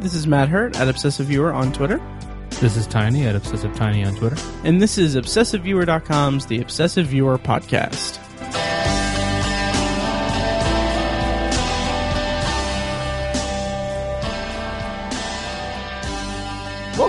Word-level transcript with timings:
This 0.00 0.14
is 0.14 0.28
Matt 0.28 0.48
Hurt 0.48 0.78
at 0.78 0.88
Obsessive 0.88 1.26
Viewer 1.26 1.52
on 1.52 1.72
Twitter. 1.72 2.00
This 2.60 2.76
is 2.76 2.86
Tiny 2.86 3.26
at 3.26 3.34
Obsessive 3.34 3.74
Tiny 3.74 4.04
on 4.04 4.14
Twitter. 4.14 4.36
And 4.62 4.80
this 4.80 4.96
is 4.96 5.16
ObsessiveViewer.com's 5.16 6.46
The 6.46 6.60
Obsessive 6.60 7.06
Viewer 7.06 7.36
Podcast. 7.36 8.20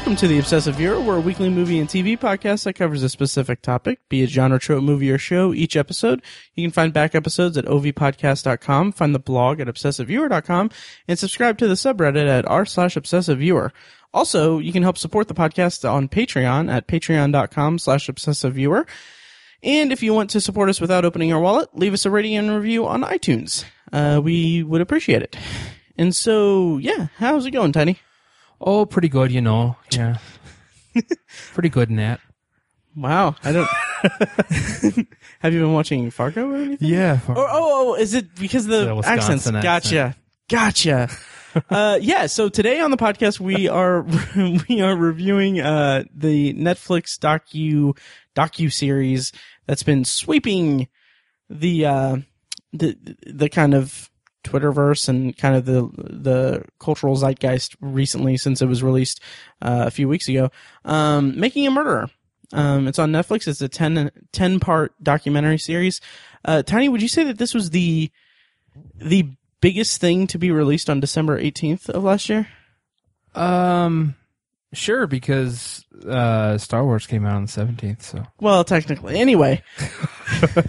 Welcome 0.10 0.28
to 0.28 0.28
The 0.28 0.40
Obsessive 0.40 0.74
Viewer. 0.74 1.00
We're 1.00 1.18
a 1.18 1.22
weekly 1.22 1.50
movie 1.50 1.78
and 1.78 1.88
TV 1.88 2.18
podcast 2.18 2.64
that 2.64 2.74
covers 2.74 3.04
a 3.04 3.10
specific 3.10 3.62
topic, 3.62 4.00
be 4.10 4.24
it 4.24 4.32
genre, 4.32 4.58
trope, 4.58 4.82
movie, 4.82 5.12
or 5.12 5.20
show 5.20 5.54
each 5.54 5.76
episode. 5.76 6.24
You 6.56 6.64
can 6.64 6.72
find 6.72 6.92
back 6.92 7.14
episodes 7.14 7.60
at 7.60 7.66
ovpodcast.com, 7.66 8.94
find 8.94 9.14
the 9.14 9.20
blog 9.20 9.60
at 9.60 9.68
obsessiveviewer.com, 9.68 10.72
and 11.08 11.20
subscribe 11.20 11.60
to 11.60 11.68
the 11.68 11.76
subreddit 11.76 12.28
at 12.28 12.48
r 12.48 12.66
slash 12.66 12.96
obsessiveviewer. 12.96 13.70
Also, 14.12 14.58
you 14.58 14.74
can 14.74 14.82
help 14.82 14.98
support 14.98 15.28
the 15.28 15.36
podcast 15.36 15.88
on 15.88 16.10
Patreon 16.10 16.74
at 16.74 16.88
patreon.com 16.88 17.78
slash 17.78 18.08
obsessiveviewer. 18.08 18.88
And 19.62 19.92
if 19.92 20.02
you 20.02 20.16
want 20.16 20.32
to 20.32 20.42
support 20.42 20.70
us 20.70 20.82
without 20.82 21.06
opening 21.06 21.32
our 21.32 21.40
wallet, 21.40 21.70
leave 21.78 21.94
us 21.94 22.08
a 22.08 22.10
rating 22.10 22.36
and 22.36 22.50
review 22.50 22.88
on 22.88 23.04
iTunes. 23.04 23.64
Uh, 23.94 24.20
we 24.24 24.64
would 24.64 24.82
appreciate 24.82 25.22
it. 25.22 25.38
And 26.00 26.16
so, 26.16 26.80
yeah, 26.80 27.10
how's 27.18 27.46
it 27.46 27.52
going, 27.52 27.74
Tiny? 27.74 28.00
Oh, 28.62 28.86
pretty 28.86 29.10
good, 29.10 29.32
you 29.32 29.42
know. 29.42 29.76
Yeah. 29.92 30.18
pretty 31.54 31.70
good 31.70 31.90
in 31.90 31.98
that. 31.98 32.20
Wow, 32.96 33.36
I 33.44 33.52
don't. 33.52 33.70
Have 35.40 35.54
you 35.54 35.62
been 35.62 35.74
watching 35.74 36.10
Fargo 36.10 36.50
or 36.50 36.56
anything? 36.56 36.88
Yeah. 36.88 37.20
Oh, 37.30 37.34
oh, 37.38 37.48
oh, 37.92 37.96
is 37.96 38.14
it 38.16 38.36
because 38.36 38.66
of 38.66 38.72
the, 38.72 38.86
The 38.86 39.08
accents? 39.08 39.46
accent. 39.48 39.64
Gotcha, 39.64 40.16
gotcha. 40.50 41.10
uh, 41.70 42.00
yeah. 42.02 42.26
So 42.26 42.50
today 42.50 42.80
on 42.80 42.92
the 42.92 42.98
podcast 42.98 43.40
we 43.40 43.68
are 43.70 44.02
we 44.68 44.82
are 44.82 44.96
reviewing 44.96 45.60
uh 45.62 46.04
the 46.14 46.54
Netflix 46.56 47.18
docu 47.20 47.96
docu 48.36 48.74
series 48.74 49.32
that's 49.68 49.84
been 49.84 50.04
sweeping 50.04 50.88
the 51.50 51.86
uh 51.86 52.18
the 52.74 52.98
the 53.28 53.48
kind 53.50 53.74
of 53.76 54.09
Twitterverse 54.44 55.10
and 55.10 55.38
kind 55.38 55.56
of 55.56 55.66
the 55.66 55.90
the 55.96 56.64
cultural 56.80 57.16
zeitgeist 57.16 57.76
recently 57.82 58.38
since 58.38 58.62
it 58.62 58.68
was 58.68 58.84
released 58.84 59.22
uh, 59.62 59.84
a 59.88 59.92
few 59.92 60.08
weeks 60.08 60.28
ago. 60.28 60.50
Um, 60.86 61.40
Making 61.40 61.68
a 61.68 61.72
Murderer. 61.72 62.10
Um, 62.52 62.88
it's 62.88 62.98
on 62.98 63.12
Netflix. 63.12 63.48
It's 63.48 63.62
a 63.62 63.70
10, 63.70 64.10
10 64.32 64.60
part 64.60 64.94
documentary 65.04 65.60
series. 65.60 66.02
Uh, 66.44 66.64
Tiny, 66.64 66.90
would 66.90 67.02
you 67.02 67.08
say 67.08 67.24
that 67.26 67.38
this 67.38 67.54
was 67.54 67.70
the 67.70 68.12
the 68.96 69.30
biggest 69.62 70.00
thing 70.00 70.26
to 70.28 70.38
be 70.38 70.52
released 70.52 70.90
on 70.90 71.00
December 71.00 71.38
eighteenth 71.38 71.90
of 71.90 72.04
last 72.04 72.30
year? 72.30 72.48
Um, 73.36 74.16
sure, 74.74 75.08
because 75.08 75.86
uh, 76.08 76.58
Star 76.58 76.84
Wars 76.84 77.08
came 77.08 77.26
out 77.26 77.36
on 77.36 77.46
the 77.46 77.52
17th, 77.52 78.02
so. 78.02 78.24
Well, 78.40 78.64
technically. 78.64 79.18
Anyway, 79.18 79.64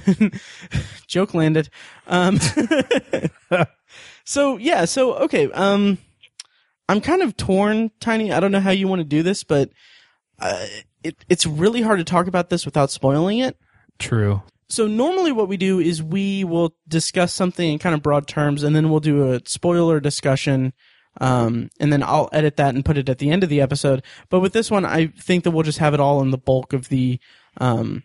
joke 1.07 1.35
landed. 1.35 1.71
Um, 2.07 2.39
so 4.25 4.57
yeah, 4.57 4.85
so 4.85 5.15
okay. 5.15 5.51
Um, 5.53 5.99
I'm 6.89 7.01
kind 7.01 7.23
of 7.23 7.37
torn, 7.37 7.91
Tiny. 8.01 8.33
I 8.33 8.41
don't 8.41 8.53
know 8.53 8.61
how 8.61 8.71
you 8.71 8.89
want 8.89 9.01
to 9.01 9.05
do 9.05 9.23
this, 9.23 9.45
but 9.45 9.71
uh, 10.41 10.67
it, 11.05 11.17
it's 11.29 11.47
really 11.47 11.83
hard 11.83 11.99
to 11.99 12.05
talk 12.05 12.27
about 12.27 12.51
this 12.51 12.65
without 12.65 12.91
spoiling 12.91 13.39
it. 13.39 13.57
True. 13.99 14.43
So 14.69 14.87
normally 14.87 15.33
what 15.33 15.49
we 15.49 15.57
do 15.57 15.81
is 15.81 16.03
we 16.03 16.45
will 16.45 16.75
discuss 16.87 17.35
something 17.35 17.73
in 17.73 17.79
kind 17.79 17.95
of 17.95 18.03
broad 18.03 18.29
terms 18.29 18.63
and 18.63 18.75
then 18.75 18.89
we'll 18.89 19.01
do 19.01 19.33
a 19.33 19.41
spoiler 19.45 19.99
discussion. 19.99 20.73
Um, 21.19 21.71
and 21.81 21.93
then 21.93 22.03
I'll 22.03 22.29
edit 22.33 22.57
that 22.57 22.75
and 22.75 22.85
put 22.85 22.97
it 22.97 23.09
at 23.09 23.19
the 23.19 23.31
end 23.31 23.43
of 23.43 23.49
the 23.49 23.61
episode. 23.61 24.03
But 24.29 24.41
with 24.41 24.53
this 24.53 24.71
one, 24.71 24.85
I 24.85 25.09
think 25.09 25.45
that 25.45 25.51
we'll 25.51 25.65
just 25.65 25.79
have 25.79 25.95
it 25.95 26.01
all 26.01 26.23
in 26.23 26.31
the 26.31 26.39
bulk 26.39 26.73
of 26.73 26.89
the, 26.89 27.19
um, 27.59 28.05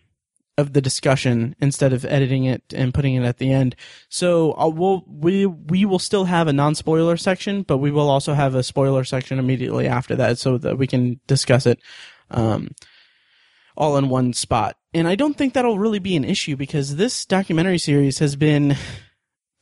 of 0.58 0.72
the 0.72 0.80
discussion 0.80 1.54
instead 1.60 1.92
of 1.92 2.04
editing 2.04 2.44
it 2.44 2.62
and 2.74 2.94
putting 2.94 3.14
it 3.14 3.24
at 3.24 3.38
the 3.38 3.52
end. 3.52 3.76
So 4.08 4.52
I'll, 4.52 4.72
we'll, 4.72 5.04
we, 5.06 5.46
we 5.46 5.84
will 5.84 5.98
still 5.98 6.24
have 6.24 6.48
a 6.48 6.52
non-spoiler 6.52 7.16
section, 7.16 7.62
but 7.62 7.78
we 7.78 7.90
will 7.90 8.10
also 8.10 8.34
have 8.34 8.54
a 8.54 8.62
spoiler 8.62 9.04
section 9.04 9.38
immediately 9.38 9.86
after 9.86 10.16
that 10.16 10.38
so 10.38 10.58
that 10.58 10.78
we 10.78 10.86
can 10.86 11.20
discuss 11.26 11.66
it, 11.66 11.78
um, 12.30 12.70
all 13.76 13.98
in 13.98 14.08
one 14.08 14.32
spot. 14.32 14.76
And 14.94 15.06
I 15.06 15.14
don't 15.14 15.36
think 15.36 15.52
that'll 15.52 15.78
really 15.78 15.98
be 15.98 16.16
an 16.16 16.24
issue 16.24 16.56
because 16.56 16.96
this 16.96 17.26
documentary 17.26 17.78
series 17.78 18.18
has 18.18 18.34
been 18.34 18.76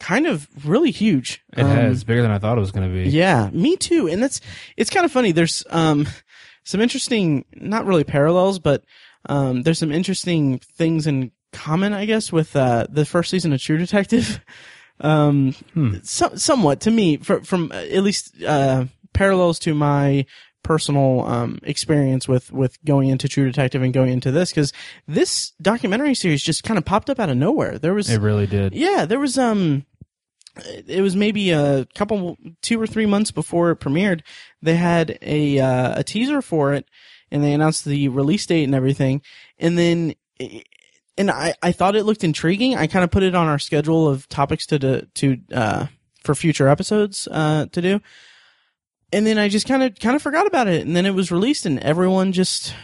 kind 0.04 0.26
of 0.26 0.46
really 0.66 0.90
huge. 0.90 1.42
It 1.56 1.62
Um, 1.64 1.70
has 1.70 2.04
bigger 2.04 2.22
than 2.22 2.30
I 2.30 2.38
thought 2.38 2.58
it 2.58 2.60
was 2.60 2.72
going 2.72 2.88
to 2.88 2.94
be. 2.94 3.08
yeah, 3.10 3.50
me 3.52 3.76
too. 3.76 4.06
And 4.08 4.22
that's 4.22 4.40
it's 4.76 4.90
kind 4.90 5.04
of 5.06 5.12
funny. 5.12 5.32
There's 5.32 5.64
um 5.70 6.06
some 6.64 6.80
interesting, 6.80 7.44
not 7.54 7.86
really 7.86 8.04
parallels, 8.04 8.58
but 8.58 8.84
um 9.28 9.62
there's 9.62 9.78
some 9.78 9.92
interesting 9.92 10.58
things 10.76 11.06
in 11.06 11.30
common, 11.52 11.92
I 11.92 12.04
guess, 12.04 12.32
with 12.32 12.54
uh 12.56 12.86
the 12.90 13.04
first 13.06 13.30
season 13.30 13.52
of 13.52 13.60
True 13.60 13.78
Detective. 13.78 14.40
Um, 15.00 15.52
Hmm. 15.74 15.94
so, 16.04 16.30
somewhat 16.36 16.80
to 16.82 16.90
me, 16.90 17.16
from, 17.16 17.42
from 17.42 17.72
uh, 17.72 17.76
at 17.96 18.04
least 18.04 18.40
uh 18.46 18.84
parallels 19.12 19.58
to 19.60 19.74
my 19.74 20.24
personal 20.62 21.26
um 21.26 21.58
experience 21.64 22.28
with 22.28 22.52
with 22.52 22.78
going 22.84 23.08
into 23.08 23.28
True 23.28 23.44
Detective 23.44 23.82
and 23.82 23.92
going 23.92 24.12
into 24.12 24.30
this 24.30 24.50
because 24.50 24.72
this 25.08 25.52
documentary 25.60 26.14
series 26.14 26.42
just 26.44 26.62
kind 26.62 26.78
of 26.78 26.84
popped 26.84 27.10
up 27.10 27.18
out 27.18 27.28
of 27.28 27.36
nowhere. 27.36 27.76
There 27.78 27.92
was 27.92 28.08
It 28.08 28.20
really 28.20 28.46
did. 28.46 28.72
yeah, 28.72 29.04
there 29.04 29.18
was 29.18 29.36
um 29.36 29.84
it 30.56 31.02
was 31.02 31.16
maybe 31.16 31.50
a 31.50 31.86
couple 31.94 32.36
two 32.62 32.80
or 32.80 32.86
three 32.86 33.06
months 33.06 33.30
before 33.30 33.70
it 33.70 33.80
premiered. 33.80 34.22
They 34.62 34.76
had 34.76 35.18
a 35.22 35.58
uh, 35.58 36.00
a 36.00 36.04
teaser 36.04 36.42
for 36.42 36.74
it 36.74 36.88
and 37.30 37.42
they 37.42 37.52
announced 37.52 37.84
the 37.84 38.08
release 38.08 38.46
date 38.46 38.64
and 38.64 38.74
everything. 38.74 39.22
And 39.58 39.76
then 39.76 40.14
and 41.18 41.30
I 41.30 41.54
I 41.62 41.72
thought 41.72 41.96
it 41.96 42.04
looked 42.04 42.24
intriguing. 42.24 42.76
I 42.76 42.86
kind 42.86 43.04
of 43.04 43.10
put 43.10 43.22
it 43.22 43.34
on 43.34 43.48
our 43.48 43.58
schedule 43.58 44.08
of 44.08 44.28
topics 44.28 44.66
to 44.66 44.78
to, 44.78 45.06
to 45.14 45.38
uh 45.52 45.86
for 46.22 46.34
future 46.34 46.68
episodes 46.68 47.28
uh 47.30 47.66
to 47.72 47.82
do. 47.82 48.00
And 49.12 49.26
then 49.26 49.38
I 49.38 49.48
just 49.48 49.66
kind 49.66 49.82
of 49.82 49.98
kind 49.98 50.16
of 50.16 50.22
forgot 50.22 50.46
about 50.46 50.68
it 50.68 50.86
and 50.86 50.94
then 50.94 51.06
it 51.06 51.14
was 51.14 51.32
released 51.32 51.66
and 51.66 51.78
everyone 51.80 52.32
just 52.32 52.74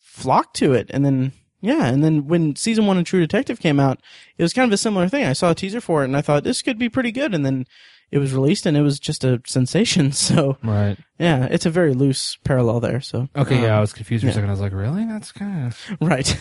flocked 0.00 0.56
to 0.56 0.72
it 0.72 0.90
and 0.90 1.04
then 1.04 1.32
yeah, 1.66 1.86
and 1.86 2.02
then 2.04 2.26
when 2.26 2.56
season 2.56 2.86
one 2.86 2.98
of 2.98 3.04
True 3.04 3.20
Detective 3.20 3.60
came 3.60 3.80
out, 3.80 4.00
it 4.38 4.42
was 4.42 4.52
kind 4.52 4.68
of 4.68 4.72
a 4.74 4.78
similar 4.78 5.08
thing. 5.08 5.24
I 5.24 5.32
saw 5.32 5.50
a 5.50 5.54
teaser 5.54 5.80
for 5.80 6.02
it 6.02 6.06
and 6.06 6.16
I 6.16 6.20
thought 6.22 6.44
this 6.44 6.62
could 6.62 6.78
be 6.78 6.88
pretty 6.88 7.12
good, 7.12 7.34
and 7.34 7.44
then 7.44 7.66
it 8.10 8.18
was 8.18 8.32
released 8.32 8.66
and 8.66 8.76
it 8.76 8.82
was 8.82 9.00
just 9.00 9.24
a 9.24 9.42
sensation. 9.46 10.12
So 10.26 10.58
Right. 10.62 10.96
yeah, 11.18 11.46
it's 11.50 11.66
a 11.66 11.70
very 11.70 11.92
loose 11.92 12.36
parallel 12.44 12.80
there. 12.80 13.00
So 13.00 13.28
Okay, 13.36 13.60
yeah, 13.62 13.72
I 13.74 13.76
um, 13.76 13.80
was 13.80 13.92
confused 13.92 14.22
for 14.22 14.26
yeah. 14.26 14.32
a 14.32 14.34
second. 14.34 14.48
I 14.48 14.52
was 14.52 14.60
like, 14.60 14.72
really? 14.72 15.04
That's 15.04 15.32
kind 15.32 15.66
of. 15.66 15.80
right. 16.00 16.38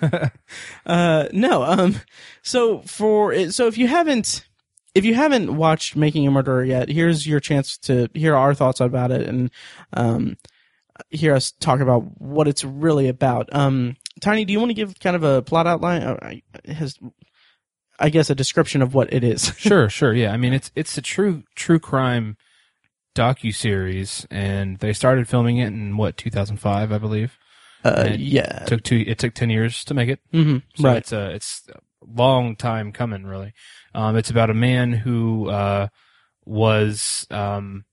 uh, 0.86 1.28
no. 1.32 1.62
Um. 1.62 1.96
So 2.42 2.80
for 2.82 3.50
so 3.50 3.66
if 3.66 3.78
you 3.78 3.86
haven't 3.88 4.46
if 4.94 5.04
you 5.04 5.14
haven't 5.14 5.56
watched 5.56 5.96
Making 5.96 6.26
a 6.26 6.30
Murderer 6.30 6.64
yet, 6.64 6.88
here's 6.88 7.26
your 7.26 7.40
chance 7.40 7.76
to 7.78 8.08
hear 8.14 8.34
our 8.34 8.54
thoughts 8.54 8.80
about 8.80 9.10
it 9.10 9.26
and 9.28 9.50
um 9.92 10.36
hear 11.10 11.34
us 11.34 11.52
talk 11.60 11.80
about 11.80 12.20
what 12.20 12.48
it's 12.48 12.64
really 12.64 13.08
about. 13.08 13.48
Um, 13.54 13.96
Tiny, 14.20 14.44
do 14.44 14.52
you 14.52 14.58
want 14.58 14.70
to 14.70 14.74
give 14.74 14.98
kind 15.00 15.16
of 15.16 15.22
a 15.22 15.42
plot 15.42 15.66
outline? 15.66 16.02
Uh, 16.02 16.16
I- 16.22 16.42
has 16.72 16.98
I 17.98 18.10
guess 18.10 18.28
a 18.30 18.34
description 18.34 18.82
of 18.82 18.94
what 18.94 19.12
it 19.12 19.24
is. 19.24 19.52
Sure, 19.58 19.88
sure. 19.88 20.12
Yeah. 20.12 20.32
I 20.32 20.36
mean, 20.36 20.52
it's 20.52 20.70
it's 20.74 20.96
a 20.98 21.02
true 21.02 21.44
true 21.54 21.78
crime 21.78 22.36
docu 23.14 23.54
series, 23.54 24.26
and 24.30 24.78
they 24.78 24.92
started 24.92 25.28
filming 25.28 25.56
it 25.58 25.68
in 25.68 25.96
what 25.96 26.16
2005, 26.16 26.92
I 26.92 26.98
believe. 26.98 27.38
Uh, 27.84 28.10
yeah. 28.18 28.62
It 28.62 28.66
took 28.68 28.82
two. 28.82 29.02
It 29.06 29.18
took 29.18 29.32
10 29.34 29.48
years 29.50 29.84
to 29.84 29.94
make 29.94 30.08
it. 30.08 30.20
hmm 30.32 30.58
So 30.76 30.84
right. 30.88 30.96
It's 30.98 31.12
a 31.12 31.30
it's 31.30 31.62
a 31.72 31.78
long 32.06 32.56
time 32.56 32.92
coming, 32.92 33.24
really. 33.24 33.52
Um, 33.94 34.16
it's 34.16 34.30
about 34.30 34.50
a 34.50 34.54
man 34.54 34.92
who 34.92 35.48
uh, 35.48 35.88
was 36.44 37.26
um, 37.30 37.84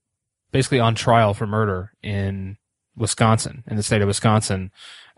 basically 0.52 0.80
on 0.80 0.94
trial 0.94 1.32
for 1.34 1.46
murder 1.46 1.92
in 2.02 2.56
Wisconsin, 2.96 3.64
in 3.66 3.76
the 3.76 3.82
state 3.82 4.02
of 4.02 4.08
Wisconsin, 4.08 4.70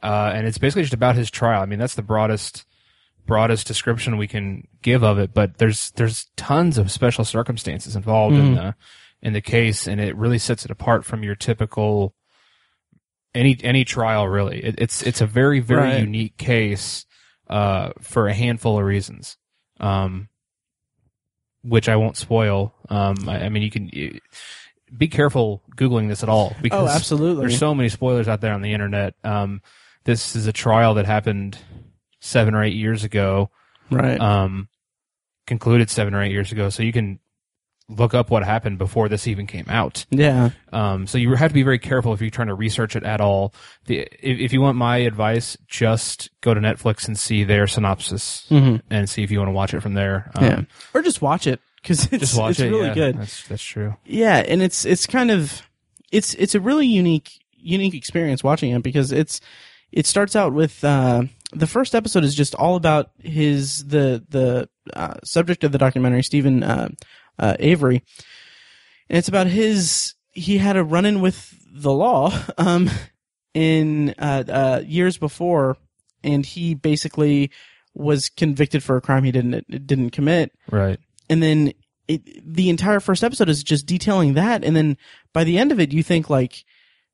uh, 0.02 0.32
and 0.34 0.46
it's 0.46 0.58
basically 0.58 0.82
just 0.82 0.94
about 0.94 1.16
his 1.16 1.30
trial. 1.30 1.62
I 1.62 1.66
mean, 1.66 1.78
that's 1.78 1.94
the 1.94 2.02
broadest 2.02 2.64
broadest 3.26 3.66
description 3.66 4.16
we 4.18 4.28
can 4.28 4.68
give 4.82 5.02
of 5.02 5.18
it. 5.18 5.34
But 5.34 5.58
there's 5.58 5.90
there's 5.92 6.26
tons 6.36 6.78
of 6.78 6.90
special 6.92 7.24
circumstances 7.24 7.96
involved 7.96 8.36
in 8.36 8.52
Mhm. 8.52 8.54
the 8.54 8.74
in 9.22 9.32
the 9.32 9.40
case, 9.40 9.86
and 9.88 10.00
it 10.00 10.14
really 10.16 10.38
sets 10.38 10.64
it 10.64 10.70
apart 10.70 11.04
from 11.04 11.22
your 11.22 11.34
typical 11.34 12.14
any 13.34 13.56
any 13.62 13.84
trial. 13.84 14.28
Really, 14.28 14.64
it, 14.64 14.76
it's 14.78 15.02
it's 15.02 15.20
a 15.20 15.26
very 15.26 15.60
very 15.60 15.80
Right. 15.80 16.00
unique 16.00 16.36
case 16.36 17.04
uh, 17.48 17.90
for 18.00 18.28
a 18.28 18.34
handful 18.34 18.78
of 18.78 18.84
reasons, 18.84 19.36
um, 19.80 20.28
which 21.62 21.88
I 21.88 21.96
won't 21.96 22.16
spoil. 22.16 22.74
Um, 22.88 23.28
I, 23.28 23.44
I 23.44 23.48
mean, 23.48 23.62
you 23.62 23.70
can 23.70 23.88
you, 23.92 24.20
be 24.96 25.08
careful 25.08 25.62
googling 25.76 26.08
this 26.08 26.22
at 26.22 26.28
all 26.28 26.54
because 26.62 26.88
Oh, 26.88 26.92
absolutely. 26.92 27.42
there's 27.46 27.58
so 27.58 27.74
many 27.74 27.88
spoilers 27.88 28.28
out 28.28 28.40
there 28.40 28.52
on 28.52 28.62
the 28.62 28.72
internet. 28.72 29.14
Um, 29.24 29.62
this 30.04 30.36
is 30.36 30.46
a 30.46 30.52
trial 30.52 30.94
that 30.94 31.06
happened 31.06 31.58
seven 32.20 32.54
or 32.54 32.62
eight 32.62 32.74
years 32.74 33.04
ago, 33.04 33.50
right. 33.90 34.20
um, 34.20 34.68
concluded 35.46 35.90
seven 35.90 36.14
or 36.14 36.22
eight 36.22 36.32
years 36.32 36.52
ago. 36.52 36.70
So 36.70 36.82
you 36.82 36.92
can 36.92 37.18
look 37.88 38.14
up 38.14 38.30
what 38.30 38.42
happened 38.44 38.78
before 38.78 39.08
this 39.08 39.28
even 39.28 39.46
came 39.46 39.66
out. 39.68 40.06
Yeah. 40.10 40.50
Um, 40.72 41.06
so 41.06 41.18
you 41.18 41.34
have 41.34 41.50
to 41.50 41.54
be 41.54 41.62
very 41.62 41.78
careful 41.78 42.12
if 42.12 42.20
you're 42.20 42.30
trying 42.30 42.48
to 42.48 42.54
research 42.54 42.96
it 42.96 43.04
at 43.04 43.20
all. 43.20 43.54
The, 43.86 44.00
if, 44.00 44.40
if 44.40 44.52
you 44.52 44.60
want 44.60 44.76
my 44.76 44.96
advice, 44.98 45.56
just 45.68 46.30
go 46.40 46.52
to 46.52 46.60
Netflix 46.60 47.06
and 47.06 47.16
see 47.16 47.44
their 47.44 47.66
synopsis 47.68 48.44
and 48.50 49.08
see 49.08 49.22
if 49.22 49.30
you 49.30 49.38
want 49.38 49.48
to 49.48 49.52
watch 49.52 49.72
it 49.74 49.82
from 49.82 49.94
there. 49.94 50.32
Um, 50.34 50.44
Yeah. 50.44 50.62
Or 50.94 51.02
just 51.02 51.22
watch 51.22 51.46
it 51.46 51.60
because 51.86 52.12
it's, 52.12 52.36
it's 52.36 52.60
it. 52.60 52.70
really 52.70 52.88
yeah, 52.88 52.94
good. 52.94 53.18
That's, 53.18 53.46
that's 53.46 53.62
true. 53.62 53.94
Yeah, 54.04 54.38
and 54.38 54.60
it's 54.60 54.84
it's 54.84 55.06
kind 55.06 55.30
of 55.30 55.62
it's 56.10 56.34
it's 56.34 56.54
a 56.54 56.60
really 56.60 56.86
unique 56.86 57.30
unique 57.52 57.94
experience 57.94 58.42
watching 58.42 58.72
it 58.72 58.82
because 58.82 59.12
it's 59.12 59.40
it 59.92 60.06
starts 60.06 60.34
out 60.34 60.52
with 60.52 60.82
uh, 60.82 61.22
the 61.52 61.66
first 61.66 61.94
episode 61.94 62.24
is 62.24 62.34
just 62.34 62.54
all 62.56 62.74
about 62.74 63.10
his 63.22 63.86
the 63.86 64.24
the 64.28 64.68
uh, 64.94 65.14
subject 65.24 65.62
of 65.62 65.70
the 65.72 65.78
documentary 65.78 66.22
Steven 66.22 66.62
uh, 66.62 66.88
uh, 67.38 67.56
Avery, 67.60 68.02
and 69.08 69.18
it's 69.18 69.28
about 69.28 69.46
his 69.46 70.14
he 70.32 70.58
had 70.58 70.76
a 70.76 70.84
run 70.84 71.06
in 71.06 71.20
with 71.20 71.54
the 71.70 71.92
law 71.92 72.32
um, 72.58 72.90
in 73.54 74.12
uh, 74.18 74.42
uh, 74.48 74.82
years 74.84 75.18
before, 75.18 75.76
and 76.24 76.44
he 76.44 76.74
basically 76.74 77.50
was 77.94 78.28
convicted 78.28 78.82
for 78.82 78.96
a 78.96 79.00
crime 79.00 79.22
he 79.24 79.32
didn't 79.32 79.86
didn't 79.86 80.10
commit, 80.10 80.52
Right. 80.70 80.98
And 81.28 81.42
then 81.42 81.72
it, 82.08 82.22
the 82.54 82.68
entire 82.70 83.00
first 83.00 83.24
episode 83.24 83.48
is 83.48 83.62
just 83.64 83.86
detailing 83.86 84.34
that. 84.34 84.64
And 84.64 84.76
then 84.76 84.96
by 85.32 85.44
the 85.44 85.58
end 85.58 85.72
of 85.72 85.80
it 85.80 85.92
you 85.92 86.02
think 86.02 86.30
like 86.30 86.64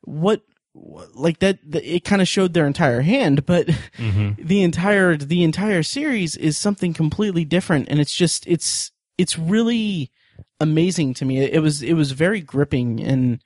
what 0.03 0.43
like 0.75 1.39
that 1.41 1.59
the, 1.65 1.97
it 1.97 2.05
kind 2.05 2.23
of 2.23 2.29
showed 2.29 2.55
their 2.55 2.67
entire 2.67 3.03
hand 3.03 3.45
but 3.45 3.67
Mm-hmm. 3.67 4.31
the 4.39 4.63
entire 4.63 5.17
the 5.17 5.43
entire 5.43 5.83
series 5.83 6.37
is 6.37 6.59
something 6.59 6.93
completely 6.95 7.45
different. 7.45 7.89
And 7.89 8.01
it's 8.01 8.15
just 8.15 8.47
it's 8.47 8.91
it's 9.19 9.39
really 9.39 10.11
amazing 10.61 11.15
to 11.15 11.25
me. 11.25 11.39
It, 11.41 11.55
it 11.55 11.61
was 11.61 11.83
it 11.83 11.95
was 11.95 12.13
very 12.13 12.41
gripping. 12.41 13.03
And 13.03 13.43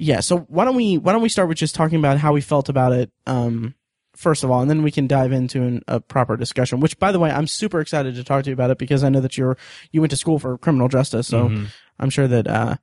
yeah 0.00 0.20
so 0.20 0.38
why 0.40 0.64
don't 0.64 0.76
we 0.76 0.96
why 0.96 1.12
don't 1.12 1.22
we 1.22 1.28
start 1.28 1.48
with 1.48 1.58
just 1.58 1.74
talking 1.74 1.98
about 1.98 2.18
how 2.18 2.32
we 2.32 2.40
felt 2.40 2.68
about 2.68 2.92
it 2.92 3.10
um 3.26 3.74
first 4.18 4.42
of 4.42 4.50
all 4.50 4.60
and 4.60 4.68
then 4.68 4.82
we 4.82 4.90
can 4.90 5.06
dive 5.06 5.30
into 5.32 5.62
an, 5.62 5.82
a 5.86 6.00
proper 6.00 6.36
discussion 6.36 6.80
which 6.80 6.98
by 6.98 7.12
the 7.12 7.18
way 7.20 7.30
i'm 7.30 7.46
super 7.46 7.80
excited 7.80 8.14
to 8.16 8.24
talk 8.24 8.42
to 8.42 8.50
you 8.50 8.54
about 8.54 8.70
it 8.70 8.76
because 8.78 9.04
i 9.04 9.08
know 9.08 9.20
that 9.20 9.38
you're 9.38 9.56
you 9.92 10.00
went 10.00 10.10
to 10.10 10.16
school 10.16 10.38
for 10.40 10.58
criminal 10.58 10.88
justice 10.88 11.28
so 11.28 11.48
Mhm. 11.48 11.68
i'm 12.00 12.10
sure 12.10 12.26
that 12.26 12.46
uh 12.48 12.76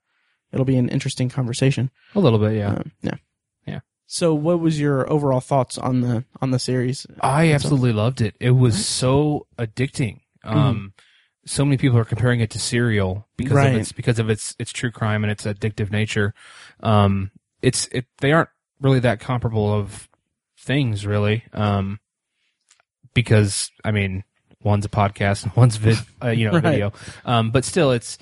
it'll 0.54 0.66
be 0.66 0.78
an 0.78 0.88
interesting 0.90 1.28
conversation 1.30 1.92
A 2.16 2.20
little 2.20 2.40
bit, 2.40 2.54
yeah. 2.56 2.70
um, 2.76 2.92
yeah 3.02 3.16
Yeah. 3.68 3.80
so 4.08 4.34
what 4.34 4.60
was 4.62 4.80
your 4.80 5.12
overall 5.12 5.42
thoughts 5.42 5.78
on 5.78 6.00
the 6.02 6.24
on 6.42 6.52
the 6.52 6.60
series 6.60 7.06
I 7.20 7.52
absolutely 7.52 7.92
loved 7.94 8.22
it. 8.22 8.36
It 8.40 8.52
was 8.52 8.86
so 8.86 9.48
addicting. 9.60 10.22
Mm-hmm. 10.46 10.58
Um, 10.58 10.94
so 11.48 11.66
many 11.66 11.78
people 11.78 11.98
are 12.00 12.06
comparing 12.06 12.40
it 12.40 12.50
to 12.52 12.60
Serial 12.60 13.28
because 13.38 13.54
Right. 13.54 13.74
of 13.76 13.82
its 13.82 13.92
because 13.92 14.20
of 14.20 14.30
its 14.30 14.56
its 14.58 14.72
true 14.72 14.92
crime 14.92 15.24
and 15.24 15.32
its 15.32 15.44
addictive 15.46 15.92
nature. 15.92 16.34
Um, 16.82 17.32
it's 17.62 17.88
it 17.92 18.06
they 18.20 18.32
aren't 18.32 18.50
really 18.82 19.00
that 19.02 19.20
comparable 19.20 19.72
of 19.74 20.08
things 20.66 21.06
really. 21.06 21.44
Um, 21.54 22.00
because 23.14 23.72
I 23.84 23.92
mean, 23.92 24.24
one's 24.62 24.86
a 24.86 24.90
podcast 24.90 25.44
and 25.44 25.54
one's 25.56 25.78
vid, 25.78 25.98
uh, 26.24 26.30
you 26.30 26.46
know, 26.46 26.52
Right. 26.54 26.64
video. 26.64 26.94
Um, 27.24 27.52
but 27.52 27.64
still, 27.66 27.92
it's 27.92 28.18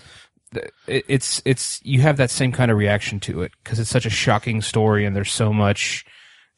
it's 0.87 1.41
it's 1.45 1.79
you 1.83 2.01
have 2.01 2.17
that 2.17 2.29
same 2.29 2.51
kind 2.51 2.69
of 2.69 2.77
reaction 2.77 3.19
to 3.21 3.41
it 3.41 3.51
because 3.63 3.79
it's 3.79 3.89
such 3.89 4.05
a 4.05 4.09
shocking 4.11 4.61
story 4.61 5.05
and 5.05 5.15
there's 5.15 5.31
so 5.31 5.51
much 5.51 6.05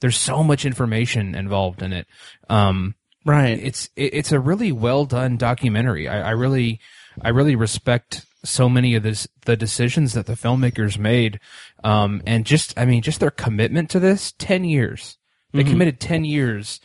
there's 0.01 0.17
so 0.19 0.43
much 0.43 0.65
information 0.65 1.33
involved 1.35 1.81
in 1.81 1.93
it. 1.93 2.07
Um, 2.49 2.95
right 3.25 3.57
it's 3.57 3.89
it, 3.95 4.13
it's 4.13 4.31
a 4.33 4.39
really 4.39 4.71
well 4.73 5.05
done 5.05 5.37
documentary. 5.37 6.07
I, 6.09 6.27
I 6.27 6.31
really 6.31 6.81
I 7.21 7.29
really 7.29 7.55
respect 7.55 8.25
so 8.43 8.67
many 8.67 8.95
of 8.95 9.03
this 9.03 9.27
the 9.45 9.55
decisions 9.55 10.13
that 10.13 10.25
the 10.25 10.33
filmmakers 10.33 10.97
made, 10.97 11.39
um, 11.83 12.21
and 12.27 12.45
just 12.45 12.77
I 12.77 12.83
mean 12.85 13.01
just 13.01 13.21
their 13.21 13.31
commitment 13.31 13.89
to 13.91 13.99
this. 13.99 14.33
Ten 14.37 14.65
years 14.65 15.17
they 15.57 15.63
committed 15.63 15.99
ten 15.99 16.25
years 16.25 16.79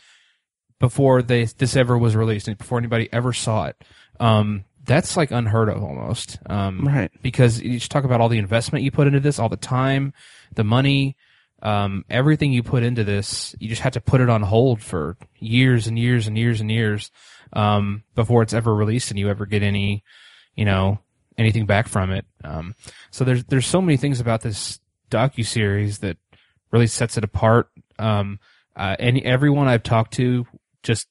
before 0.79 1.21
they 1.21 1.45
this 1.45 1.75
ever 1.75 1.97
was 1.97 2.15
released 2.15 2.47
and 2.47 2.57
before 2.57 2.77
anybody 2.77 3.07
ever 3.13 3.33
saw 3.33 3.65
it. 3.65 3.75
Um, 4.19 4.65
that's 4.83 5.15
like 5.15 5.31
unheard 5.31 5.69
of 5.69 5.83
almost. 5.83 6.39
Um, 6.47 6.87
Right. 6.87 7.11
Because 7.21 7.61
you 7.61 7.77
just 7.77 7.91
talk 7.91 8.03
about 8.03 8.19
all 8.19 8.29
the 8.29 8.39
investment 8.39 8.83
you 8.83 8.91
put 8.91 9.07
into 9.07 9.19
this, 9.19 9.37
all 9.37 9.49
the 9.49 9.57
time, 9.57 10.13
the 10.55 10.63
money, 10.63 11.17
um, 11.61 12.03
everything 12.09 12.51
you 12.51 12.63
put 12.63 12.81
into 12.81 13.03
this, 13.03 13.55
you 13.59 13.69
just 13.69 13.83
have 13.83 13.93
to 13.93 14.01
put 14.01 14.21
it 14.21 14.29
on 14.29 14.41
hold 14.41 14.81
for 14.81 15.17
years 15.37 15.85
and 15.85 15.99
years 15.99 16.25
and 16.25 16.35
years 16.35 16.61
and 16.61 16.71
years, 16.71 17.11
um, 17.53 18.03
before 18.15 18.41
it's 18.41 18.53
ever 18.53 18.73
released 18.73 19.11
and 19.11 19.19
you 19.19 19.29
ever 19.29 19.45
get 19.45 19.61
any, 19.61 20.03
you 20.55 20.65
know, 20.65 20.97
anything 21.37 21.67
back 21.67 21.87
from 21.87 22.11
it. 22.11 22.25
Um, 22.43 22.73
so 23.11 23.23
there's, 23.23 23.43
there's 23.45 23.67
so 23.67 23.81
many 23.81 23.97
things 23.97 24.19
about 24.19 24.41
this 24.41 24.79
docu-series 25.11 25.99
that 25.99 26.17
really 26.71 26.87
sets 26.87 27.17
it 27.17 27.23
apart. 27.23 27.69
Um, 27.99 28.39
uh, 28.75 28.95
and 28.99 29.17
everyone 29.19 29.67
I've 29.67 29.83
talked 29.83 30.13
to 30.15 30.45
just 30.83 31.07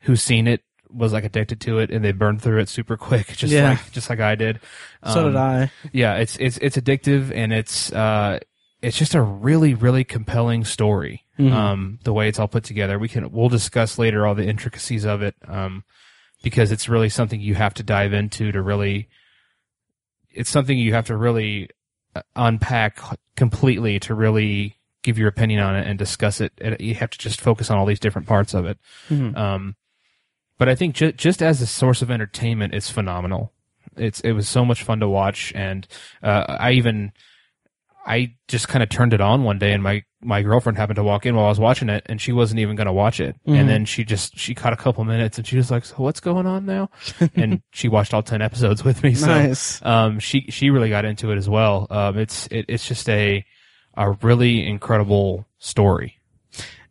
who's 0.00 0.22
seen 0.22 0.46
it 0.46 0.62
was 0.88 1.12
like 1.12 1.24
addicted 1.24 1.60
to 1.62 1.78
it 1.80 1.90
and 1.90 2.04
they 2.04 2.12
burned 2.12 2.40
through 2.40 2.60
it 2.60 2.68
super 2.68 2.96
quick, 2.96 3.26
just 3.36 3.52
Yeah. 3.52 3.70
like, 3.70 3.90
just 3.92 4.08
like 4.08 4.20
I 4.20 4.34
did. 4.34 4.60
so 5.04 5.26
Um, 5.26 5.32
did 5.32 5.36
i 5.36 5.70
yeah, 5.92 6.14
it's 6.16 6.36
it's 6.38 6.58
it's 6.58 6.76
addictive 6.76 7.32
and 7.34 7.52
it's 7.52 7.92
uh 7.92 8.38
it's 8.82 8.96
just 8.96 9.14
a 9.14 9.22
really 9.22 9.74
really 9.74 10.04
compelling 10.04 10.64
story. 10.64 11.24
Mhm. 11.38 11.52
Um, 11.52 11.98
the 12.04 12.12
way 12.12 12.28
it's 12.28 12.38
all 12.38 12.48
put 12.48 12.64
together, 12.64 12.98
we 12.98 13.08
can 13.08 13.30
we'll 13.30 13.48
discuss 13.48 13.98
later 13.98 14.26
all 14.26 14.34
the 14.34 14.46
intricacies 14.46 15.04
of 15.04 15.22
it. 15.22 15.34
Um, 15.46 15.84
because 16.42 16.70
it's 16.70 16.88
really 16.88 17.08
something 17.08 17.40
you 17.40 17.54
have 17.56 17.74
to 17.74 17.82
dive 17.82 18.12
into 18.12 18.52
to 18.52 18.62
really. 18.62 19.08
It's 20.30 20.50
something 20.50 20.76
you 20.78 20.92
have 20.94 21.06
to 21.06 21.16
really 21.16 21.70
uh, 22.14 22.20
unpack 22.36 23.00
completely 23.36 23.98
to 24.00 24.14
really 24.14 24.76
give 25.06 25.16
your 25.18 25.28
opinion 25.28 25.60
on 25.62 25.76
it 25.76 25.86
and 25.86 25.98
discuss 25.98 26.40
it. 26.40 26.52
You 26.80 26.94
have 26.96 27.10
to 27.10 27.18
just 27.18 27.40
focus 27.40 27.70
on 27.70 27.78
all 27.78 27.86
these 27.86 28.00
different 28.00 28.26
parts 28.28 28.52
of 28.54 28.66
it. 28.66 28.76
Mhm. 29.08 29.36
Um, 29.36 29.76
but 30.58 30.68
I 30.68 30.74
think 30.74 30.94
ju- 30.96 31.12
just 31.12 31.42
as 31.42 31.62
a 31.62 31.66
source 31.66 32.02
of 32.02 32.10
entertainment, 32.10 32.74
it's 32.74 32.90
phenomenal. 32.90 33.52
It's 33.96 34.20
it 34.20 34.32
was 34.32 34.48
so 34.48 34.64
much 34.64 34.82
fun 34.82 35.00
to 35.00 35.08
watch, 35.08 35.52
and 35.54 35.86
uh, 36.22 36.44
I 36.48 36.72
even 36.72 37.12
I 38.06 38.34
just 38.46 38.68
kind 38.68 38.82
of 38.82 38.88
turned 38.88 39.12
it 39.14 39.20
on 39.20 39.42
one 39.42 39.58
day, 39.58 39.72
and 39.72 39.82
my 39.82 40.02
my 40.22 40.42
girlfriend 40.42 40.78
happened 40.78 40.96
to 40.96 41.04
walk 41.04 41.24
in 41.26 41.34
while 41.36 41.46
I 41.46 41.48
was 41.48 41.58
watching 41.60 41.88
it, 41.88 42.04
and 42.06 42.20
she 42.20 42.32
wasn't 42.32 42.60
even 42.60 42.76
going 42.76 42.86
to 42.86 42.92
watch 42.92 43.20
it, 43.20 43.36
Mhm. 43.46 43.56
and 43.60 43.68
then 43.68 43.84
she 43.84 44.04
just 44.04 44.38
she 44.38 44.54
caught 44.54 44.72
a 44.72 44.76
couple 44.76 45.04
minutes, 45.04 45.38
and 45.38 45.46
she 45.46 45.56
was 45.56 45.70
like, 45.70 45.84
"So 45.84 45.96
what's 45.98 46.20
going 46.20 46.46
on 46.46 46.66
now?" 46.66 46.90
and 47.36 47.62
she 47.72 47.88
watched 47.88 48.12
all 48.14 48.22
ten 48.22 48.42
episodes 48.42 48.84
with 48.84 49.02
me. 49.02 49.14
So 49.14 49.26
nice 49.26 49.84
um, 49.84 50.18
she 50.20 50.46
she 50.50 50.70
really 50.70 50.88
got 50.90 51.04
into 51.04 51.30
it 51.32 51.36
as 51.36 51.48
well. 51.48 51.86
Um, 51.90 52.18
it's 52.18 52.46
it, 52.48 52.66
it's 52.68 52.86
just 52.86 53.08
a 53.08 53.44
a 53.96 54.12
really 54.12 54.66
incredible 54.66 55.46
story. 55.58 56.20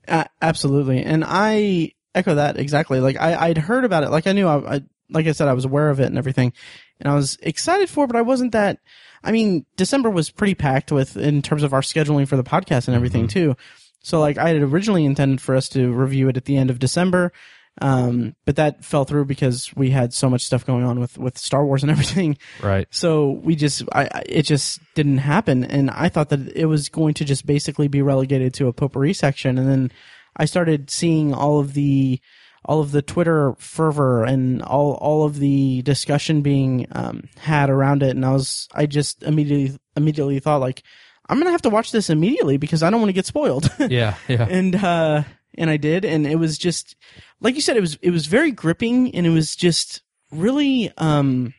A- 0.08 0.30
absolutely, 0.42 1.04
and 1.04 1.24
I 1.26 1.94
echo 2.14 2.36
that 2.36 2.58
exactly. 2.58 3.00
Like 3.00 3.20
I, 3.20 3.48
I'd 3.48 3.58
heard 3.58 3.86
about 3.86 4.04
it. 4.04 4.10
Like 4.10 4.28
I 4.28 4.34
knew. 4.34 4.48
I, 4.48 4.76
I, 4.76 4.82
like 5.12 5.28
I 5.28 5.34
said, 5.34 5.48
I 5.48 5.54
was 5.54 5.66
aware 5.66 5.92
of 5.92 6.00
it 6.00 6.08
and 6.08 6.18
everything, 6.18 6.52
and 7.00 7.08
I 7.08 7.16
was 7.16 7.38
excited 7.42 7.90
for. 7.90 8.06
it, 8.06 8.08
But 8.08 8.16
I 8.16 8.22
wasn't 8.22 8.54
that. 8.54 8.80
I 9.24 9.32
mean, 9.32 9.66
December 9.76 10.10
was 10.10 10.32
pretty 10.32 10.56
packed 10.56 10.92
with 10.92 11.18
in 11.18 11.42
terms 11.42 11.64
of 11.64 11.74
our 11.74 11.82
scheduling 11.82 12.28
for 12.28 12.38
the 12.38 12.44
podcast 12.44 12.88
and 12.88 12.96
everything 12.96 13.28
mm-hmm. 13.28 13.52
too. 13.52 13.58
So 14.02 14.20
like 14.20 14.38
I 14.38 14.50
had 14.50 14.62
originally 14.62 15.04
intended 15.04 15.42
for 15.42 15.56
us 15.56 15.70
to 15.70 15.92
review 15.92 16.30
it 16.30 16.38
at 16.38 16.46
the 16.46 16.58
end 16.58 16.70
of 16.70 16.78
December. 16.78 17.34
Um, 17.82 18.36
but 18.46 18.56
that 18.56 18.86
fell 18.86 19.04
through 19.04 19.26
because 19.26 19.74
we 19.76 19.90
had 19.90 20.14
so 20.14 20.30
much 20.30 20.44
stuff 20.44 20.66
going 20.66 20.86
on 20.86 21.00
with, 21.00 21.18
with 21.18 21.38
Star 21.38 21.66
Wars 21.66 21.84
and 21.84 21.92
everything. 21.92 22.38
Right. 22.62 22.88
So 22.90 23.32
we 23.32 23.56
just, 23.56 23.84
I, 23.92 24.22
it 24.26 24.44
just 24.44 24.80
didn't 24.94 25.18
happen. 25.18 25.64
And 25.64 25.90
I 25.92 26.10
thought 26.10 26.30
that 26.30 26.56
it 26.56 26.66
was 26.66 26.90
going 26.90 27.14
to 27.16 27.26
just 27.26 27.46
basically 27.46 27.88
be 27.88 28.02
relegated 28.02 28.54
to 28.56 28.68
a 28.68 28.74
potpourri 28.74 29.14
section. 29.14 29.58
And 29.58 29.70
then 29.70 29.92
I 30.38 30.46
started 30.46 30.90
seeing 30.90 31.34
all 31.34 31.60
of 31.60 31.74
the, 31.74 32.20
all 32.64 32.80
of 32.80 32.92
the 32.92 33.02
Twitter 33.02 33.54
fervor 33.60 34.24
and 34.24 34.62
all, 34.64 34.94
all 34.94 35.26
of 35.26 35.38
the 35.40 35.82
discussion 35.84 36.42
being, 36.42 36.88
um, 36.94 37.28
had 37.38 37.70
around 37.70 38.04
it. 38.04 38.16
And 38.16 38.26
I 38.26 38.32
was, 38.32 38.68
I 38.74 38.86
just 38.86 39.22
immediately, 39.22 39.78
immediately 39.96 40.40
thought 40.40 40.62
like, 40.62 40.82
I'm 41.28 41.38
going 41.38 41.48
to 41.48 41.52
have 41.52 41.64
to 41.64 41.70
watch 41.70 41.92
this 41.92 42.10
immediately 42.10 42.58
because 42.58 42.84
I 42.84 42.90
don't 42.90 43.02
want 43.02 43.10
to 43.10 43.14
get 43.14 43.26
spoiled. 43.26 43.70
Yeah. 43.90 44.16
Yeah. 44.28 44.48
and 44.50 44.76
uh 44.76 45.24
and 45.58 45.70
I 45.70 45.78
did 45.78 46.06
and 46.06 46.26
it 46.28 46.38
was 46.38 46.58
just 46.58 46.96
like 47.42 47.56
you 47.56 47.62
said 47.62 47.78
it 47.78 47.82
was 47.82 47.98
it 48.02 48.12
was 48.12 48.26
very 48.26 48.52
gripping 48.52 49.14
and 49.16 49.26
it 49.26 49.30
was 49.30 49.56
just 49.56 50.02
really 50.32 50.92
um 50.98 51.54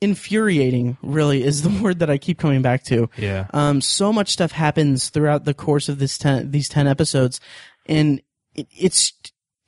infuriating 0.00 0.96
really 1.02 1.42
is 1.42 1.62
the 1.62 1.70
word 1.82 2.00
that 2.00 2.10
I 2.10 2.18
keep 2.18 2.38
coming 2.38 2.62
back 2.62 2.84
to. 2.84 3.08
Yeah. 3.16 3.46
Um 3.52 3.80
so 3.80 4.12
much 4.12 4.30
stuff 4.30 4.52
happens 4.52 5.08
throughout 5.08 5.44
the 5.44 5.54
course 5.54 5.88
of 5.88 5.98
this 5.98 6.18
10 6.18 6.50
these 6.50 6.68
10 6.68 6.86
episodes 6.86 7.40
and 7.86 8.20
it, 8.54 8.66
it's 8.70 9.12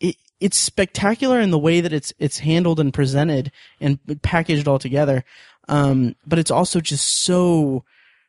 it, 0.00 0.16
it's 0.40 0.56
spectacular 0.56 1.40
in 1.40 1.50
the 1.50 1.58
way 1.58 1.80
that 1.80 1.92
it's 1.92 2.12
it's 2.18 2.38
handled 2.38 2.80
and 2.80 2.92
presented 2.92 3.50
and 3.80 3.98
packaged 4.22 4.68
all 4.68 4.78
together. 4.78 5.24
Um 5.68 6.16
but 6.26 6.38
it's 6.38 6.50
also 6.50 6.80
just 6.80 7.22
so 7.22 7.84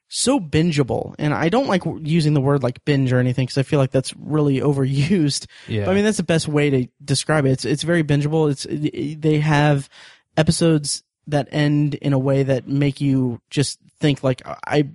so 0.09 0.39
bingeable. 0.39 1.15
And 1.19 1.33
I 1.33 1.49
don't 1.49 1.67
like 1.67 1.83
using 2.01 2.33
the 2.33 2.41
word 2.41 2.63
like 2.63 2.83
binge 2.85 3.11
or 3.11 3.19
anything 3.19 3.45
because 3.45 3.57
I 3.57 3.63
feel 3.63 3.79
like 3.79 3.91
that's 3.91 4.15
really 4.15 4.59
overused. 4.61 5.47
Yeah. 5.67 5.85
But 5.85 5.91
I 5.91 5.93
mean, 5.95 6.03
that's 6.05 6.17
the 6.17 6.23
best 6.23 6.47
way 6.47 6.69
to 6.69 6.87
describe 7.03 7.45
it. 7.45 7.51
It's, 7.51 7.65
it's 7.65 7.83
very 7.83 8.03
bingeable. 8.03 8.51
It's, 8.51 8.65
they 8.69 9.39
have 9.39 9.89
episodes 10.35 11.03
that 11.27 11.49
end 11.51 11.95
in 11.95 12.13
a 12.13 12.19
way 12.19 12.43
that 12.43 12.67
make 12.67 13.01
you 13.01 13.41
just 13.49 13.79
think 13.99 14.23
like 14.23 14.41
I 14.65 14.89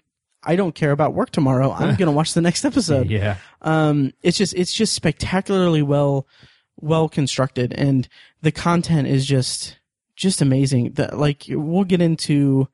I 0.44 0.56
don't 0.56 0.74
care 0.74 0.90
about 0.90 1.14
work 1.14 1.30
tomorrow. 1.30 1.70
I'm 1.72 1.96
going 1.96 2.06
to 2.06 2.12
watch 2.12 2.34
the 2.34 2.40
next 2.40 2.64
episode. 2.64 3.10
Yeah. 3.10 3.36
Um, 3.60 4.12
it's 4.22 4.38
just 4.38 4.54
it's 4.54 4.72
just 4.72 4.94
spectacularly 4.94 5.82
well 5.82 6.26
well 6.80 7.08
constructed, 7.08 7.72
and 7.74 8.08
the 8.40 8.52
content 8.52 9.08
is 9.08 9.26
just 9.26 9.78
just 10.16 10.40
amazing. 10.40 10.92
That 10.92 11.18
like 11.18 11.44
we'll 11.48 11.84
get 11.84 12.00
into. 12.00 12.68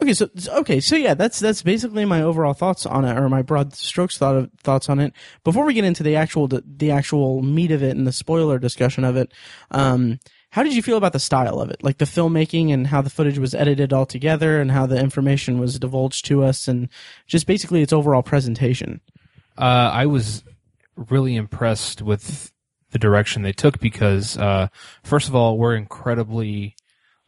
Okay, 0.00 0.14
so 0.14 0.28
okay, 0.48 0.78
so 0.78 0.94
yeah, 0.94 1.14
that's 1.14 1.40
that's 1.40 1.62
basically 1.62 2.04
my 2.04 2.22
overall 2.22 2.54
thoughts 2.54 2.86
on 2.86 3.04
it, 3.04 3.18
or 3.18 3.28
my 3.28 3.42
broad 3.42 3.74
strokes 3.74 4.16
thought 4.16 4.36
of, 4.36 4.50
thoughts 4.62 4.88
on 4.88 5.00
it. 5.00 5.12
Before 5.42 5.64
we 5.64 5.74
get 5.74 5.84
into 5.84 6.04
the 6.04 6.14
actual 6.14 6.46
the, 6.46 6.62
the 6.64 6.92
actual 6.92 7.42
meat 7.42 7.72
of 7.72 7.82
it 7.82 7.96
and 7.96 8.06
the 8.06 8.12
spoiler 8.12 8.60
discussion 8.60 9.02
of 9.02 9.16
it, 9.16 9.32
um, 9.72 10.20
how 10.50 10.62
did 10.62 10.74
you 10.74 10.82
feel 10.82 10.98
about 10.98 11.12
the 11.12 11.18
style 11.18 11.60
of 11.60 11.70
it, 11.70 11.82
like 11.82 11.98
the 11.98 12.04
filmmaking 12.04 12.72
and 12.72 12.86
how 12.86 13.02
the 13.02 13.10
footage 13.10 13.40
was 13.40 13.56
edited 13.56 13.92
all 13.92 14.06
together, 14.06 14.60
and 14.60 14.70
how 14.70 14.86
the 14.86 14.98
information 14.98 15.58
was 15.58 15.80
divulged 15.80 16.24
to 16.26 16.44
us, 16.44 16.68
and 16.68 16.88
just 17.26 17.48
basically 17.48 17.82
its 17.82 17.92
overall 17.92 18.22
presentation? 18.22 19.00
Uh, 19.56 19.90
I 19.92 20.06
was 20.06 20.44
really 20.94 21.34
impressed 21.34 22.02
with 22.02 22.52
the 22.92 22.98
direction 23.00 23.42
they 23.42 23.52
took 23.52 23.80
because, 23.80 24.38
uh, 24.38 24.68
first 25.02 25.28
of 25.28 25.34
all, 25.34 25.58
we're 25.58 25.74
incredibly 25.74 26.76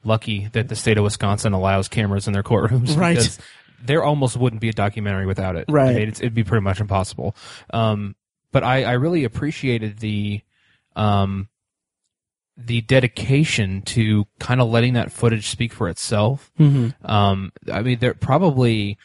lucky 0.05 0.49
that 0.53 0.69
the 0.69 0.77
state 0.77 0.99
of 0.99 1.05
Wisconsin 1.05 1.53
allows 1.53 1.89
cameras 1.89 2.27
in 2.27 2.33
their 2.33 2.43
courtrooms. 2.43 2.97
Right. 2.97 3.17
Because 3.17 3.39
there 3.83 4.03
almost 4.03 4.37
wouldn't 4.37 4.61
be 4.61 4.69
a 4.69 4.73
documentary 4.73 5.27
without 5.27 5.57
it. 5.57 5.65
Right. 5.69 5.91
I 5.91 5.95
mean, 5.95 6.09
it's, 6.09 6.21
it'd 6.21 6.35
be 6.35 6.45
pretty 6.45 6.63
much 6.63 6.81
impossible. 6.81 7.35
Um, 7.73 8.15
but 8.53 8.63
I, 8.65 8.85
I 8.85 8.93
really 8.93 9.25
appreciated 9.25 9.99
the, 9.99 10.43
um, 10.97 11.49
the 12.57 12.81
dedication 12.83 13.81
to 13.83 14.27
kind 14.39 14.61
of 14.61 14.69
letting 14.69 14.95
that 14.95 15.13
footage 15.13 15.49
speak 15.49 15.73
for 15.73 15.89
itself. 15.89 16.51
Mm-hmm. 16.59 17.07
Um, 17.11 17.53
I 17.73 17.81
mean, 17.83 17.99
there 18.01 18.13
probably 18.15 18.99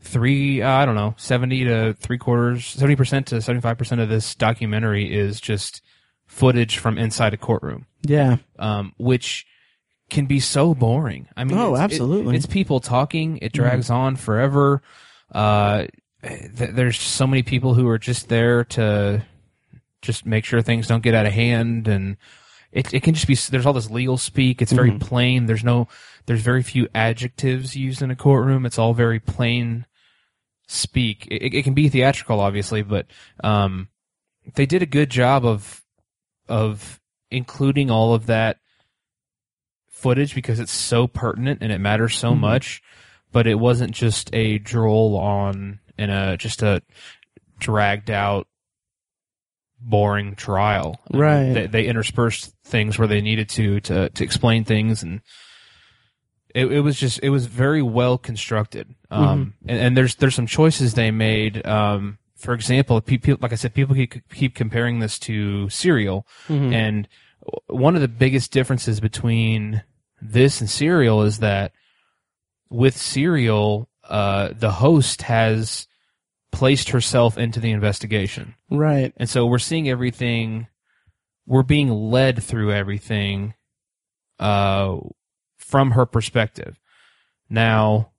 three, 0.00 0.62
uh, 0.62 0.70
I 0.70 0.86
don't 0.86 0.94
know, 0.94 1.14
70 1.18 1.64
to 1.64 1.92
three 1.94 2.18
quarters, 2.18 2.74
70% 2.76 3.26
to 3.26 3.36
75% 3.36 4.02
of 4.02 4.08
this 4.08 4.34
documentary 4.34 5.12
is 5.12 5.40
just 5.40 5.82
footage 6.26 6.78
from 6.78 6.96
inside 6.96 7.34
a 7.34 7.36
courtroom, 7.36 7.86
Yeah. 8.02 8.38
um, 8.58 8.94
which 8.96 9.46
can 10.12 10.26
be 10.26 10.38
so 10.38 10.74
boring. 10.74 11.26
I 11.36 11.42
mean, 11.44 11.58
Oh, 11.58 11.74
it's- 11.74 11.80
it- 11.80 11.94
absolutely. 11.94 12.36
it's 12.36 12.46
people 12.46 12.78
talking. 12.78 13.38
It 13.42 13.52
drags 13.52 13.90
on 13.90 14.14
forever. 14.16 14.80
Uh, 15.32 15.86
th- 16.22 16.70
there's 16.72 17.00
so 17.00 17.26
many 17.26 17.42
people 17.42 17.74
who 17.74 17.88
are 17.88 17.98
just 17.98 18.28
there 18.28 18.62
to 18.64 19.24
just 20.02 20.24
make 20.24 20.44
sure 20.44 20.62
things 20.62 20.86
don't 20.86 21.02
get 21.02 21.14
out 21.14 21.26
of 21.26 21.32
hand 21.32 21.88
and 21.88 22.16
it, 22.72 22.92
it 22.94 23.02
can 23.02 23.14
just 23.14 23.26
be 23.26 23.34
there's 23.50 23.66
all 23.66 23.72
this 23.72 23.90
legal 23.90 24.16
speak 24.18 24.60
it's 24.62 24.72
very 24.72 24.90
plain 24.98 25.46
there's 25.46 25.62
no 25.62 25.86
there's 26.26 26.40
very 26.40 26.62
few 26.62 26.88
adjectives 26.94 27.76
used 27.76 28.02
in 28.02 28.10
a 28.10 28.16
courtroom 28.16 28.66
it's 28.66 28.78
all 28.80 28.94
very 28.94 29.20
plain 29.20 29.86
speak 30.66 31.26
it, 31.30 31.54
it 31.54 31.62
can 31.62 31.74
be 31.74 31.88
theatrical 31.88 32.40
obviously 32.40 32.82
but 32.82 33.06
um 33.44 33.88
they 34.54 34.66
did 34.66 34.82
a 34.82 34.86
good 34.86 35.10
job 35.10 35.44
of 35.44 35.84
of 36.48 37.00
including 37.30 37.90
all 37.90 38.12
of 38.14 38.26
that 38.26 38.58
footage 40.02 40.34
because 40.34 40.58
it's 40.60 40.72
so 40.72 41.06
pertinent 41.06 41.58
and 41.62 41.70
it 41.72 41.78
matters 41.78 42.16
so 42.16 42.32
Mhm. 42.32 42.40
much 42.40 42.82
but 43.32 43.46
it 43.46 43.58
wasn't 43.58 43.92
just 43.92 44.28
a 44.34 44.58
droll 44.58 45.16
on 45.16 45.78
and 45.96 46.10
a 46.10 46.36
just 46.36 46.62
a 46.62 46.82
dragged 47.58 48.10
out 48.10 48.46
boring 49.80 50.34
trial 50.36 51.00
I 51.10 51.12
mean, 51.12 51.22
Right. 51.22 51.52
they, 51.54 51.66
they 51.66 51.86
interspersed 51.86 52.54
things 52.64 52.98
where 52.98 53.08
they 53.08 53.20
needed 53.20 53.48
to 53.50 53.80
to 53.80 54.08
to 54.10 54.24
explain 54.24 54.64
things 54.64 55.02
and 55.02 55.20
it, 56.54 56.66
it 56.70 56.80
was 56.80 56.98
just 56.98 57.18
it 57.22 57.30
was 57.30 57.46
very 57.46 57.82
well 57.82 58.16
constructed 58.18 58.94
um 59.10 59.54
and, 59.66 59.78
and 59.80 59.96
there's 59.96 60.14
there's 60.16 60.34
some 60.34 60.46
choices 60.46 60.94
they 60.94 61.10
made 61.10 61.66
um 61.66 62.18
for 62.36 62.54
example 62.54 63.00
people 63.00 63.36
like 63.40 63.52
i 63.52 63.56
said 63.56 63.74
people 63.74 63.94
keep, 63.94 64.14
keep 64.32 64.54
comparing 64.54 65.00
this 65.00 65.18
to 65.18 65.68
serial 65.68 66.26
Mhm. 66.48 66.72
and 66.72 67.08
one 67.66 67.96
of 67.96 68.00
the 68.02 68.08
biggest 68.08 68.52
differences 68.52 69.00
between 69.00 69.82
this 70.24 70.60
and 70.60 70.70
serial 70.70 71.22
is 71.22 71.40
that 71.40 71.72
with 72.70 72.96
serial 72.96 73.88
uh 74.08 74.50
the 74.56 74.70
host 74.70 75.22
has 75.22 75.86
placed 76.52 76.90
herself 76.90 77.36
into 77.36 77.58
the 77.60 77.72
investigation 77.72 78.54
Right. 78.70 79.12
and 79.16 79.28
so 79.28 79.46
we're 79.46 79.58
seeing 79.58 79.88
everything, 79.88 80.68
we're 81.46 81.62
being 81.64 81.90
led 81.90 82.42
through 82.42 82.72
everything 82.72 83.54
uh, 84.38 84.96
from 85.58 85.90
her 85.92 86.06
perspective. 86.06 86.78
Now, 87.50 88.10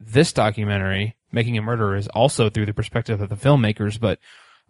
this 0.00 0.32
documentary, 0.32 1.16
Making 1.32 1.58
a 1.58 1.62
Murderer, 1.62 1.96
is 1.96 2.08
also 2.08 2.48
through 2.50 2.66
the 2.66 2.74
perspective 2.74 3.20
of 3.20 3.28
the 3.28 3.36
filmmakers, 3.36 3.98
but 4.00 4.18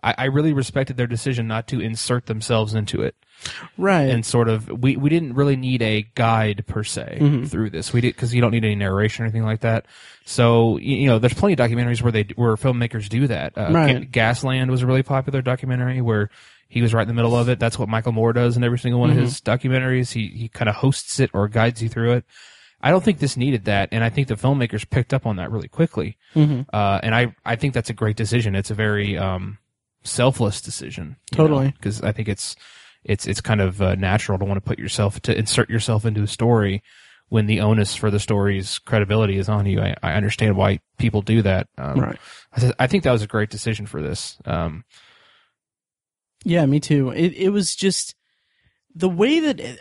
I, 0.02 0.14
I 0.18 0.24
really 0.26 0.52
respected 0.52 0.96
their 0.96 1.06
decision 1.06 1.46
not 1.46 1.66
to 1.68 1.80
insert 1.80 2.26
themselves 2.26 2.74
into 2.74 3.02
it 3.02 3.14
Right. 3.76 4.08
and 4.08 4.24
sort 4.24 4.48
of 4.48 4.68
we, 4.68 4.96
we 4.96 5.10
didn't 5.10 5.34
really 5.34 5.56
need 5.56 5.82
a 5.82 6.02
guide 6.14 6.64
per 6.66 6.84
se 6.84 7.18
Mhm. 7.20 7.48
through 7.48 7.70
this 7.70 7.92
we 7.92 8.00
did 8.00 8.14
because 8.14 8.34
you 8.34 8.40
don't 8.40 8.52
need 8.52 8.64
any 8.64 8.74
narration 8.76 9.22
or 9.22 9.26
anything 9.26 9.44
like 9.44 9.60
that 9.60 9.86
so 10.24 10.76
you, 10.78 10.96
you 10.96 11.06
know 11.06 11.18
there's 11.18 11.34
plenty 11.34 11.54
of 11.54 11.58
documentaries 11.58 12.02
where 12.02 12.12
they 12.12 12.24
where 12.36 12.54
filmmakers 12.56 13.08
do 13.08 13.26
that 13.26 13.56
uh, 13.58 13.70
Right. 13.72 14.10
Ga- 14.10 14.20
gasland 14.32 14.70
was 14.70 14.82
a 14.82 14.86
really 14.86 15.02
popular 15.02 15.42
documentary 15.42 16.00
where 16.00 16.30
he 16.68 16.80
was 16.82 16.94
right 16.94 17.02
in 17.02 17.08
the 17.08 17.14
middle 17.14 17.36
of 17.36 17.48
it 17.48 17.58
that's 17.58 17.78
what 17.78 17.88
michael 17.88 18.12
moore 18.12 18.32
does 18.32 18.56
in 18.56 18.64
every 18.64 18.78
single 18.78 19.00
one 19.00 19.10
Mhm. 19.10 19.14
of 19.18 19.18
his 19.24 19.40
documentaries 19.40 20.12
he, 20.12 20.28
he 20.28 20.48
kind 20.48 20.68
of 20.68 20.76
hosts 20.76 21.18
it 21.20 21.30
or 21.34 21.48
guides 21.48 21.82
you 21.82 21.88
through 21.88 22.12
it 22.12 22.24
i 22.80 22.90
don't 22.90 23.02
think 23.04 23.18
this 23.18 23.36
needed 23.36 23.64
that 23.64 23.88
and 23.92 24.04
i 24.04 24.08
think 24.08 24.28
the 24.28 24.34
filmmakers 24.36 24.88
picked 24.88 25.12
up 25.12 25.26
on 25.26 25.36
that 25.36 25.50
really 25.50 25.68
quickly 25.68 26.16
Mhm. 26.36 26.66
uh, 26.72 27.00
and 27.02 27.14
I, 27.14 27.34
I 27.44 27.56
think 27.56 27.74
that's 27.74 27.90
a 27.90 27.94
great 27.94 28.16
decision. 28.16 28.54
It's 28.56 28.70
a 28.70 28.74
very 28.74 29.18
um, 29.18 29.58
selfless 30.04 30.60
decision. 30.60 31.16
Totally. 31.30 31.70
Because 31.70 32.02
I 32.02 32.12
think 32.12 32.28
it's 32.28 32.56
it's 33.04 33.26
it's 33.26 33.40
kind 33.40 33.60
of 33.60 33.82
uh, 33.82 33.94
natural 33.94 34.38
to 34.38 34.44
want 34.44 34.56
to 34.56 34.68
put 34.68 34.78
yourself 34.78 35.20
to 35.22 35.36
insert 35.36 35.70
yourself 35.70 36.04
into 36.04 36.22
a 36.22 36.26
story 36.26 36.82
when 37.28 37.46
the 37.46 37.60
onus 37.60 37.94
for 37.94 38.10
the 38.10 38.20
story's 38.20 38.78
credibility 38.78 39.38
is 39.38 39.48
on 39.48 39.64
you. 39.66 39.80
I, 39.80 39.94
I 40.02 40.12
understand 40.12 40.56
why 40.56 40.80
people 40.98 41.22
do 41.22 41.42
that. 41.42 41.66
Um, 41.78 41.98
Right. 41.98 42.18
I, 42.52 42.60
th- 42.60 42.74
I 42.78 42.86
think 42.86 43.04
that 43.04 43.12
was 43.12 43.22
a 43.22 43.26
great 43.26 43.48
decision 43.48 43.86
for 43.86 44.02
this. 44.02 44.36
Um, 44.44 44.84
Yeah, 46.44 46.66
me 46.66 46.78
too. 46.80 47.10
It 47.10 47.32
it 47.34 47.48
was 47.48 47.74
just 47.74 48.14
the 48.94 49.08
way 49.08 49.40
that 49.40 49.58
it, 49.60 49.80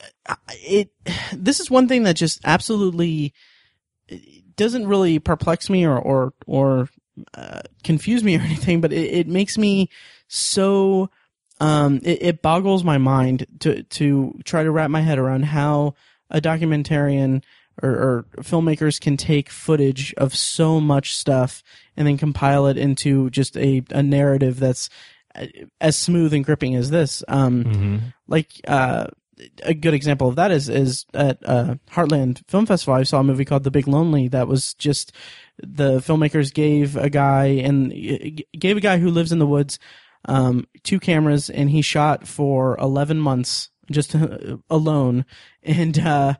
it 0.50 0.90
this 1.34 1.60
is 1.60 1.70
one 1.70 1.88
thing 1.88 2.04
that 2.04 2.16
just 2.16 2.40
absolutely 2.46 3.34
doesn't 4.56 4.88
really 4.88 5.20
perplex 5.20 5.70
me 5.70 5.86
or 5.86 5.98
or 5.98 6.34
or 6.46 6.90
uh, 7.34 7.62
confuse 7.84 8.24
me 8.24 8.36
or 8.38 8.42
anything, 8.42 8.82
but 8.82 8.94
it, 8.94 9.14
it 9.14 9.28
makes 9.28 9.58
me 9.58 9.90
so 10.28 11.10
um 11.60 12.00
it, 12.04 12.24
it 12.24 12.42
boggles 12.42 12.84
my 12.84 12.98
mind 12.98 13.46
to 13.60 13.84
to 13.84 14.40
try 14.46 14.64
to 14.64 14.72
wrap 14.72 14.90
my 14.90 15.02
head 15.02 15.20
around 15.20 15.44
how 15.44 15.94
a 16.30 16.40
documentarian 16.40 17.44
or, 17.82 17.90
or 17.90 18.26
filmmakers 18.38 19.00
can 19.00 19.18
take 19.18 19.50
footage 19.50 20.14
of 20.16 20.36
so 20.36 20.80
much 20.80 21.16
stuff 21.16 21.64
and 21.96 22.08
then 22.08 22.18
compile 22.18 22.68
it 22.68 22.78
into 22.78 23.30
just 23.30 23.58
a, 23.58 23.84
a 23.92 24.04
narrative 24.04 24.60
that's 24.60 24.90
uh, 25.36 25.46
as 25.80 25.98
smooth 25.98 26.34
and 26.34 26.46
gripping 26.46 26.76
as 26.76 26.90
this. 26.90 27.24
Um, 27.28 27.64
like 28.28 28.50
uh, 28.68 29.08
a 29.64 29.74
good 29.74 29.94
example 29.94 30.28
of 30.28 30.36
that 30.36 30.52
is 30.52 30.70
is 30.70 31.06
at 31.14 31.38
uh, 31.46 31.76
Heartland 31.92 32.42
Film 32.48 32.66
Festival. 32.66 32.94
I 32.94 33.04
saw 33.04 33.20
a 33.20 33.24
movie 33.24 33.46
called 33.46 33.64
The 33.64 33.72
Big 33.72 33.88
Lonely 33.88 34.28
that 34.30 34.48
was 34.48 34.74
just 34.76 35.14
the 35.58 36.00
filmmakers 36.00 36.54
gave 36.54 36.96
a 36.96 37.10
guy 37.10 37.46
and 37.46 37.92
gave 38.58 38.78
a 38.78 38.82
guy 38.82 38.98
who 38.98 39.10
lives 39.10 39.32
in 39.32 39.40
the 39.40 39.48
woods 39.48 39.80
um, 40.26 40.68
two 40.84 41.00
cameras 41.00 41.50
and 41.50 41.70
he 41.70 41.82
shot 41.82 42.28
for 42.28 42.78
11 42.80 43.20
months 43.20 43.70
just 43.92 44.16
alone 44.70 45.26
and 45.64 46.00
uh, 46.00 46.36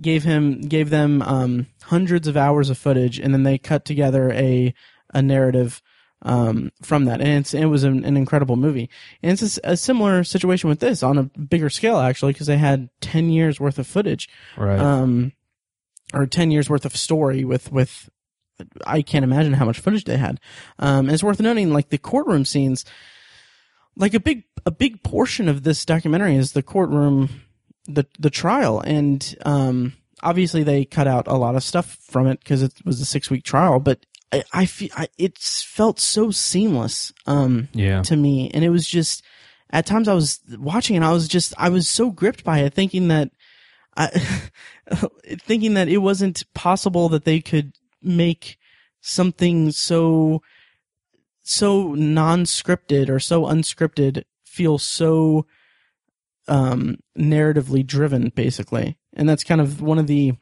gave 0.00 0.24
him 0.24 0.60
gave 0.62 0.90
them 0.90 1.22
um, 1.22 1.66
hundreds 1.84 2.28
of 2.28 2.36
hours 2.36 2.70
of 2.70 2.78
footage 2.78 3.18
and 3.18 3.32
then 3.32 3.42
they 3.42 3.58
cut 3.58 3.84
together 3.84 4.30
a 4.32 4.74
a 5.12 5.22
narrative 5.22 5.82
um, 6.24 6.72
from 6.82 7.04
that, 7.04 7.20
and 7.20 7.40
it's 7.40 7.54
it 7.54 7.66
was 7.66 7.84
an, 7.84 8.04
an 8.04 8.16
incredible 8.16 8.56
movie. 8.56 8.88
And 9.22 9.32
it's 9.32 9.60
a 9.62 9.76
similar 9.76 10.24
situation 10.24 10.68
with 10.68 10.80
this 10.80 11.02
on 11.02 11.18
a 11.18 11.24
bigger 11.24 11.70
scale, 11.70 11.98
actually, 11.98 12.32
because 12.32 12.46
they 12.46 12.56
had 12.56 12.88
ten 13.00 13.30
years 13.30 13.60
worth 13.60 13.78
of 13.78 13.86
footage, 13.86 14.28
right. 14.56 14.78
um, 14.78 15.32
or 16.12 16.26
ten 16.26 16.50
years 16.50 16.70
worth 16.70 16.84
of 16.84 16.96
story 16.96 17.44
with 17.44 17.70
with. 17.70 18.08
I 18.86 19.02
can't 19.02 19.24
imagine 19.24 19.52
how 19.54 19.64
much 19.64 19.80
footage 19.80 20.04
they 20.04 20.16
had. 20.16 20.38
Um, 20.78 21.06
and 21.06 21.10
it's 21.10 21.24
worth 21.24 21.40
noting, 21.40 21.72
like 21.72 21.88
the 21.88 21.98
courtroom 21.98 22.44
scenes, 22.44 22.84
like 23.96 24.14
a 24.14 24.20
big 24.20 24.44
a 24.64 24.70
big 24.70 25.02
portion 25.02 25.48
of 25.48 25.64
this 25.64 25.84
documentary 25.84 26.36
is 26.36 26.52
the 26.52 26.62
courtroom, 26.62 27.28
the 27.86 28.06
the 28.18 28.30
trial, 28.30 28.80
and 28.80 29.36
um, 29.44 29.92
obviously 30.22 30.62
they 30.62 30.84
cut 30.84 31.06
out 31.06 31.26
a 31.26 31.34
lot 31.34 31.56
of 31.56 31.62
stuff 31.62 31.98
from 32.08 32.26
it 32.28 32.38
because 32.38 32.62
it 32.62 32.72
was 32.84 33.00
a 33.00 33.04
six 33.04 33.30
week 33.30 33.44
trial, 33.44 33.78
but. 33.78 34.06
I, 34.34 34.62
I 34.62 34.66
feel 34.66 34.90
I, 34.96 35.08
it's 35.18 35.62
felt 35.62 36.00
so 36.00 36.30
seamless 36.30 37.12
um, 37.26 37.68
yeah. 37.72 38.02
to 38.02 38.16
me, 38.16 38.50
and 38.52 38.64
it 38.64 38.70
was 38.70 38.86
just 38.86 39.22
at 39.70 39.86
times 39.86 40.08
I 40.08 40.14
was 40.14 40.40
watching 40.58 40.96
and 40.96 41.04
I 41.04 41.12
was 41.12 41.28
just 41.28 41.54
I 41.58 41.68
was 41.68 41.88
so 41.88 42.10
gripped 42.10 42.44
by 42.44 42.60
it, 42.60 42.74
thinking 42.74 43.08
that 43.08 43.30
I, 43.96 44.08
thinking 45.40 45.74
that 45.74 45.88
it 45.88 45.98
wasn't 45.98 46.44
possible 46.54 47.08
that 47.10 47.24
they 47.24 47.40
could 47.40 47.74
make 48.02 48.58
something 49.00 49.70
so 49.70 50.42
so 51.42 51.92
non-scripted 51.92 53.10
or 53.10 53.20
so 53.20 53.42
unscripted 53.44 54.24
feel 54.46 54.78
so 54.78 55.44
um 56.48 56.96
narratively 57.18 57.86
driven 57.86 58.30
basically 58.30 58.96
and 59.12 59.28
that's 59.28 59.44
kind 59.44 59.60
of 59.60 59.82
one 59.82 59.98
of 59.98 60.06
the 60.06 60.32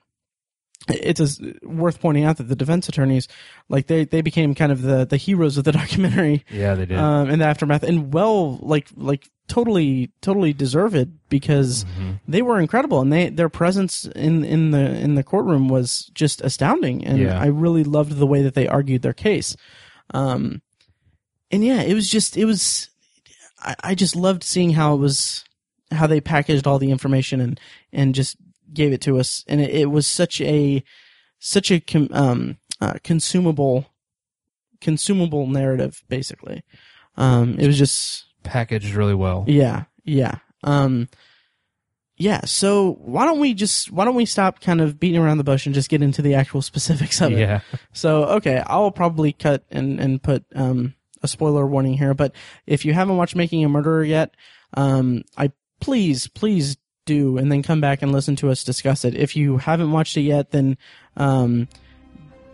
it's 0.88 1.20
a, 1.40 1.54
worth 1.62 2.00
pointing 2.00 2.24
out 2.24 2.36
that 2.38 2.44
the 2.48 2.56
defense 2.56 2.88
attorneys 2.88 3.28
like 3.68 3.86
they 3.86 4.04
they 4.04 4.20
became 4.22 4.54
kind 4.54 4.72
of 4.72 4.82
the 4.82 5.04
the 5.04 5.16
heroes 5.16 5.56
of 5.58 5.64
the 5.64 5.72
documentary 5.82 6.44
Yeah, 6.50 6.74
they 6.74 6.86
did. 6.86 6.98
um 6.98 7.30
in 7.30 7.38
the 7.38 7.44
aftermath 7.46 7.82
and 7.82 8.12
well 8.12 8.58
like 8.62 8.88
like 8.96 9.28
totally 9.48 10.10
totally 10.22 10.52
deserve 10.52 10.94
it 10.94 11.08
because 11.28 11.84
Mhm. 11.84 12.20
they 12.26 12.42
were 12.42 12.58
incredible 12.60 13.00
and 13.00 13.12
they 13.12 13.28
their 13.28 13.48
presence 13.48 14.04
in 14.16 14.44
in 14.44 14.70
the 14.70 14.98
in 15.00 15.14
the 15.14 15.22
courtroom 15.24 15.68
was 15.68 16.10
just 16.14 16.40
astounding 16.40 17.04
and 17.04 17.18
Yeah. 17.18 17.38
I 17.40 17.46
really 17.46 17.84
loved 17.84 18.16
the 18.16 18.26
way 18.26 18.42
that 18.42 18.54
they 18.54 18.66
argued 18.68 19.02
their 19.02 19.12
case 19.12 19.56
um 20.14 20.62
and 21.50 21.64
yeah 21.64 21.82
it 21.82 21.94
was 21.94 22.08
just 22.08 22.36
it 22.36 22.44
was 22.44 22.88
I, 23.60 23.76
I 23.84 23.94
just 23.94 24.16
loved 24.16 24.42
seeing 24.42 24.70
how 24.70 24.94
it 24.94 24.98
was 24.98 25.44
how 25.90 26.06
they 26.06 26.20
packaged 26.22 26.66
all 26.66 26.78
the 26.78 26.90
information 26.90 27.40
and 27.40 27.60
and 27.92 28.14
just 28.14 28.36
gave 28.74 28.92
it 28.92 29.00
to 29.00 29.18
us 29.18 29.44
and 29.48 29.60
it, 29.60 29.70
it 29.70 29.86
was 29.86 30.06
such 30.06 30.40
a 30.40 30.82
such 31.38 31.70
a 31.70 31.80
com, 31.80 32.08
um 32.12 32.56
uh, 32.80 32.94
consumable 33.04 33.86
consumable 34.80 35.46
narrative 35.46 36.02
basically 36.08 36.62
um 37.16 37.56
it 37.58 37.66
was 37.66 37.78
just 37.78 38.24
Packaged 38.42 38.94
really 38.94 39.14
well. 39.14 39.44
yeah, 39.46 39.84
yeah. 40.04 40.38
Um 40.64 41.08
yeah, 42.16 42.40
so 42.44 42.92
why 43.00 43.24
don't 43.24 43.40
we 43.40 43.54
just 43.54 43.90
why 43.90 44.04
don't 44.04 44.14
we 44.14 44.26
stop 44.26 44.60
kind 44.60 44.80
of 44.80 44.98
beating 45.00 45.20
around 45.20 45.38
the 45.38 45.44
bush 45.44 45.66
and 45.66 45.74
just 45.74 45.88
get 45.88 46.02
into 46.02 46.22
the 46.22 46.34
actual 46.34 46.62
specifics 46.70 47.20
of 47.20 47.32
it? 47.32 47.38
Yeah. 47.38 47.60
So 47.92 48.24
okay, 48.24 48.62
I'll 48.66 48.90
probably 48.90 49.32
cut 49.32 49.64
and 49.70 50.00
and 50.00 50.22
put 50.22 50.44
um 50.54 50.94
a 51.22 51.28
spoiler 51.28 51.66
warning 51.66 51.94
here, 51.94 52.14
but 52.14 52.34
if 52.66 52.84
you 52.84 52.92
haven't 52.94 53.16
watched 53.16 53.36
Making 53.36 53.64
a 53.64 53.68
Murderer 53.68 54.02
yet, 54.04 54.34
um 54.74 55.22
I 55.36 55.52
please 55.80 56.26
please 56.26 56.76
do 57.04 57.36
and 57.38 57.50
then 57.50 57.62
come 57.62 57.80
back 57.80 58.02
and 58.02 58.12
listen 58.12 58.36
to 58.36 58.50
us 58.50 58.64
discuss 58.64 59.04
it. 59.04 59.14
If 59.14 59.36
you 59.36 59.58
haven't 59.58 59.92
watched 59.92 60.16
it 60.16 60.22
yet, 60.22 60.50
then 60.50 60.76
um 61.16 61.68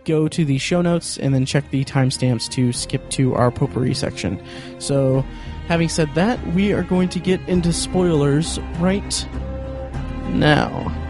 go 0.05 0.27
to 0.27 0.43
the 0.43 0.57
show 0.57 0.81
notes 0.81 1.17
and 1.17 1.33
then 1.33 1.45
check 1.45 1.69
the 1.69 1.85
timestamps 1.85 2.49
to 2.49 2.73
skip 2.73 3.07
to 3.11 3.35
our 3.35 3.51
potpourri 3.51 3.93
section. 3.93 4.41
So, 4.79 5.23
having 5.67 5.89
said 5.89 6.09
that, 6.15 6.43
we 6.55 6.73
are 6.73 6.81
going 6.81 7.09
to 7.09 7.19
get 7.19 7.39
into 7.47 7.71
spoilers 7.71 8.59
right 8.79 9.27
now. 10.29 11.08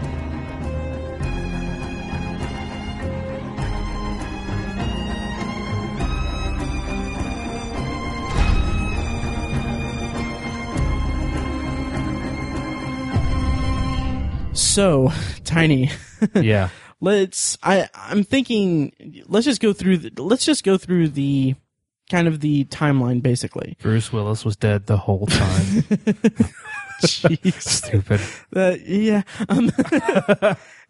So, 14.60 15.12
Tiny, 15.44 15.90
Yeah. 16.34 16.68
let's 17.00 17.56
I 17.62 17.88
I'm 17.94 18.22
thinking 18.24 19.24
let's 19.26 19.46
just 19.46 19.62
go 19.62 19.72
through 19.72 19.96
the, 19.98 20.22
let's 20.22 20.44
just 20.44 20.64
go 20.64 20.76
through 20.76 21.08
the 21.08 21.54
kind 22.10 22.28
of 22.28 22.40
the 22.40 22.64
timeline 22.66 23.22
basically. 23.22 23.76
Bruce 23.80 24.12
Willis 24.12 24.44
was 24.44 24.56
dead 24.56 24.86
the 24.86 24.98
whole 24.98 25.26
time. 25.26 25.82
Jeez. 27.00 27.62
Stupid. 27.62 28.20
Uh, 28.54 28.76
yeah. 28.84 29.22
Um, 29.48 29.72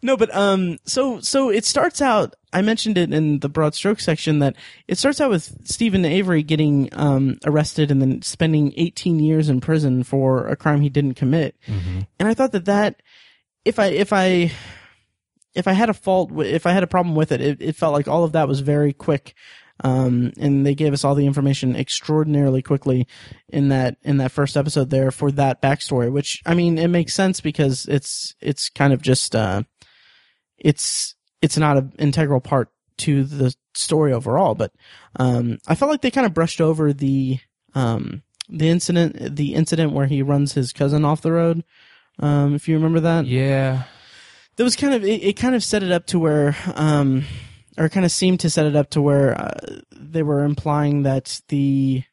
no, 0.01 0.17
but 0.17 0.35
um 0.35 0.77
so 0.85 1.21
so 1.21 1.49
it 1.49 1.63
starts 1.63 2.01
out 2.01 2.35
I 2.51 2.61
mentioned 2.61 2.97
it 2.97 3.13
in 3.13 3.39
the 3.39 3.47
broad 3.47 3.73
stroke 3.75 4.01
section 4.01 4.39
that 4.39 4.57
it 4.89 4.97
starts 4.97 5.21
out 5.21 5.29
with 5.29 5.65
Steven 5.65 6.03
Avery 6.03 6.43
getting 6.43 6.89
um 6.91 7.37
arrested 7.45 7.91
and 7.91 8.01
then 8.01 8.21
spending 8.21 8.73
18 8.75 9.19
years 9.19 9.47
in 9.47 9.61
prison 9.61 10.03
for 10.03 10.47
a 10.47 10.57
crime 10.57 10.81
he 10.81 10.89
didn't 10.89 11.13
commit. 11.13 11.55
hmm 11.65 11.99
And 12.19 12.27
I 12.27 12.33
thought 12.33 12.51
that 12.51 12.65
that 12.65 13.01
if 13.65 13.79
I 13.79 13.87
if 13.87 14.13
I 14.13 14.51
if 15.53 15.67
I 15.67 15.73
had 15.73 15.89
a 15.89 15.93
fault 15.93 16.31
if 16.39 16.65
I 16.65 16.71
had 16.71 16.83
a 16.83 16.87
problem 16.87 17.15
with 17.15 17.31
it, 17.31 17.41
it, 17.41 17.61
it 17.61 17.75
felt 17.75 17.93
like 17.93 18.07
all 18.07 18.23
of 18.23 18.33
that 18.33 18.47
was 18.47 18.61
very 18.61 18.93
quick. 18.93 19.33
Um, 19.83 20.31
and 20.39 20.63
they 20.63 20.75
gave 20.75 20.93
us 20.93 21.03
all 21.03 21.15
the 21.15 21.25
information 21.25 21.75
extraordinarily 21.75 22.61
quickly 22.61 23.07
in 23.49 23.69
that 23.69 23.97
in 24.03 24.17
that 24.17 24.31
first 24.31 24.55
episode 24.55 24.91
there 24.91 25.09
for 25.09 25.31
that 25.31 25.61
backstory, 25.61 26.11
which 26.11 26.41
I 26.45 26.53
mean 26.53 26.77
it 26.77 26.89
makes 26.89 27.15
sense 27.15 27.41
because 27.41 27.87
it's 27.87 28.35
it's 28.41 28.69
kind 28.69 28.93
of 28.93 29.01
just 29.01 29.35
uh, 29.35 29.63
it's 30.57 31.15
it's 31.41 31.57
not 31.57 31.77
an 31.77 31.93
integral 31.97 32.41
part 32.41 32.69
to 32.97 33.23
the 33.23 33.55
story 33.73 34.13
overall, 34.13 34.53
but 34.53 34.71
um, 35.15 35.57
I 35.67 35.73
felt 35.73 35.89
like 35.89 36.01
they 36.01 36.11
kind 36.11 36.27
of 36.27 36.33
brushed 36.35 36.61
over 36.61 36.93
the 36.93 37.39
um, 37.73 38.21
the 38.47 38.69
incident 38.69 39.35
the 39.35 39.55
incident 39.55 39.93
where 39.93 40.05
he 40.05 40.21
runs 40.21 40.53
his 40.53 40.71
cousin 40.71 41.05
off 41.05 41.21
the 41.21 41.31
road. 41.31 41.63
Um, 42.21 42.55
if 42.55 42.67
you 42.67 42.75
remember 42.75 42.99
that, 43.01 43.25
Yeah. 43.25 43.83
that 44.57 44.63
was 44.63 44.75
kind 44.75 44.93
of 44.93 45.03
it, 45.03 45.23
it 45.23 45.33
kind 45.33 45.55
of 45.55 45.63
set 45.63 45.83
it 45.83 45.91
up 45.91 46.05
to 46.07 46.19
where 46.19 46.55
um 46.75 47.23
or 47.77 47.89
kind 47.89 48.05
of 48.05 48.11
seemed 48.11 48.39
to 48.41 48.49
set 48.49 48.65
it 48.65 48.75
up 48.75 48.89
to 48.91 49.01
where 49.01 49.39
uh, 49.39 49.79
they 49.91 50.23
were 50.23 50.43
implying 50.43 51.03
that 51.03 51.41
the 51.47 52.03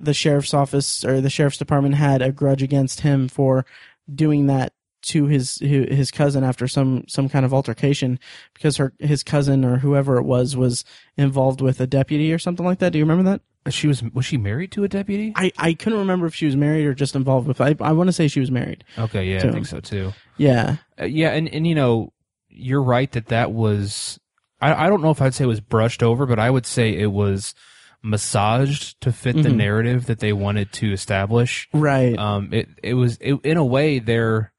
the 0.00 0.14
sheriff's 0.14 0.54
office 0.54 1.04
or 1.04 1.20
the 1.20 1.28
sheriff's 1.30 1.58
department 1.58 1.96
had 1.96 2.22
a 2.22 2.30
grudge 2.30 2.62
against 2.62 3.00
him 3.00 3.28
for 3.28 3.66
doing 4.12 4.46
that 4.46 4.72
to 5.02 5.26
his 5.26 5.56
his 5.58 6.12
cousin 6.12 6.44
after 6.44 6.68
some 6.68 7.04
some 7.08 7.28
kind 7.28 7.44
of 7.44 7.52
altercation 7.52 8.20
because 8.54 8.76
her 8.76 8.92
his 9.00 9.24
cousin 9.24 9.64
or 9.64 9.78
whoever 9.78 10.16
it 10.18 10.22
was 10.22 10.56
was 10.56 10.84
involved 11.16 11.60
with 11.60 11.80
a 11.80 11.86
deputy 11.88 12.32
or 12.32 12.38
something 12.38 12.64
like 12.64 12.78
that. 12.78 12.92
Do 12.92 12.98
you 13.00 13.04
remember 13.04 13.28
that? 13.28 13.40
She 13.70 13.86
was 13.86 14.02
was 14.02 14.24
she 14.26 14.36
married 14.38 14.72
to 14.72 14.82
a 14.84 14.88
deputy? 14.88 15.32
I, 15.36 15.52
I 15.56 15.74
couldn't 15.74 16.00
remember 16.00 16.26
if 16.26 16.34
she 16.34 16.46
was 16.46 16.56
married 16.56 16.84
or 16.84 16.94
just 16.94 17.14
involved 17.14 17.46
with. 17.46 17.60
I 17.60 17.76
I 17.80 17.92
want 17.92 18.08
to 18.08 18.12
say 18.12 18.26
she 18.28 18.40
was 18.40 18.50
married. 18.50 18.82
Okay, 18.98 19.24
yeah, 19.32 19.46
I 19.46 19.52
think 19.52 19.66
so 19.66 19.78
too. 19.80 20.12
Yeah. 20.36 20.76
Uh, 21.00 21.04
yeah, 21.04 21.30
and 21.30 21.48
and 21.48 21.66
you 21.66 21.74
know, 21.76 22.12
you're 22.48 22.82
right 22.82 23.10
that 23.12 23.26
that 23.26 23.52
was. 23.52 24.18
I 24.60 24.86
I 24.86 24.88
don't 24.88 25.00
know 25.02 25.10
if 25.10 25.22
I'd 25.22 25.34
say 25.34 25.44
it 25.44 25.48
was 25.48 25.60
brushed 25.60 26.02
over, 26.02 26.26
but 26.26 26.38
I 26.40 26.50
would 26.50 26.66
say 26.66 26.90
it 26.96 27.12
was 27.12 27.54
massaged 28.02 29.00
to 29.00 29.12
fit 29.12 29.34
the 29.42 29.48
Mhm. 29.48 29.56
narrative 29.56 30.06
that 30.06 30.18
they 30.18 30.32
wanted 30.32 30.72
to 30.72 30.92
establish. 30.92 31.68
Right. 31.72 32.18
Um, 32.18 32.52
it 32.52 32.68
it 32.82 32.94
was 32.94 33.16
it, 33.20 33.34
in 33.44 33.56
a 33.56 33.64
way 33.64 34.00
they're 34.00 34.52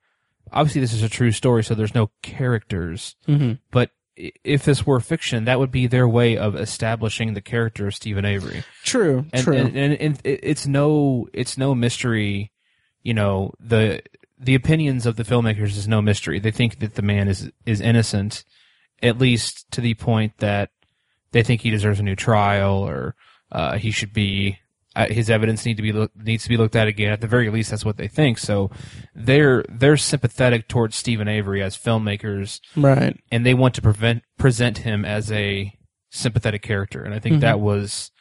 obviously 0.51 0.81
this 0.81 0.93
is 0.93 1.03
a 1.03 1.09
true 1.09 1.31
story, 1.31 1.63
so 1.63 1.75
there's 1.75 1.93
no 1.95 2.09
characters. 2.21 3.15
hmm 3.25 3.53
But 3.71 3.91
if 4.15 4.63
this 4.63 4.85
were 4.85 4.99
fiction, 4.99 5.45
that 5.45 5.59
would 5.59 5.71
be 5.71 5.87
their 5.87 6.07
way 6.07 6.37
of 6.37 6.55
establishing 6.55 7.33
the 7.33 7.41
character 7.41 7.87
of 7.87 7.95
Steven 7.95 8.25
Avery. 8.25 8.63
True. 8.83 9.25
and, 9.33 9.43
true. 9.43 9.57
And, 9.57 9.75
and, 9.75 9.93
and 9.93 10.21
it's 10.23 10.67
no 10.67 11.27
it's 11.33 11.57
no 11.57 11.73
mystery 11.73 12.51
you 13.03 13.13
know 13.13 13.53
the 13.59 14.01
the 14.39 14.55
opinions 14.55 15.05
of 15.05 15.17
the 15.17 15.23
filmmakers 15.23 15.77
is 15.77 15.87
no 15.87 16.01
mystery 16.01 16.39
they 16.39 16.51
think 16.51 16.79
that 16.79 16.95
the 16.95 17.01
man 17.01 17.27
is 17.27 17.51
is 17.65 17.81
innocent 17.81 18.43
at 19.01 19.19
least 19.19 19.69
to 19.71 19.81
the 19.81 19.93
point 19.93 20.37
that 20.37 20.69
they 21.31 21.43
think 21.43 21.61
he 21.61 21.69
deserves 21.69 21.99
a 21.99 22.03
new 22.03 22.15
trial 22.15 22.77
or 22.77 23.15
uh, 23.51 23.77
he 23.77 23.91
should 23.91 24.13
be 24.13 24.57
his 24.95 25.29
evidence 25.29 25.65
need 25.65 25.77
to 25.77 25.83
be 25.83 26.07
needs 26.15 26.43
to 26.43 26.49
be 26.49 26.57
looked 26.57 26.75
at 26.75 26.87
again 26.87 27.11
at 27.11 27.21
the 27.21 27.27
very 27.27 27.49
least 27.49 27.71
that's 27.71 27.83
what 27.85 27.97
they 27.97 28.07
think 28.07 28.37
so 28.37 28.69
they're 29.15 29.63
they're 29.69 29.97
sympathetic 29.97 30.67
towards 30.67 30.95
Steven 30.95 31.27
Avery 31.27 31.61
as 31.63 31.77
filmmakers 31.77 32.59
right. 32.75 33.19
and 33.31 33.45
they 33.45 33.53
want 33.53 33.73
to 33.75 33.81
prevent 33.81 34.21
present 34.37 34.79
him 34.79 35.03
as 35.05 35.31
a 35.31 35.73
sympathetic 36.11 36.61
character 36.61 37.03
and 37.03 37.13
i 37.13 37.19
think 37.19 37.37
Mhm. 37.37 37.41
that 37.41 37.59
was 37.59 38.11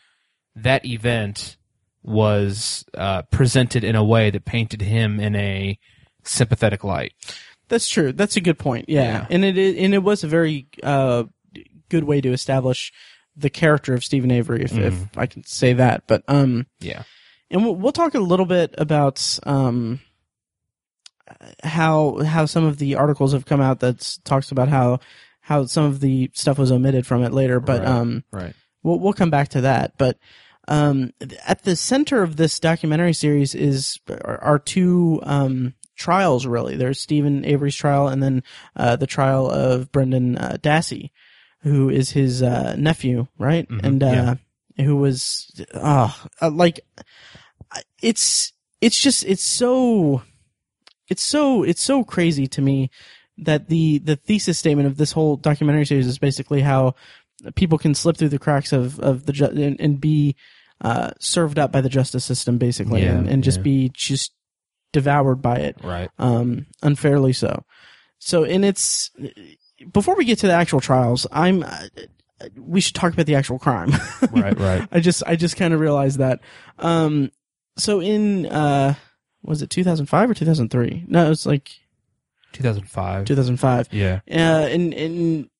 that 0.57 0.85
event 0.87 1.57
was 2.03 2.85
uh, 2.95 3.23
presented 3.31 3.85
in 3.85 3.95
a 3.95 4.05
way 4.05 4.31
that 4.31 4.45
painted 4.45 4.81
him 4.83 5.21
in 5.21 5.37
a 5.37 5.79
sympathetic 6.25 6.83
light 6.85 7.13
That's 7.69 7.89
true. 7.89 8.13
That's 8.13 8.37
a 8.37 8.41
good 8.41 8.59
point. 8.59 8.87
Yeah, 8.89 9.03
Yeah. 9.03 9.27
and 9.31 9.45
it 9.45 9.57
and 9.79 9.95
it 9.95 10.03
was 10.03 10.25
a 10.25 10.29
very 10.29 10.67
uh, 10.83 11.25
good 11.89 12.05
way 12.05 12.21
to 12.21 12.33
establish 12.33 12.93
the 13.37 13.51
character 13.51 13.95
of 13.95 14.05
Steven 14.05 14.31
Avery, 14.31 14.63
if, 14.63 14.73
if 14.73 14.95
Mhm. 14.95 15.09
I 15.17 15.27
can 15.27 15.45
say 15.45 15.73
that. 15.75 16.05
But 16.07 16.23
um, 16.29 16.67
yeah 16.81 17.03
and 17.51 17.63
we'll, 17.65 17.77
we'll 17.77 17.93
talk 17.93 18.15
a 18.15 18.19
little 18.19 18.47
bit 18.47 18.75
about 18.79 19.39
um 19.45 20.01
how 21.63 22.23
how 22.25 22.47
some 22.47 22.65
of 22.65 22.79
the 22.79 22.97
articles 22.97 23.33
have 23.33 23.47
come 23.47 23.61
out 23.61 23.81
that 23.81 24.19
talks 24.25 24.51
about 24.51 24.69
how 24.69 24.99
how 25.41 25.65
some 25.67 25.85
of 25.85 26.01
the 26.01 26.31
stuff 26.35 26.59
was 26.59 26.71
omitted 26.73 27.07
from 27.07 27.23
it 27.23 27.33
later. 27.33 27.61
But 27.61 27.81
Right. 27.83 27.89
um, 27.89 28.25
right 28.33 28.55
we'll 28.83 28.99
we'll 28.99 29.13
come 29.13 29.31
back 29.31 29.49
to 29.49 29.63
that. 29.63 29.95
But 29.99 30.19
um, 30.69 31.13
at 31.47 31.65
the 31.65 31.75
center 31.77 32.23
of 32.23 32.37
this 32.37 32.61
documentary 32.61 33.13
series 33.15 33.55
is 33.55 33.99
are, 34.09 34.39
are 34.43 34.59
two 34.59 35.21
um, 35.25 35.75
trials. 35.97 36.47
Really, 36.47 36.77
there's 36.77 37.01
Steven 37.01 37.45
Avery's 37.45 37.77
trial, 37.77 38.09
and 38.09 38.23
then 38.23 38.43
uh, 38.77 38.97
the 38.97 39.07
trial 39.07 39.51
of 39.51 39.91
Brendan 39.91 40.37
uh, 40.39 40.59
Dassey, 40.63 41.11
who 41.63 41.89
is 41.89 42.11
his 42.11 42.43
uh, 42.43 42.75
nephew, 42.77 43.27
right? 43.39 43.69
Mhm, 43.69 43.85
And 43.85 44.03
uh, 44.03 44.35
yeah. 44.77 44.85
who 44.85 44.97
was 44.97 45.51
oh, 45.75 46.15
uh, 46.41 46.51
like 46.51 46.81
it's 48.03 48.53
it's 48.81 49.01
just 49.01 49.25
it's 49.25 49.43
so 49.45 50.23
it's 51.09 51.23
so 51.23 51.63
it's 51.63 51.83
so 51.83 52.05
crazy 52.05 52.47
to 52.49 52.61
me 52.63 52.91
that 53.39 53.69
the 53.69 53.99
the 53.99 54.17
thesis 54.17 54.59
statement 54.59 54.87
of 54.87 54.97
this 54.97 55.13
whole 55.13 55.37
documentary 55.37 55.87
series 55.87 56.07
is 56.07 56.19
basically 56.19 56.61
how 56.61 56.95
people 57.55 57.79
can 57.79 57.95
slip 57.95 58.17
through 58.17 58.29
the 58.29 58.39
cracks 58.39 58.73
of 58.73 58.99
of 59.01 59.27
the 59.27 59.33
ju- 59.33 59.47
and, 59.47 59.81
and 59.81 60.01
be 60.01 60.37
uh, 60.81 61.11
served 61.21 61.59
up 61.59 61.71
by 61.71 61.81
the 61.81 61.89
justice 61.89 62.25
system, 62.25 62.59
basically, 62.59 63.03
Yeah, 63.05 63.13
and, 63.19 63.29
and 63.29 63.45
just 63.45 63.59
yeah. 63.59 63.63
be 63.65 63.91
just 63.95 64.33
devoured 64.93 65.41
by 65.41 65.57
it 65.59 65.77
Right. 65.83 66.11
um, 66.19 66.67
unfairly 66.83 67.33
so. 67.33 67.65
So, 68.19 68.43
and 68.45 68.65
it's 68.65 69.11
before 69.93 70.15
we 70.17 70.25
get 70.25 70.39
to 70.41 70.47
the 70.47 70.53
actual 70.53 70.81
trials, 70.81 71.27
I'm. 71.33 71.63
Uh, 71.63 71.87
we 72.59 72.81
should 72.81 72.97
talk 72.97 73.13
about 73.13 73.27
the 73.27 73.37
actual 73.37 73.59
crime. 73.59 73.93
Right. 74.33 74.59
Right. 74.59 74.89
I 74.91 74.99
just, 74.99 75.23
I 75.27 75.37
just 75.37 75.57
kind 75.57 75.73
of 75.73 75.79
realized 75.81 76.19
that. 76.19 76.41
Um, 76.79 77.31
so 77.77 78.01
in, 78.01 78.47
uh, 78.47 78.95
was 79.45 79.63
it 79.63 79.71
2005 79.71 80.31
or 80.31 80.35
2003? 80.35 81.05
No, 81.07 81.27
it 81.27 81.29
was 81.29 81.47
like 81.47 81.71
2005. 82.53 83.27
2005. 83.27 83.89
Yeah. 83.93 84.21
Uh, 84.31 84.67
in 84.69 84.93
in 84.93 85.51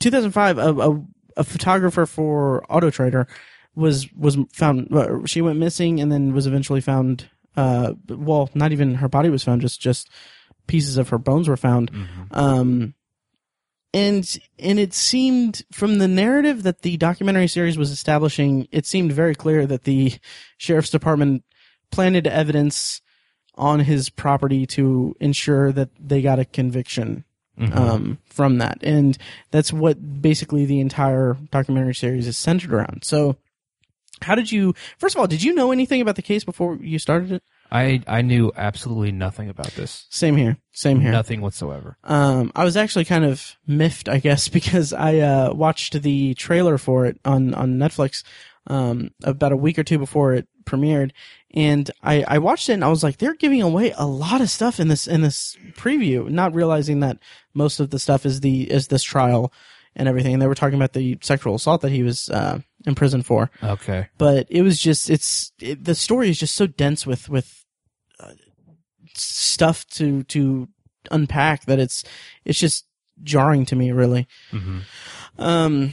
2005, 0.00 0.58
a, 0.58 0.60
a, 0.62 1.04
a 1.38 1.44
photographer 1.44 2.06
for 2.06 2.64
Auto 2.72 2.90
Trader 2.90 3.26
was 3.74 4.10
was 4.12 4.36
found. 4.52 4.92
uh, 4.94 5.24
She 5.26 5.40
went 5.42 5.58
missing 5.58 6.00
and 6.00 6.10
then 6.12 6.32
was 6.32 6.46
eventually 6.46 6.80
found. 6.80 7.28
Uh, 7.56 7.94
well, 8.08 8.50
not 8.54 8.72
even 8.72 8.94
her 8.96 9.08
body 9.08 9.28
was 9.30 9.42
found. 9.42 9.60
Just 9.62 9.80
just 9.80 10.08
pieces 10.66 10.98
of 10.98 11.08
her 11.08 11.18
bones 11.18 11.48
were 11.48 11.56
found. 11.56 11.90
Mhm. 11.92 12.06
Um, 12.30 12.94
and 13.94 14.38
and 14.58 14.78
it 14.78 14.92
seemed 14.92 15.62
from 15.72 15.98
the 15.98 16.08
narrative 16.08 16.62
that 16.64 16.82
the 16.82 16.96
documentary 16.96 17.48
series 17.48 17.78
was 17.78 17.90
establishing, 17.90 18.68
it 18.70 18.86
seemed 18.86 19.12
very 19.12 19.34
clear 19.34 19.66
that 19.66 19.84
the 19.84 20.14
sheriff's 20.58 20.90
department 20.90 21.44
planted 21.90 22.26
evidence 22.26 23.00
on 23.54 23.80
his 23.80 24.10
property 24.10 24.66
to 24.66 25.16
ensure 25.20 25.72
that 25.72 25.88
they 25.98 26.20
got 26.20 26.38
a 26.38 26.44
conviction 26.44 27.24
Mhm. 27.58 27.74
um, 27.74 28.18
from 28.26 28.58
that, 28.58 28.78
and 28.82 29.16
that's 29.50 29.72
what 29.72 30.20
basically 30.20 30.66
the 30.66 30.78
entire 30.78 31.38
documentary 31.50 31.94
series 31.94 32.26
is 32.26 32.36
centered 32.36 32.70
around. 32.70 33.02
So, 33.02 33.36
how 34.20 34.34
did 34.34 34.52
you? 34.52 34.74
First 34.98 35.14
of 35.14 35.20
all, 35.20 35.26
did 35.26 35.42
you 35.42 35.54
know 35.54 35.72
anything 35.72 36.02
about 36.02 36.16
the 36.16 36.22
case 36.22 36.44
before 36.44 36.76
you 36.82 36.98
started 36.98 37.32
it? 37.32 37.42
I 37.76 38.02
I 38.06 38.22
knew 38.22 38.52
absolutely 38.56 39.12
nothing 39.12 39.48
about 39.48 39.72
this. 39.72 40.06
Same 40.10 40.36
here. 40.36 40.56
Same 40.72 41.00
here. 41.00 41.12
Nothing 41.12 41.40
whatsoever. 41.40 41.96
Um, 42.04 42.52
I 42.54 42.64
was 42.64 42.76
actually 42.76 43.04
kind 43.04 43.24
of 43.24 43.56
miffed, 43.66 44.08
I 44.08 44.18
guess, 44.18 44.48
because 44.58 44.92
I 44.92 45.18
uh, 45.18 45.52
watched 45.54 46.00
the 46.02 46.34
trailer 46.34 46.78
for 46.78 47.06
it 47.06 47.18
on 47.24 47.54
on 47.54 47.78
Netflix 47.78 48.22
um, 48.66 49.10
about 49.22 49.52
a 49.52 49.56
week 49.56 49.78
or 49.78 49.84
two 49.84 49.98
before 49.98 50.34
it 50.34 50.48
premiered, 50.64 51.12
and 51.54 51.88
I, 52.02 52.24
I 52.26 52.38
watched 52.38 52.68
it 52.68 52.72
and 52.72 52.84
I 52.84 52.88
was 52.88 53.04
like, 53.04 53.18
they're 53.18 53.34
giving 53.34 53.62
away 53.62 53.92
a 53.96 54.06
lot 54.06 54.40
of 54.40 54.50
stuff 54.50 54.80
in 54.80 54.88
this 54.88 55.06
in 55.06 55.20
this 55.22 55.56
preview, 55.76 56.28
not 56.28 56.54
realizing 56.54 57.00
that 57.00 57.18
most 57.54 57.78
of 57.80 57.90
the 57.90 57.98
stuff 58.00 58.26
is 58.26 58.40
the 58.40 58.70
is 58.70 58.88
this 58.88 59.04
trial 59.04 59.52
and 59.94 60.08
everything. 60.08 60.32
And 60.34 60.42
they 60.42 60.48
were 60.48 60.54
talking 60.56 60.74
about 60.78 60.92
the 60.94 61.16
sexual 61.22 61.54
assault 61.54 61.80
that 61.82 61.92
he 61.92 62.02
was 62.02 62.28
uh, 62.28 62.58
in 62.86 62.94
prison 62.94 63.22
for 63.22 63.50
Okay. 63.62 64.08
but 64.18 64.46
it 64.50 64.62
was 64.62 64.80
just 64.80 65.08
it's 65.10 65.52
it, 65.60 65.84
the 65.84 65.94
story 65.94 66.28
is 66.28 66.38
just 66.38 66.54
so 66.56 66.66
dense 66.66 67.06
with 67.06 67.28
with 67.28 67.64
stuff 69.16 69.86
to 69.88 70.22
to 70.24 70.68
unpack 71.10 71.64
that 71.66 71.78
it's 71.78 72.04
it's 72.44 72.58
just 72.58 72.84
jarring 73.22 73.64
to 73.66 73.76
me 73.76 73.92
really. 73.92 74.26
Hmm 74.50 74.78
um 75.38 75.92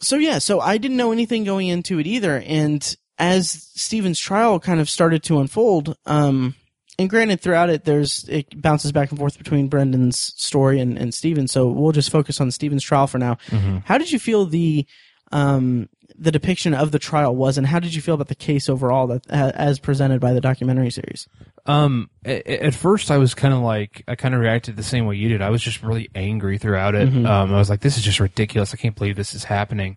so 0.00 0.16
yeah 0.16 0.38
so 0.38 0.58
i 0.58 0.78
didn't 0.78 0.96
know 0.96 1.12
anything 1.12 1.44
going 1.44 1.68
into 1.68 1.98
it 1.98 2.06
either. 2.06 2.42
And 2.46 2.96
as 3.18 3.68
steven's 3.74 4.18
trial 4.18 4.58
kind 4.58 4.80
of 4.80 4.88
started 4.88 5.22
to 5.24 5.38
unfold 5.38 5.96
um 6.06 6.54
and 6.98 7.10
granted 7.10 7.40
throughout 7.40 7.68
it 7.68 7.84
there's 7.84 8.26
it 8.28 8.60
bounces 8.60 8.90
back 8.90 9.10
and 9.10 9.18
forth 9.18 9.36
between 9.36 9.68
brendan's 9.68 10.18
story 10.36 10.80
and 10.80 10.96
and 10.98 11.12
steven 11.12 11.46
so 11.46 11.68
we'll 11.68 11.92
just 11.92 12.10
focus 12.10 12.40
on 12.40 12.50
steven's 12.50 12.82
trial 12.82 13.06
for 13.06 13.18
now. 13.18 13.36
Hmm 13.50 13.78
how 13.84 13.98
did 13.98 14.10
you 14.10 14.18
feel 14.18 14.46
the 14.46 14.86
um 15.30 15.88
the 16.16 16.30
depiction 16.32 16.74
of 16.74 16.90
the 16.92 16.98
trial 16.98 17.34
was, 17.34 17.58
and 17.58 17.66
how 17.66 17.80
did 17.80 17.94
you 17.94 18.02
feel 18.02 18.14
about 18.14 18.28
the 18.28 18.34
case 18.34 18.68
overall 18.68 19.06
that 19.06 19.26
as 19.30 19.78
presented 19.78 20.20
by 20.20 20.32
the 20.32 20.40
documentary 20.40 20.90
series? 20.90 21.26
Um, 21.64 22.10
at, 22.24 22.46
at 22.46 22.74
first 22.74 23.10
I 23.10 23.18
was 23.18 23.34
kind 23.34 23.54
of 23.54 23.60
like, 23.60 24.02
I 24.08 24.14
kind 24.16 24.34
of 24.34 24.40
reacted 24.40 24.76
the 24.76 24.82
same 24.82 25.06
way 25.06 25.16
you 25.16 25.28
did. 25.28 25.42
I 25.42 25.50
was 25.50 25.62
just 25.62 25.82
really 25.82 26.08
angry 26.14 26.58
throughout 26.58 26.94
it. 26.94 27.08
Mhm. 27.08 27.26
Um, 27.26 27.54
I 27.54 27.58
was 27.58 27.70
like, 27.70 27.80
this 27.80 27.96
is 27.96 28.02
just 28.02 28.18
ridiculous. 28.20 28.74
I 28.74 28.76
can't 28.76 28.96
believe 28.96 29.14
this 29.16 29.34
is 29.34 29.44
happening. 29.44 29.96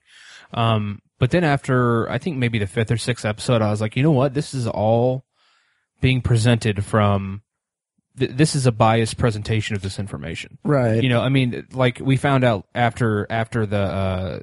Um, 0.53 0.99
but 1.17 1.31
then 1.31 1.43
after, 1.43 2.09
I 2.09 2.17
think 2.19 2.37
maybe 2.37 2.59
the 2.59 2.67
fifth 2.67 2.91
or 2.91 2.97
sixth 2.97 3.25
episode, 3.25 3.61
I 3.61 3.71
was 3.71 3.81
like, 3.81 3.95
you 3.95 4.03
know 4.03 4.11
what? 4.11 4.33
This 4.35 4.53
is 4.53 4.67
all 4.67 5.25
being 6.01 6.21
presented 6.21 6.85
from, 6.85 7.41
th- 8.19 8.31
this 8.31 8.53
is 8.55 8.67
a 8.67 8.71
biased 8.71 9.17
presentation 9.17 9.75
of 9.75 9.81
this 9.81 9.97
information. 9.97 10.59
Right. 10.63 11.01
You 11.01 11.09
know, 11.09 11.21
I 11.21 11.29
mean, 11.29 11.65
like 11.71 11.99
we 11.99 12.15
found 12.17 12.43
out 12.43 12.67
after, 12.75 13.25
after 13.29 13.65
the, 13.65 13.79
uh, 13.79 14.39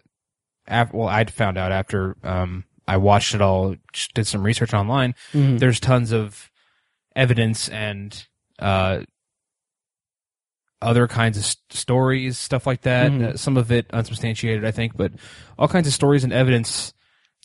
af- 0.66 0.92
well, 0.92 1.08
I'd 1.08 1.30
found 1.30 1.56
out 1.56 1.70
after, 1.72 2.16
um, 2.24 2.64
I 2.88 2.96
watched 2.96 3.35
it 3.35 3.40
all, 3.40 3.76
just 3.92 4.12
did 4.14 4.26
some 4.26 4.42
research 4.42 4.74
online 4.74 5.14
Mhm. 5.32 5.61
there's 5.61 5.78
tons 5.78 6.11
of 6.11 6.50
evidence 7.16 7.68
and 7.68 8.27
uh, 8.59 9.01
other 10.81 11.07
kinds 11.07 11.38
of 11.38 11.44
st- 11.44 11.59
stories, 11.70 12.38
stuff 12.38 12.66
like 12.66 12.83
that. 12.83 13.12
Mhm. 13.12 13.22
Uh, 13.22 13.37
some 13.37 13.57
of 13.57 13.70
it 13.70 13.87
unsubstantiated, 13.92 14.64
I 14.64 14.72
think, 14.72 14.96
but 14.96 15.12
all 15.59 15.68
kinds 15.68 15.87
of 15.87 15.92
stories 15.94 16.25
and 16.25 16.33
evidence. 16.33 16.92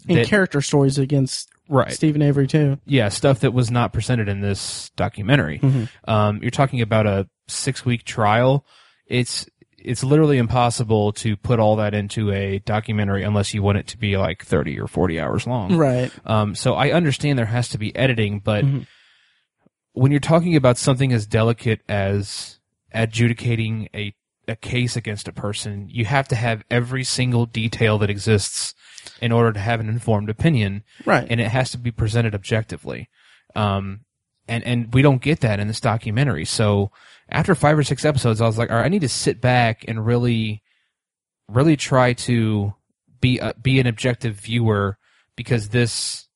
and 0.08 0.20
that- 0.20 0.28
character 0.28 0.62
stories 0.62 0.98
against 1.00 1.50
Right. 1.68 1.92
Steven 1.92 2.22
Avery 2.22 2.48
too. 2.48 2.78
Yeah, 2.86 3.10
stuff 3.10 3.40
that 3.42 3.52
was 3.52 3.70
not 3.72 3.92
presented 3.94 4.30
in 4.30 4.42
this 4.42 4.90
documentary. 4.96 5.60
Mhm. 5.60 5.90
Um, 6.08 6.40
you're 6.42 6.52
talking 6.52 6.82
about 6.82 7.08
a 7.08 7.28
six 7.48 7.84
week 7.84 8.06
trial. 8.06 8.66
It's 9.08 9.48
it's 9.80 10.04
literally 10.04 10.38
impossible 10.38 11.14
to 11.14 11.36
put 11.36 11.60
all 11.60 11.78
that 11.78 11.94
into 11.94 12.32
a 12.32 12.60
documentary 12.60 13.24
unless 13.24 13.54
you 13.54 13.62
want 13.64 13.78
it 13.80 13.88
to 13.88 13.98
be 13.98 14.18
like 14.18 14.44
30 14.46 14.80
or 14.80 14.88
40 14.88 15.20
hours 15.20 15.46
long. 15.48 15.76
Right. 15.76 16.12
Um, 16.26 16.56
so 16.56 16.74
I 16.76 16.92
understand 16.92 17.38
there 17.40 17.46
has 17.46 17.70
to 17.70 17.78
be 17.78 17.96
editing, 17.96 18.40
but 18.40 18.64
Mhm. 18.66 18.86
When 19.98 20.12
you're 20.12 20.20
talking 20.20 20.56
about 20.56 20.78
something 20.78 21.12
as 21.12 21.26
delicate 21.26 21.82
as 21.90 22.60
adjudicating 22.94 23.90
a, 23.94 24.14
a 24.48 24.56
case 24.56 24.96
against 24.96 25.28
a 25.28 25.34
person, 25.34 25.88
you 25.90 26.06
have 26.06 26.28
to 26.30 26.36
have 26.36 26.64
every 26.70 27.04
single 27.04 27.46
detail 27.46 27.98
that 28.00 28.10
exists 28.10 28.74
in 29.22 29.32
order 29.32 29.52
to 29.54 29.60
have 29.60 29.80
an 29.80 29.90
informed 29.90 30.30
opinion, 30.30 30.84
Right. 31.06 31.26
and 31.30 31.40
it 31.40 31.48
has 31.50 31.72
to 31.72 31.78
be 31.78 31.92
presented 31.92 32.36
objectively. 32.36 33.10
Um, 33.56 34.02
and, 34.48 34.64
and 34.64 34.94
we 34.94 35.02
don't 35.02 35.22
get 35.22 35.42
that 35.42 35.60
in 35.60 35.68
this 35.68 35.80
documentary. 35.82 36.46
So 36.46 36.92
after 37.30 37.56
five 37.56 37.78
or 37.78 37.84
six 37.84 38.06
episodes, 38.06 38.40
I 38.42 38.46
was 38.46 38.58
like, 38.58 38.70
all 38.70 38.78
right, 38.78 38.86
I 38.86 38.90
need 38.90 39.02
to 39.02 39.10
sit 39.10 39.42
back 39.42 39.84
and 39.88 40.06
really, 40.06 40.62
really 41.50 41.76
try 41.76 42.14
to 42.14 42.74
be, 43.20 43.40
a, 43.40 43.54
be 43.62 43.80
an 43.80 43.88
objective 43.88 44.36
viewer 44.36 44.98
because 45.36 45.70
this, 45.70 46.27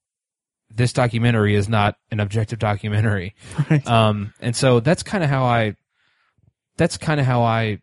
this 0.75 0.93
documentary 0.93 1.55
is 1.55 1.67
not 1.69 1.95
an 2.11 2.19
objective 2.19 2.59
documentary. 2.59 3.35
right. 3.69 3.85
Um, 3.87 4.33
and 4.39 4.55
so 4.55 4.79
that's 4.79 5.03
kind 5.03 5.23
of 5.23 5.29
how 5.29 5.43
I, 5.43 5.75
that's 6.77 6.97
kind 6.97 7.19
of 7.19 7.25
how 7.25 7.43
I 7.43 7.79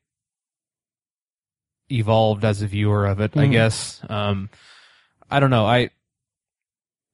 evolved 1.91 2.45
as 2.45 2.63
a 2.63 2.67
viewer 2.67 3.07
of 3.07 3.21
it, 3.21 3.37
I 3.37 3.47
Mhm. 3.47 3.53
guess. 3.53 4.01
Um, 4.09 4.51
I 5.31 5.41
don't 5.41 5.51
know. 5.51 5.67
I, 5.67 5.91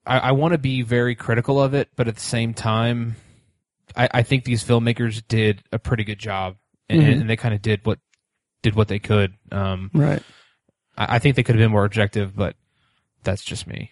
I, 0.06 0.18
I 0.18 0.32
want 0.32 0.52
to 0.52 0.58
be 0.58 0.82
very 0.82 1.14
critical 1.14 1.62
of 1.62 1.74
it, 1.74 1.88
but 1.96 2.08
at 2.08 2.14
the 2.14 2.20
same 2.20 2.54
time, 2.54 3.16
I, 3.96 4.08
I 4.12 4.22
think 4.22 4.44
these 4.44 4.64
filmmakers 4.64 5.22
did 5.26 5.62
a 5.72 5.78
pretty 5.78 6.04
good 6.04 6.18
job 6.18 6.56
and, 6.88 7.00
Mhm. 7.02 7.20
and 7.22 7.30
they 7.30 7.36
kind 7.36 7.54
of 7.54 7.62
did 7.62 7.84
what, 7.86 7.98
did 8.62 8.74
what 8.74 8.88
they 8.88 8.98
could. 8.98 9.34
Um, 9.52 9.90
right. 9.94 10.22
I, 10.96 11.16
I 11.16 11.18
think 11.18 11.36
they 11.36 11.42
could 11.42 11.54
have 11.54 11.60
been 11.62 11.70
more 11.70 11.84
objective, 11.84 12.34
but 12.34 12.56
that's 13.24 13.44
just 13.44 13.66
me. 13.66 13.90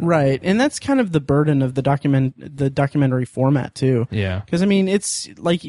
Right. 0.00 0.40
And 0.42 0.60
that's 0.60 0.78
kind 0.78 1.00
of 1.00 1.12
the 1.12 1.20
burden 1.20 1.62
of 1.62 1.74
the 1.74 1.82
document 1.82 2.34
the 2.56 2.70
documentary 2.70 3.24
format 3.24 3.74
too. 3.74 4.06
Yeah. 4.10 4.40
Because 4.40 4.62
I 4.62 4.66
mean, 4.66 4.88
it's 4.88 5.28
like 5.38 5.62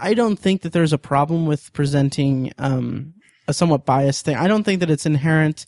I 0.00 0.14
don't 0.14 0.38
think 0.38 0.62
that 0.62 0.72
there's 0.72 0.92
a 0.92 0.98
problem 0.98 1.46
with 1.46 1.72
presenting 1.72 2.52
um, 2.58 3.14
a 3.48 3.52
somewhat 3.52 3.84
biased 3.84 4.24
thing. 4.24 4.36
I 4.36 4.48
don't 4.48 4.62
think 4.64 4.80
that 4.80 4.90
it's 4.90 5.06
inherent 5.06 5.66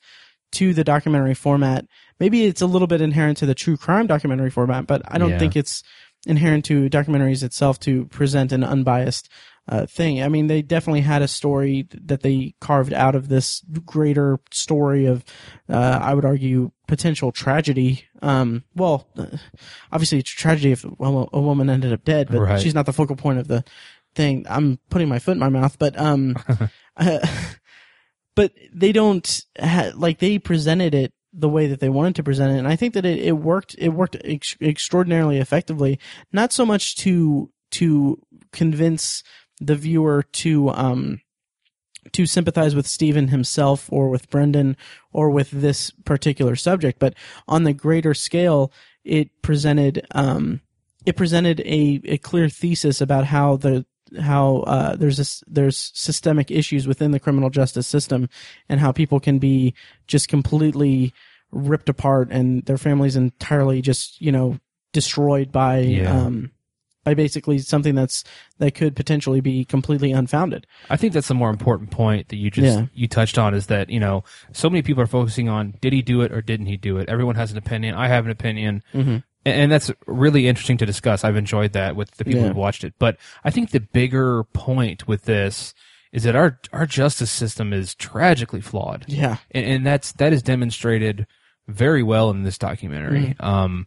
to 0.53 0.73
the 0.73 0.85
documentary 0.85 1.35
format. 1.35 1.85
Maybe 2.21 2.45
it's 2.47 2.63
a 2.63 2.67
little 2.67 2.87
bit 2.87 3.01
inherent 3.01 3.39
to 3.39 3.47
the 3.47 3.55
true 3.55 3.77
crime 3.77 4.07
documentary 4.07 4.51
format, 4.51 4.87
but 4.87 5.03
I 5.09 5.19
don't 5.19 5.31
Yeah. 5.31 5.39
think 5.39 5.57
it's 5.57 5.83
inherent 6.27 6.65
to 6.67 6.89
documentaries 6.89 7.43
itself 7.43 7.79
to 7.81 8.07
present 8.07 8.53
an 8.53 8.65
unbiased 8.65 9.29
uh, 9.67 9.87
thing. 9.87 10.23
I 10.23 10.29
mean, 10.29 10.47
they 10.47 10.61
definitely 10.63 11.01
had 11.01 11.23
a 11.23 11.29
story 11.29 11.87
that 12.05 12.23
they 12.23 12.55
carved 12.61 12.93
out 12.93 13.15
of 13.15 13.29
this 13.29 13.63
greater 13.87 14.39
story 14.51 15.07
of, 15.07 15.25
uh, 15.69 15.99
I 16.03 16.13
would 16.15 16.25
argue, 16.25 16.71
potential 16.87 17.33
tragedy. 17.33 18.05
Um, 18.21 18.65
well, 18.75 19.09
uh, 19.17 19.27
obviously, 19.91 20.19
it's 20.19 20.33
a 20.33 20.37
tragedy 20.37 20.73
if 20.73 20.85
well, 20.99 21.29
a 21.33 21.41
woman 21.41 21.71
ended 21.71 21.93
up 21.93 22.05
dead, 22.05 22.29
but 22.31 22.41
Right. 22.41 22.61
she's 22.61 22.75
not 22.75 22.85
the 22.87 22.93
focal 22.93 23.17
point 23.17 23.39
of 23.39 23.49
the 23.49 23.65
thing. 24.15 24.45
I'm 24.49 24.79
putting 24.91 25.09
my 25.09 25.19
foot 25.19 25.33
in 25.33 25.39
my 25.39 25.49
mouth, 25.49 25.79
but 25.79 25.99
um, 25.99 26.37
uh, 26.99 27.19
but 28.35 28.53
they 28.73 28.93
don't 28.93 29.45
ha- 29.59 29.93
like 29.95 30.19
they 30.19 30.39
presented 30.39 30.95
it 30.95 31.13
the 31.33 31.49
way 31.49 31.67
that 31.67 31.81
they 31.81 31.89
wanted 31.89 32.15
to 32.17 32.23
present 32.23 32.53
it, 32.55 32.59
and 32.59 32.69
I 32.69 32.77
think 32.77 32.95
that 32.95 33.05
it, 33.07 33.19
it 33.19 33.33
worked. 33.33 33.75
It 33.79 33.89
worked 33.91 34.17
ex- 34.25 34.57
extraordinarily 34.61 35.39
effectively. 35.39 35.99
Not 36.33 36.53
so 36.53 36.65
much 36.67 36.97
to 36.97 37.51
to 37.73 38.21
convince 38.53 39.23
the 39.61 39.77
viewer 39.77 40.23
to 40.23 40.71
um 40.71 41.21
to 42.13 42.27
sympathize 42.27 42.75
with 42.75 42.87
Steven 42.87 43.29
himself 43.29 43.91
or 43.91 44.11
with 44.11 44.29
Brendan 44.29 44.77
or 45.13 45.31
with 45.31 45.51
this 45.51 45.91
particular 46.05 46.55
subject, 46.55 46.99
but 46.99 47.15
on 47.49 47.65
the 47.65 47.73
greater 47.73 48.13
scale, 48.13 48.71
it 49.05 49.31
presented 49.43 50.07
um 50.13 50.61
it 51.07 51.17
presented 51.17 51.61
a, 51.61 52.01
a 52.05 52.19
clear 52.19 52.49
thesis 52.49 53.01
about 53.01 53.27
how 53.27 53.57
the 53.57 53.85
how 54.21 54.59
uh, 54.59 54.95
there's 54.97 55.17
this, 55.17 55.43
there's 55.47 55.91
systemic 55.95 56.51
issues 56.51 56.87
within 56.87 57.11
the 57.11 57.19
criminal 57.19 57.51
justice 57.51 57.87
system 57.87 58.29
and 58.69 58.79
how 58.81 58.93
people 58.93 59.19
can 59.19 59.39
be 59.39 59.75
just 60.07 60.29
completely 60.29 61.13
ripped 61.51 61.89
apart 61.89 62.29
and 62.31 62.65
their 62.67 62.79
families 62.79 63.17
entirely 63.17 63.81
just 63.81 64.21
you 64.21 64.31
know 64.31 64.59
destroyed 64.93 65.51
by 65.51 65.79
Yeah. 65.79 66.11
um 66.13 66.51
by 67.05 67.15
basically 67.15 67.59
something 67.59 67.95
that's 67.95 68.25
that 68.59 68.75
could 68.75 68.97
potentially 68.97 69.41
be 69.41 69.65
completely 69.65 70.11
unfounded. 70.13 70.67
I 70.91 70.97
think 70.97 71.13
that's 71.13 71.29
the 71.29 71.35
more 71.35 71.51
important 71.51 71.91
point 71.91 72.29
that 72.29 72.37
you 72.37 72.51
just 72.51 72.79
Yeah. 72.79 72.87
you 72.95 73.07
touched 73.07 73.39
on 73.39 73.55
is 73.55 73.67
that 73.67 73.91
you 73.91 74.01
know 74.01 74.25
so 74.53 74.69
many 74.69 74.83
people 74.83 75.03
are 75.03 75.07
focusing 75.07 75.49
on 75.49 75.75
did 75.81 75.93
he 75.93 76.03
do 76.03 76.23
it 76.23 76.33
or 76.33 76.41
didn't 76.43 76.67
he 76.67 76.77
do 76.77 76.97
it. 76.99 77.09
Everyone 77.09 77.37
has 77.37 77.53
an 77.53 77.59
opinion. 77.59 77.95
I 77.95 78.09
have 78.09 78.25
an 78.25 78.31
opinion, 78.31 78.83
Mm-hmm. 78.93 79.11
and, 79.11 79.23
and 79.45 79.73
that's 79.73 79.91
really 80.07 80.49
interesting 80.49 80.79
to 80.79 80.87
discuss. 80.87 81.25
I've 81.25 81.37
enjoyed 81.37 81.73
that 81.75 81.95
with 81.97 82.13
the 82.13 82.25
people 82.25 82.41
Yeah. 82.41 82.49
who've 82.49 82.57
watched 82.57 82.85
it. 82.85 82.95
But 82.99 83.19
I 83.45 83.51
think 83.51 83.71
the 83.71 83.81
bigger 83.81 84.45
point 84.55 85.07
with 85.07 85.25
this 85.25 85.75
is 86.13 86.23
that 86.23 86.37
our 86.37 86.59
our 86.73 86.87
justice 86.87 87.31
system 87.31 87.73
is 87.73 87.95
tragically 87.95 88.61
flawed, 88.61 89.05
Yeah. 89.09 89.37
and, 89.51 89.67
and 89.67 89.87
that's 89.87 90.13
that 90.13 90.33
is 90.33 90.43
demonstrated 90.43 91.27
very 91.69 92.03
well 92.03 92.31
in 92.31 92.43
this 92.45 92.57
documentary. 92.59 93.35
Mm-hmm. 93.39 93.45
Um, 93.45 93.87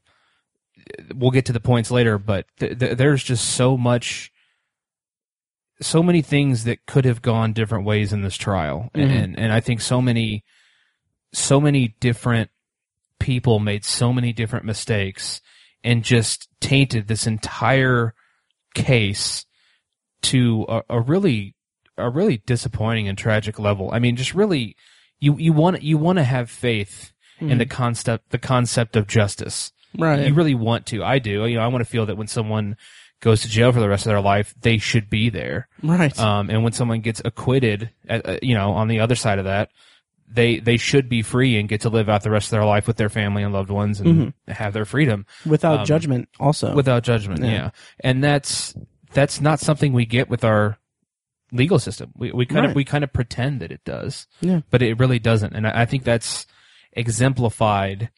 we'll 1.13 1.31
get 1.31 1.45
to 1.45 1.53
the 1.53 1.59
points 1.59 1.91
later, 1.91 2.17
but 2.17 2.45
th- 2.59 2.77
th- 2.79 2.97
there's 2.97 3.23
just 3.23 3.49
so 3.49 3.77
much, 3.77 4.31
so 5.81 6.01
many 6.01 6.21
things 6.21 6.63
that 6.63 6.85
could 6.85 7.05
have 7.05 7.21
gone 7.21 7.53
different 7.53 7.85
ways 7.85 8.11
in 8.13 8.21
this 8.21 8.35
trial, 8.37 8.89
Mhm. 8.95 9.09
and 9.09 9.39
and 9.39 9.53
I 9.53 9.59
think 9.59 9.81
so 9.81 10.01
many, 10.01 10.43
so 11.33 11.61
many 11.61 11.95
different 11.99 12.49
people 13.19 13.59
made 13.59 13.83
so 13.85 14.11
many 14.13 14.33
different 14.33 14.65
mistakes 14.65 15.41
and 15.83 16.03
just 16.03 16.49
tainted 16.59 17.07
this 17.07 17.27
entire 17.27 18.13
case 18.73 19.45
to 20.21 20.65
a, 20.67 20.81
a 20.89 21.01
really 21.01 21.55
a 21.97 22.09
really 22.09 22.37
disappointing 22.45 23.07
and 23.07 23.17
tragic 23.17 23.57
level. 23.59 23.89
I 23.91 23.99
mean, 23.99 24.15
just 24.15 24.33
really 24.33 24.75
you 25.19 25.37
you 25.37 25.53
want 25.53 25.81
you 25.83 25.97
want 25.97 26.17
to 26.17 26.23
have 26.23 26.49
faith 26.49 27.11
in 27.39 27.59
the 27.59 27.65
concept 27.67 28.31
the 28.31 28.39
concept 28.39 28.95
of 28.95 29.05
justice. 29.07 29.71
Right. 29.97 30.27
You 30.27 30.33
really 30.33 30.55
want 30.55 30.85
to. 30.87 31.03
I 31.03 31.19
do. 31.19 31.45
You 31.45 31.55
know, 31.57 31.61
I 31.63 31.67
want 31.67 31.83
to 31.83 31.89
feel 31.89 32.05
that 32.07 32.17
when 32.17 32.27
someone 32.27 32.77
goes 33.19 33.41
to 33.41 33.49
jail 33.49 33.71
for 33.71 33.79
the 33.79 33.89
rest 33.89 34.05
of 34.05 34.11
their 34.11 34.21
life, 34.21 34.53
they 34.61 34.77
should 34.77 35.09
be 35.09 35.29
there. 35.29 35.67
right. 35.81 36.17
Um, 36.19 36.49
and 36.49 36.63
when 36.63 36.73
someone 36.73 37.01
gets 37.01 37.21
acquitted, 37.25 37.89
uh, 38.09 38.19
uh, 38.23 38.37
you 38.43 38.53
know, 38.53 38.73
on 38.73 38.87
the 38.87 38.99
other 38.99 39.15
side 39.15 39.39
of 39.39 39.45
that, 39.45 39.69
they 40.29 40.59
they 40.59 40.77
should 40.77 41.07
be 41.09 41.21
free 41.21 41.57
and 41.57 41.69
get 41.69 41.81
to 41.81 41.89
live 41.89 42.09
out 42.09 42.21
the 42.23 42.29
rest 42.29 42.47
of 42.47 42.51
their 42.51 42.65
life 42.65 42.85
with 42.85 42.97
their 42.97 43.09
family 43.09 43.43
and 43.43 43.53
loved 43.53 43.69
ones 43.69 43.99
and 44.01 44.33
have 44.47 44.73
their 44.73 44.83
freedom 44.85 45.25
Without 45.45 45.79
um, 45.79 45.85
judgment 45.85 46.27
also. 46.39 46.75
without 46.75 47.03
judgment. 47.03 47.41
Yeah. 47.43 47.51
Yeah. 47.51 47.69
and 48.01 48.21
that's 48.23 48.75
that's 49.13 49.39
not 49.39 49.61
something 49.61 49.93
we 49.93 50.05
get 50.05 50.29
with 50.29 50.43
our 50.43 50.77
legal 51.53 51.79
system. 51.79 52.11
We 52.17 52.33
we 52.33 52.45
kind 52.45 52.59
Right. 52.61 52.69
of 52.71 52.75
we 52.75 52.83
kind 52.83 53.05
of 53.05 53.13
pretend 53.13 53.61
that 53.61 53.71
it 53.71 53.85
does, 53.85 54.27
Yeah. 54.41 54.59
but 54.69 54.81
it 54.81 54.99
really 54.99 55.17
doesn't. 55.17 55.53
And 55.55 55.65
I, 55.65 55.83
I 55.83 55.85
think 55.85 56.03
that's 56.03 56.45
exemplified 56.91 58.09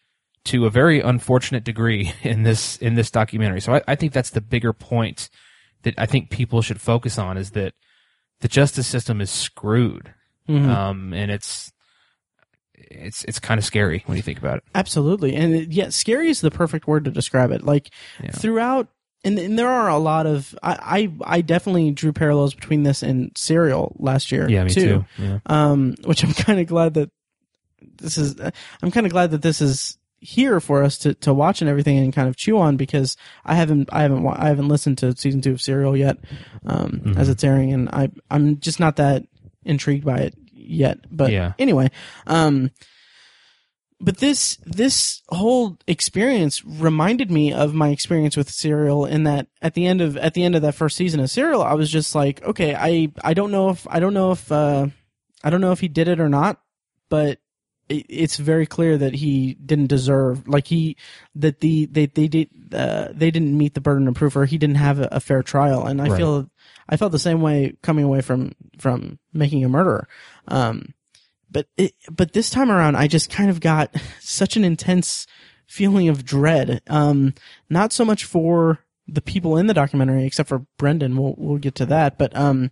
to 0.46 0.66
a 0.66 0.70
very 0.70 1.00
unfortunate 1.02 1.64
degree 1.64 2.14
in 2.24 2.44
this 2.44 2.78
in 2.78 2.96
this 2.96 3.12
documentary. 3.12 3.62
So 3.62 3.76
I, 3.76 3.82
I 3.88 3.96
think 3.96 4.14
that's 4.14 4.30
the 4.32 4.42
bigger 4.42 4.74
point 4.74 5.30
that 5.84 5.94
I 5.98 6.06
think 6.06 6.30
people 6.30 6.62
should 6.62 6.82
focus 6.82 7.18
on 7.18 7.38
is 7.38 7.52
that 7.52 7.74
the 8.42 8.48
justice 8.48 8.88
system 8.88 9.22
is 9.22 9.30
screwed, 9.30 10.14
Mhm. 10.48 10.68
um, 10.68 11.14
and 11.14 11.30
it's 11.32 11.72
it's 12.74 13.24
it's 13.26 13.40
kind 13.40 13.58
of 13.58 13.66
scary 13.66 14.04
when 14.06 14.16
you 14.18 14.24
think 14.24 14.40
about 14.40 14.58
it. 14.58 14.64
Absolutely. 14.74 15.36
And 15.36 15.54
it, 15.54 15.72
yeah, 15.72 15.90
scary 15.90 16.30
is 16.30 16.42
the 16.42 16.50
perfect 16.52 16.88
word 16.88 17.06
to 17.06 17.12
describe 17.12 17.52
it. 17.52 17.64
Like 17.64 17.90
Yeah. 18.24 18.32
throughout 18.32 18.88
and, 19.26 19.38
and 19.38 19.60
there 19.60 19.68
are 19.68 19.90
a 19.90 19.98
lot 19.98 20.26
of 20.26 20.58
I, 20.64 21.10
I 21.26 21.38
I 21.38 21.42
definitely 21.42 21.92
drew 21.92 22.14
parallels 22.14 22.54
between 22.56 22.84
this 22.84 23.04
and 23.04 23.32
Serial 23.38 23.96
last 24.00 24.32
year 24.32 24.50
Yeah, 24.50 24.64
me 24.64 24.70
too. 24.70 24.82
too. 25.18 25.24
Yeah. 25.24 25.40
Um 25.46 25.96
which 26.06 26.24
I'm 26.24 26.34
kind 26.46 26.60
of 26.62 26.68
glad 26.68 26.94
that 26.96 27.12
this 27.98 28.18
is 28.18 28.36
I'm 28.82 28.92
kind 28.92 29.06
of 29.06 29.12
glad 29.12 29.32
that 29.32 29.42
this 29.42 29.60
is 29.62 29.98
here 30.22 30.60
for 30.60 30.84
us 30.84 30.98
to, 31.00 31.14
to 31.16 31.34
watch 31.34 31.62
and 31.62 31.70
everything 31.70 31.98
and 31.98 32.14
kind 32.14 32.28
of 32.28 32.36
chew 32.36 32.58
on 32.60 32.76
because 32.78 33.16
I 33.46 33.56
haven't 33.56 33.90
I 33.92 34.02
haven't 34.02 34.26
I 34.28 34.48
haven't 34.50 34.68
listened 34.68 34.98
to 35.00 35.16
season 35.16 35.42
2 35.42 35.52
of 35.54 35.62
Serial 35.62 35.96
yet 35.96 36.18
um 36.66 36.92
Mm-hmm. 37.04 37.18
as 37.18 37.30
it's 37.30 37.44
airing 37.44 37.72
and 37.74 37.90
I 37.90 38.10
I'm 38.30 38.60
just 38.60 38.80
not 38.80 38.98
that 38.98 39.24
intrigued 39.64 40.04
by 40.06 40.18
it 40.20 40.36
yet 40.52 41.00
but 41.10 41.32
Yeah. 41.32 41.54
anyway 41.58 41.90
um 42.28 42.72
but 44.02 44.18
this 44.20 44.58
this 44.66 45.22
whole 45.30 45.78
experience 45.88 46.64
reminded 46.64 47.30
me 47.30 47.52
of 47.52 47.74
my 47.74 47.90
experience 47.90 48.38
with 48.38 48.50
Serial 48.50 49.06
in 49.06 49.24
that 49.26 49.48
at 49.62 49.74
the 49.74 49.86
end 49.86 50.00
of 50.02 50.16
at 50.18 50.34
the 50.34 50.44
end 50.44 50.56
of 50.56 50.62
that 50.62 50.76
first 50.76 50.96
season 50.96 51.20
of 51.20 51.30
Serial, 51.30 51.62
I 51.62 51.74
was 51.74 51.92
just 51.92 52.16
like, 52.16 52.42
okay, 52.44 52.74
I 52.76 53.12
I 53.22 53.34
don't 53.34 53.52
know 53.52 53.70
if 53.70 53.86
I 53.90 54.00
don't 54.00 54.14
know 54.14 54.32
if 54.32 54.50
uh, 54.52 54.88
I 55.44 55.50
don't 55.50 55.60
know 55.60 55.74
if 55.74 55.82
he 55.82 55.90
did 55.90 56.08
it 56.08 56.22
or 56.22 56.30
not, 56.30 56.62
but 57.10 57.40
it's 57.90 58.38
very 58.38 58.66
clear 58.66 58.98
that 58.98 59.16
he 59.16 59.56
didn't 59.56 59.88
deserve 59.88 60.48
like 60.48 60.68
he 60.68 60.96
that 61.36 61.60
the 61.60 61.86
they 61.88 62.06
they 62.06 62.28
did 62.28 62.50
uh, 62.74 63.08
they 63.12 63.32
didn't 63.32 63.58
meet 63.58 63.74
the 63.74 63.82
burden 63.82 64.08
of 64.08 64.14
proof 64.16 64.36
or 64.36 64.46
he 64.46 64.58
didn't 64.58 64.76
have 64.78 65.00
a, 65.00 65.08
a 65.12 65.20
fair 65.20 65.42
trial, 65.44 65.86
and 65.86 66.02
I 66.02 66.08
Right. 66.10 66.18
feel 66.18 66.50
I 66.88 66.98
felt 66.98 67.12
the 67.12 67.20
same 67.20 67.42
way 67.42 67.76
coming 67.82 68.06
away 68.06 68.22
from 68.22 68.54
from 68.78 69.20
making 69.34 69.64
a 69.66 69.70
murderer. 69.70 70.08
Um, 70.48 70.94
but 71.52 71.68
it, 71.78 71.94
but 72.12 72.34
this 72.34 72.50
time 72.52 72.70
around, 72.72 72.96
I 72.96 73.08
just 73.08 73.30
kind 73.32 73.50
of 73.50 73.60
got 73.60 73.96
such 74.20 74.56
an 74.56 74.64
intense 74.64 75.26
feeling 75.68 76.08
of 76.10 76.24
dread. 76.26 76.82
Um, 76.88 77.34
not 77.70 77.92
so 77.92 78.06
much 78.06 78.24
for 78.26 78.80
the 79.08 79.22
people 79.22 79.58
in 79.58 79.66
the 79.66 79.74
documentary, 79.74 80.26
except 80.26 80.50
for 80.50 80.66
Brendan. 80.78 81.18
We'll 81.18 81.34
we'll 81.38 81.58
get 81.58 81.74
to 81.76 81.86
that, 81.88 82.18
but 82.20 82.36
um, 82.36 82.70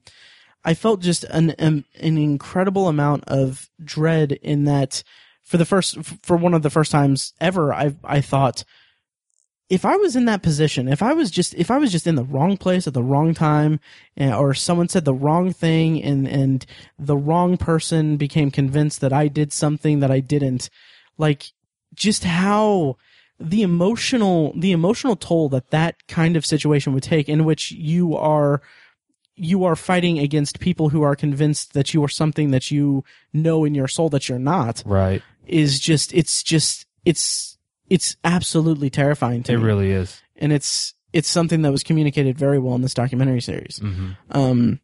I 0.63 0.73
felt 0.73 1.01
just 1.01 1.23
an 1.25 1.51
an, 1.51 1.85
incredible 1.95 2.87
amount 2.87 3.23
of 3.27 3.69
dread 3.83 4.33
in 4.33 4.65
that 4.65 5.03
for 5.43 5.57
the 5.57 5.65
first 5.65 5.97
for 6.23 6.35
one 6.37 6.53
of 6.53 6.61
the 6.61 6.69
first 6.69 6.91
times 6.91 7.33
ever, 7.39 7.73
I 7.73 7.95
I 8.03 8.21
thought 8.21 8.63
if 9.69 9.83
I 9.83 9.97
was 9.97 10.15
in 10.15 10.25
that 10.25 10.41
position, 10.43 10.87
if 10.87 11.03
I 11.03 11.13
was 11.13 11.29
just 11.29 11.53
if 11.55 11.69
I 11.69 11.77
was 11.77 11.91
just 11.91 12.07
in 12.07 12.15
the 12.15 12.23
wrong 12.23 12.57
place 12.57 12.87
at 12.87 12.93
the 12.93 13.03
wrong 13.03 13.33
time, 13.33 13.79
eh, 14.15 14.33
or 14.33 14.53
someone 14.53 14.87
said 14.87 15.05
the 15.05 15.13
wrong 15.13 15.51
thing, 15.51 16.01
and 16.01 16.27
and 16.27 16.65
the 16.97 17.17
wrong 17.17 17.57
person 17.57 18.17
became 18.17 18.49
convinced 18.49 19.01
that 19.01 19.13
I 19.13 19.27
did 19.27 19.51
something 19.51 19.99
that 19.99 20.11
I 20.11 20.21
didn't, 20.21 20.69
like 21.17 21.51
just 21.93 22.23
how 22.23 22.97
the 23.39 23.61
emotional 23.61 24.53
the 24.57 24.71
emotional 24.71 25.15
toll 25.15 25.49
that 25.49 25.71
that 25.71 26.07
kind 26.07 26.37
of 26.37 26.45
situation 26.45 26.93
would 26.93 27.03
take, 27.03 27.27
in 27.27 27.43
which 27.43 27.71
you 27.71 28.15
are 28.15 28.61
you 29.37 29.63
are 29.63 29.75
fighting 29.75 30.19
against 30.19 30.59
people 30.59 30.89
who 30.89 31.01
are 31.03 31.15
convinced 31.15 31.73
that 31.73 31.93
you 31.93 32.03
are 32.03 32.09
something 32.09 32.51
that 32.51 32.71
you 32.71 33.03
know 33.33 33.63
in 33.65 33.73
your 33.75 33.87
soul 33.87 34.09
that 34.09 34.27
you're 34.27 34.39
not, 34.39 34.83
Right. 34.85 35.21
is 35.45 35.79
just 35.79 36.13
it's 36.13 36.43
just 36.43 36.85
it's 37.05 37.57
it's 37.89 38.17
absolutely 38.23 38.89
terrifying 38.89 39.43
to 39.43 39.51
me. 39.53 39.55
It 39.55 39.59
me 39.59 39.65
really 39.65 39.91
is. 39.91 40.19
and 40.35 40.51
it's 40.51 40.93
it's 41.13 41.29
something 41.29 41.61
that 41.61 41.71
was 41.71 41.83
communicated 41.83 42.37
very 42.37 42.59
well 42.59 42.75
in 42.75 42.81
this 42.81 42.93
documentary 42.93 43.41
series. 43.41 43.79
Mm-hmm. 43.79 44.11
Um, 44.31 44.79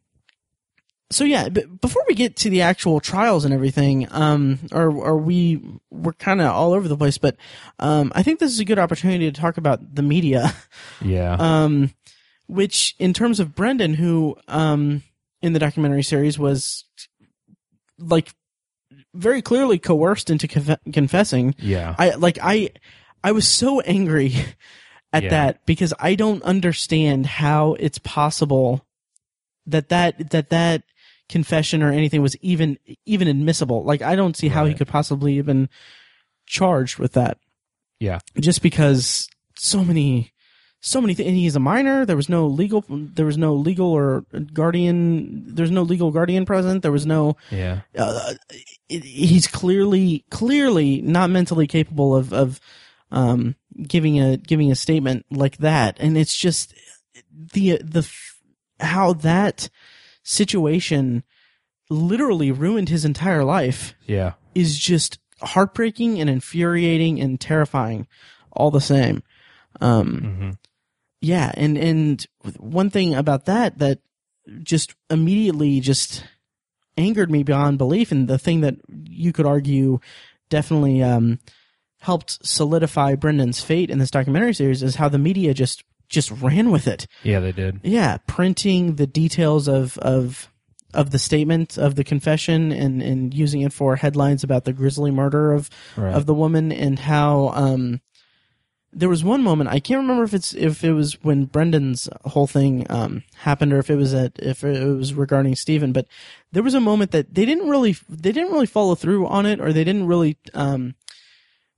so 1.10 1.22
yeah, 1.24 1.48
but 1.50 1.80
before 1.82 2.02
we 2.08 2.14
get 2.14 2.34
to 2.36 2.50
the 2.50 2.62
actual 2.62 2.98
trials 2.98 3.44
and 3.44 3.52
everything, 3.52 4.08
um, 4.10 4.58
or 4.72 4.90
or 4.90 5.16
we 5.18 5.60
we're 5.90 6.14
kind 6.14 6.40
of 6.40 6.46
all 6.50 6.72
over 6.72 6.88
the 6.88 6.96
place, 6.96 7.18
but 7.18 7.36
um, 7.78 8.10
I 8.14 8.22
think 8.22 8.38
this 8.40 8.52
is 8.52 8.58
a 8.58 8.64
good 8.64 8.78
opportunity 8.78 9.30
to 9.30 9.40
talk 9.40 9.58
about 9.58 9.94
the 9.94 10.02
media, 10.02 10.54
Yeah. 11.02 11.36
um, 11.38 11.92
which 12.46 12.94
in 12.98 13.12
terms 13.12 13.40
of 13.40 13.54
Brendan, 13.54 13.94
who 13.94 14.36
um 14.48 15.02
in 15.42 15.52
the 15.52 15.58
documentary 15.58 16.02
series 16.02 16.38
was 16.38 16.84
like 17.98 18.32
very 19.14 19.42
clearly 19.42 19.78
coerced 19.78 20.30
into 20.30 20.48
conf- 20.48 20.78
confessing 20.92 21.54
yeah. 21.58 21.94
I 21.98 22.10
like 22.10 22.38
I 22.42 22.70
I 23.22 23.32
was 23.32 23.48
so 23.48 23.80
angry 23.80 24.34
at 25.12 25.22
Yeah. 25.24 25.30
that 25.30 25.66
because 25.66 25.94
I 26.00 26.14
don't 26.16 26.42
understand 26.42 27.26
how 27.26 27.74
it's 27.74 27.98
possible 27.98 28.84
that 29.66 29.88
that 29.90 30.30
that 30.30 30.50
that 30.50 30.82
confession 31.28 31.82
or 31.82 31.90
anything 31.90 32.20
was 32.20 32.36
even 32.42 32.78
even 33.06 33.28
admissible. 33.28 33.84
Like 33.84 34.02
I 34.02 34.16
don't 34.16 34.36
see 34.36 34.48
how 34.48 34.66
he 34.66 34.74
could 34.74 34.88
possibly 34.88 35.38
even 35.38 35.68
charged 36.46 36.98
with 36.98 37.12
that. 37.12 37.38
Yeah. 38.00 38.18
Just 38.38 38.60
because 38.60 39.28
so 39.56 39.82
many 39.84 40.32
so 40.86 41.00
many 41.00 41.14
things 41.14 41.30
he's 41.30 41.56
a 41.56 41.60
minor, 41.60 42.04
there 42.04 42.16
was 42.16 42.28
no 42.28 42.46
legal 42.46 42.84
there 42.88 43.24
was 43.24 43.38
no 43.38 43.54
legal 43.54 43.86
or 43.90 44.26
guardian 44.52 45.54
there's 45.54 45.70
no 45.70 45.82
legal 45.82 46.10
guardian 46.10 46.44
present. 46.44 46.82
There 46.82 46.92
was 46.92 47.06
no 47.06 47.36
yeah. 47.50 47.80
uh, 47.96 48.34
it- 48.90 49.02
he's 49.04 49.46
clearly 49.46 50.24
clearly 50.30 51.00
not 51.00 51.30
mentally 51.30 51.66
capable 51.66 52.14
of 52.14 52.32
of 52.32 52.60
um 53.10 53.54
giving 53.88 54.20
a 54.20 54.36
giving 54.36 54.70
a 54.70 54.74
statement 54.74 55.24
like 55.30 55.56
that 55.58 55.96
and 56.00 56.18
it's 56.18 56.36
just 56.36 56.74
the 57.54 57.78
the 57.82 58.06
how 58.80 59.12
that 59.14 59.70
situation 60.22 61.22
literally 61.90 62.50
ruined 62.50 62.88
his 62.88 63.04
entire 63.04 63.44
life 63.44 63.94
Yeah. 64.06 64.32
is 64.54 64.78
just 64.78 65.18
heartbreaking 65.40 66.20
and 66.20 66.28
infuriating 66.30 67.20
and 67.20 67.40
terrifying 67.40 68.06
all 68.52 68.70
the 68.70 68.80
same. 68.80 69.22
Um, 69.80 70.08
hmm 70.20 70.50
yeah, 71.24 71.52
and 71.56 71.76
and 71.78 72.24
one 72.58 72.90
thing 72.90 73.14
about 73.14 73.46
that 73.46 73.78
that 73.78 74.00
just 74.62 74.94
immediately 75.10 75.80
just 75.80 76.24
angered 76.96 77.30
me 77.30 77.42
beyond 77.42 77.78
belief, 77.78 78.12
and 78.12 78.28
the 78.28 78.38
thing 78.38 78.60
that 78.60 78.76
you 79.08 79.32
could 79.32 79.46
argue 79.46 80.00
definitely 80.50 81.02
um, 81.02 81.38
helped 82.00 82.44
solidify 82.46 83.14
Brendan's 83.14 83.60
fate 83.60 83.90
in 83.90 83.98
this 83.98 84.10
documentary 84.10 84.54
series 84.54 84.82
is 84.82 84.96
how 84.96 85.08
the 85.08 85.18
media 85.18 85.54
just 85.54 85.82
just 86.08 86.30
ran 86.30 86.70
with 86.70 86.86
it. 86.86 87.06
Yeah, 87.22 87.40
they 87.40 87.52
did. 87.52 87.80
Yeah, 87.82 88.18
printing 88.26 88.96
the 88.96 89.06
details 89.06 89.66
of 89.68 89.96
of 89.98 90.50
of 90.92 91.10
the 91.10 91.18
statement 91.18 91.76
of 91.78 91.94
the 91.96 92.04
confession 92.04 92.70
and 92.70 93.02
and 93.02 93.34
using 93.34 93.62
it 93.62 93.72
for 93.72 93.96
headlines 93.96 94.44
about 94.44 94.64
the 94.64 94.72
grisly 94.72 95.10
murder 95.10 95.52
of 95.52 95.70
Right. 95.96 96.14
of 96.14 96.26
the 96.26 96.34
woman 96.34 96.70
and 96.70 96.98
how 96.98 97.48
um 97.54 98.00
there 98.94 99.08
was 99.08 99.24
one 99.24 99.42
moment 99.42 99.70
I 99.70 99.80
can't 99.80 100.00
remember 100.00 100.24
if 100.24 100.34
it's 100.34 100.54
if 100.54 100.84
it 100.84 100.92
was 100.92 101.22
when 101.22 101.44
Brendan's 101.46 102.08
whole 102.24 102.46
thing 102.46 102.86
um 102.90 103.22
happened 103.36 103.72
or 103.72 103.78
if 103.78 103.90
it 103.90 103.96
was 103.96 104.14
at 104.14 104.32
if 104.38 104.64
it 104.64 104.86
was 104.86 105.14
regarding 105.14 105.56
Steven 105.56 105.92
but 105.92 106.06
there 106.52 106.62
was 106.62 106.74
a 106.74 106.80
moment 106.80 107.10
that 107.10 107.34
they 107.34 107.44
didn't 107.44 107.68
really 107.68 107.96
they 108.08 108.32
didn't 108.32 108.52
really 108.52 108.66
follow 108.66 108.94
through 108.94 109.26
on 109.26 109.46
it 109.46 109.60
or 109.60 109.72
they 109.72 109.84
didn't 109.84 110.06
really 110.06 110.36
um 110.54 110.94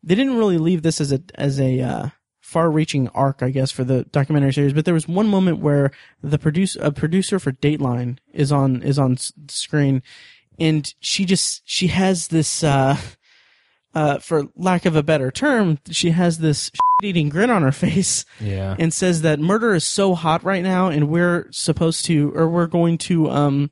they 0.02 0.14
didn't 0.14 0.37
really 0.37 0.59
leave 0.59 0.83
this 0.83 1.00
as 1.00 1.12
a 1.12 1.20
as 1.35 1.61
a 1.61 1.81
uh 1.81 2.09
far-reaching 2.46 3.09
arc, 3.09 3.42
I 3.42 3.50
guess, 3.50 3.72
for 3.72 3.83
the 3.83 4.05
documentary 4.05 4.52
series. 4.52 4.72
But 4.72 4.85
there 4.85 4.94
was 4.94 5.09
one 5.09 5.26
moment 5.26 5.59
where 5.59 5.90
the 6.22 6.38
produce 6.38 6.76
a 6.76 6.92
producer 6.92 7.40
for 7.40 7.50
Dateline 7.50 8.18
is 8.33 8.52
on 8.52 8.83
is 8.83 9.00
on 9.00 9.16
screen, 9.48 10.00
and 10.57 10.94
she 11.00 11.24
just 11.24 11.62
she 11.64 11.88
has 11.88 12.29
this, 12.29 12.62
uh, 12.62 12.96
uh, 13.96 14.18
for 14.18 14.44
lack 14.56 14.85
of 14.85 14.94
a 14.94 15.02
better 15.02 15.30
term, 15.30 15.78
she 15.90 16.11
has 16.11 16.38
this 16.38 16.70
eating 17.02 17.28
grin 17.30 17.50
on 17.50 17.62
her 17.62 17.72
face 17.72 18.24
yeah. 18.40 18.76
and 18.78 18.92
says 18.92 19.22
that 19.22 19.40
murder 19.40 19.74
is 19.74 19.85
so 19.85 20.14
hot 20.14 20.44
right 20.44 20.62
now, 20.62 20.88
and 20.88 21.09
we're 21.09 21.48
supposed 21.50 22.04
to 22.04 22.30
or 22.37 22.48
we're 22.48 22.66
going 22.68 22.98
to 22.98 23.28
um. 23.30 23.70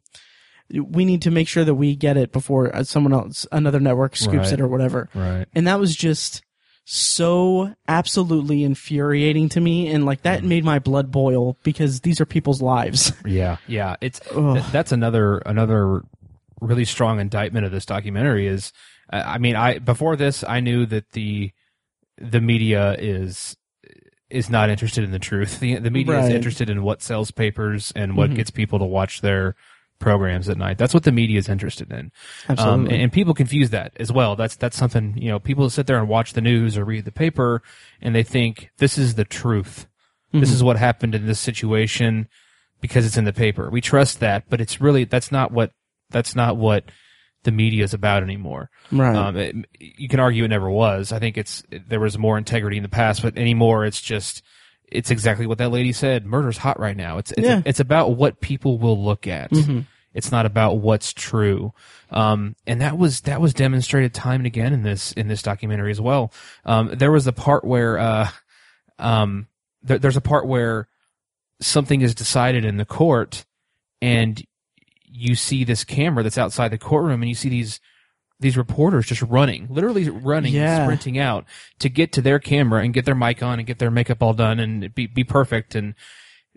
We 0.72 1.04
need 1.04 1.20
to 1.22 1.30
make 1.30 1.46
sure 1.46 1.62
that 1.62 1.74
we 1.74 1.94
get 1.94 2.16
it 2.16 2.32
before 2.32 2.74
uh, 2.74 2.84
someone 2.84 3.12
else, 3.12 3.46
another 3.52 3.78
network 3.78 4.16
scoops 4.16 4.34
Right. 4.50 4.52
it 4.54 4.60
or 4.62 4.66
whatever 4.66 5.10
Right. 5.14 5.44
and 5.54 5.66
that 5.66 5.78
was 5.78 5.94
just 5.94 6.42
so 6.87 7.74
absolutely 7.87 8.64
infuriating 8.64 9.48
to 9.50 9.60
me 9.60 9.88
and 9.88 10.04
like 10.06 10.22
that 10.22 10.42
made 10.42 10.64
my 10.64 10.78
blood 10.78 11.10
boil 11.10 11.56
because 11.64 12.00
these 12.00 12.20
are 12.20 12.26
people's 12.26 12.60
lives 12.62 13.12
Yeah. 13.26 13.58
Yeah. 13.68 13.96
It's 14.00 14.20
th- 14.20 14.64
that's 14.72 14.90
another 14.90 15.38
another 15.46 16.02
really 16.60 16.84
strong 16.87 17.20
indictment 17.20 17.66
of 17.66 17.70
this 17.72 17.87
documentary 17.87 18.46
is 18.46 18.72
uh, 19.12 19.22
I 19.24 19.38
mean 19.38 19.56
I 19.56 19.78
before 19.78 20.16
this 20.16 20.44
I 20.46 20.60
knew 20.60 20.86
that 20.86 21.10
the 21.12 21.52
the 22.18 22.40
media 22.40 22.94
is 22.98 23.56
is 24.30 24.48
not 24.50 24.70
interested 24.70 25.04
in 25.04 25.10
the 25.10 25.18
truth. 25.18 25.60
The 25.64 25.78
the 25.78 25.90
media 25.90 26.18
is 26.18 26.28
interested 26.28 26.70
in 26.70 26.82
what 26.82 27.02
sells 27.02 27.30
papers 27.30 27.92
and 27.94 28.16
what 28.16 28.30
Mhm. 28.30 28.36
gets 28.36 28.50
people 28.50 28.78
to 28.78 28.84
watch 28.84 29.20
their 29.20 29.54
programs 30.00 30.48
at 30.48 30.56
night. 30.58 30.76
That's 30.76 30.92
what 30.92 31.04
the 31.04 31.12
media 31.12 31.38
is 31.38 31.48
interested 31.48 31.90
in. 31.92 31.98
Um, 32.00 32.10
absolutely 32.50 32.94
and, 32.94 33.02
and 33.04 33.12
people 33.12 33.32
confuse 33.32 33.70
that 33.70 33.92
as 33.98 34.10
well. 34.12 34.34
That's 34.36 34.56
that's 34.56 34.76
something 34.76 35.16
you 35.16 35.28
know. 35.28 35.38
People 35.38 35.70
sit 35.70 35.86
there 35.86 35.98
and 35.98 36.08
watch 36.08 36.32
the 36.32 36.40
news 36.40 36.76
or 36.76 36.84
read 36.84 37.04
the 37.04 37.12
paper, 37.12 37.62
and 38.02 38.14
they 38.14 38.22
think 38.24 38.70
this 38.78 38.98
is 38.98 39.14
the 39.14 39.24
truth. 39.24 39.86
This 40.32 40.48
Mm-hmm. 40.48 40.54
is 40.56 40.62
what 40.64 40.76
happened 40.78 41.14
in 41.14 41.26
this 41.26 41.38
situation 41.38 42.26
because 42.80 43.06
it's 43.06 43.16
in 43.16 43.24
the 43.24 43.32
paper. 43.32 43.70
We 43.70 43.80
trust 43.80 44.18
that, 44.20 44.44
but 44.50 44.60
it's 44.60 44.80
really 44.80 45.04
that's 45.04 45.30
not 45.30 45.52
what 45.52 45.70
that's 46.10 46.34
not 46.34 46.56
what 46.56 46.84
the 47.44 47.52
media 47.52 47.85
is 47.85 47.94
about 47.94 48.22
anymore. 48.22 48.70
right 48.90 49.14
Um, 49.16 49.37
it, 49.37 49.54
you 49.78 50.09
can 50.09 50.20
argue 50.20 50.44
it 50.44 50.48
never 50.48 50.68
was. 50.70 51.12
I 51.12 51.18
think 51.18 51.38
it's 51.38 51.62
there 51.70 52.00
was 52.00 52.18
more 52.18 52.37
integrity 52.37 52.76
in 52.76 52.83
the 52.83 52.88
past, 52.88 53.22
but 53.22 53.38
anymore 53.38 53.85
it's 53.85 54.00
just 54.00 54.42
it's 54.87 55.11
exactly 55.11 55.46
what 55.46 55.59
that 55.59 55.70
lady 55.70 55.92
said. 55.92 56.26
Murder's 56.26 56.59
hot 56.59 56.78
right 56.78 56.96
now. 56.96 57.18
It's 57.18 57.33
it's, 57.33 57.46
Yeah. 57.46 57.62
it's 57.64 57.80
about 57.80 58.16
what 58.16 58.40
people 58.40 58.78
will 58.78 59.02
look 59.02 59.26
at. 59.26 59.50
Mhm. 59.50 59.87
It's 60.12 60.30
not 60.30 60.46
about 60.46 60.78
what's 60.78 61.12
true. 61.12 61.72
Um, 62.11 62.54
and 62.68 62.80
that 62.80 62.96
was 62.96 63.22
that 63.22 63.40
was 63.40 63.52
demonstrated 63.52 64.14
time 64.14 64.40
and 64.40 64.46
again 64.46 64.72
in 64.72 64.83
this 64.85 65.11
in 65.12 65.26
this 65.28 65.42
documentary 65.42 65.90
as 65.90 66.00
well. 66.00 66.33
Um, 66.64 66.90
there 66.94 67.11
was 67.11 67.26
a 67.26 67.33
part 67.33 67.64
where 67.64 67.98
uh, 67.98 68.28
um, 68.98 69.48
there, 69.83 69.98
there's 69.98 70.16
a 70.16 70.20
part 70.20 70.46
where 70.46 70.87
something 71.61 72.00
is 72.00 72.14
decided 72.14 72.64
in 72.64 72.76
the 72.76 72.85
court, 72.85 73.44
and 74.00 74.40
you 75.16 75.37
see 75.37 75.62
this 75.62 75.85
camera 75.85 76.22
that's 76.24 76.37
outside 76.38 76.68
the 76.70 76.79
courtroom, 76.79 77.22
and 77.22 77.29
you 77.29 77.35
see 77.35 77.48
these 77.48 77.81
these 78.40 78.57
reporters 78.57 79.07
just 79.07 79.22
running, 79.22 79.68
literally 79.70 80.11
running, 80.11 80.53
Yeah. 80.53 80.85
sprinting 80.85 81.18
out 81.18 81.44
to 81.79 81.88
get 81.88 82.12
to 82.12 82.20
their 82.20 82.40
camera 82.40 82.83
and 82.83 82.92
get 82.92 83.05
their 83.05 83.14
mic 83.14 83.42
on 83.42 83.59
and 83.61 83.66
get 83.66 83.79
their 83.79 83.92
makeup 83.92 84.22
all 84.22 84.35
done 84.35 84.59
and 84.59 84.92
be 84.94 85.07
be 85.07 85.22
perfect. 85.24 85.74
And 85.77 85.94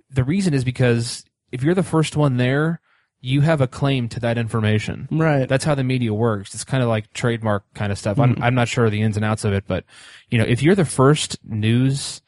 the 0.09 0.23
reason 0.23 0.53
is 0.55 0.63
because 0.63 1.23
if 1.51 1.61
you're 1.63 1.75
the 1.75 1.83
first 1.83 2.17
one 2.17 2.37
there, 2.37 2.81
you 3.21 3.41
have 3.41 3.61
a 3.61 3.67
claim 3.67 4.09
to 4.09 4.19
that 4.21 4.37
information. 4.39 5.07
right 5.11 5.47
That's 5.47 5.65
how 5.65 5.75
the 5.75 5.83
media 5.83 6.13
works. 6.13 6.53
It's 6.55 6.63
kind 6.63 6.81
of 6.81 6.89
like 6.89 7.13
trademark 7.13 7.63
kind 7.75 7.91
of 7.91 7.97
stuff. 7.97 8.19
I'm, 8.19 8.37
I'm 8.41 8.55
not 8.55 8.67
sure 8.67 8.85
of 8.85 8.91
the 8.91 9.01
ins 9.01 9.15
and 9.15 9.25
outs 9.25 9.43
of 9.45 9.53
it, 9.53 9.65
but 9.67 9.85
you 10.29 10.37
know, 10.39 10.45
if 10.45 10.61
you're 10.63 10.75
the 10.75 10.83
first 10.85 11.37
news, 11.43 12.21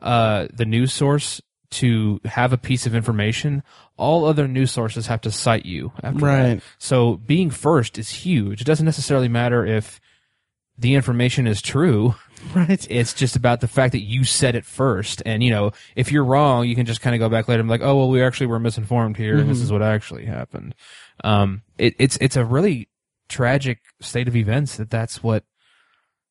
uh, 0.00 0.46
the 0.52 0.64
news 0.66 0.92
source 0.92 1.40
to 1.70 2.20
have 2.24 2.52
a 2.52 2.58
piece 2.58 2.86
of 2.86 2.94
information, 2.94 3.62
all 3.96 4.24
other 4.24 4.46
news 4.46 4.70
sources 4.70 5.06
have 5.08 5.20
to 5.22 5.30
cite 5.30 5.66
you 5.66 5.92
after 6.02 6.24
Right. 6.24 6.42
that. 6.54 6.62
So 6.78 7.16
being 7.16 7.50
first 7.50 7.98
is 7.98 8.10
huge. 8.10 8.60
It 8.60 8.64
doesn't 8.64 8.84
necessarily 8.84 9.28
matter 9.28 9.64
if 9.66 10.00
the 10.78 10.94
information 10.94 11.46
is 11.46 11.62
true. 11.62 12.14
right 12.54 12.86
It's 12.90 13.14
just 13.14 13.36
about 13.36 13.60
the 13.60 13.68
fact 13.68 13.92
that 13.92 14.02
you 14.02 14.24
said 14.24 14.54
it 14.54 14.64
first. 14.64 15.22
And, 15.24 15.42
you 15.42 15.50
know, 15.50 15.72
if 15.96 16.12
you're 16.12 16.24
wrong, 16.24 16.68
you 16.68 16.74
can 16.74 16.84
just 16.86 17.00
kind 17.00 17.14
of 17.14 17.20
go 17.20 17.28
back 17.28 17.48
later 17.48 17.60
and 17.60 17.68
be 17.68 17.72
like, 17.72 17.80
oh, 17.82 17.96
well, 17.96 18.08
we 18.10 18.22
actually 18.22 18.48
were 18.48 18.58
misinformed 18.60 19.16
here 19.16 19.38
and 19.38 19.48
this 19.48 19.60
is 19.60 19.72
what 19.72 19.82
actually 19.82 20.26
happened. 20.26 20.74
Um, 21.22 21.62
it, 21.78 21.94
it's, 21.98 22.18
it's 22.20 22.36
a 22.36 22.44
really 22.44 22.88
tragic 23.28 23.78
state 24.00 24.28
of 24.28 24.36
events 24.36 24.76
that 24.76 24.90
that's 24.90 25.22
what, 25.22 25.44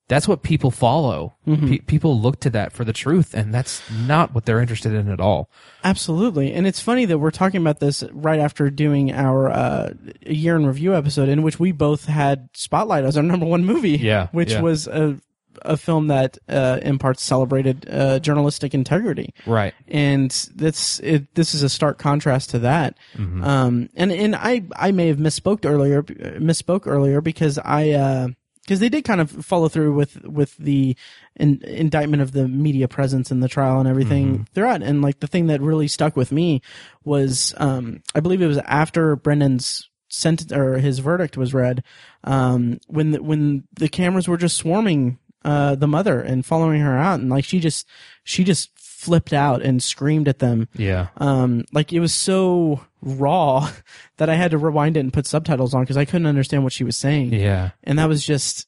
that's 0.07 0.27
what 0.27 0.43
people 0.43 0.69
follow. 0.69 1.35
Pe- 1.45 1.79
people 1.79 2.19
look 2.19 2.39
to 2.41 2.49
that 2.49 2.73
for 2.73 2.83
the 2.83 2.93
truth 2.93 3.33
and 3.33 3.53
that's 3.53 3.81
not 3.89 4.33
what 4.35 4.45
they're 4.45 4.59
interested 4.59 4.93
in 4.93 5.09
at 5.09 5.19
all. 5.19 5.49
Absolutely. 5.83 6.53
And 6.53 6.67
it's 6.67 6.79
funny 6.79 7.05
that 7.05 7.19
we're 7.19 7.31
talking 7.31 7.61
about 7.61 7.79
this 7.79 8.03
right 8.11 8.39
after 8.39 8.69
doing 8.69 9.13
our 9.13 9.49
uh, 9.49 9.93
year 10.21 10.55
in 10.55 10.65
review 10.65 10.93
episode 10.93 11.29
in 11.29 11.41
which 11.41 11.59
we 11.59 11.71
both 11.71 12.05
had 12.05 12.49
Spotlight 12.53 13.05
as 13.05 13.17
our 13.17 13.23
number 13.23 13.45
one 13.45 13.65
movie. 13.65 13.91
Yeah, 13.91 14.27
Which 14.31 14.51
yeah. 14.51 14.61
was 14.61 14.87
a, 14.87 15.19
a 15.61 15.77
film 15.77 16.07
that 16.07 16.37
uh, 16.49 16.79
in 16.81 16.99
parts 16.99 17.23
celebrated 17.23 17.87
uh, 17.89 18.19
journalistic 18.19 18.73
integrity. 18.73 19.33
Right. 19.45 19.73
And 19.87 20.31
that's 20.55 20.99
it, 20.99 21.33
this 21.35 21.55
is 21.55 21.63
a 21.63 21.69
stark 21.69 21.97
contrast 21.97 22.49
to 22.49 22.59
that. 22.59 22.97
Mm-hmm. 23.15 23.43
Um, 23.43 23.89
and, 23.95 24.11
and 24.11 24.35
I, 24.35 24.63
I 24.75 24.91
may 24.91 25.07
have 25.07 25.17
misspoke 25.17 25.65
earlier, 25.65 26.03
misspoke 26.03 26.87
earlier 26.87 27.21
because 27.21 27.57
I, 27.57 27.91
uh, 27.91 28.27
because 28.63 28.79
they 28.79 28.89
did 28.89 29.03
kind 29.03 29.21
of 29.21 29.29
follow 29.29 29.67
through 29.67 29.93
with 29.93 30.23
with 30.23 30.55
the 30.57 30.95
in, 31.35 31.61
indictment 31.63 32.21
of 32.21 32.31
the 32.31 32.47
media 32.47 32.87
presence 32.87 33.31
in 33.31 33.41
the 33.41 33.49
trial 33.49 33.79
and 33.79 33.89
everything 33.89 34.47
throughout. 34.53 34.81
And 34.81 35.01
like 35.01 35.19
the 35.19 35.27
thing 35.27 35.47
that 35.47 35.61
really 35.61 35.87
stuck 35.87 36.15
with 36.15 36.31
me 36.31 36.61
was, 37.03 37.53
um, 37.57 38.01
I 38.15 38.19
believe 38.19 38.41
it 38.41 38.47
was 38.47 38.59
after 38.59 39.15
Brendan's 39.15 39.89
sentence 40.09 40.51
or 40.51 40.77
his 40.77 40.99
verdict 40.99 41.37
was 41.37 41.53
read, 41.53 41.83
um, 42.23 42.79
when 42.87 43.11
the, 43.11 43.21
when 43.21 43.63
the 43.73 43.89
cameras 43.89 44.27
were 44.27 44.37
just 44.37 44.57
swarming 44.57 45.17
uh, 45.43 45.75
the 45.75 45.87
mother 45.87 46.21
and 46.21 46.45
following 46.45 46.81
her 46.81 46.97
out, 46.97 47.19
and 47.19 47.29
like 47.29 47.43
she 47.43 47.59
just 47.59 47.87
she 48.23 48.43
just 48.43 48.69
flipped 49.03 49.33
out 49.33 49.61
and 49.61 49.81
screamed 49.83 50.27
at 50.27 50.39
them. 50.39 50.67
Yeah. 50.75 51.07
Um, 51.17 51.65
like 51.73 51.91
it 51.93 51.99
was 51.99 52.13
so 52.13 52.81
raw 53.01 53.69
that 54.17 54.29
I 54.29 54.35
had 54.35 54.51
to 54.51 54.57
rewind 54.57 54.95
it 54.97 55.01
and 55.01 55.11
put 55.13 55.25
subtitles 55.27 55.73
on 55.73 55.83
because 55.83 55.97
I 55.97 56.05
couldn't 56.05 56.27
understand 56.27 56.63
what 56.63 56.73
she 56.73 56.83
was 56.83 56.95
saying 56.97 57.33
Yeah. 57.33 57.71
and 57.83 57.99
that 57.99 58.07
was 58.07 58.25
just 58.25 58.67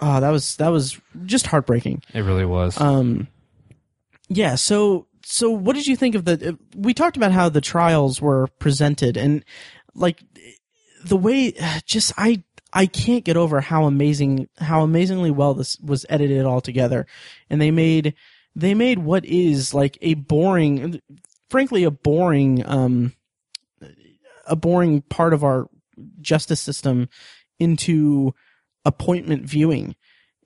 oh 0.00 0.20
that 0.20 0.30
was 0.30 0.56
that 0.56 0.68
was 0.68 1.00
just 1.24 1.46
heartbreaking 1.46 2.02
It 2.12 2.20
really 2.20 2.44
was. 2.44 2.78
um 2.80 3.28
yeah 4.28 4.54
so 4.56 5.06
so 5.24 5.50
what 5.50 5.74
did 5.76 5.86
you 5.86 5.96
think 5.96 6.14
of 6.14 6.24
the 6.24 6.58
we 6.76 6.92
talked 6.94 7.16
about 7.16 7.32
how 7.32 7.48
the 7.48 7.60
trials 7.60 8.20
were 8.20 8.46
presented 8.58 9.16
and 9.16 9.44
like 9.94 10.22
the 11.04 11.16
way 11.16 11.52
just 11.86 12.12
i 12.18 12.42
i 12.72 12.86
can't 12.86 13.24
get 13.24 13.36
over 13.36 13.60
how 13.60 13.84
amazing 13.84 14.48
how 14.58 14.82
amazingly 14.82 15.30
well 15.30 15.54
this 15.54 15.78
was 15.80 16.04
edited 16.08 16.44
all 16.44 16.60
together 16.60 17.06
and 17.50 17.60
they 17.60 17.70
made 17.70 18.14
they 18.54 18.74
made 18.74 18.98
what 18.98 19.24
is 19.24 19.72
like 19.74 19.98
a 20.02 20.14
boring 20.14 21.00
frankly 21.48 21.84
a 21.84 21.90
boring 21.90 22.64
um 22.66 23.12
a 24.46 24.56
boring 24.56 25.02
part 25.02 25.32
of 25.32 25.44
our 25.44 25.68
justice 26.20 26.60
system 26.60 27.08
into 27.58 28.34
appointment 28.84 29.44
viewing. 29.44 29.94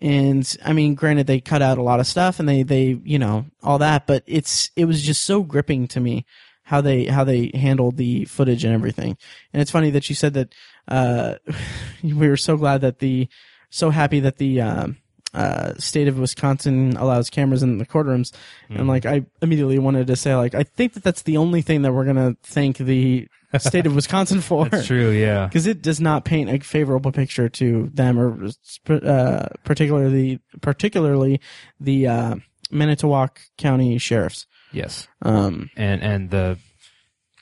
And 0.01 0.57
I 0.65 0.73
mean, 0.73 0.95
granted, 0.95 1.27
they 1.27 1.41
cut 1.41 1.63
out 1.63 1.79
a 1.79 1.83
lot 1.83 2.01
of 2.01 2.07
stuff 2.07 2.39
and 2.39 2.49
they, 2.49 2.63
they, 2.63 3.01
you 3.03 3.19
know, 3.19 3.47
all 3.63 3.79
that, 3.79 4.07
but 4.07 4.23
it's, 4.27 4.71
it 4.77 4.85
was 4.85 5.03
just 5.03 5.25
so 5.25 5.43
gripping 5.43 5.89
to 5.89 6.01
me 6.01 6.27
how 6.65 6.81
they 6.81 7.05
how 7.05 7.23
they 7.23 7.53
handled 7.55 7.97
the 7.97 8.25
footage 8.25 8.65
and 8.65 8.75
everything. 8.75 9.17
And 9.53 9.63
it's 9.63 9.71
funny 9.71 9.91
that 9.91 10.09
you 10.09 10.17
said 10.17 10.35
that 10.35 10.55
uh, 10.89 11.37
we 12.03 12.29
were 12.29 12.37
so 12.37 12.57
glad 12.57 12.81
that 12.81 12.99
the 12.99 13.29
so 13.71 13.91
happy 13.91 14.21
that 14.21 14.39
the 14.39 14.61
uh, 14.61 14.89
uh, 15.35 15.75
state 15.79 16.09
of 16.09 16.19
Wisconsin 16.19 16.97
allows 16.97 17.29
cameras 17.31 17.63
in 17.63 17.79
the 17.79 17.87
courtrooms, 17.87 18.33
Mm-hmm. 18.65 18.77
and 18.77 18.89
like 18.89 19.05
I 19.07 19.25
immediately 19.43 19.79
wanted 19.79 20.07
to 20.09 20.17
say 20.17 20.35
like 20.35 20.55
I 20.55 20.63
think 20.63 20.95
that 20.95 21.03
that's 21.05 21.23
the 21.23 21.37
only 21.37 21.63
thing 21.63 21.83
that 21.83 21.93
we're 21.93 22.05
gonna 22.07 22.37
thank 22.43 22.79
the 22.79 23.29
state 23.59 23.87
of 23.87 23.95
Wisconsin 24.01 24.41
for. 24.41 24.69
That's 24.69 24.87
true. 24.87 25.11
Yeah. 25.11 25.47
Because 25.47 25.67
it 25.67 25.83
does 25.83 26.01
not 26.01 26.25
paint 26.25 26.51
a 26.51 26.59
favorable 26.61 27.13
picture 27.13 27.49
to 27.51 27.91
them, 27.95 28.19
or 28.19 28.49
uh, 28.89 29.47
particularly 29.65 30.41
particularly 30.61 31.41
the 31.81 32.07
uh, 32.09 32.35
Manitowoc 32.71 33.41
County 33.59 33.99
sheriffs. 33.99 34.47
Yes. 34.73 35.07
Um, 35.23 35.71
And 35.77 36.03
and 36.03 36.31
the 36.31 36.59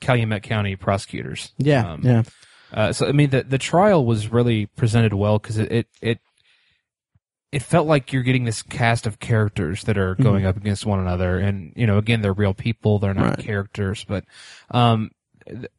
Calumet 0.01 0.43
County 0.43 0.77
prosecutors. 0.77 1.53
yeah, 1.59 1.93
Um, 1.93 2.01
yeah, 2.05 2.23
Uh, 2.73 2.93
so 2.93 3.07
I 3.07 3.13
mean, 3.13 3.31
the 3.31 3.43
the 3.45 3.59
trial 3.59 4.05
was 4.05 4.29
really 4.33 4.67
presented 4.67 5.15
well 5.15 5.39
because 5.39 5.59
it, 5.59 5.71
it 5.73 5.87
it 6.03 6.19
it 7.55 7.63
felt 7.63 7.87
like 7.87 8.13
you're 8.13 8.23
getting 8.23 8.45
this 8.45 8.63
cast 8.63 9.07
of 9.07 9.21
characters 9.21 9.85
that 9.85 9.97
are 9.97 10.15
going 10.17 10.45
up 10.45 10.57
against 10.57 10.85
one 10.85 10.99
another, 11.01 11.39
and 11.39 11.73
you 11.77 11.87
know, 11.87 11.99
again, 11.99 12.21
they're 12.21 12.33
real 12.33 12.55
people; 12.55 12.99
they're 12.99 13.15
not 13.15 13.37
Right. 13.37 13.39
characters. 13.39 14.05
But 14.07 14.25
um, 14.71 15.11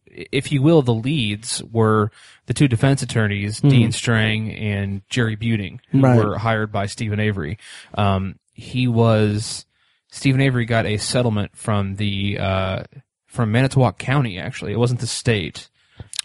if 0.06 0.52
you 0.52 0.62
will, 0.62 0.82
the 0.82 0.94
leads 0.94 1.62
were 1.72 2.12
the 2.46 2.54
two 2.54 2.68
defense 2.68 3.02
attorneys, 3.02 3.60
Dean 3.60 3.92
Strang 3.92 4.52
and 4.52 5.02
Jerry 5.10 5.36
Buting, 5.36 5.80
who 5.90 6.00
Right. 6.02 6.18
were 6.24 6.38
hired 6.38 6.72
by 6.72 6.86
Steven 6.86 7.20
Avery. 7.20 7.58
Um, 7.96 8.40
he 8.54 8.88
was 8.88 9.66
Steven 10.10 10.40
Avery 10.42 10.66
got 10.66 10.86
a 10.86 10.98
settlement 10.98 11.56
from 11.58 11.96
the 11.96 12.38
uh, 12.40 12.84
from 13.28 13.52
Manitowoc 13.52 13.98
County. 13.98 14.40
Actually, 14.40 14.72
it 14.72 14.80
wasn't 14.80 15.02
the 15.02 15.08
state. 15.08 15.70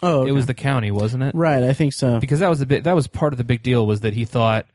Oh, 0.03 0.25
It 0.25 0.31
was 0.31 0.47
the 0.47 0.53
county, 0.55 0.89
wasn't 0.89 1.21
it? 1.23 1.35
right. 1.35 1.61
I 1.61 1.73
think 1.73 1.93
so. 1.93 2.19
Because 2.19 2.39
that 2.39 2.49
was 2.49 2.57
the 2.59 2.65
bit. 2.65 2.85
That 2.85 2.95
was 2.95 3.05
part 3.07 3.33
of 3.33 3.37
the 3.37 3.43
big 3.43 3.61
deal 3.61 3.85
was 3.85 3.99
that 3.99 4.13
he 4.15 4.25
thought 4.25 4.65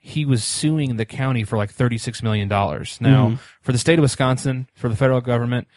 he 0.00 0.24
was 0.24 0.42
suing 0.42 0.96
the 0.96 1.04
county 1.04 1.44
for 1.44 1.56
like 1.56 1.70
thirty 1.70 1.98
six 1.98 2.22
million 2.22 2.48
dollars. 2.48 2.98
Now, 3.00 3.28
mm-hmm. 3.28 3.36
for 3.60 3.72
the 3.72 3.78
state 3.78 3.98
of 3.98 4.02
Wisconsin, 4.02 4.66
for 4.74 4.88
the 4.88 4.96
federal 4.96 5.20
government, 5.20 5.68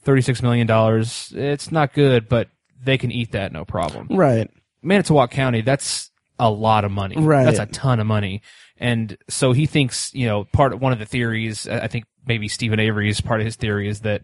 thirty 0.00 0.22
six 0.22 0.40
million 0.40 0.66
dollars. 0.66 1.32
It's 1.36 1.70
not 1.72 1.92
good, 1.92 2.28
but 2.28 2.48
they 2.82 2.96
can 2.96 3.10
eat 3.10 3.32
that 3.32 3.52
no 3.52 3.64
problem. 3.64 4.06
Right. 4.10 4.48
Manitowoc 4.82 5.30
County, 5.30 5.60
that's 5.60 6.10
a 6.38 6.50
lot 6.50 6.84
of 6.84 6.90
money. 6.90 7.16
Right. 7.18 7.44
That's 7.44 7.58
a 7.58 7.66
ton 7.66 8.00
of 8.00 8.06
money. 8.06 8.42
And 8.78 9.16
so 9.28 9.52
he 9.52 9.66
thinks, 9.66 10.12
you 10.14 10.26
know, 10.26 10.44
part 10.44 10.72
of 10.72 10.80
one 10.80 10.92
of 10.92 10.98
the 10.98 11.06
theories, 11.06 11.68
I 11.68 11.86
think 11.86 12.04
maybe 12.26 12.48
Steven 12.48 12.80
Avery's 12.80 13.20
part 13.20 13.40
of 13.40 13.44
his 13.44 13.56
theory 13.56 13.88
is 13.88 14.00
that 14.00 14.22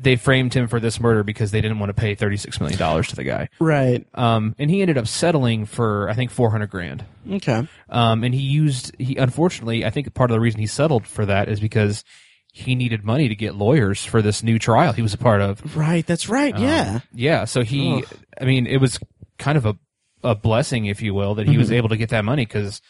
they 0.00 0.14
framed 0.16 0.54
him 0.54 0.68
for 0.68 0.78
this 0.78 1.00
murder 1.00 1.24
because 1.24 1.50
they 1.50 1.60
didn't 1.60 1.80
want 1.80 1.90
to 1.90 1.94
pay 1.94 2.14
$36 2.14 2.60
million 2.60 3.02
to 3.04 3.16
the 3.16 3.24
guy. 3.24 3.48
Right. 3.58 4.06
Um, 4.14 4.54
and 4.58 4.70
he 4.70 4.80
ended 4.80 4.96
up 4.96 5.08
settling 5.08 5.66
for, 5.66 6.08
I 6.08 6.14
think, 6.14 6.30
400 6.30 6.70
grand. 6.70 7.04
Okay. 7.28 7.66
Um, 7.88 8.22
and 8.22 8.32
he 8.32 8.40
used, 8.42 8.94
he, 9.00 9.16
unfortunately, 9.16 9.84
I 9.84 9.90
think 9.90 10.14
part 10.14 10.30
of 10.30 10.34
the 10.36 10.40
reason 10.40 10.60
he 10.60 10.68
settled 10.68 11.04
for 11.06 11.26
that 11.26 11.48
is 11.48 11.58
because 11.58 12.04
he 12.52 12.74
needed 12.76 13.04
money 13.04 13.28
to 13.28 13.34
get 13.34 13.56
lawyers 13.56 14.04
for 14.04 14.22
this 14.22 14.42
new 14.42 14.58
trial 14.58 14.92
he 14.92 15.02
was 15.02 15.14
a 15.14 15.18
part 15.18 15.40
of. 15.40 15.76
Right. 15.76 16.06
That's 16.06 16.28
right. 16.28 16.54
Um, 16.54 16.62
yeah. 16.62 17.00
Yeah. 17.12 17.44
So 17.44 17.62
he, 17.62 17.96
Ugh. 17.98 18.06
I 18.40 18.44
mean, 18.44 18.66
it 18.68 18.78
was 18.80 19.00
kind 19.38 19.58
of 19.58 19.66
a, 19.66 19.76
a 20.22 20.34
blessing, 20.36 20.86
if 20.86 21.02
you 21.02 21.12
will, 21.12 21.34
that 21.36 21.46
he 21.46 21.52
Mm-hmm. 21.54 21.58
was 21.60 21.72
able 21.72 21.88
to 21.88 21.96
get 21.96 22.10
that 22.10 22.24
money 22.24 22.46
because 22.46 22.80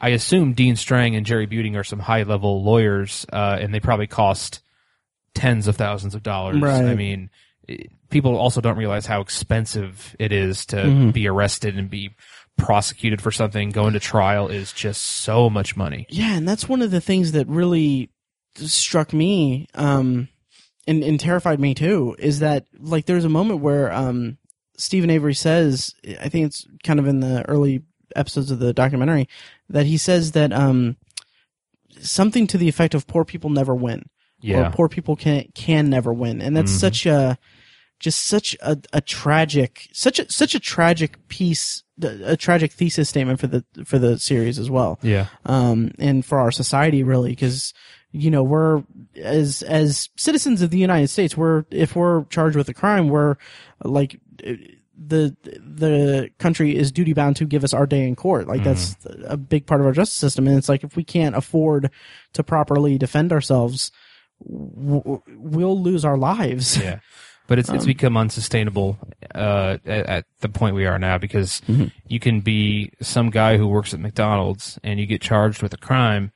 I 0.00 0.10
assume 0.10 0.52
Dean 0.54 0.76
Strang 0.76 1.16
and 1.16 1.24
Jerry 1.26 1.46
Buting 1.46 1.76
are 1.76 1.84
some 1.84 1.98
high 2.00 2.22
level 2.22 2.62
lawyers, 2.62 3.24
uh, 3.32 3.58
and 3.60 3.72
they 3.74 3.80
probably 3.80 4.06
cost 4.06 4.60
tens 5.36 5.68
of 5.68 5.76
thousands 5.76 6.14
of 6.14 6.22
dollars. 6.22 6.60
Right. 6.60 6.84
I 6.84 6.94
mean, 6.94 7.30
people 8.10 8.36
also 8.36 8.60
don't 8.60 8.76
realize 8.76 9.06
how 9.06 9.20
expensive 9.20 10.16
it 10.18 10.32
is 10.32 10.66
to 10.66 10.76
Mm-hmm. 10.76 11.10
be 11.10 11.28
arrested 11.28 11.76
and 11.78 11.88
be 11.90 12.10
prosecuted 12.56 13.20
for 13.20 13.30
something. 13.30 13.70
Going 13.70 13.92
to 13.92 14.00
trial 14.00 14.48
is 14.48 14.72
just 14.72 15.02
so 15.02 15.48
much 15.50 15.76
money. 15.76 16.06
Yeah, 16.08 16.34
and 16.36 16.48
that's 16.48 16.68
one 16.68 16.82
of 16.82 16.90
the 16.90 17.00
things 17.00 17.32
that 17.32 17.46
really 17.46 18.10
struck 18.54 19.12
me 19.12 19.66
um 19.74 20.28
and, 20.86 21.04
and 21.04 21.20
terrified 21.20 21.60
me 21.60 21.74
too 21.74 22.16
is 22.18 22.38
that 22.38 22.64
like 22.78 23.04
there's 23.04 23.26
a 23.26 23.28
moment 23.28 23.60
where 23.60 23.92
um 23.92 24.38
Steven 24.78 25.10
Avery 25.10 25.34
says 25.34 25.94
I 26.22 26.30
think 26.30 26.46
it's 26.46 26.66
kind 26.82 26.98
of 26.98 27.06
in 27.06 27.20
the 27.20 27.46
early 27.48 27.82
episodes 28.14 28.50
of 28.50 28.58
the 28.58 28.72
documentary 28.72 29.28
that 29.68 29.84
he 29.84 29.98
says 29.98 30.32
that 30.32 30.54
um 30.54 30.96
something 32.00 32.46
to 32.46 32.56
the 32.56 32.68
effect 32.68 32.94
of 32.94 33.06
poor 33.06 33.24
people 33.26 33.50
never 33.50 33.74
win 33.74 34.08
Yeah. 34.40 34.68
or 34.68 34.70
poor 34.70 34.88
people 34.88 35.16
can 35.16 35.46
can 35.54 35.88
never 35.90 36.12
win 36.12 36.40
and 36.42 36.56
that's 36.56 36.72
Mhm. 36.72 36.80
such 36.80 37.06
a 37.06 37.38
just 37.98 38.26
such 38.26 38.54
a, 38.60 38.76
a 38.92 39.00
tragic 39.00 39.88
such 39.92 40.18
a 40.18 40.30
such 40.30 40.54
a 40.54 40.60
tragic 40.60 41.26
piece 41.28 41.82
a 42.02 42.36
tragic 42.36 42.72
thesis 42.72 43.08
statement 43.08 43.40
for 43.40 43.46
the 43.46 43.64
for 43.86 43.98
the 43.98 44.18
series 44.18 44.58
as 44.58 44.68
well 44.70 44.98
Yeah. 45.02 45.26
um, 45.46 45.92
and 45.98 46.24
for 46.24 46.38
our 46.38 46.50
society 46.50 47.02
really 47.02 47.30
because 47.30 47.72
you 48.12 48.30
know 48.30 48.42
we're 48.42 48.82
as 49.22 49.62
as 49.62 50.10
citizens 50.16 50.60
of 50.60 50.68
the 50.70 50.78
United 50.78 51.08
States 51.08 51.36
we're 51.36 51.64
if 51.70 51.96
we're 51.96 52.24
charged 52.26 52.56
with 52.56 52.68
a 52.68 52.74
crime 52.74 53.08
we're 53.08 53.36
like 53.82 54.20
the 54.98 55.34
the 55.44 56.30
country 56.38 56.76
is 56.76 56.90
duty 56.92 57.12
bound 57.12 57.36
to 57.36 57.44
give 57.46 57.64
us 57.64 57.74
our 57.74 57.86
day 57.86 58.06
in 58.06 58.14
court 58.16 58.46
like 58.46 58.62
that's 58.64 58.96
a 59.24 59.36
big 59.36 59.66
part 59.66 59.80
of 59.80 59.86
our 59.86 59.92
justice 59.92 60.16
system 60.18 60.46
and 60.46 60.56
it's 60.56 60.68
like 60.68 60.84
if 60.84 60.96
we 60.96 61.04
can't 61.04 61.34
afford 61.36 61.90
to 62.32 62.42
properly 62.42 62.96
defend 62.98 63.32
ourselves 63.32 63.90
w- 64.44 65.22
we'll 65.36 65.80
lose 65.80 66.04
our 66.04 66.16
lives 66.18 66.76
Yeah. 66.76 66.98
But 67.48 67.60
it's 67.60 67.68
it's 67.68 67.84
Um, 67.84 67.86
become 67.86 68.16
unsustainable 68.16 68.98
uh, 69.32 69.78
at, 69.86 70.06
at 70.06 70.24
the 70.40 70.48
point 70.48 70.74
we 70.74 70.84
are 70.84 70.98
now 70.98 71.16
because 71.16 71.62
Mhm. 71.68 71.92
you 72.08 72.18
can 72.18 72.40
be 72.40 72.90
some 73.00 73.30
guy 73.30 73.56
who 73.56 73.68
works 73.68 73.94
at 73.94 74.00
McDonald's 74.00 74.80
and 74.82 74.98
you 74.98 75.06
get 75.06 75.20
charged 75.22 75.62
with 75.62 75.72
a 75.72 75.76
crime. 75.76 76.32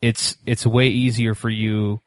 It's 0.00 0.36
it's 0.46 0.64
way 0.64 0.86
easier 0.88 1.34
for 1.34 1.50
you 1.50 2.00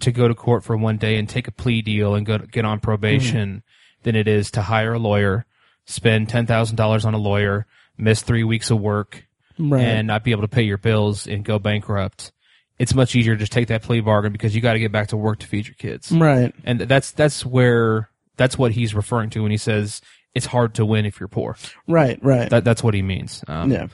to 0.00 0.10
go 0.10 0.26
to 0.28 0.34
court 0.34 0.64
for 0.64 0.76
one 0.76 0.96
day 0.96 1.16
and 1.16 1.28
take 1.28 1.46
a 1.46 1.52
plea 1.52 1.80
deal 1.80 2.14
and 2.16 2.26
go 2.26 2.38
get 2.38 2.64
on 2.64 2.80
probation 2.80 3.62
than 4.02 4.16
it 4.16 4.26
is 4.28 4.50
to 4.52 4.62
hire 4.62 4.94
a 4.94 4.98
lawyer, 4.98 5.46
spend 5.86 6.28
ten 6.28 6.44
thousand 6.44 6.74
dollars 6.76 7.04
on 7.04 7.14
a 7.14 7.18
lawyer, 7.18 7.66
miss 7.96 8.20
three 8.22 8.44
weeks 8.44 8.70
of 8.70 8.80
work, 8.80 9.26
right 9.58 9.80
and 9.84 10.06
not 10.08 10.24
be 10.24 10.32
able 10.32 10.42
to 10.42 10.48
pay 10.48 10.62
your 10.62 10.78
bills 10.78 11.26
and 11.28 11.44
go 11.44 11.58
bankrupt. 11.60 12.32
It's 12.78 12.94
much 12.94 13.16
easier 13.16 13.34
to 13.34 13.40
just 13.40 13.52
take 13.52 13.68
that 13.68 13.82
plea 13.82 14.00
bargain 14.00 14.32
because 14.32 14.54
you 14.54 14.60
got 14.60 14.74
to 14.74 14.78
get 14.78 14.92
back 14.92 15.08
to 15.08 15.16
work 15.16 15.40
to 15.40 15.46
feed 15.46 15.66
your 15.66 15.74
kids 15.74 16.12
right 16.12 16.54
and 16.64 16.80
that's 16.80 17.10
that's 17.12 17.44
where 17.44 18.08
that's 18.36 18.56
what 18.56 18.72
he's 18.72 18.94
referring 18.94 19.30
to 19.30 19.42
when 19.42 19.50
he 19.50 19.56
says 19.56 20.00
it's 20.34 20.46
hard 20.46 20.74
to 20.74 20.86
win 20.86 21.04
if 21.04 21.18
you're 21.18 21.28
poor. 21.28 21.56
right 21.86 22.18
right 22.22 22.50
That 22.50 22.64
that's 22.64 22.82
what 22.82 22.94
he 22.94 23.02
means. 23.02 23.44
Um, 23.48 23.72
yeah 23.72 23.88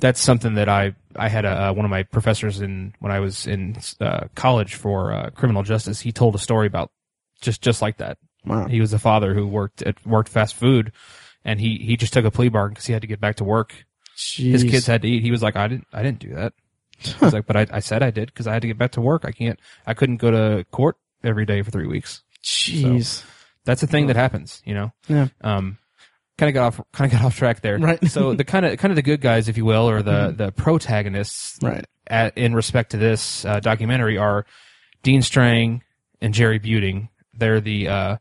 that's 0.00 0.20
something 0.20 0.54
that 0.54 0.68
I 0.68 0.94
I 1.16 1.28
had 1.28 1.44
a 1.44 1.68
uh, 1.68 1.72
one 1.72 1.84
of 1.84 1.90
my 1.90 2.04
professors 2.04 2.60
in 2.60 2.94
when 3.00 3.12
I 3.12 3.20
was 3.20 3.46
in 3.46 3.76
uh, 4.00 4.28
college 4.34 4.74
for 4.74 5.12
uh, 5.12 5.30
criminal 5.30 5.62
justice. 5.62 6.00
He 6.00 6.12
told 6.12 6.34
a 6.34 6.38
story 6.38 6.66
about 6.66 6.90
just 7.40 7.60
just 7.60 7.82
like 7.82 7.98
that. 7.98 8.18
wow 8.44 8.66
He 8.66 8.80
was 8.80 8.92
a 8.92 8.98
father 8.98 9.34
who 9.34 9.46
worked 9.46 9.82
at 9.82 10.04
worked 10.06 10.28
fast 10.28 10.54
food, 10.54 10.92
and 11.44 11.60
he 11.60 11.78
he 11.78 11.96
just 11.96 12.12
took 12.12 12.24
a 12.24 12.30
plea 12.30 12.48
bargain 12.48 12.74
because 12.74 12.86
he 12.86 12.92
had 12.92 13.02
to 13.02 13.08
get 13.08 13.20
back 13.20 13.36
to 13.36 13.44
work. 13.44 13.74
His 14.52 14.64
kids 14.64 14.86
had 14.86 15.02
to 15.02 15.08
eat. 15.08 15.22
He 15.22 15.30
was 15.30 15.42
like, 15.42 15.56
I 15.56 15.68
didn't 15.68 15.86
I 15.92 16.02
didn't 16.02 16.20
do 16.20 16.34
that. 16.34 16.52
He 16.98 17.14
was 17.20 17.32
like, 17.32 17.46
but 17.46 17.56
I, 17.56 17.66
I 17.70 17.80
said 17.80 18.02
I 18.02 18.10
did 18.10 18.26
because 18.26 18.46
I 18.46 18.52
had 18.52 18.62
to 18.62 18.68
get 18.68 18.78
back 18.78 18.92
to 18.92 19.00
work. 19.00 19.24
I 19.24 19.32
can't. 19.32 19.58
I 19.86 19.94
couldn't 19.94 20.16
go 20.16 20.30
to 20.30 20.64
court 20.70 20.96
every 21.22 21.46
day 21.46 21.62
for 21.62 21.70
three 21.70 21.86
weeks. 21.86 22.22
jeez 22.42 23.24
that's 23.68 23.82
a 23.82 23.86
thing 23.86 24.06
that 24.06 24.16
happens, 24.16 24.62
you 24.64 24.72
know. 24.72 24.92
Yeah. 25.08 25.28
Um, 25.42 25.76
kind 26.38 26.48
of 26.48 26.54
got 26.54 26.66
off, 26.66 26.80
kind 26.92 27.12
of 27.12 27.18
got 27.18 27.24
off 27.26 27.36
track 27.36 27.60
there. 27.60 27.78
Right. 27.78 27.98
Mm-hmm. 27.98 28.06
so 28.06 28.32
the 28.32 28.44
kind 28.44 28.64
of, 28.64 28.78
kind 28.78 28.90
of 28.90 28.96
the 28.96 29.02
good 29.02 29.20
guys, 29.20 29.48
if 29.48 29.58
you 29.58 29.66
will, 29.66 29.90
or 29.90 30.02
the 30.02 30.34
the 30.36 30.52
protagonists, 30.52 31.58
Right. 31.62 31.84
At, 32.06 32.38
in 32.38 32.54
respect 32.54 32.92
to 32.92 32.96
this 32.96 33.44
uh, 33.44 33.60
documentary, 33.60 34.16
are 34.16 34.46
Dean 35.02 35.20
Strang 35.20 35.82
and 36.22 36.32
Jerry 36.32 36.58
Buting. 36.58 37.10
They're 37.34 37.60
the 37.60 37.88
uh, 37.88 38.16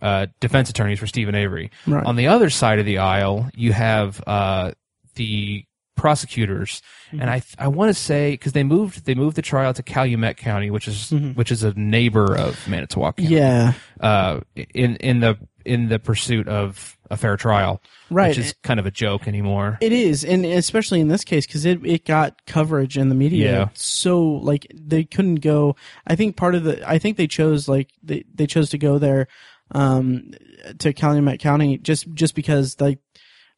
uh, 0.00 0.26
defense 0.40 0.70
attorneys 0.70 0.98
for 0.98 1.06
Steven 1.06 1.34
Avery. 1.34 1.70
right 1.86 2.06
On 2.06 2.16
the 2.16 2.28
other 2.28 2.48
side 2.48 2.78
of 2.78 2.86
the 2.86 2.98
aisle, 2.98 3.50
you 3.54 3.74
have 3.74 4.22
uh, 4.26 4.72
the 5.16 5.66
prosecutors, 5.98 6.80
Mm-hmm. 7.08 7.20
and 7.22 7.30
I 7.30 7.42
I 7.58 7.68
want 7.68 7.88
to 7.88 7.94
say 7.94 8.32
because 8.32 8.52
they 8.52 8.64
moved 8.64 9.06
they 9.06 9.14
moved 9.14 9.36
the 9.36 9.42
trial 9.42 9.72
to 9.74 9.82
Calumet 9.82 10.36
County, 10.36 10.70
which 10.70 10.86
is 10.86 11.10
Mhm. 11.10 11.34
which 11.36 11.50
is 11.50 11.62
a 11.62 11.72
neighbor 11.74 12.36
of 12.36 12.68
Manitowoc 12.68 13.16
County 13.16 13.34
yeah 13.34 13.72
uh, 14.00 14.40
in 14.74 14.96
in 14.96 15.20
the 15.20 15.38
in 15.64 15.88
the 15.88 15.98
pursuit 15.98 16.48
of 16.48 16.96
a 17.10 17.16
fair 17.16 17.36
trial, 17.38 17.80
right 18.10 18.28
which 18.28 18.38
is 18.38 18.54
kind 18.62 18.78
of 18.78 18.84
a 18.84 18.90
joke 18.90 19.26
anymore. 19.26 19.78
It 19.80 19.92
is, 19.92 20.22
and 20.24 20.44
especially 20.44 21.00
in 21.00 21.08
this 21.08 21.24
case 21.24 21.46
because 21.46 21.64
it 21.64 21.80
it 21.84 22.04
got 22.04 22.44
coverage 22.46 22.98
in 22.98 23.08
the 23.08 23.14
media. 23.14 23.52
Yeah. 23.52 23.68
So 23.74 24.20
like 24.22 24.66
they 24.74 25.04
couldn't 25.04 25.36
go. 25.40 25.76
I 26.06 26.14
think 26.14 26.36
part 26.36 26.54
of 26.54 26.64
the 26.64 26.86
I 26.88 26.98
think 26.98 27.16
they 27.16 27.26
chose 27.26 27.68
like 27.68 27.88
they 28.02 28.24
they 28.34 28.46
chose 28.46 28.68
to 28.70 28.78
go 28.78 28.98
there, 28.98 29.28
um, 29.72 30.32
to 30.78 30.92
Calumet 30.92 31.40
County 31.40 31.78
just 31.78 32.12
just 32.12 32.34
because 32.34 32.76
like 32.80 32.98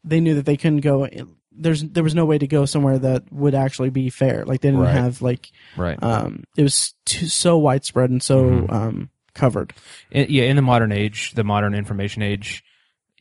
they 0.05 0.21
knew 0.21 0.35
that 0.37 0.47
they 0.47 0.57
couldn't 0.57 0.81
go. 0.83 1.09
There's 1.53 1.83
there 1.83 2.05
was 2.05 2.15
no 2.15 2.25
way 2.25 2.39
to 2.39 2.47
go 2.47 2.65
somewhere 2.65 2.99
that 2.99 3.31
would 3.33 3.55
actually 3.55 3.91
be 3.91 4.09
fair. 4.11 4.45
Like 4.45 4.61
they 4.61 4.69
didn't 4.69 4.83
Right. 4.83 4.95
have 4.95 5.21
like 5.21 5.51
Right. 5.77 6.01
um 6.03 6.45
it 6.57 6.63
was 6.63 6.95
too, 7.05 7.27
so 7.27 7.59
widespread 7.59 8.11
and 8.11 8.23
so 8.23 8.45
Mhm. 8.45 8.73
um 8.73 9.11
covered. 9.35 9.73
In, 10.11 10.27
yeah, 10.31 10.45
in 10.45 10.57
the 10.57 10.63
modern 10.63 10.93
age, 10.93 11.33
the 11.33 11.45
modern 11.45 11.75
information 11.75 12.23
age, 12.23 12.63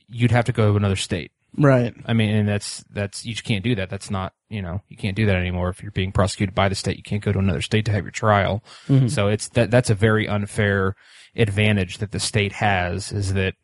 you'd 0.07 0.31
have 0.31 0.45
to 0.45 0.51
go 0.51 0.71
to 0.71 0.77
another 0.77 0.95
state. 0.95 1.31
Right. 1.57 1.93
I 2.05 2.13
mean, 2.13 2.29
and 2.29 2.47
that's 2.47 2.83
that's 2.91 3.25
you 3.25 3.33
just 3.33 3.43
can't 3.45 3.63
do 3.63 3.73
that. 3.75 3.89
That's 3.89 4.11
not 4.11 4.33
you 4.49 4.61
know 4.61 4.81
you 4.89 4.95
can't 4.97 5.15
do 5.15 5.25
that 5.25 5.35
anymore. 5.35 5.69
If 5.69 5.81
you're 5.81 5.91
being 5.91 6.11
prosecuted 6.11 6.53
by 6.53 6.69
the 6.69 6.75
state, 6.75 6.97
you 6.97 7.03
can't 7.03 7.23
go 7.23 7.31
to 7.31 7.39
another 7.39 7.61
state 7.61 7.85
to 7.85 7.91
have 7.91 8.03
your 8.03 8.11
trial. 8.11 8.63
Mhm. 8.87 9.09
So 9.09 9.27
it's 9.27 9.49
that 9.49 9.71
that's 9.71 9.89
a 9.89 9.95
very 9.95 10.27
unfair 10.27 10.95
advantage 11.35 11.97
that 11.97 12.11
the 12.11 12.19
state 12.19 12.53
has 12.53 13.11
is 13.11 13.33
that 13.33 13.55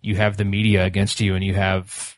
you 0.00 0.14
have 0.16 0.36
the 0.36 0.44
media 0.44 0.84
against 0.84 1.20
you 1.20 1.34
and 1.34 1.42
you 1.44 1.54
have 1.54 2.15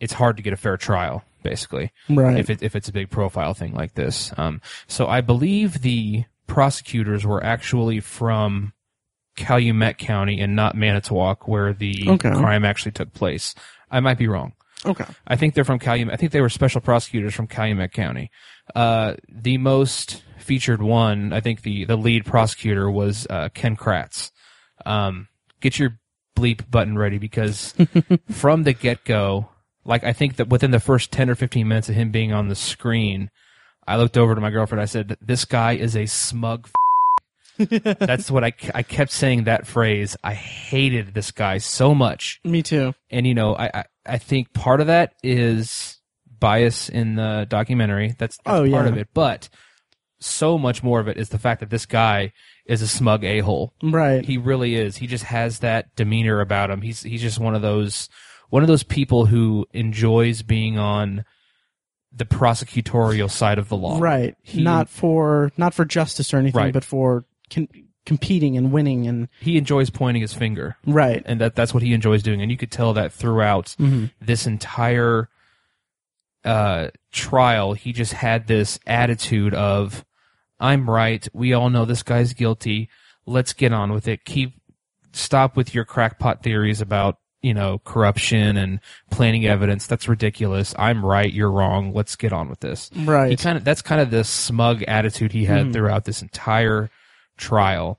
it's 0.00 0.12
hard 0.14 0.36
to 0.38 0.42
get 0.42 0.52
a 0.52 0.56
fair 0.56 0.76
trial 0.76 1.22
basically 1.42 1.90
Right. 2.08 2.38
if 2.38 2.50
it 2.50 2.62
if 2.62 2.74
it's 2.76 2.88
a 2.88 2.92
big 2.92 3.10
profile 3.10 3.54
thing 3.54 3.74
like 3.74 3.94
this. 3.94 4.32
Um, 4.36 4.60
so 4.86 5.06
I 5.06 5.20
believe 5.20 5.82
the 5.82 6.24
prosecutors 6.46 7.24
were 7.24 7.42
actually 7.44 8.00
from 8.00 8.72
Calumet 9.36 9.96
County 9.98 10.40
and 10.40 10.54
not 10.56 10.74
Manitowoc, 10.76 11.46
where 11.48 11.72
the 11.72 12.04
Okay. 12.08 12.30
crime 12.30 12.64
actually 12.64 12.92
took 12.92 13.12
place. 13.14 13.54
I 13.90 14.00
might 14.00 14.18
be 14.18 14.26
wrong. 14.28 14.52
okay. 14.84 15.04
I 15.26 15.36
think 15.36 15.54
they're 15.54 15.64
from 15.64 15.78
Calumet. 15.78 16.12
I 16.12 16.16
think 16.16 16.32
they 16.32 16.40
were 16.40 16.48
special 16.48 16.80
prosecutors 16.80 17.34
from 17.34 17.46
Calumet 17.46 17.92
County. 17.92 18.30
Uh, 18.74 19.14
the 19.28 19.58
most 19.58 20.22
featured 20.38 20.82
one, 20.82 21.32
I 21.32 21.40
think 21.40 21.62
the, 21.62 21.84
the 21.84 21.96
lead 21.96 22.24
prosecutor 22.24 22.90
was 22.90 23.26
uh, 23.30 23.48
Ken 23.54 23.76
Kratz. 23.76 24.30
Um, 24.86 25.28
get 25.60 25.78
your 25.78 25.98
bleep 26.36 26.70
button 26.70 26.96
ready 26.98 27.18
because 27.18 27.74
from 28.30 28.62
the 28.64 28.72
get 28.72 29.04
go, 29.04 29.48
like 29.84 30.04
I 30.04 30.12
think 30.12 30.36
that 30.36 30.48
within 30.48 30.70
the 30.70 30.80
first 30.80 31.10
10 31.12 31.30
or 31.30 31.34
15 31.34 31.66
minutes 31.66 31.88
of 31.88 31.94
him 31.94 32.10
being 32.10 32.32
on 32.32 32.48
the 32.48 32.54
screen, 32.54 33.30
I 33.86 33.96
looked 33.96 34.16
over 34.18 34.34
to 34.34 34.40
my 34.40 34.50
girlfriend. 34.50 34.82
I 34.82 34.86
said, 34.86 35.16
this 35.20 35.44
guy 35.44 35.72
is 35.72 35.96
a 35.96 36.06
smug. 36.06 36.68
F-. 37.58 37.68
That's 37.98 38.30
what 38.30 38.44
I, 38.44 38.52
I 38.74 38.82
kept 38.82 39.10
saying 39.12 39.44
that 39.44 39.66
phrase. 39.66 40.16
I 40.24 40.34
hated 40.34 41.12
this 41.14 41.30
guy 41.30 41.58
so 41.58 41.94
much 41.94 42.40
Me 42.44 42.62
too. 42.62 42.94
and 43.10 43.26
you 43.26 43.34
know, 43.34 43.54
I, 43.54 43.70
I 43.74 43.84
I 44.06 44.18
think 44.18 44.52
part 44.54 44.80
of 44.80 44.86
that 44.86 45.12
is 45.22 45.98
bias 46.38 46.88
in 46.88 47.16
the 47.16 47.46
documentary. 47.48 48.14
That's, 48.18 48.38
that's 48.38 48.46
Oh, 48.46 48.70
part 48.70 48.86
yeah. 48.86 48.92
of 48.92 48.96
it, 48.96 49.08
but 49.12 49.50
so 50.20 50.56
much 50.58 50.82
more 50.82 51.00
of 51.00 51.08
it 51.08 51.16
is 51.18 51.28
the 51.30 51.38
fact 51.38 51.60
that 51.60 51.70
this 51.70 51.84
guy 51.86 52.32
is 52.66 52.80
a 52.82 52.88
smug 52.88 53.24
a 53.24 53.40
hole. 53.40 53.74
Right. 53.82 54.24
He 54.24 54.38
really 54.38 54.74
is. 54.74 54.96
He 54.96 55.06
just 55.06 55.24
has 55.24 55.58
that 55.60 55.94
demeanor 55.96 56.40
about 56.40 56.70
him. 56.70 56.80
He's 56.82 57.02
he's 57.02 57.20
just 57.22 57.38
one 57.38 57.54
of 57.54 57.62
those 57.62 58.08
one 58.50 58.62
of 58.62 58.68
those 58.68 58.82
people 58.82 59.26
who 59.26 59.66
enjoys 59.72 60.42
being 60.42 60.78
on 60.78 61.24
the 62.12 62.24
prosecutorial 62.24 63.30
side 63.30 63.58
of 63.58 63.68
the 63.68 63.76
law. 63.76 63.98
right. 64.00 64.36
He- 64.42 64.62
not 64.62 64.88
for 64.88 65.50
not 65.56 65.72
for 65.74 65.84
justice 65.84 66.34
or 66.34 66.38
anything, 66.38 66.60
Right. 66.60 66.72
but 66.72 66.84
for 66.84 67.24
con- 67.50 67.68
competing 68.06 68.56
and 68.56 68.72
winning 68.72 69.06
and 69.06 69.28
He 69.40 69.56
enjoys 69.56 69.90
pointing 69.90 70.20
his 70.22 70.34
finger. 70.34 70.76
right. 70.86 71.22
and 71.26 71.40
that 71.40 71.54
that's 71.54 71.72
what 71.72 71.82
he 71.84 71.92
enjoys 71.92 72.22
doing 72.22 72.42
and 72.42 72.50
you 72.50 72.56
could 72.56 72.70
tell 72.72 72.92
that 72.94 73.12
throughout 73.12 73.74
hmm 73.78 74.06
this 74.20 74.46
entire 74.46 75.28
uh 76.44 76.88
trial 77.12 77.74
he 77.74 77.92
just 77.92 78.14
had 78.14 78.46
this 78.46 78.78
attitude 78.86 79.52
of 79.52 80.04
i'm 80.58 80.88
right 80.88 81.28
we 81.34 81.52
all 81.52 81.68
know 81.68 81.84
this 81.84 82.02
guy's 82.02 82.32
guilty 82.32 82.88
let's 83.26 83.52
get 83.52 83.74
on 83.74 83.92
with 83.92 84.08
it 84.08 84.24
keep 84.24 84.54
stop 85.12 85.54
with 85.54 85.74
your 85.74 85.84
crackpot 85.84 86.42
theories 86.42 86.80
about 86.80 87.18
you 87.42 87.54
know 87.54 87.78
corruption 87.84 88.56
and 88.56 88.80
planting 89.10 89.46
evidence 89.46 89.86
that's 89.86 90.08
ridiculous 90.08 90.74
i'm 90.78 91.04
right 91.04 91.32
you're 91.32 91.50
wrong 91.50 91.92
let's 91.94 92.14
get 92.16 92.32
on 92.32 92.48
with 92.50 92.60
this 92.60 92.90
Right. 92.94 93.30
he 93.30 93.36
kind 93.36 93.56
of 93.56 93.64
that's 93.64 93.80
kind 93.82 94.00
of 94.00 94.10
the 94.10 94.24
smug 94.24 94.82
attitude 94.82 95.32
he 95.32 95.46
had 95.46 95.66
Mhm. 95.68 95.72
throughout 95.72 96.04
this 96.04 96.20
entire 96.22 96.90
trial 97.38 97.98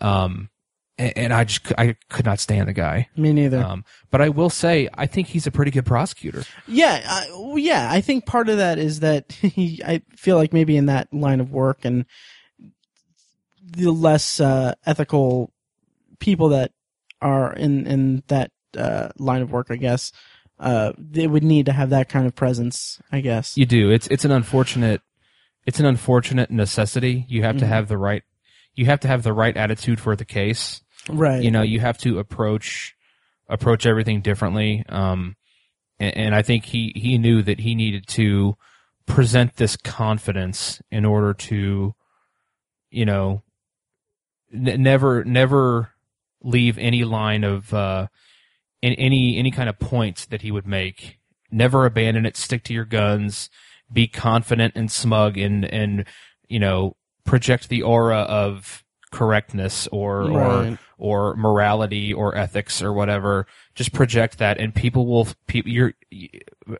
um 0.00 0.50
and, 0.98 1.12
and 1.18 1.32
i 1.34 1.44
just, 1.44 1.72
I 1.76 1.96
could 2.08 2.24
not 2.24 2.38
stand 2.38 2.68
the 2.68 2.72
guy 2.72 3.08
Me 3.16 3.32
neither. 3.32 3.58
um, 3.62 3.84
but 4.10 4.22
I 4.22 4.28
will 4.30 4.48
say, 4.50 4.88
I 4.94 5.06
think 5.06 5.26
he's 5.28 5.46
a 5.46 5.50
pretty 5.50 5.70
good 5.70 5.84
prosecutor. 5.84 6.44
Yeah, 6.66 7.02
I, 7.04 7.54
yeah. 7.56 7.88
I 7.90 8.00
think 8.00 8.24
part 8.24 8.48
of 8.48 8.56
that 8.58 8.78
is 8.78 9.00
that 9.00 9.30
he, 9.32 9.82
I 9.84 10.00
feel 10.16 10.36
like 10.36 10.52
maybe 10.54 10.74
in 10.76 10.86
that 10.86 11.12
line 11.12 11.40
of 11.40 11.50
work 11.52 11.84
and 11.84 12.06
the 13.62 13.90
less 13.90 14.40
uh, 14.40 14.74
ethical 14.86 15.52
people 16.18 16.48
that 16.50 16.72
are 17.20 17.52
in 17.52 17.86
in 17.86 18.22
that 18.28 18.50
uh, 18.76 19.08
line 19.18 19.42
of 19.42 19.50
work, 19.50 19.68
I 19.70 19.76
guess, 19.76 20.12
uh, 20.58 20.92
they 20.98 21.26
would 21.26 21.44
need 21.44 21.66
to 21.66 21.72
have 21.72 21.90
that 21.90 22.08
kind 22.08 22.26
of 22.26 22.34
presence. 22.34 23.00
I 23.12 23.20
guess. 23.20 23.56
You 23.56 23.66
do. 23.66 23.90
It's 23.90 24.06
it's 24.08 24.24
an 24.24 24.30
unfortunate, 24.32 25.00
it's 25.66 25.80
an 25.80 25.86
unfortunate 25.86 26.50
necessity. 26.50 27.24
You 27.28 27.42
have 27.42 27.58
to 27.58 27.64
Mhm. 27.64 27.68
have 27.68 27.88
the 27.88 27.98
right, 27.98 28.22
you 28.74 28.86
have 28.86 29.00
to 29.00 29.08
have 29.08 29.22
the 29.22 29.32
right 29.32 29.56
attitude 29.56 30.00
for 30.00 30.14
the 30.16 30.24
case. 30.24 30.82
right. 31.08 31.42
You 31.42 31.50
know, 31.50 31.62
you 31.62 31.80
have 31.80 31.98
to 31.98 32.18
approach 32.18 32.94
approach 33.48 33.86
everything 33.86 34.20
differently. 34.22 34.84
Um, 34.88 35.36
and, 36.00 36.16
and 36.16 36.34
I 36.34 36.42
think 36.42 36.64
he 36.64 36.92
he 36.96 37.16
knew 37.18 37.42
that 37.42 37.60
he 37.60 37.74
needed 37.74 38.06
to 38.08 38.56
present 39.06 39.54
this 39.56 39.76
confidence 39.76 40.82
in 40.90 41.04
order 41.04 41.32
to, 41.32 41.94
you 42.90 43.04
know, 43.04 43.42
n- 44.52 44.82
never 44.82 45.22
never 45.24 45.90
leave 46.42 46.76
any 46.78 47.04
line 47.04 47.44
of 47.44 47.72
uh, 47.72 48.06
in 48.86 48.94
any 48.94 49.36
any 49.36 49.50
kind 49.50 49.68
of 49.68 49.78
point 49.78 50.26
that 50.30 50.42
he 50.42 50.50
would 50.50 50.66
make. 50.66 51.18
Never 51.50 51.86
abandon 51.86 52.26
it. 52.26 52.36
Stick 52.36 52.62
to 52.64 52.74
your 52.74 52.84
guns. 52.84 53.50
Be 53.92 54.06
confident 54.06 54.74
and 54.76 54.90
smug, 54.90 55.36
and 55.38 55.64
and 55.64 56.04
you 56.48 56.58
know 56.58 56.96
project 57.24 57.68
the 57.68 57.82
aura 57.82 58.20
of 58.20 58.84
correctness 59.12 59.86
or 59.92 60.22
or 60.30 60.62
Right. 60.62 60.78
or 60.98 61.36
morality 61.36 62.12
or 62.12 62.36
ethics 62.36 62.82
or 62.82 62.92
whatever. 62.92 63.46
Just 63.74 63.92
project 63.92 64.38
that, 64.38 64.58
and 64.58 64.74
people 64.74 65.06
will. 65.06 65.28
People, 65.46 65.70
you're 65.70 65.94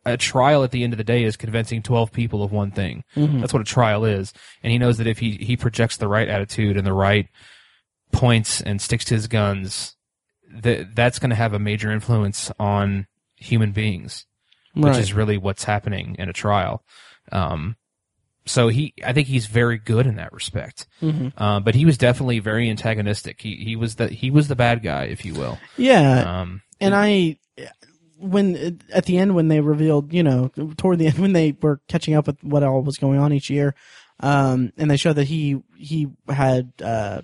a 0.04 0.16
trial 0.16 0.64
at 0.64 0.72
the 0.72 0.82
end 0.82 0.92
of 0.92 0.96
the 0.98 1.04
day 1.04 1.22
is 1.22 1.36
convincing 1.36 1.82
twelve 1.82 2.12
people 2.12 2.42
of 2.42 2.50
one 2.50 2.72
thing. 2.72 3.04
Mhm. 3.16 3.40
That's 3.40 3.52
what 3.52 3.62
a 3.62 3.64
trial 3.64 4.04
is, 4.04 4.32
and 4.62 4.72
he 4.72 4.78
knows 4.78 4.98
that 4.98 5.06
if 5.06 5.18
he 5.20 5.32
he 5.36 5.56
projects 5.56 5.96
the 5.96 6.08
right 6.08 6.28
attitude 6.28 6.76
and 6.76 6.86
the 6.86 6.92
right 6.92 7.28
points 8.12 8.60
and 8.60 8.80
sticks 8.80 9.04
to 9.06 9.14
his 9.14 9.26
guns, 9.28 9.96
that 10.50 10.94
that's 10.94 11.18
going 11.18 11.30
to 11.30 11.36
have 11.36 11.52
a 11.52 11.58
major 11.58 11.90
influence 11.90 12.50
on 12.58 13.06
human 13.36 13.72
beings, 13.72 14.26
which 14.74 14.96
is 15.00 15.12
really 15.12 15.38
what's 15.38 15.64
happening 15.64 16.16
in 16.18 16.28
a 16.28 16.32
trial. 16.32 16.82
Um, 17.32 17.76
so 18.44 18.68
he, 18.68 18.94
I 19.04 19.12
think 19.12 19.26
he's 19.26 19.46
very 19.46 19.76
good 19.78 20.06
in 20.06 20.16
that 20.16 20.32
respect. 20.32 20.86
Mhm. 21.02 21.38
Um, 21.40 21.64
but 21.64 21.74
he 21.74 21.84
was 21.84 21.98
definitely 21.98 22.38
very 22.38 22.70
antagonistic. 22.70 23.40
He 23.40 23.56
he 23.56 23.74
was 23.76 23.96
the 23.96 24.08
he 24.08 24.30
was 24.30 24.48
the 24.48 24.56
bad 24.56 24.82
guy, 24.82 25.04
if 25.04 25.24
you 25.24 25.34
will. 25.34 25.58
Yeah, 25.76 26.40
Um, 26.40 26.62
and 26.80 26.94
I 26.94 27.38
when 28.18 28.80
at 28.92 29.04
the 29.04 29.18
end 29.18 29.34
when 29.34 29.48
they 29.48 29.60
revealed 29.60 30.12
you 30.12 30.22
know 30.22 30.50
toward 30.78 30.98
the 30.98 31.06
end 31.08 31.18
when 31.18 31.32
they 31.32 31.56
were 31.60 31.80
catching 31.88 32.14
up 32.14 32.26
with 32.26 32.42
what 32.42 32.62
all 32.62 32.82
was 32.82 32.96
going 32.96 33.18
on 33.18 33.30
each 33.32 33.50
year 33.50 33.74
um 34.20 34.72
and 34.78 34.90
they 34.90 34.96
showed 34.96 35.12
that 35.16 35.26
he 35.26 35.62
he 35.76 36.08
had 36.26 36.72
uh 36.82 37.20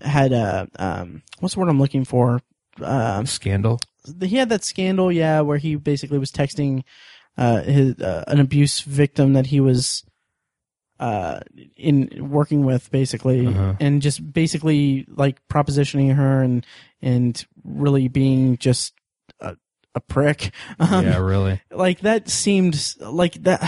had 0.00 0.32
uh 0.32 0.66
um 0.78 1.22
what's 1.40 1.54
the 1.54 1.60
word 1.60 1.68
i'm 1.68 1.80
looking 1.80 2.04
for 2.04 2.40
um 2.82 3.26
scandal. 3.26 3.80
he 4.22 4.36
had 4.36 4.48
that 4.48 4.64
scandal 4.64 5.10
yeah 5.12 5.40
where 5.40 5.58
he 5.58 5.74
basically 5.76 6.18
was 6.18 6.30
texting 6.30 6.82
uh 7.36 7.62
his 7.62 7.98
uh, 8.00 8.24
an 8.28 8.40
abuse 8.40 8.80
victim 8.80 9.32
that 9.34 9.46
he 9.46 9.60
was 9.60 10.04
uh 11.00 11.40
in 11.76 12.08
working 12.30 12.64
with 12.64 12.90
basically 12.90 13.46
Uh-huh. 13.46 13.74
and 13.78 14.02
just 14.02 14.32
basically 14.32 15.04
like 15.08 15.40
propositioning 15.48 16.14
her 16.16 16.42
and 16.42 16.66
and 17.00 17.46
really 17.64 18.08
being 18.08 18.56
just 18.58 18.92
a, 19.40 19.56
a 19.94 20.00
prick 20.00 20.50
um, 20.80 21.04
yeah, 21.04 21.18
really. 21.18 21.60
like 21.70 22.00
that 22.00 22.28
seemed 22.28 22.94
like 23.00 23.34
that 23.44 23.62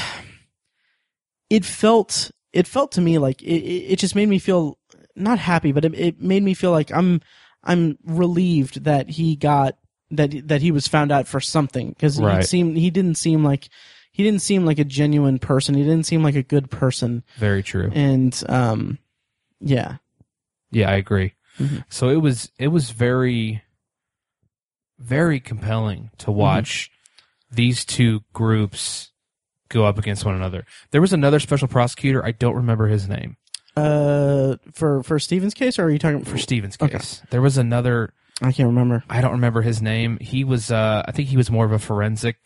it 1.49 1.65
felt 1.65 2.31
it 2.53 2.67
felt 2.67 2.91
to 2.93 3.01
me 3.01 3.19
like 3.19 3.41
it 3.43 3.93
it 3.93 3.99
just 4.01 4.17
made 4.17 4.29
me 4.29 4.39
feel 4.41 4.77
not 5.21 5.39
happy 5.39 5.73
but 5.73 5.85
it, 5.85 5.95
it 5.95 6.21
made 6.21 6.43
me 6.43 6.55
feel 6.55 6.71
like 6.71 6.91
i'm 6.93 7.21
i'm 7.65 7.97
relieved 8.05 8.85
that 8.85 9.09
he 9.11 9.37
got 9.37 9.77
that 10.11 10.49
that 10.49 10.61
he 10.63 10.71
was 10.73 10.89
found 10.89 11.13
out 11.13 11.29
for 11.29 11.41
something 11.41 11.91
because 11.91 12.17
he 12.17 12.25
Right. 12.25 12.45
seemed 12.47 12.77
he 12.77 12.91
didn't 12.91 13.17
seem 13.17 13.45
like 13.45 13.69
he 14.13 14.25
didn't 14.25 14.43
seem 14.43 14.65
like 14.67 14.79
a 14.79 14.85
genuine 14.85 15.39
person 15.39 15.75
he 15.75 15.83
didn't 15.85 16.07
seem 16.07 16.23
like 16.23 16.35
a 16.35 16.43
good 16.43 16.71
person 16.71 17.23
Very 17.39 17.63
true. 17.63 17.91
and 17.95 18.43
um 18.49 18.99
yeah 19.61 19.97
Yeah, 20.73 20.89
I 20.91 20.95
agree. 20.95 21.35
Mhm. 21.59 21.85
So 21.91 22.09
it 22.09 22.17
was 22.23 22.51
it 22.59 22.69
was 22.69 22.91
very 22.91 23.63
very 24.99 25.41
compelling 25.41 26.11
to 26.19 26.31
watch 26.31 26.91
these 27.51 27.85
two 27.85 28.21
groups 28.33 29.11
go 29.69 29.85
up 29.85 29.99
against 29.99 30.25
one 30.25 30.35
another. 30.35 30.65
There 30.91 31.01
was 31.01 31.13
another 31.13 31.41
special 31.41 31.69
prosecutor, 31.69 32.25
I 32.25 32.33
don't 32.33 32.57
remember 32.57 32.87
his 32.89 33.09
name. 33.09 33.37
Uh 33.81 34.57
for 34.73 35.03
for 35.03 35.19
steven's 35.19 35.55
case 35.55 35.79
or 35.79 35.85
are 35.85 35.91
you 35.91 35.99
talking 35.99 36.25
For 36.25 36.39
Stevens 36.39 36.77
Okay. 36.81 36.99
case. 36.99 37.23
There 37.31 37.43
was 37.43 37.59
another 37.59 38.13
i 38.43 38.53
can't 38.53 38.69
remember 38.69 39.05
I 39.09 39.21
don't 39.21 39.33
remember 39.33 39.63
his 39.63 39.83
name. 39.83 40.19
He 40.21 40.45
was 40.45 40.71
uh 40.71 41.03
I 41.07 41.13
think 41.13 41.29
he 41.29 41.37
was 41.37 41.51
more 41.51 41.65
of 41.65 41.73
a 41.73 41.79
forensic 41.79 42.37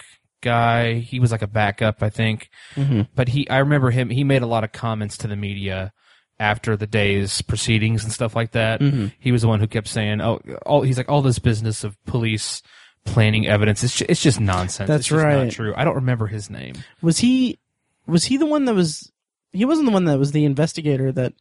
guy. 0.42 0.94
He 0.94 1.20
was 1.20 1.30
like 1.32 1.42
a 1.42 1.46
backup, 1.46 2.02
I 2.02 2.10
think. 2.10 2.48
mm-hmm. 2.74 3.02
but 3.14 3.28
he 3.28 3.48
I 3.48 3.58
remember 3.58 3.90
him 3.90 4.10
he 4.10 4.24
made 4.24 4.42
a 4.42 4.46
lot 4.46 4.64
of 4.64 4.72
comments 4.72 5.16
to 5.18 5.28
the 5.28 5.36
media 5.36 5.92
after 6.40 6.76
the 6.76 6.86
day's 6.88 7.40
proceedings 7.42 8.02
and 8.02 8.12
stuff 8.12 8.34
like 8.34 8.50
that. 8.52 8.80
Mhm. 8.80 9.12
He 9.20 9.30
was 9.30 9.42
the 9.42 9.48
one 9.48 9.60
who 9.60 9.68
kept 9.68 9.86
saying, 9.86 10.20
"Oh, 10.20 10.40
all 10.66 10.82
he's 10.82 10.96
like 10.98 11.08
all 11.08 11.22
this 11.22 11.38
business 11.38 11.84
of 11.84 11.96
police 12.06 12.60
planning 13.06 13.46
evidence. 13.46 13.84
It's 13.84 13.96
just, 13.96 14.10
it's 14.10 14.22
just 14.22 14.40
nonsense. 14.40 14.88
That's 14.88 15.00
it's 15.02 15.08
just 15.08 15.22
right. 15.22 15.44
Not 15.44 15.52
true. 15.52 15.72
I 15.76 15.84
don't 15.84 15.94
remember 15.94 16.26
his 16.26 16.50
name. 16.50 16.74
Was 17.02 17.18
he 17.18 17.60
was 18.08 18.24
he 18.24 18.36
the 18.36 18.46
one 18.46 18.64
that 18.64 18.74
was 18.74 19.12
he 19.54 19.64
wasn't 19.64 19.86
the 19.86 19.92
one 19.92 20.04
that 20.04 20.18
was 20.18 20.32
the 20.32 20.44
investigator 20.44 21.10
that 21.12 21.32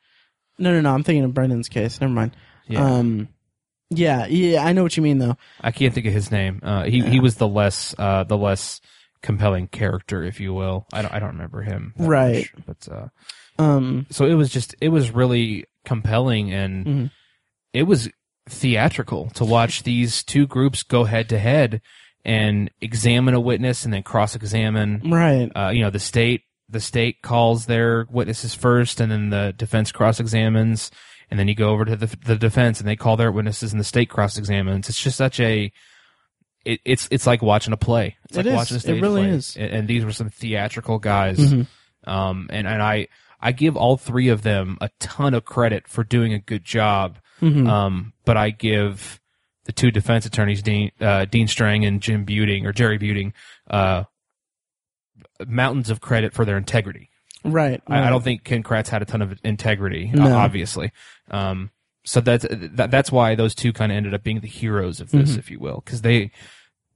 No, 0.57 0.71
no, 0.71 0.79
no, 0.81 0.93
I'm 0.93 1.03
thinking 1.03 1.23
of 1.25 1.33
Brendan's 1.33 1.67
case. 1.67 1.99
Never 1.99 2.13
mind. 2.13 2.35
Yeah, 2.67 2.85
Um 2.85 3.27
yeah, 3.89 4.25
yeah, 4.27 4.63
I 4.63 4.71
know 4.73 4.81
what 4.83 4.95
you 4.97 5.03
mean 5.03 5.17
though. 5.19 5.35
I 5.61 5.71
can't 5.71 5.93
think 5.93 6.05
of 6.07 6.13
his 6.13 6.31
name. 6.31 6.61
Uh, 6.63 6.83
he 6.85 7.01
he 7.01 7.19
was 7.19 7.35
the 7.35 7.47
less 7.47 7.93
uh, 7.99 8.23
the 8.23 8.37
less 8.37 8.79
compelling 9.21 9.67
character, 9.67 10.23
if 10.23 10.39
you 10.39 10.53
will. 10.53 10.85
I 10.93 11.01
don't 11.01 11.13
I 11.13 11.19
don't 11.19 11.29
remember 11.33 11.61
him. 11.61 11.93
Right. 11.97 12.47
much, 12.55 12.65
but 12.65 12.87
uh, 12.91 13.07
Um 13.61 14.07
so 14.09 14.25
it 14.25 14.33
was 14.35 14.49
just 14.49 14.75
it 14.81 14.89
was 14.89 15.11
really 15.11 15.65
compelling 15.85 16.51
and 16.53 16.85
Mhm. 16.85 17.11
it 17.73 17.83
was 17.83 18.09
theatrical 18.49 19.29
to 19.31 19.45
watch 19.45 19.83
these 19.83 20.23
two 20.23 20.45
groups 20.47 20.83
go 20.83 21.03
head 21.05 21.29
to 21.29 21.39
head 21.39 21.81
and 22.25 22.69
examine 22.81 23.33
a 23.33 23.39
witness 23.39 23.83
and 23.85 23.93
then 23.93 24.03
cross 24.03 24.35
examine 24.35 25.01
right. 25.09 25.49
uh, 25.55 25.69
you 25.69 25.81
know 25.81 25.89
the 25.89 25.99
state 25.99 26.41
the 26.73 26.79
state 26.81 27.21
calls 27.21 27.65
their 27.67 28.05
witnesses 28.11 28.53
first 28.53 28.99
and 28.99 29.11
then 29.11 29.29
the 29.29 29.53
defense 29.55 29.91
cross 29.91 30.19
examines 30.19 30.91
and 31.31 31.39
then 31.39 31.47
you 31.47 31.55
go 31.55 31.69
over 31.69 31.85
to 31.85 31.95
the, 31.95 32.15
the 32.25 32.35
defense 32.35 32.79
and 32.79 32.87
they 32.87 32.95
call 32.97 33.15
their 33.15 33.31
witnesses 33.31 33.71
and 33.71 33.79
the 33.79 33.83
state 33.85 34.09
cross 34.09 34.37
examines 34.37 34.89
it's 34.89 35.01
just 35.01 35.17
such 35.17 35.39
a 35.39 35.71
it, 36.65 36.79
it's 36.85 37.07
it's 37.11 37.25
like 37.27 37.41
watching 37.41 37.73
a 37.73 37.77
play 37.77 38.15
it's 38.25 38.37
It 38.37 38.45
like 38.45 38.45
is. 38.47 38.53
watching 38.53 38.77
a 38.77 38.79
stage 38.81 38.97
It 38.97 39.01
really 39.01 39.21
play. 39.23 39.29
is. 39.31 39.55
and, 39.57 39.71
and 39.71 39.87
these 39.87 40.03
were 40.05 40.11
some 40.11 40.29
theatrical 40.29 40.99
guys 40.99 41.37
Mhm. 41.39 41.67
um 42.05 42.47
and 42.51 42.67
and 42.67 42.81
i 42.81 43.07
i 43.41 43.51
give 43.51 43.75
all 43.77 43.97
three 43.97 44.29
of 44.29 44.41
them 44.43 44.77
a 44.81 44.89
ton 44.99 45.33
of 45.33 45.45
credit 45.45 45.87
for 45.87 46.03
doing 46.03 46.33
a 46.33 46.39
good 46.39 46.63
job 46.63 47.17
Mhm. 47.41 47.67
um, 47.67 48.13
but 48.25 48.37
I 48.37 48.51
give 48.51 49.19
the 49.65 49.73
two 49.73 49.91
defense 49.91 50.25
attorneys, 50.25 50.61
Dean, 50.61 50.91
uh, 51.01 51.25
Dean 51.25 51.47
Strang 51.47 51.83
and 51.83 51.99
Jim 52.01 52.25
Buting 52.25 52.65
or 52.65 52.71
Jerry 52.71 52.97
Buting, 52.97 53.33
uh, 53.69 54.03
mountains 55.47 55.89
of 55.89 56.01
credit 56.01 56.33
for 56.33 56.45
their 56.45 56.57
integrity. 56.57 57.09
right. 57.43 57.81
I, 57.87 58.07
I 58.07 58.09
don't 58.09 58.23
think 58.23 58.43
Ken 58.43 58.63
Kratz 58.63 58.87
had 58.89 59.01
a 59.01 59.05
ton 59.05 59.21
of 59.21 59.39
integrity, 59.43 60.11
No. 60.13 60.35
obviously. 60.35 60.91
Um, 61.31 61.71
so 62.05 62.19
that's 62.21 62.45
that, 62.49 62.91
that's 62.91 63.11
why 63.11 63.35
those 63.35 63.55
two 63.55 63.71
kind 63.73 63.91
of 63.91 63.95
ended 63.97 64.13
up 64.13 64.23
being 64.23 64.41
the 64.41 64.47
heroes 64.47 64.99
of 64.99 65.11
this, 65.11 65.33
Mhm. 65.35 65.37
if 65.39 65.49
you 65.51 65.59
will, 65.59 65.81
because 65.85 66.01
they 66.01 66.31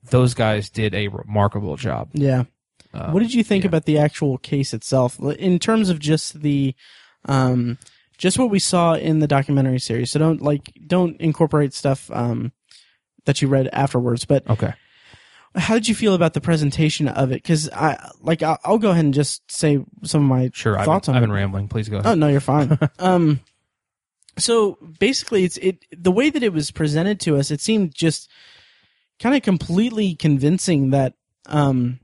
those 0.10 0.34
guys 0.34 0.70
did 0.70 0.94
a 0.94 1.08
remarkable 1.10 1.76
job. 1.76 2.10
Yeah. 2.14 2.44
Uh, 2.94 3.12
what 3.12 3.20
did 3.22 3.34
you 3.34 3.44
think 3.44 3.64
yeah. 3.64 3.68
about 3.70 3.86
the 3.86 3.98
actual 3.98 4.38
case 4.38 4.74
itself 4.74 5.20
in 5.20 5.60
terms 5.60 5.90
of 5.90 6.00
just 6.00 6.42
the 6.42 6.74
um 7.26 7.78
just 8.18 8.40
what 8.40 8.50
we 8.50 8.60
saw 8.60 8.94
in 8.96 9.20
the 9.20 9.28
documentary 9.28 9.80
series 9.80 10.10
so 10.12 10.18
don't 10.20 10.42
like 10.42 10.72
don't 10.88 11.20
incorporate 11.20 11.74
stuff 11.74 12.10
um 12.12 12.52
that 13.26 13.42
you 13.42 13.48
read 13.48 13.68
afterwards 13.74 14.24
but 14.26 14.50
Okay. 14.50 14.74
How 15.58 15.74
did 15.74 15.88
you 15.88 15.96
feel 15.96 16.14
about 16.14 16.34
the 16.34 16.42
presentation 16.42 17.08
of 17.08 17.32
it 17.32 17.42
because 17.42 17.70
i 17.72 17.98
like 18.22 18.44
I'll, 18.44 18.60
I'll 18.64 18.78
go 18.78 18.92
ahead 18.92 19.06
and 19.06 19.14
just 19.14 19.50
say 19.52 19.84
some 20.04 20.24
of 20.24 20.28
my 20.28 20.52
Sure. 20.54 20.78
I've 20.78 20.86
thoughts 20.86 21.08
been, 21.08 21.16
on 21.16 21.18
I've 21.18 21.24
it 21.24 21.28
been 21.28 21.36
rambling. 21.36 21.68
Please 21.68 21.90
go 21.90 21.98
ahead. 21.98 22.12
Oh 22.12 22.16
no, 22.16 22.28
you're 22.28 22.40
fine. 22.40 22.78
um, 23.00 23.40
so 24.38 24.78
basically, 25.00 25.44
it's 25.44 25.58
it 25.58 25.84
the 25.92 26.12
way 26.12 26.30
that 26.30 26.44
it 26.44 26.54
was 26.54 26.72
presented 26.72 27.20
to 27.22 27.38
us. 27.38 27.52
It 27.52 27.62
seemed 27.62 27.94
just 27.94 28.30
kind 29.20 29.36
of 29.36 29.42
completely 29.42 30.16
convincing 30.16 30.92
that 30.92 31.14
um 31.48 32.00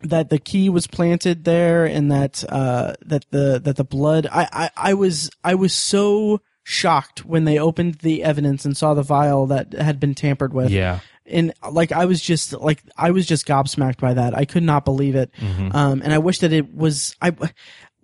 that 0.00 0.30
the 0.30 0.38
key 0.38 0.68
was 0.68 0.86
planted 0.86 1.44
there 1.44 1.84
and 1.84 2.10
that 2.10 2.44
uh 2.48 2.94
that 3.06 3.24
the 3.30 3.60
that 3.62 3.76
the 3.76 3.84
blood. 3.84 4.26
I 4.30 4.48
I, 4.52 4.90
I 4.90 4.94
was 4.94 5.30
I 5.42 5.54
was 5.54 5.72
so 5.72 6.40
shocked 6.64 7.24
when 7.24 7.44
they 7.44 7.58
opened 7.58 7.96
the 7.96 8.24
evidence 8.24 8.64
and 8.64 8.76
saw 8.76 8.94
the 8.94 9.02
vial 9.02 9.46
that 9.46 9.72
had 9.74 10.00
been 10.00 10.14
tampered 10.14 10.52
with 10.52 10.70
yeah. 10.70 11.00
And 11.26 11.52
like 11.70 11.92
I 11.92 12.04
was 12.04 12.20
just 12.20 12.52
like 12.52 12.82
I 12.96 13.10
was 13.10 13.26
just 13.26 13.46
gobsmacked 13.46 13.98
by 13.98 14.14
that. 14.14 14.34
I 14.36 14.44
could 14.44 14.62
not 14.62 14.84
believe 14.84 15.14
it. 15.14 15.30
Mhm. 15.40 15.74
Um, 15.74 16.02
and 16.02 16.12
I 16.12 16.18
wish 16.18 16.38
that 16.40 16.52
it 16.52 16.74
was 16.74 17.16
I 17.22 17.32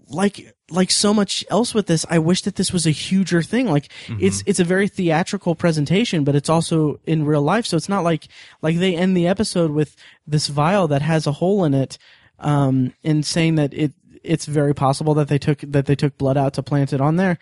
like 0.09 0.55
like 0.71 0.91
so 0.91 1.13
much 1.15 1.45
else 1.51 1.75
with 1.75 1.87
this. 1.87 2.05
I 2.11 2.19
wish 2.19 2.43
that 2.43 2.57
this 2.57 2.73
was 2.73 2.87
a 2.87 2.91
huger 2.91 3.43
thing. 3.43 3.69
Like 3.69 3.91
it's 4.09 4.43
it's 4.47 4.61
a 4.61 4.65
very 4.65 4.89
theatrical 4.89 5.55
presentation, 5.55 6.25
but 6.25 6.35
it's 6.35 6.49
also 6.49 7.01
in 7.07 7.25
real 7.25 7.43
life. 7.43 7.67
So 7.67 7.77
it's 7.77 7.89
not 7.89 8.05
like 8.05 8.29
like 8.63 8.79
they 8.79 8.97
end 8.97 9.17
the 9.17 9.27
episode 9.29 9.71
with 9.71 9.97
this 10.27 10.49
vial 10.49 10.89
that 10.89 11.03
has 11.03 11.27
a 11.27 11.33
hole 11.33 11.65
in 11.65 11.75
it, 11.75 11.99
um, 12.39 12.93
and 13.05 13.25
saying 13.25 13.55
that 13.57 13.73
it 13.75 13.93
it's 14.23 14.45
very 14.47 14.75
possible 14.75 15.15
that 15.15 15.29
they 15.29 15.39
took 15.39 15.61
that 15.61 15.87
they 15.87 15.95
took 15.97 16.19
blood 16.19 16.37
out 16.37 16.55
to 16.55 16.63
plant 16.63 16.93
it 16.93 17.01
on 17.01 17.17
there. 17.17 17.39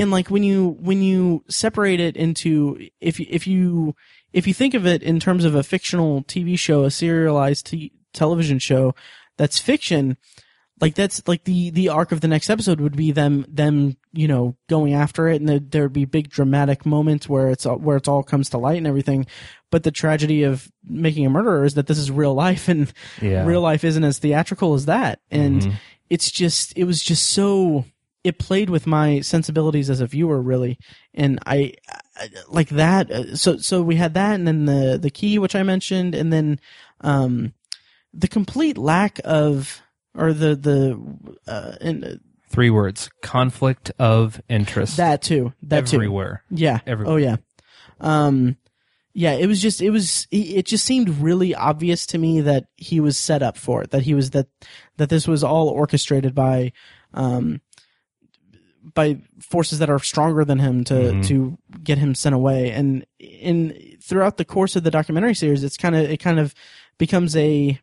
And 0.00 0.10
like 0.10 0.28
when 0.30 0.42
you 0.42 0.76
when 0.80 1.02
you 1.02 1.44
separate 1.48 2.00
it 2.00 2.16
into 2.16 2.88
if 3.00 3.18
you- 3.20 3.26
if 3.28 3.46
you 3.46 3.94
if 4.34 4.46
you 4.46 4.52
think 4.52 4.74
of 4.74 4.86
it 4.86 5.02
in 5.02 5.18
terms 5.20 5.44
of 5.46 5.54
a 5.54 5.62
fictional 5.62 6.22
TV 6.24 6.58
show, 6.58 6.84
a 6.84 6.90
serialized 6.90 7.66
t- 7.66 7.92
television 8.12 8.58
show 8.58 8.94
that's 9.38 9.58
fiction, 9.58 10.16
like 10.80 10.94
that's 10.96 11.26
like 11.28 11.44
the 11.44 11.70
the 11.70 11.88
arc 11.88 12.10
of 12.12 12.20
the 12.20 12.28
next 12.28 12.50
episode 12.50 12.80
would 12.80 12.96
be 12.96 13.12
them 13.12 13.46
them 13.48 13.96
you 14.12 14.26
know 14.28 14.56
going 14.68 14.92
after 14.92 15.28
it, 15.28 15.40
and 15.40 15.48
there, 15.48 15.60
there 15.60 15.82
would 15.84 15.92
be 15.92 16.04
big 16.04 16.28
dramatic 16.28 16.84
moments 16.84 17.28
where 17.28 17.48
it's 17.48 17.64
all- 17.64 17.78
where 17.78 17.96
it's 17.96 18.08
all 18.08 18.22
comes 18.24 18.50
to 18.50 18.58
light 18.58 18.76
and 18.78 18.86
everything. 18.86 19.24
But 19.70 19.84
the 19.84 19.90
tragedy 19.92 20.42
of 20.42 20.70
making 20.84 21.24
a 21.26 21.30
murderer 21.30 21.64
is 21.64 21.74
that 21.74 21.86
this 21.86 21.98
is 21.98 22.10
real 22.10 22.34
life, 22.34 22.68
and 22.74 22.92
Yeah. 23.22 23.46
real 23.46 23.60
life 23.62 23.84
isn't 23.84 24.04
as 24.04 24.18
theatrical 24.18 24.74
as 24.74 24.86
that. 24.86 25.20
And 25.30 25.62
Mhm. 25.62 25.72
it's 26.10 26.30
just 26.30 26.76
it 26.76 26.84
was 26.84 27.02
just 27.02 27.24
so 27.26 27.84
it 28.24 28.38
played 28.38 28.68
with 28.70 28.86
my 28.86 29.20
sensibilities 29.20 29.90
as 29.90 30.00
a 30.00 30.06
viewer 30.06 30.40
really 30.42 30.78
and 31.12 31.38
I 31.46 31.74
like 32.48 32.68
that 32.68 33.10
uh, 33.10 33.34
so 33.36 33.56
so 33.56 33.82
we 33.82 33.96
had 33.96 34.14
that 34.14 34.34
and 34.34 34.46
then 34.46 34.64
the 34.66 34.98
the 35.00 35.10
key 35.10 35.38
which 35.38 35.54
i 35.54 35.62
mentioned 35.62 36.14
and 36.14 36.32
then 36.32 36.60
um 37.00 37.52
the 38.12 38.28
complete 38.28 38.78
lack 38.78 39.20
of 39.24 39.82
or 40.16 40.32
the 40.32 40.54
the 40.54 41.00
uh 41.50 41.76
and 41.80 42.04
uh, 42.04 42.08
Three 42.50 42.70
words: 42.70 43.10
conflict 43.20 43.90
of 43.98 44.40
interest. 44.48 44.98
that 44.98 45.22
too 45.22 45.52
that 45.64 45.88
too 45.88 45.96
everywhere. 45.96 46.44
yeah. 46.50 46.78
Everywhere. 46.86 47.14
Oh 47.14 47.16
yeah. 47.16 47.36
Um 48.00 48.56
yeah, 49.12 49.32
it 49.32 49.46
was 49.48 49.60
just 49.60 49.80
it 49.82 49.90
was 49.90 50.28
it 50.30 50.64
just 50.64 50.84
seemed 50.84 51.08
really 51.18 51.52
obvious 51.52 52.06
to 52.06 52.18
me 52.18 52.42
that 52.42 52.66
he 52.76 53.00
was 53.00 53.18
set 53.18 53.42
up 53.42 53.56
for 53.56 53.82
it. 53.82 53.90
That 53.90 54.02
he 54.02 54.14
was 54.14 54.30
that 54.30 54.46
that 54.98 55.08
this 55.08 55.26
was 55.26 55.42
all 55.42 55.68
orchestrated 55.68 56.32
by 56.32 56.70
um 57.12 57.60
by 58.92 59.16
forces 59.40 59.78
that 59.78 59.88
are 59.88 59.98
stronger 59.98 60.44
than 60.44 60.58
him 60.58 60.84
to 60.84 60.94
Mhm. 60.94 61.26
to 61.28 61.58
get 61.82 61.98
him 61.98 62.14
sent 62.14 62.34
away. 62.34 62.70
And 62.70 63.06
in 63.18 63.96
throughout 64.02 64.36
the 64.36 64.44
course 64.44 64.76
of 64.76 64.82
the 64.84 64.90
documentary 64.90 65.34
series, 65.34 65.64
it's 65.64 65.76
kind 65.78 65.94
of 65.96 66.02
it 66.10 66.18
kind 66.18 66.38
of 66.38 66.54
becomes 66.98 67.34
a 67.36 67.80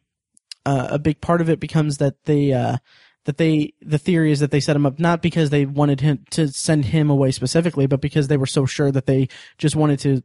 uh, 0.66 0.88
a 0.92 1.00
big 1.00 1.22
part 1.22 1.42
of 1.42 1.50
it 1.50 1.60
becomes 1.60 1.98
that 1.98 2.24
they 2.26 2.54
uh 2.54 2.78
that 3.26 3.38
they 3.38 3.74
the 3.82 3.98
theory 3.98 4.32
is 4.32 4.40
that 4.40 4.52
they 4.52 4.60
set 4.60 4.76
him 4.76 4.86
up 4.86 5.00
not 5.00 5.22
because 5.22 5.50
they 5.50 5.66
wanted 5.66 6.02
him 6.02 6.24
to 6.32 6.48
send 6.50 6.86
him 6.86 7.10
away 7.10 7.32
specifically, 7.32 7.88
but 7.88 8.02
because 8.02 8.28
they 8.28 8.38
were 8.38 8.46
so 8.46 8.66
sure 8.66 8.92
that 8.92 9.06
they 9.08 9.28
just 9.58 9.76
wanted 9.76 10.00
to 10.00 10.22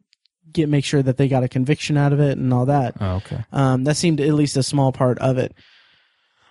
get 0.52 0.68
make 0.68 0.84
sure 0.84 1.02
that 1.02 1.16
they 1.16 1.26
got 1.28 1.42
a 1.42 1.48
conviction 1.48 1.96
out 1.96 2.12
of 2.12 2.20
it 2.20 2.36
and 2.38 2.52
all 2.52 2.66
that. 2.66 2.94
Oh, 3.00 3.16
okay. 3.16 3.44
Um, 3.52 3.84
that 3.84 3.96
seemed 3.96 4.20
at 4.20 4.34
least 4.34 4.56
a 4.56 4.62
small 4.62 4.92
part 4.92 5.18
of 5.18 5.38
it. 5.38 5.54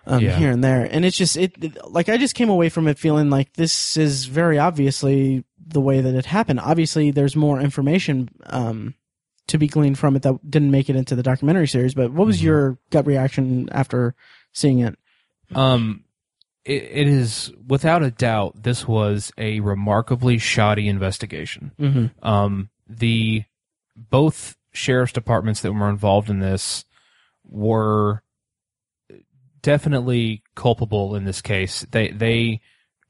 Um, 0.08 0.22
Yeah. 0.22 0.38
here 0.38 0.52
and 0.52 0.64
there, 0.64 0.84
and 0.90 1.04
it's 1.04 1.18
just 1.18 1.36
it, 1.36 1.78
like 1.90 2.10
I 2.10 2.18
just 2.18 2.36
came 2.36 2.50
away 2.50 2.70
from 2.70 2.88
it 2.88 3.00
feeling 3.00 3.30
like 3.32 3.54
this 3.54 3.98
is 3.98 4.26
very 4.26 4.60
obviously 4.60 5.44
the 5.68 5.82
way 5.82 6.00
that 6.02 6.14
it 6.14 6.28
happened. 6.28 6.60
Obviously, 6.60 7.10
there's 7.10 7.36
more 7.36 7.60
information 7.60 8.30
um, 8.46 8.94
to 9.48 9.58
be 9.58 9.68
gleaned 9.68 9.98
from 9.98 10.16
it 10.16 10.22
that 10.22 10.36
didn't 10.50 10.70
make 10.72 10.90
it 10.92 10.96
into 10.96 11.16
the 11.16 11.24
documentary 11.24 11.68
series. 11.68 11.96
But 11.96 12.12
what 12.12 12.28
was 12.28 12.40
Mhm. 12.40 12.44
your 12.44 12.78
gut 12.92 13.08
reaction 13.08 13.68
after 13.72 14.14
seeing 14.54 14.80
it? 14.80 14.96
Um, 15.56 16.04
it, 16.66 16.84
it 16.84 17.08
is 17.08 17.52
without 17.68 18.04
a 18.04 18.12
doubt 18.12 18.62
this 18.64 18.88
was 18.88 19.32
a 19.40 19.60
remarkably 19.60 20.38
shoddy 20.38 20.88
investigation. 20.88 21.72
Mm-hmm. 21.80 22.28
Um, 22.28 22.70
the 22.88 23.44
both 23.96 24.56
sheriff's 24.72 25.14
departments 25.14 25.62
that 25.62 25.74
were 25.74 25.90
involved 25.90 26.30
in 26.30 26.40
this 26.40 26.86
were 27.44 28.22
definitely 29.66 30.44
culpable 30.56 31.16
in 31.16 31.26
this 31.26 31.42
case. 31.42 31.86
They 31.92 32.10
they 32.10 32.62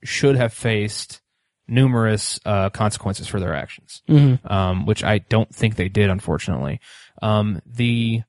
should 0.03 0.37
have 0.37 0.53
faced 0.53 1.21
numerous 1.67 2.39
uh, 2.45 2.69
consequences 2.69 3.27
for 3.27 3.39
their 3.39 3.53
actions 3.55 4.03
Mm-hmm. 4.07 4.47
um, 4.53 4.85
which 4.85 5.03
I 5.03 5.17
don't 5.17 5.53
think 5.53 5.75
they 5.75 5.89
did, 5.89 6.09
unfortunately. 6.09 6.79
Um, 7.21 7.61
the 7.65 8.21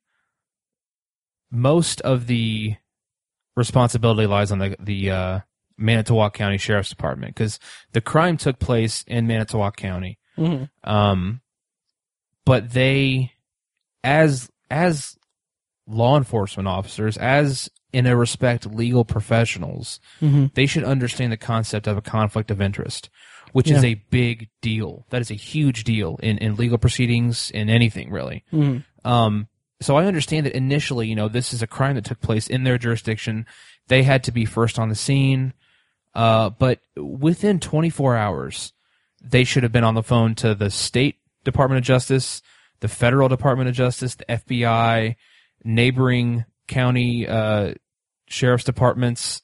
most 1.50 2.00
of 2.00 2.26
the 2.26 2.76
responsibility 3.54 4.26
lies 4.26 4.50
on 4.50 4.58
the 4.58 4.76
the 4.80 5.10
uh, 5.10 5.40
Manitowoc 5.78 6.34
County 6.34 6.58
Sheriff's 6.58 6.88
Department 6.90 7.34
because 7.34 7.60
the 7.92 8.00
crime 8.00 8.36
took 8.36 8.58
place 8.58 9.04
in 9.06 9.26
Manitowoc 9.26 9.76
County. 9.76 10.18
Mm-hmm. 10.36 10.64
Um, 10.90 11.40
but 12.44 12.70
they, 12.70 13.32
as 14.02 14.50
as 14.70 15.16
law 15.86 16.16
enforcement 16.16 16.68
officers, 16.68 17.16
as 17.16 17.70
in 17.92 18.06
a 18.06 18.16
respect 18.16 18.66
legal 18.66 19.04
professionals, 19.04 20.00
Mhm. 20.20 20.52
they 20.54 20.66
should 20.66 20.84
understand 20.84 21.32
the 21.32 21.36
concept 21.36 21.86
of 21.86 21.96
a 21.96 22.02
conflict 22.02 22.50
of 22.50 22.60
interest, 22.60 23.08
which 23.52 23.70
is 23.70 23.82
a 23.84 23.94
big 24.10 24.48
deal. 24.60 25.06
That 25.10 25.20
is 25.20 25.30
a 25.30 25.34
huge 25.34 25.84
deal 25.84 26.18
in, 26.22 26.38
in 26.38 26.56
legal 26.56 26.78
proceedings, 26.78 27.50
in 27.52 27.70
anything 27.70 28.10
really. 28.10 28.44
Mhm. 28.52 28.84
Um, 29.04 29.48
so 29.80 29.96
I 29.96 30.06
understand 30.06 30.46
that 30.46 30.56
initially, 30.56 31.06
you 31.08 31.14
know, 31.14 31.28
this 31.28 31.52
is 31.54 31.62
a 31.62 31.66
crime 31.66 31.94
that 31.94 32.04
took 32.04 32.20
place 32.20 32.48
in 32.48 32.64
their 32.64 32.76
jurisdiction. 32.78 33.46
They 33.88 34.02
had 34.02 34.24
to 34.24 34.32
be 34.32 34.44
first 34.44 34.78
on 34.78 34.88
the 34.88 34.94
scene. 34.94 35.52
Uh, 36.14 36.50
but 36.50 36.80
within 36.96 37.60
24 37.60 38.16
hours, 38.16 38.72
they 39.22 39.44
should 39.44 39.62
have 39.62 39.72
been 39.72 39.84
on 39.84 39.94
the 39.94 40.02
phone 40.02 40.34
to 40.36 40.54
the 40.54 40.70
state 40.70 41.16
Department 41.44 41.78
of 41.78 41.84
Justice, 41.84 42.42
the 42.80 42.88
federal 42.88 43.28
Department 43.28 43.68
of 43.68 43.74
Justice, 43.74 44.14
the 44.16 44.24
FBI, 44.30 45.14
neighboring 45.66 46.44
county, 46.68 47.26
uh, 47.28 47.74
sheriff's 48.28 48.64
departments 48.64 49.42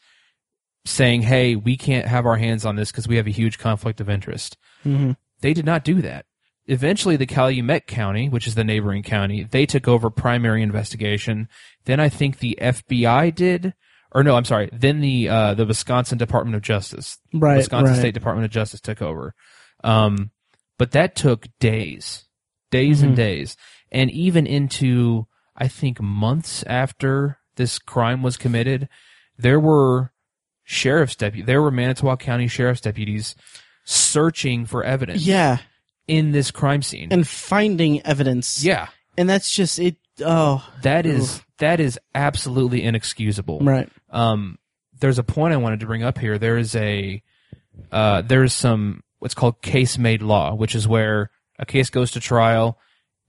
saying, 0.84 1.22
Hey, 1.22 1.54
we 1.56 1.76
can't 1.76 2.06
have 2.06 2.26
our 2.26 2.36
hands 2.36 2.64
on 2.64 2.76
this 2.76 2.90
because 2.90 3.06
we 3.06 3.16
have 3.16 3.26
a 3.26 3.30
huge 3.30 3.58
conflict 3.58 4.00
of 4.00 4.08
interest. 4.10 4.56
Mhm. 4.84 5.16
They 5.40 5.54
did 5.54 5.64
not 5.66 5.84
do 5.84 6.00
that. 6.02 6.26
Eventually, 6.66 7.16
the 7.16 7.26
Calumet 7.26 7.86
County, 7.86 8.28
which 8.28 8.46
is 8.46 8.54
the 8.54 8.64
neighboring 8.64 9.02
county, 9.02 9.42
they 9.42 9.66
took 9.66 9.88
over 9.88 10.10
primary 10.10 10.62
investigation. 10.62 11.48
Then 11.84 11.98
I 12.00 12.08
think 12.08 12.38
the 12.38 12.56
FBI 12.60 13.34
did, 13.34 13.74
or 14.12 14.22
no, 14.22 14.36
I'm 14.36 14.44
sorry. 14.44 14.68
Then 14.72 15.00
the 15.00 15.28
uh, 15.28 15.54
the 15.54 15.66
Wisconsin 15.66 16.18
Department 16.18 16.54
of 16.54 16.62
Justice, 16.62 17.18
Right. 17.34 17.56
Wisconsin 17.56 17.94
right. 17.94 17.98
State 17.98 18.14
Department 18.14 18.44
of 18.44 18.52
Justice 18.52 18.80
took 18.80 19.02
over. 19.02 19.34
Um, 19.82 20.30
but 20.78 20.92
that 20.92 21.16
took 21.16 21.46
days, 21.58 22.24
days 22.70 23.00
Mhm. 23.02 23.06
and 23.08 23.16
days, 23.16 23.56
and 23.90 24.10
even 24.12 24.46
into 24.46 25.26
I 25.57 25.68
think 25.68 26.00
months 26.00 26.62
after 26.64 27.38
this 27.57 27.78
crime 27.78 28.22
was 28.22 28.36
committed, 28.36 28.88
there 29.38 29.61
were 29.61 30.12
sheriff's 30.64 31.16
deputies, 31.16 31.46
there 31.46 31.61
were 31.62 31.70
Manitowoc 31.70 32.20
County 32.20 32.48
sheriff's 32.48 32.80
deputies 32.80 33.34
searching 33.84 34.64
for 34.66 34.84
evidence 34.84 35.22
Yeah, 35.26 35.59
in 36.07 36.32
this 36.32 36.50
crime 36.50 36.82
scene. 36.82 37.09
and 37.11 37.26
finding 37.26 38.00
evidence. 38.07 38.64
yeah, 38.64 38.88
and 39.18 39.28
that's 39.28 39.50
just 39.50 39.78
it. 39.78 39.96
Oh, 40.24 40.66
that 40.82 41.07
is 41.07 41.42
that 41.59 41.80
is 41.80 41.98
absolutely 42.14 42.82
inexcusable. 42.82 43.61
right. 43.61 43.88
Um, 44.11 44.59
there's 45.00 45.18
a 45.18 45.22
point 45.24 45.53
I 45.55 45.57
wanted 45.57 45.80
to 45.80 45.86
bring 45.86 46.03
up 46.03 46.18
here. 46.18 46.38
There 46.38 46.57
is 46.59 46.76
a 46.76 47.22
uh, 47.90 48.22
there's 48.22 48.53
some 48.53 49.03
what's 49.18 49.34
called 49.34 49.61
case 49.62 49.98
made 49.98 50.22
law, 50.22 50.55
which 50.55 50.74
is 50.74 50.86
where 50.86 51.30
a 51.59 51.66
case 51.66 51.90
goes 51.90 52.11
to 52.12 52.20
trial, 52.20 52.78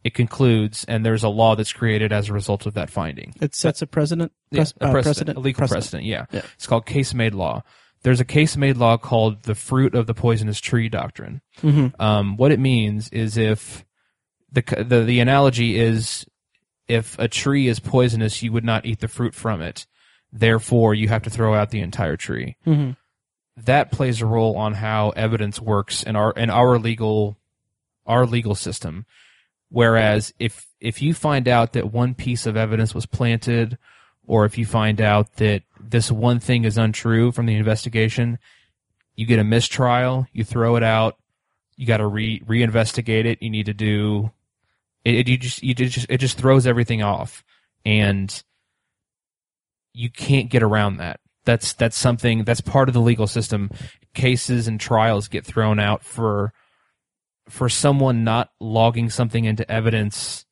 it 0.04 0.14
concludes, 0.14 0.84
and 0.88 1.06
there's 1.06 1.24
a 1.24 1.30
law 1.30 1.56
that's 1.56 1.72
created 1.72 2.12
as 2.12 2.30
a 2.30 2.34
result 2.34 2.66
of 2.66 2.74
that 2.74 2.90
finding. 2.90 3.34
It 3.42 3.56
sets 3.56 3.82
a 3.82 3.88
precedent. 3.88 4.32
Yeah, 4.52 4.66
a 4.82 4.88
uh, 4.88 4.92
precedent, 4.92 5.38
a 5.38 5.42
legal 5.42 5.68
precedent. 5.68 6.04
yeah. 6.04 6.26
Yeah. 6.32 6.42
It's 6.56 6.68
called 6.68 6.86
case 6.86 7.14
made 7.14 7.34
law. 7.34 7.64
There's 8.04 8.20
a 8.20 8.26
case 8.26 8.58
made 8.58 8.76
law 8.76 8.98
called 8.98 9.44
the 9.44 9.56
fruit 9.56 9.96
of 9.96 10.08
the 10.08 10.14
poisonous 10.14 10.60
tree 10.60 10.90
doctrine. 10.90 11.42
Mhm. 11.62 11.98
Um, 12.02 12.36
what 12.36 12.52
it 12.52 12.60
means 12.60 13.08
is 13.10 13.38
if 13.38 13.86
the, 14.52 14.62
the 14.62 15.04
the 15.04 15.20
analogy 15.22 15.80
is 15.80 16.26
if 16.90 17.18
a 17.18 17.30
tree 17.30 17.70
is 17.70 17.80
poisonous, 17.80 18.44
you 18.44 18.52
would 18.52 18.66
not 18.66 18.86
eat 18.86 19.00
the 19.00 19.08
fruit 19.08 19.34
from 19.34 19.62
it. 19.62 19.88
Therefore, 20.34 20.94
you 20.94 21.08
have 21.08 21.24
to 21.24 21.30
throw 21.30 21.54
out 21.54 21.70
the 21.70 21.80
entire 21.80 22.18
tree. 22.18 22.58
Mhm. 22.68 22.98
That 23.56 23.92
plays 23.92 24.20
a 24.22 24.26
role 24.26 24.58
on 24.58 24.74
how 24.74 25.12
evidence 25.12 25.62
works 25.62 26.04
in 26.04 26.16
our 26.18 26.32
in 26.34 26.50
our 26.50 26.78
legal 26.78 27.38
our 28.06 28.26
legal 28.26 28.56
system. 28.56 29.06
Whereas 29.74 30.32
if 30.38 30.68
if 30.80 31.02
you 31.02 31.16
find 31.16 31.48
out 31.48 31.74
that 31.74 31.92
one 31.92 32.14
piece 32.14 32.46
of 32.46 32.56
evidence 32.56 32.94
was 32.94 33.08
planted, 33.08 33.80
or 34.28 34.46
if 34.46 34.56
you 34.56 34.68
find 34.68 35.02
out 35.02 35.38
that 35.38 35.64
this 35.80 36.12
one 36.12 36.40
thing 36.40 36.64
is 36.64 36.78
untrue 36.78 37.32
from 37.32 37.48
the 37.48 37.56
investigation, 37.56 38.38
you 39.16 39.26
get 39.26 39.40
a 39.40 39.44
mistrial, 39.44 40.28
you 40.32 40.44
throw 40.44 40.76
it 40.76 40.84
out, 40.84 41.18
you 41.76 41.88
got 41.88 41.98
to 41.98 42.06
re 42.06 42.40
reinvestigate 42.42 43.26
it. 43.26 43.42
You 43.42 43.50
need 43.50 43.66
to 43.66 43.74
do 43.74 44.30
it. 45.04 45.16
it 45.16 45.28
you 45.28 45.40
just 45.40 45.64
you 45.64 45.74
just 45.74 46.06
it 46.08 46.20
just 46.20 46.38
throws 46.38 46.68
everything 46.68 47.02
off, 47.02 47.44
and 47.84 48.44
you 49.92 50.12
can't 50.12 50.52
get 50.52 50.62
around 50.62 50.98
that. 50.98 51.20
That's 51.46 51.74
that's 51.74 51.98
something 51.98 52.44
that's 52.44 52.62
part 52.62 52.90
of 52.90 52.94
the 52.94 53.02
legal 53.02 53.26
system. 53.26 53.72
Cases 54.14 54.68
and 54.68 54.80
trials 54.80 55.28
get 55.28 55.48
thrown 55.48 55.80
out 55.80 56.04
for 56.04 56.54
for 57.54 57.70
someone 57.70 58.24
not 58.24 58.50
logging 58.60 59.12
something 59.12 59.46
into 59.46 59.70
evidence 59.72 60.44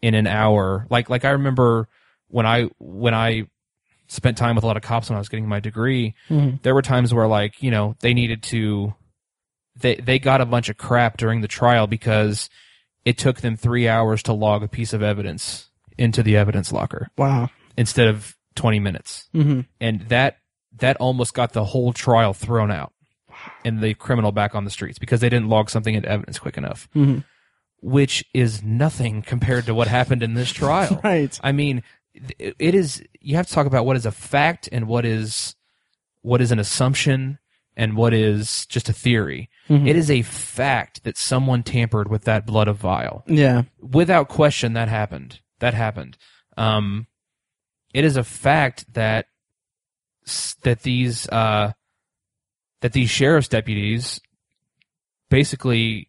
in 0.00 0.14
an 0.14 0.26
hour. 0.26 0.88
Like 0.90 1.08
like 1.08 1.24
I 1.24 1.30
remember 1.30 1.88
when 2.26 2.46
I 2.46 2.64
when 2.80 3.14
I 3.14 3.44
spent 4.08 4.36
time 4.36 4.56
with 4.56 4.64
a 4.64 4.66
lot 4.66 4.76
of 4.76 4.82
cops 4.82 5.08
when 5.08 5.14
I 5.16 5.20
was 5.20 5.28
getting 5.28 5.46
my 5.46 5.60
degree, 5.60 6.14
Mhm. 6.28 6.60
there 6.62 6.74
were 6.74 6.82
times 6.82 7.14
where 7.14 7.28
like, 7.28 7.62
you 7.62 7.70
know, 7.70 7.94
they 8.00 8.12
needed 8.12 8.42
to 8.44 8.92
they 9.76 9.94
they 9.94 10.18
got 10.18 10.40
a 10.40 10.44
bunch 10.46 10.68
of 10.68 10.76
crap 10.76 11.16
during 11.16 11.42
the 11.42 11.48
trial 11.48 11.86
because 11.86 12.50
it 13.04 13.16
took 13.18 13.40
them 13.40 13.56
3 13.56 13.86
hours 13.88 14.20
to 14.24 14.32
log 14.32 14.64
a 14.64 14.68
piece 14.68 14.92
of 14.92 15.00
evidence 15.02 15.70
into 15.96 16.24
the 16.24 16.36
evidence 16.36 16.72
locker 16.72 17.08
Wow. 17.16 17.50
instead 17.76 18.08
of 18.08 18.36
20 18.56 18.80
minutes. 18.80 19.28
hmm 19.32 19.60
And 19.80 20.00
that 20.08 20.38
that 20.78 20.96
almost 20.96 21.34
got 21.34 21.52
the 21.52 21.64
whole 21.66 21.92
trial 21.92 22.32
thrown 22.34 22.72
out 22.72 22.91
and 23.64 23.82
the 23.82 23.94
criminal 23.94 24.32
back 24.32 24.54
on 24.54 24.64
the 24.64 24.70
streets 24.70 24.98
because 24.98 25.20
they 25.20 25.28
didn't 25.28 25.48
log 25.48 25.70
something 25.70 25.94
into 25.94 26.08
evidence 26.08 26.38
quick 26.38 26.56
enough, 26.56 26.88
hmm 26.92 27.18
which 27.84 28.24
is 28.32 28.62
nothing 28.62 29.22
compared 29.22 29.66
to 29.66 29.74
what 29.74 29.88
happened 29.88 30.22
in 30.22 30.34
this 30.34 30.52
trial. 30.52 31.00
Right. 31.02 31.36
I 31.42 31.50
mean, 31.50 31.82
it 32.14 32.76
is. 32.76 33.02
You 33.20 33.34
have 33.34 33.48
to 33.48 33.52
talk 33.52 33.66
about 33.66 33.84
what 33.84 33.96
is 33.96 34.06
a 34.06 34.12
fact 34.12 34.68
and 34.70 34.86
what 34.86 35.04
is 35.04 35.56
what 36.20 36.40
is 36.40 36.52
an 36.52 36.60
assumption 36.60 37.40
and 37.76 37.96
what 37.96 38.14
is 38.14 38.66
just 38.66 38.88
a 38.88 38.92
theory. 38.92 39.50
Mhm. 39.68 39.88
It 39.88 39.96
is 39.96 40.12
a 40.12 40.22
fact 40.22 41.02
that 41.02 41.16
someone 41.16 41.64
tampered 41.64 42.08
with 42.08 42.22
that 42.22 42.46
blood 42.46 42.68
of 42.68 42.76
vial. 42.76 43.24
Yeah. 43.26 43.62
Without 43.80 44.28
question, 44.28 44.74
that 44.74 44.88
happened. 44.88 45.40
That 45.58 45.74
happened. 45.74 46.16
Um, 46.56 47.08
it 47.92 48.04
is 48.04 48.16
a 48.16 48.22
fact 48.22 48.94
that 48.94 49.26
that 50.62 50.82
these 50.82 51.28
uh, 51.30 51.72
that 52.82 52.92
these 52.92 53.08
sheriff's 53.10 53.48
deputies 53.48 54.20
basically 55.30 56.08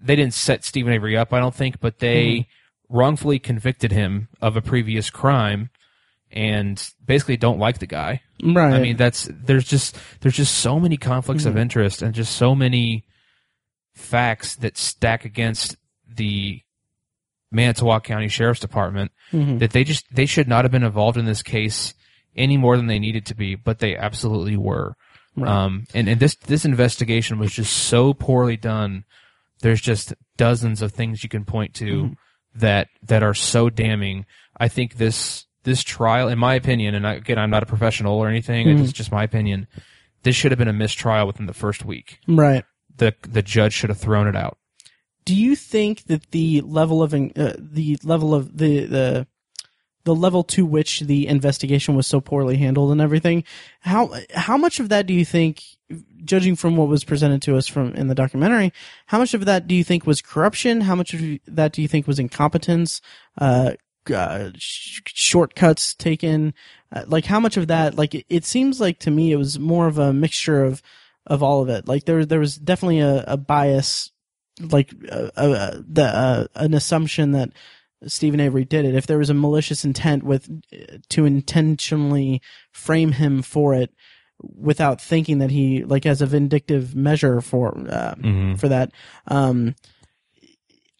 they 0.00 0.16
didn't 0.16 0.34
set 0.34 0.64
Steven 0.64 0.92
Avery 0.92 1.16
up, 1.16 1.32
I 1.32 1.38
don't 1.40 1.54
think, 1.54 1.80
but 1.80 1.98
they 2.00 2.46
wrongfully 2.90 3.38
convicted 3.38 3.90
him 3.90 4.28
of 4.42 4.54
a 4.56 4.60
previous 4.60 5.08
crime 5.08 5.70
and 6.30 6.90
basically 7.04 7.38
don't 7.38 7.58
like 7.58 7.78
the 7.78 7.86
guy. 7.86 8.20
Right. 8.42 8.74
I 8.74 8.80
mean, 8.80 8.96
that's 8.96 9.28
there's 9.32 9.64
just 9.66 9.96
there's 10.20 10.36
just 10.36 10.56
so 10.56 10.78
many 10.78 10.96
conflicts 10.98 11.46
of 11.46 11.54
Mhm. 11.54 11.60
interest 11.60 12.02
and 12.02 12.14
just 12.14 12.36
so 12.36 12.54
many 12.54 13.04
facts 13.94 14.56
that 14.56 14.76
stack 14.76 15.24
against 15.24 15.76
the 16.06 16.60
Manitowoc 17.50 18.04
County 18.04 18.28
Sheriff's 18.28 18.60
Department 18.60 19.12
Mhm. 19.32 19.60
that 19.60 19.70
they 19.70 19.84
just 19.84 20.04
they 20.12 20.26
should 20.26 20.48
not 20.48 20.64
have 20.64 20.72
been 20.72 20.82
involved 20.82 21.16
in 21.16 21.24
this 21.24 21.42
case 21.42 21.94
any 22.36 22.56
more 22.56 22.76
than 22.76 22.88
they 22.88 22.98
needed 22.98 23.24
to 23.26 23.34
be, 23.34 23.54
but 23.54 23.78
they 23.78 23.96
absolutely 23.96 24.56
were. 24.56 24.96
Right. 25.36 25.50
Um, 25.50 25.84
and, 25.94 26.08
and 26.08 26.20
this 26.20 26.34
this 26.36 26.64
investigation 26.64 27.38
was 27.38 27.52
just 27.52 27.72
so 27.72 28.14
poorly 28.14 28.56
done. 28.56 29.04
There's 29.60 29.80
just 29.80 30.14
dozens 30.36 30.82
of 30.82 30.92
things 30.92 31.22
you 31.22 31.28
can 31.28 31.44
point 31.44 31.74
to 31.74 31.84
Mhm. 32.04 32.16
that 32.56 32.88
that 33.02 33.22
are 33.22 33.34
so 33.34 33.70
damning. 33.70 34.26
I 34.58 34.68
think 34.68 34.96
this 34.96 35.46
this 35.64 35.82
trial, 35.82 36.28
in 36.28 36.38
my 36.38 36.54
opinion, 36.54 36.94
and 36.94 37.06
I, 37.06 37.14
again, 37.14 37.38
I'm 37.38 37.50
not 37.50 37.62
a 37.62 37.66
professional 37.66 38.18
or 38.18 38.28
anything. 38.28 38.66
Mhm. 38.66 38.82
It's 38.84 38.92
just 38.92 39.10
my 39.10 39.24
opinion. 39.24 39.66
This 40.22 40.36
should 40.36 40.52
have 40.52 40.58
been 40.58 40.68
a 40.68 40.72
mistrial 40.74 41.26
within 41.26 41.46
the 41.46 41.54
first 41.54 41.84
week. 41.84 42.18
right. 42.28 42.64
The 42.96 43.14
the 43.28 43.42
judge 43.42 43.72
should 43.72 43.90
have 43.90 43.98
thrown 43.98 44.28
it 44.28 44.36
out. 44.36 44.56
Do 45.24 45.34
you 45.34 45.56
think 45.56 46.04
that 46.04 46.30
the 46.30 46.60
level 46.60 47.02
of 47.02 47.12
uh, 47.12 47.54
the 47.58 47.96
level 48.04 48.34
of 48.34 48.56
the 48.58 48.84
the 48.86 49.26
the 50.04 50.14
level 50.14 50.44
to 50.44 50.66
which 50.66 51.00
the 51.00 51.26
investigation 51.26 51.94
was 51.94 52.06
so 52.06 52.20
poorly 52.20 52.56
handled 52.56 52.92
and 52.92 53.00
everything 53.00 53.44
how 53.80 54.14
how 54.34 54.56
much 54.56 54.80
of 54.80 54.88
that 54.88 55.06
do 55.06 55.14
you 55.14 55.24
think 55.24 55.62
judging 56.24 56.56
from 56.56 56.76
what 56.76 56.88
was 56.88 57.04
presented 57.04 57.42
to 57.42 57.56
us 57.56 57.68
from 57.68 57.94
in 57.94 58.08
the 58.08 58.14
documentary 58.14 58.72
how 59.06 59.18
much 59.18 59.34
of 59.34 59.44
that 59.44 59.66
do 59.66 59.74
you 59.74 59.84
think 59.84 60.06
was 60.06 60.22
corruption? 60.22 60.80
How 60.82 60.94
much 60.94 61.14
of 61.14 61.20
that 61.46 61.72
do 61.72 61.82
you 61.82 61.88
think 61.88 62.06
was 62.06 62.18
incompetence 62.18 63.00
uh, 63.38 63.72
uh 64.12 64.50
sh- 64.56 65.00
shortcuts 65.06 65.94
taken? 65.94 66.54
Uh, 66.92 67.04
like 67.06 67.24
how 67.24 67.40
much 67.40 67.56
of 67.56 67.68
that 67.68 67.96
like 67.96 68.14
it, 68.14 68.26
it 68.28 68.44
seems 68.44 68.80
like 68.80 68.98
to 69.00 69.10
me 69.10 69.32
it 69.32 69.36
was 69.36 69.58
more 69.58 69.86
of 69.86 69.98
a 69.98 70.12
mixture 70.12 70.64
of 70.64 70.82
of 71.26 71.42
all 71.42 71.62
of 71.62 71.68
it. 71.68 71.86
Like 71.88 72.04
there 72.04 72.24
there 72.24 72.40
was 72.40 72.56
definitely 72.56 73.00
a, 73.00 73.24
a 73.26 73.36
bias 73.36 74.10
like 74.60 74.92
uh, 75.10 75.30
uh, 75.36 75.82
the 75.86 76.04
uh, 76.04 76.46
an 76.54 76.74
assumption 76.74 77.32
that 77.32 77.50
Steven 78.06 78.40
Avery 78.40 78.64
did 78.64 78.84
it. 78.84 78.94
If 78.94 79.06
there 79.06 79.18
was 79.18 79.30
a 79.30 79.34
malicious 79.34 79.84
intent 79.84 80.22
with 80.22 80.48
to 81.10 81.24
intentionally 81.24 82.40
frame 82.72 83.12
him 83.12 83.42
for 83.42 83.74
it 83.74 83.92
without 84.40 85.00
thinking 85.00 85.38
that 85.38 85.50
he 85.50 85.84
like 85.84 86.04
as 86.06 86.20
a 86.20 86.26
vindictive 86.26 86.94
measure 86.94 87.40
for 87.40 87.68
uh, 87.88 88.14
Mm-hmm. 88.16 88.54
for 88.56 88.68
that, 88.68 88.90
um, 89.28 89.74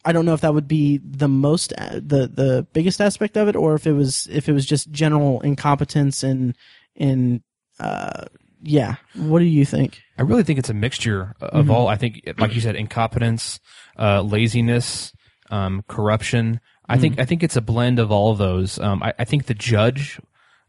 I 0.04 0.12
don't 0.12 0.26
know 0.26 0.34
if 0.34 0.42
that 0.42 0.52
would 0.54 0.68
be 0.68 0.98
the 1.02 1.28
most 1.28 1.72
uh, 1.78 1.94
the 1.94 2.26
the 2.28 2.66
biggest 2.72 3.00
aspect 3.00 3.36
of 3.36 3.48
it, 3.48 3.56
or 3.56 3.74
if 3.74 3.86
it 3.86 3.92
was 3.92 4.28
if 4.30 4.48
it 4.48 4.52
was 4.52 4.66
just 4.66 4.90
general 4.90 5.40
incompetence 5.40 6.22
and 6.22 6.56
and 6.96 7.42
uh 7.80 8.24
yeah. 8.66 8.96
What 9.14 9.40
do 9.40 9.44
you 9.44 9.64
think? 9.66 10.00
I 10.18 10.22
really 10.22 10.42
think 10.42 10.58
it's 10.58 10.70
a 10.70 10.74
mixture 10.74 11.34
of 11.40 11.66
Mhm. 11.66 11.70
all. 11.70 11.86
I 11.88 11.96
think, 11.96 12.22
like 12.38 12.54
you 12.54 12.62
said, 12.62 12.76
incompetence, 12.76 13.60
uh, 13.98 14.22
laziness, 14.22 15.12
um, 15.50 15.82
corruption. 15.86 16.60
I 16.88 16.98
think 16.98 17.18
I 17.18 17.24
think 17.24 17.42
it's 17.42 17.56
a 17.56 17.62
blend 17.62 17.98
of 17.98 18.10
all 18.12 18.30
of 18.30 18.38
those. 18.38 18.78
Um, 18.78 19.02
I, 19.02 19.14
I 19.18 19.24
think 19.24 19.46
the 19.46 19.54
judge, 19.54 20.20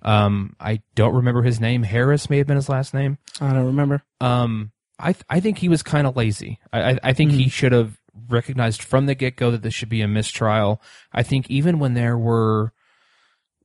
um, 0.02 0.56
I 0.60 0.82
don't 0.96 1.16
remember 1.16 1.44
his 1.44 1.60
name. 1.60 1.84
Harris 1.84 2.30
may 2.30 2.38
have 2.38 2.48
been 2.48 2.56
his 2.56 2.70
last 2.70 2.94
name. 2.94 3.18
I 3.42 3.52
don't 3.54 3.66
remember. 3.66 4.04
Um, 4.22 4.72
I 4.98 5.14
th- 5.14 5.26
I 5.30 5.40
think 5.40 5.58
he 5.58 5.70
was 5.70 5.84
kind 5.84 6.08
of 6.08 6.16
lazy. 6.16 6.60
I 6.72 6.92
I, 6.92 7.00
I 7.04 7.14
think 7.14 7.32
he 7.32 7.50
should 7.50 7.74
have 7.74 8.00
recognized 8.30 8.82
from 8.82 9.08
the 9.08 9.16
get 9.16 9.36
go 9.36 9.52
that 9.52 9.62
this 9.62 9.74
should 9.74 9.90
be 9.90 10.02
a 10.02 10.08
mistrial. 10.08 10.82
I 11.12 11.24
think 11.24 11.50
even 11.50 11.80
when 11.80 11.96
there 11.96 12.18
were, 12.18 12.72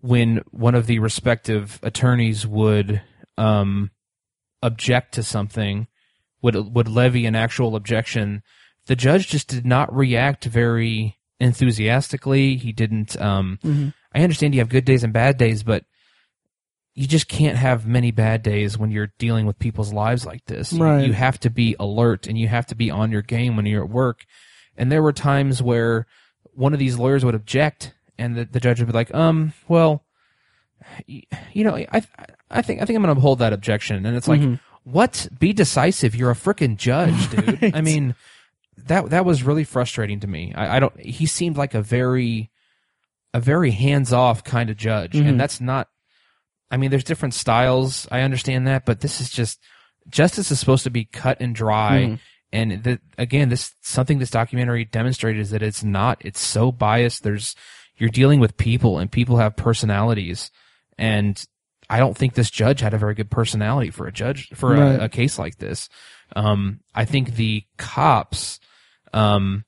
when 0.00 0.42
one 0.50 0.74
of 0.74 0.86
the 0.86 0.98
respective 0.98 1.78
attorneys 1.82 2.46
would 2.46 3.00
um, 3.38 3.92
object 4.60 5.14
to 5.14 5.22
something, 5.22 5.86
would 6.42 6.74
would 6.74 6.88
levy 6.88 7.26
an 7.26 7.36
actual 7.36 7.76
objection, 7.76 8.42
the 8.86 8.96
judge 8.96 9.28
just 9.28 9.46
did 9.46 9.64
not 9.64 9.94
react 9.94 10.46
very 10.46 11.19
enthusiastically. 11.40 12.56
He 12.56 12.72
didn't. 12.72 13.20
Um, 13.20 13.58
Mhm. 13.64 13.94
I 14.14 14.22
understand 14.22 14.54
you 14.54 14.60
have 14.60 14.68
good 14.68 14.84
days 14.84 15.02
and 15.04 15.12
bad 15.12 15.36
days, 15.36 15.62
but 15.62 15.84
you 16.94 17.06
just 17.06 17.28
can't 17.28 17.56
have 17.56 17.86
many 17.86 18.10
bad 18.10 18.42
days 18.42 18.76
when 18.76 18.90
you're 18.90 19.12
dealing 19.18 19.46
with 19.46 19.58
people's 19.58 19.92
lives 19.92 20.26
like 20.26 20.44
this. 20.46 20.72
You- 20.72 20.82
Right. 20.82 21.06
You, 21.06 21.12
have 21.12 21.38
to 21.40 21.50
be 21.50 21.76
alert 21.78 22.26
and 22.26 22.36
you 22.36 22.48
have 22.48 22.66
to 22.66 22.74
be 22.74 22.90
on 22.90 23.10
your 23.12 23.22
game 23.22 23.56
when 23.56 23.64
you're 23.66 23.84
at 23.84 23.90
work. 23.90 24.24
And 24.76 24.90
there 24.90 25.02
were 25.02 25.12
times 25.12 25.62
where 25.62 26.06
one 26.52 26.72
of 26.72 26.78
these 26.78 26.96
lawyers 26.98 27.24
would 27.24 27.34
object, 27.34 27.94
and 28.18 28.36
the, 28.36 28.44
the 28.44 28.60
judge 28.60 28.80
would 28.80 28.86
be 28.86 28.92
like, 28.92 29.14
"Um, 29.14 29.52
well, 29.68 30.04
you 31.06 31.64
know, 31.64 31.76
I 31.76 32.02
I 32.50 32.62
think 32.62 32.82
I 32.82 32.84
think 32.84 32.96
I'm 32.96 33.02
going 33.02 33.14
to 33.14 33.18
uphold 33.18 33.38
that 33.38 33.52
objection." 33.52 34.04
And 34.06 34.16
it's 34.16 34.28
like, 34.28 34.40
Mhm. 34.40 34.58
"What? 34.84 35.28
Be 35.38 35.52
decisive. 35.52 36.14
You're 36.16 36.30
a 36.30 36.34
freaking 36.34 36.76
judge, 36.76 37.30
dude." 37.30 37.62
Right. 37.62 37.76
I 37.76 37.80
mean, 37.82 38.14
that 38.86 39.10
that 39.10 39.24
was 39.24 39.42
really 39.42 39.64
frustrating 39.64 40.20
to 40.20 40.26
me. 40.26 40.52
I, 40.54 40.76
I 40.76 40.80
don't. 40.80 40.98
He 41.00 41.26
seemed 41.26 41.56
like 41.56 41.74
a 41.74 41.82
very 41.82 42.50
a 43.32 43.40
very 43.40 43.70
hands 43.70 44.12
off 44.12 44.42
kind 44.44 44.70
of 44.70 44.76
judge, 44.76 45.12
Mhm. 45.12 45.28
and 45.28 45.40
that's 45.40 45.60
not. 45.60 45.88
I 46.70 46.76
mean, 46.76 46.90
there's 46.90 47.04
different 47.04 47.34
styles. 47.34 48.06
I 48.10 48.20
understand 48.20 48.66
that, 48.66 48.84
but 48.86 49.00
this 49.00 49.20
is 49.20 49.30
just 49.30 49.60
justice 50.08 50.50
is 50.50 50.58
supposed 50.60 50.84
to 50.84 50.90
be 50.90 51.04
cut 51.04 51.40
and 51.40 51.54
dry. 51.54 51.98
Mhm. 52.10 52.18
And 52.52 52.82
the, 52.82 53.00
again, 53.16 53.48
this 53.48 53.74
something 53.80 54.18
this 54.18 54.30
documentary 54.30 54.84
demonstrated 54.84 55.40
is 55.40 55.50
that 55.50 55.62
it's 55.62 55.84
not. 55.84 56.20
It's 56.24 56.40
so 56.40 56.72
biased. 56.72 57.22
There's 57.22 57.54
you're 57.96 58.08
dealing 58.10 58.40
with 58.40 58.56
people, 58.56 58.98
and 58.98 59.10
people 59.12 59.36
have 59.36 59.56
personalities, 59.56 60.50
and 60.98 61.44
I 61.88 61.98
don't 61.98 62.16
think 62.16 62.34
this 62.34 62.50
judge 62.50 62.80
had 62.80 62.94
a 62.94 62.98
very 62.98 63.14
good 63.14 63.30
personality 63.30 63.90
for 63.90 64.06
a 64.06 64.12
judge 64.12 64.48
for 64.54 64.70
Right. 64.74 64.92
a, 65.00 65.04
a 65.04 65.08
case 65.08 65.38
like 65.38 65.58
this. 65.58 65.88
Um, 66.36 66.80
I 66.94 67.04
think 67.04 67.34
the 67.34 67.64
cops, 67.78 68.58
um, 69.12 69.64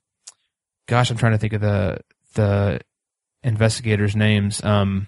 gosh, 0.87 1.09
I'm 1.11 1.17
trying 1.17 1.33
to 1.33 1.37
think 1.37 1.53
of 1.53 1.61
the 1.61 1.99
the 2.35 2.81
investigators' 3.43 4.15
names. 4.15 4.63
Um, 4.63 5.07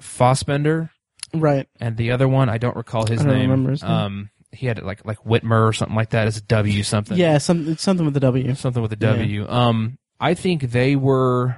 Fassbender 0.00 0.90
Right. 1.34 1.68
and 1.80 1.96
the 1.96 2.10
other 2.12 2.28
one 2.28 2.48
I 2.48 2.58
don't 2.58 2.76
recall 2.76 3.06
his 3.06 3.20
I 3.20 3.24
don't 3.24 3.32
name. 3.34 3.50
remember 3.50 3.70
his 3.70 3.82
name. 3.82 3.90
Um, 3.92 4.30
he 4.52 4.66
had 4.66 4.78
it 4.78 4.84
like 4.84 5.04
like 5.04 5.18
Whitmer 5.24 5.66
or 5.68 5.72
something 5.72 5.96
like 5.96 6.10
that 6.10 6.26
as 6.26 6.36
a 6.36 6.42
W 6.42 6.82
something. 6.82 7.16
Yeah. 7.16 7.38
Some 7.38 7.68
it's 7.68 7.82
something 7.82 8.04
with 8.04 8.14
the 8.14 8.20
W. 8.20 8.54
something 8.54 8.82
with 8.82 8.92
a 8.92 8.96
W. 8.96 9.48
Um, 9.48 9.98
I 10.20 10.34
think 10.34 10.62
they 10.70 10.96
were 10.96 11.56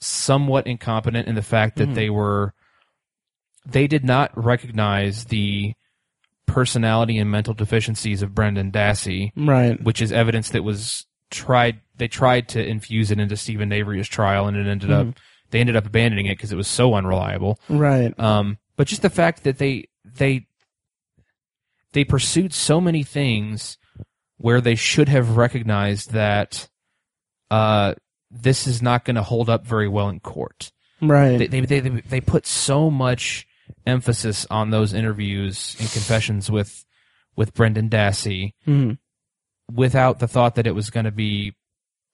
somewhat 0.00 0.66
incompetent 0.66 1.28
in 1.28 1.34
the 1.34 1.42
fact 1.42 1.76
that 1.76 1.88
Mhm. 1.90 1.94
they 1.94 2.10
were 2.10 2.52
they 3.66 3.86
did 3.86 4.04
not 4.04 4.30
recognize 4.36 5.24
the 5.26 5.72
personality 6.46 7.18
and 7.18 7.30
mental 7.30 7.54
deficiencies 7.54 8.22
of 8.22 8.34
Brendan 8.34 8.70
Dassey, 8.72 9.32
Right. 9.36 9.82
which 9.82 10.00
is 10.02 10.12
evidence 10.12 10.50
that 10.50 10.62
was 10.64 11.06
tried. 11.30 11.80
They 11.96 12.08
tried 12.08 12.48
to 12.50 12.64
infuse 12.64 13.10
it 13.10 13.18
into 13.20 13.36
Steven 13.36 13.72
Avery's 13.72 14.08
trial, 14.08 14.46
and 14.46 14.56
it 14.56 14.66
ended 14.66 14.90
Mm-hmm. 14.90 15.10
up 15.10 15.16
they 15.50 15.60
ended 15.60 15.76
up 15.76 15.86
abandoning 15.86 16.26
it 16.26 16.36
because 16.36 16.50
it 16.52 16.56
was 16.56 16.66
so 16.66 16.94
unreliable. 16.94 17.60
Right. 17.68 18.18
Um, 18.18 18.58
but 18.76 18.88
just 18.88 19.02
the 19.02 19.10
fact 19.10 19.44
that 19.44 19.58
they 19.58 19.88
they 20.04 20.46
they 21.92 22.04
pursued 22.04 22.52
so 22.52 22.80
many 22.80 23.04
things 23.04 23.78
where 24.36 24.60
they 24.60 24.74
should 24.74 25.08
have 25.08 25.36
recognized 25.36 26.10
that 26.12 26.68
uh, 27.52 27.94
this 28.32 28.66
is 28.66 28.82
not 28.82 29.04
going 29.04 29.14
to 29.14 29.22
hold 29.22 29.48
up 29.48 29.64
very 29.64 29.86
well 29.88 30.08
in 30.08 30.18
court. 30.18 30.72
Right. 31.00 31.38
They, 31.38 31.46
they 31.46 31.60
they 31.60 31.88
they 32.00 32.20
put 32.20 32.46
so 32.46 32.90
much 32.90 33.46
emphasis 33.86 34.46
on 34.50 34.70
those 34.70 34.92
interviews 34.94 35.76
and 35.78 35.90
confessions 35.90 36.50
with 36.50 36.84
with 37.36 37.52
Brendan 37.54 37.88
Dassey 37.90 38.52
Mhm. 38.66 38.98
without 39.72 40.18
the 40.20 40.28
thought 40.28 40.54
that 40.54 40.66
it 40.66 40.74
was 40.74 40.90
going 40.90 41.04
to 41.04 41.10
be 41.10 41.54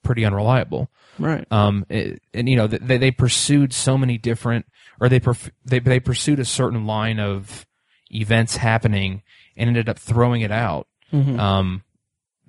pretty 0.03 0.24
unreliable. 0.24 0.90
Right. 1.18 1.46
Um, 1.53 1.84
it- 1.90 2.22
and 2.32 2.48
you 2.48 2.57
know, 2.57 2.66
they, 2.66 2.96
they 2.96 3.11
pursued 3.11 3.72
so 3.74 3.98
many 3.98 4.16
different, 4.16 4.64
or 4.98 5.11
they, 5.11 5.20
perf- 5.20 5.51
they, 5.64 5.78
they 5.78 6.01
pursued 6.01 6.38
a 6.40 6.44
certain 6.46 6.86
line 6.86 7.20
of 7.20 7.66
events 8.11 8.57
happening 8.57 9.22
and 9.59 9.68
ended 9.68 9.90
up 9.90 9.98
throwing 9.98 10.40
it 10.40 10.51
out. 10.51 10.88
Mhm. 11.12 11.38
Um, 11.38 11.82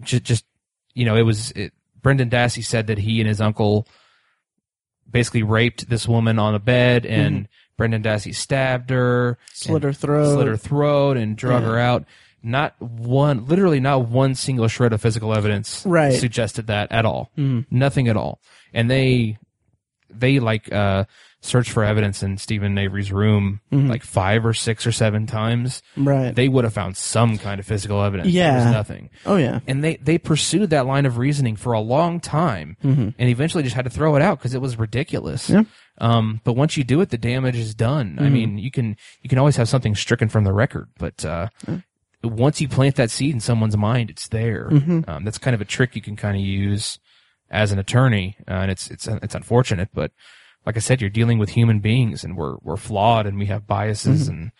just, 0.02 0.24
just, 0.24 0.46
you 0.94 1.04
know, 1.04 1.18
it 1.18 1.24
was, 1.24 1.52
it, 1.52 1.74
Brendan 2.02 2.30
Dassey 2.30 2.64
said 2.64 2.88
that 2.88 3.00
he 3.00 3.20
and 3.20 3.28
his 3.28 3.42
uncle 3.42 3.86
basically 5.10 5.44
raped 5.44 5.90
this 5.90 6.08
woman 6.08 6.40
on 6.40 6.56
a 6.56 6.60
bed 6.60 7.06
and 7.06 7.48
Brendan 7.82 8.04
Dassey 8.04 8.34
stabbed 8.34 8.90
her, 8.92 9.38
Slit 9.54 9.84
her 9.84 9.94
throat. 9.94 10.34
slit 10.36 10.48
her 10.48 10.58
throat 10.58 11.18
and 11.18 11.36
drug 11.36 11.64
Yeah. 11.64 11.70
her 11.70 11.80
out. 11.80 12.06
Not 12.44 12.80
one, 12.82 13.46
literally 13.48 13.80
not 13.80 14.08
one 14.08 14.34
single 14.36 14.68
shred 14.68 14.94
of 14.94 15.02
physical 15.02 15.36
evidence 15.36 15.84
Right. 15.86 16.14
suggested 16.14 16.68
that 16.68 16.92
at 16.92 17.06
all. 17.06 17.32
Mhm. 17.38 17.66
Nothing 17.70 18.08
at 18.08 18.18
all. 18.18 18.40
And 18.74 18.90
they, 18.90 19.38
they 20.10 20.40
like, 20.40 20.72
uh, 20.72 21.06
searched 21.44 21.72
for 21.72 21.84
evidence 21.84 22.22
in 22.22 22.38
Steven 22.38 22.78
Avery's 22.78 23.12
room 23.12 23.62
Mhm. 23.74 23.90
like 23.90 24.04
five 24.04 24.46
or 24.46 24.54
six 24.54 24.86
or 24.86 24.92
seven 24.92 25.26
times. 25.26 25.82
Right. 25.98 26.36
They 26.36 26.48
would 26.48 26.64
have 26.66 26.74
found 26.74 26.98
some 26.98 27.40
kind 27.40 27.60
of 27.60 27.66
physical 27.66 28.04
evidence. 28.04 28.32
There 28.32 28.44
Yeah. 28.44 28.66
was 28.66 28.72
nothing. 28.74 29.10
oh 29.26 29.38
yeah. 29.38 29.60
And 29.68 29.84
they, 29.84 29.96
they 29.96 30.20
pursued 30.20 30.70
that 30.70 30.86
line 30.86 31.08
of 31.08 31.18
reasoning 31.18 31.56
for 31.56 31.74
a 31.74 31.80
long 31.80 32.20
time 32.20 32.78
Mhm. 32.84 33.16
and 33.18 33.30
eventually 33.30 33.64
just 33.64 33.76
had 33.76 33.86
to 33.86 33.90
throw 33.92 34.16
it 34.16 34.22
out 34.22 34.38
because 34.38 34.54
it 34.54 34.62
was 34.62 34.78
ridiculous. 34.78 35.50
Yeah. 35.50 35.64
Um, 36.02 36.42
but 36.44 36.54
once 36.54 36.76
you 36.76 36.84
do 36.84 37.00
it, 37.02 37.10
the 37.10 37.18
damage 37.18 37.56
is 37.56 37.74
done. 37.76 38.18
I 38.20 38.24
Mhm. 38.24 38.32
mean, 38.32 38.58
you 38.58 38.72
can 38.72 38.98
you 39.22 39.30
can 39.30 39.38
always 39.38 39.56
have 39.58 39.70
something 39.70 39.96
stricken 39.96 40.28
from 40.30 40.44
the 40.44 40.52
record, 40.54 40.90
but 40.98 41.24
uh, 41.24 41.48
once 42.24 42.60
you 42.60 42.68
plant 42.68 42.96
that 42.96 43.10
seed 43.12 43.34
in 43.34 43.40
someone's 43.40 43.78
mind, 43.78 44.10
it's 44.10 44.28
there. 44.28 44.68
Mhm. 44.72 45.08
Um, 45.08 45.24
that's 45.24 45.38
kind 45.38 45.54
of 45.56 45.62
a 45.62 45.66
trick 45.66 45.96
you 45.96 46.02
can 46.02 46.16
kind 46.16 46.36
of 46.36 46.44
use 46.44 47.00
as 47.50 47.72
an 47.72 47.80
attorney, 47.80 48.36
uh, 48.48 48.54
and 48.64 48.72
it's 48.72 48.90
it's 48.92 49.08
it's 49.08 49.36
unfortunate, 49.36 49.90
but 49.94 50.12
like 50.66 50.76
I 50.76 50.80
said, 50.80 51.02
you're 51.02 51.10
dealing 51.10 51.38
with 51.40 51.50
human 51.52 51.80
beings, 51.80 52.24
and 52.24 52.36
we're 52.36 52.58
we're 52.62 52.78
flawed, 52.78 53.26
and 53.28 53.38
we 53.38 53.46
have 53.48 53.68
biases 53.68 54.28
and 54.28 54.52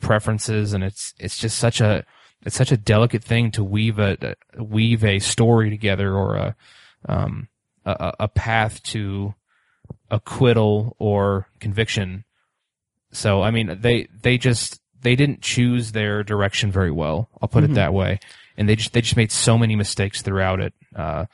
preferences, 0.00 0.72
and 0.72 0.82
it's 0.82 1.14
it's 1.18 1.38
just 1.38 1.56
such 1.58 1.80
a 1.80 2.04
it's 2.44 2.56
such 2.56 2.72
a 2.72 2.76
delicate 2.76 3.22
thing 3.22 3.50
to 3.52 3.62
weave 3.62 3.98
a, 3.98 4.34
weave 4.58 5.04
a 5.04 5.18
story 5.18 5.70
together 5.70 6.14
or 6.16 6.36
a 6.36 6.56
um 7.08 7.48
a 7.84 8.12
a 8.20 8.28
path 8.28 8.82
to 8.82 9.34
acquittal 10.10 10.96
or 10.98 11.46
conviction. 11.60 12.24
So 13.12 13.42
I 13.42 13.50
mean 13.50 13.78
they 13.80 14.08
they 14.22 14.38
just 14.38 14.80
they 15.02 15.16
didn't 15.16 15.40
choose 15.42 15.92
their 15.92 16.22
direction 16.22 16.70
very 16.70 16.90
well. 16.90 17.28
I'll 17.40 17.48
put 17.48 17.64
Mhm. 17.64 17.70
it 17.70 17.74
that 17.74 17.94
way. 17.94 18.20
And 18.56 18.68
they 18.68 18.76
just 18.76 18.92
they 18.92 19.00
just 19.00 19.16
made 19.16 19.32
so 19.32 19.56
many 19.56 19.74
mistakes 19.76 20.22
throughout 20.22 20.60
it. 20.60 20.74
Uh, 20.94 21.26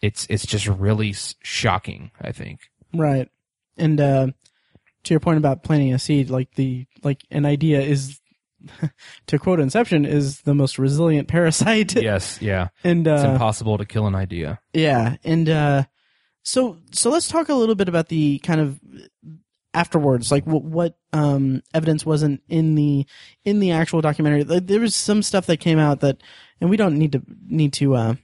it's 0.00 0.26
it's 0.30 0.46
just 0.46 0.66
really 0.68 1.10
s- 1.10 1.34
shocking. 1.42 2.10
I 2.20 2.32
think. 2.32 2.60
Right. 2.94 3.28
And 3.76 4.00
uh, 4.00 4.26
to 5.04 5.14
your 5.14 5.20
point 5.20 5.38
about 5.38 5.62
planting 5.64 5.92
a 5.92 5.98
seed, 5.98 6.30
like 6.30 6.54
the 6.54 6.86
like 7.02 7.22
an 7.30 7.44
idea 7.46 7.80
is, 7.80 8.20
to 9.26 9.38
quote 9.38 9.60
Inception, 9.60 10.04
is 10.04 10.42
the 10.42 10.54
most 10.54 10.78
resilient 10.78 11.26
parasite. 11.34 11.94
Yes. 12.00 12.40
Yeah. 12.40 12.68
And 12.84 13.06
uh, 13.08 13.14
It's 13.14 13.24
impossible 13.24 13.78
to 13.78 13.84
kill 13.86 14.06
an 14.06 14.14
idea. 14.14 14.60
yeah, 14.72 15.16
and 15.24 15.48
uh, 15.48 15.84
so 16.48 16.78
so 16.92 17.10
let's 17.10 17.28
talk 17.28 17.48
a 17.48 17.54
little 17.54 17.74
bit 17.74 17.88
about 17.88 18.08
the 18.08 18.38
kind 18.38 18.60
of 18.60 18.80
afterwards, 19.74 20.32
like 20.32 20.46
what, 20.46 20.64
what 20.64 20.98
um, 21.12 21.62
evidence 21.74 22.06
wasn't 22.06 22.42
in 22.48 22.74
the 22.74 23.06
in 23.44 23.60
the 23.60 23.72
actual 23.72 24.00
documentary. 24.00 24.42
There 24.42 24.80
was 24.80 24.94
some 24.94 25.22
stuff 25.22 25.46
that 25.46 25.58
came 25.60 25.78
out 25.78 26.00
that, 26.00 26.22
and 26.60 26.70
we 26.70 26.76
don't 26.76 26.98
need 26.98 27.12
to 27.12 27.22
need 27.46 27.74
to 27.74 27.94
uh, 27.94 28.14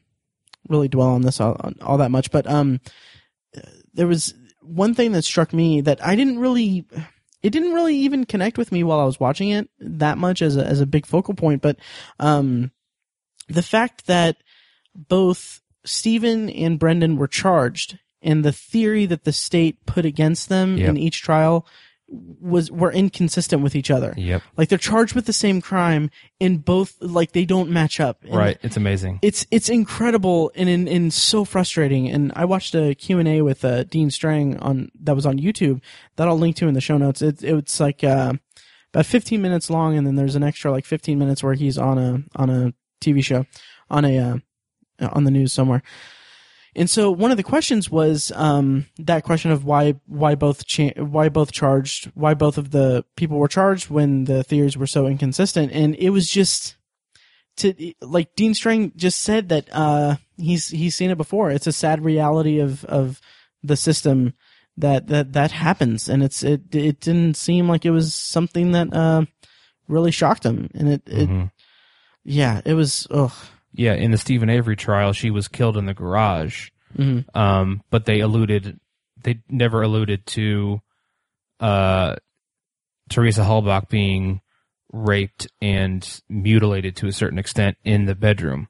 really 0.68 0.88
dwell 0.88 1.08
on 1.08 1.22
this 1.22 1.40
all, 1.40 1.60
all 1.82 1.98
that 1.98 2.10
much, 2.10 2.30
but 2.30 2.48
um, 2.48 2.80
there 3.92 4.06
was 4.06 4.34
one 4.62 4.94
thing 4.94 5.12
that 5.12 5.22
struck 5.22 5.52
me 5.52 5.82
that 5.82 6.04
I 6.04 6.16
didn't 6.16 6.38
really. 6.38 6.86
It 7.42 7.50
didn't 7.50 7.74
really 7.74 7.96
even 7.96 8.24
connect 8.24 8.56
with 8.56 8.72
me 8.72 8.84
while 8.84 9.00
I 9.00 9.04
was 9.04 9.20
watching 9.20 9.50
it 9.50 9.68
that 9.78 10.16
much 10.16 10.40
as 10.40 10.56
a, 10.56 10.64
as 10.64 10.80
a 10.80 10.86
big 10.86 11.04
focal 11.04 11.34
point, 11.34 11.60
but 11.60 11.76
um, 12.18 12.70
the 13.48 13.62
fact 13.62 14.06
that 14.06 14.38
both 14.94 15.60
Steven 15.84 16.48
and 16.48 16.78
Brendan 16.78 17.18
were 17.18 17.28
charged, 17.28 17.98
and 18.24 18.44
the 18.44 18.52
theory 18.52 19.06
that 19.06 19.24
the 19.24 19.32
state 19.32 19.84
put 19.86 20.04
against 20.04 20.48
them 20.48 20.76
Yep. 20.78 20.88
in 20.88 20.96
each 20.96 21.22
trial 21.22 21.66
was 22.08 22.70
were 22.70 22.92
inconsistent 22.92 23.62
with 23.62 23.74
each 23.74 23.90
other. 23.90 24.12
Yep. 24.16 24.42
Like 24.56 24.68
they're 24.68 24.78
charged 24.78 25.14
with 25.14 25.26
the 25.26 25.32
same 25.32 25.60
crime, 25.60 26.10
and 26.40 26.62
both 26.64 26.96
like 27.00 27.32
they 27.32 27.44
don't 27.44 27.70
match 27.70 27.98
up. 27.98 28.22
And 28.24 28.34
Right. 28.36 28.58
It's 28.62 28.76
amazing. 28.76 29.20
It's 29.22 29.46
it's 29.50 29.68
incredible 29.68 30.52
and 30.54 30.68
and, 30.68 30.88
and 30.88 31.12
so 31.12 31.44
frustrating. 31.44 32.08
And 32.10 32.30
I 32.36 32.44
watched 32.44 32.74
a 32.74 32.94
Q 32.94 33.18
and 33.18 33.28
A 33.28 33.42
with 33.42 33.64
uh, 33.64 33.84
Dean 33.84 34.10
Strang 34.10 34.58
on 34.58 34.90
that 35.00 35.14
was 35.16 35.24
on 35.26 35.38
YouTube 35.38 35.80
that 36.16 36.28
I'll 36.28 36.38
link 36.38 36.56
to 36.56 36.68
in 36.68 36.74
the 36.74 36.80
show 36.80 36.98
notes. 36.98 37.22
It, 37.22 37.42
it's 37.42 37.80
like 37.80 38.04
uh, 38.04 38.34
about 38.92 39.06
15 39.06 39.40
minutes 39.40 39.70
long, 39.70 39.96
and 39.96 40.06
then 40.06 40.14
there's 40.16 40.36
an 40.36 40.42
extra 40.44 40.70
like 40.70 40.84
15 40.84 41.18
minutes 41.18 41.42
where 41.42 41.54
he's 41.54 41.78
on 41.78 41.98
a 41.98 42.22
on 42.36 42.50
a 42.50 42.74
TV 43.00 43.24
show 43.24 43.46
on 43.90 44.04
a 44.04 44.18
uh, 44.18 45.08
on 45.10 45.24
the 45.24 45.30
news 45.30 45.52
somewhere. 45.52 45.82
And 46.76 46.90
so 46.90 47.10
one 47.10 47.30
of 47.30 47.36
the 47.36 47.42
questions 47.44 47.90
was 47.90 48.32
um, 48.34 48.86
that 48.98 49.22
question 49.22 49.50
of 49.52 49.64
why 49.64 49.94
why 50.06 50.34
both 50.34 50.66
cha- 50.66 50.92
why 50.96 51.28
both 51.28 51.52
charged 51.52 52.10
why 52.14 52.34
both 52.34 52.58
of 52.58 52.70
the 52.72 53.04
people 53.16 53.38
were 53.38 53.48
charged 53.48 53.90
when 53.90 54.24
the 54.24 54.42
theories 54.42 54.76
were 54.76 54.86
so 54.86 55.06
inconsistent, 55.06 55.70
and 55.72 55.94
it 55.96 56.10
was 56.10 56.28
just 56.28 56.76
to 57.58 57.72
like 58.00 58.34
Dean 58.34 58.54
Strang 58.54 58.92
just 58.96 59.20
said 59.20 59.48
that 59.50 59.68
uh, 59.72 60.16
he's 60.36 60.68
he's 60.68 60.96
seen 60.96 61.10
it 61.10 61.16
before. 61.18 61.50
It's 61.52 61.68
a 61.68 61.72
sad 61.72 62.04
reality 62.04 62.58
of 62.58 62.84
of 62.86 63.20
the 63.62 63.76
system 63.76 64.34
that 64.76 65.06
that 65.06 65.32
that 65.34 65.52
happens, 65.52 66.08
and 66.08 66.24
it's 66.24 66.42
it 66.42 66.74
it 66.74 66.98
didn't 67.00 67.36
seem 67.36 67.68
like 67.68 67.84
it 67.84 67.90
was 67.92 68.12
something 68.14 68.72
that 68.72 68.92
uh, 68.92 69.24
really 69.86 70.10
shocked 70.10 70.44
him, 70.44 70.68
and 70.74 70.88
it, 70.94 71.02
it 71.06 71.28
Mhm. 71.28 71.52
yeah 72.24 72.60
it 72.64 72.74
was 72.74 73.06
ugh. 73.12 73.32
Yeah. 73.74 73.94
In 73.94 74.10
the 74.12 74.18
Steven 74.18 74.48
Avery 74.48 74.76
trial, 74.76 75.12
she 75.12 75.30
was 75.30 75.48
killed 75.48 75.76
in 75.76 75.84
the 75.86 75.94
garage. 75.94 76.70
Mhm. 76.96 77.24
Um, 77.36 77.82
but 77.90 78.04
they 78.04 78.20
alluded, 78.20 78.78
they 79.22 79.40
never 79.48 79.82
alluded 79.82 80.24
to, 80.28 80.80
uh, 81.60 82.16
Teresa 83.10 83.42
Halbach 83.42 83.88
being 83.88 84.40
raped 84.92 85.48
and 85.60 86.20
mutilated 86.28 86.96
to 86.96 87.06
a 87.08 87.12
certain 87.12 87.38
extent 87.38 87.76
in 87.84 88.04
the 88.06 88.14
bedroom. 88.14 88.68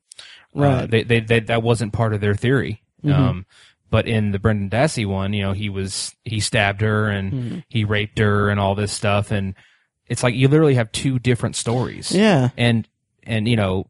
Uh, 0.56 0.60
Right. 0.60 0.90
they, 0.90 1.02
they, 1.02 1.20
they, 1.20 1.40
that 1.40 1.62
wasn't 1.62 1.92
part 1.92 2.14
of 2.14 2.20
their 2.20 2.34
theory. 2.34 2.82
Mhm. 3.04 3.12
Um, 3.12 3.46
but 3.90 4.08
in 4.08 4.30
the 4.32 4.38
Brendan 4.38 4.70
Dassey 4.70 5.06
one, 5.06 5.32
you 5.34 5.42
know, 5.42 5.52
he 5.52 5.68
was, 5.68 6.14
he 6.24 6.40
stabbed 6.40 6.80
her 6.80 7.08
and 7.08 7.32
Mhm. 7.32 7.64
he 7.68 7.84
raped 7.84 8.18
her 8.18 8.48
and 8.48 8.58
all 8.58 8.74
this 8.74 8.92
stuff. 8.92 9.30
And 9.30 9.54
it's 10.08 10.22
like 10.22 10.34
you 10.34 10.48
literally 10.48 10.74
have 10.76 10.90
two 10.92 11.18
different 11.18 11.56
stories. 11.56 12.10
Yeah. 12.12 12.50
And, 12.56 12.88
and, 13.24 13.46
you 13.46 13.56
know, 13.56 13.86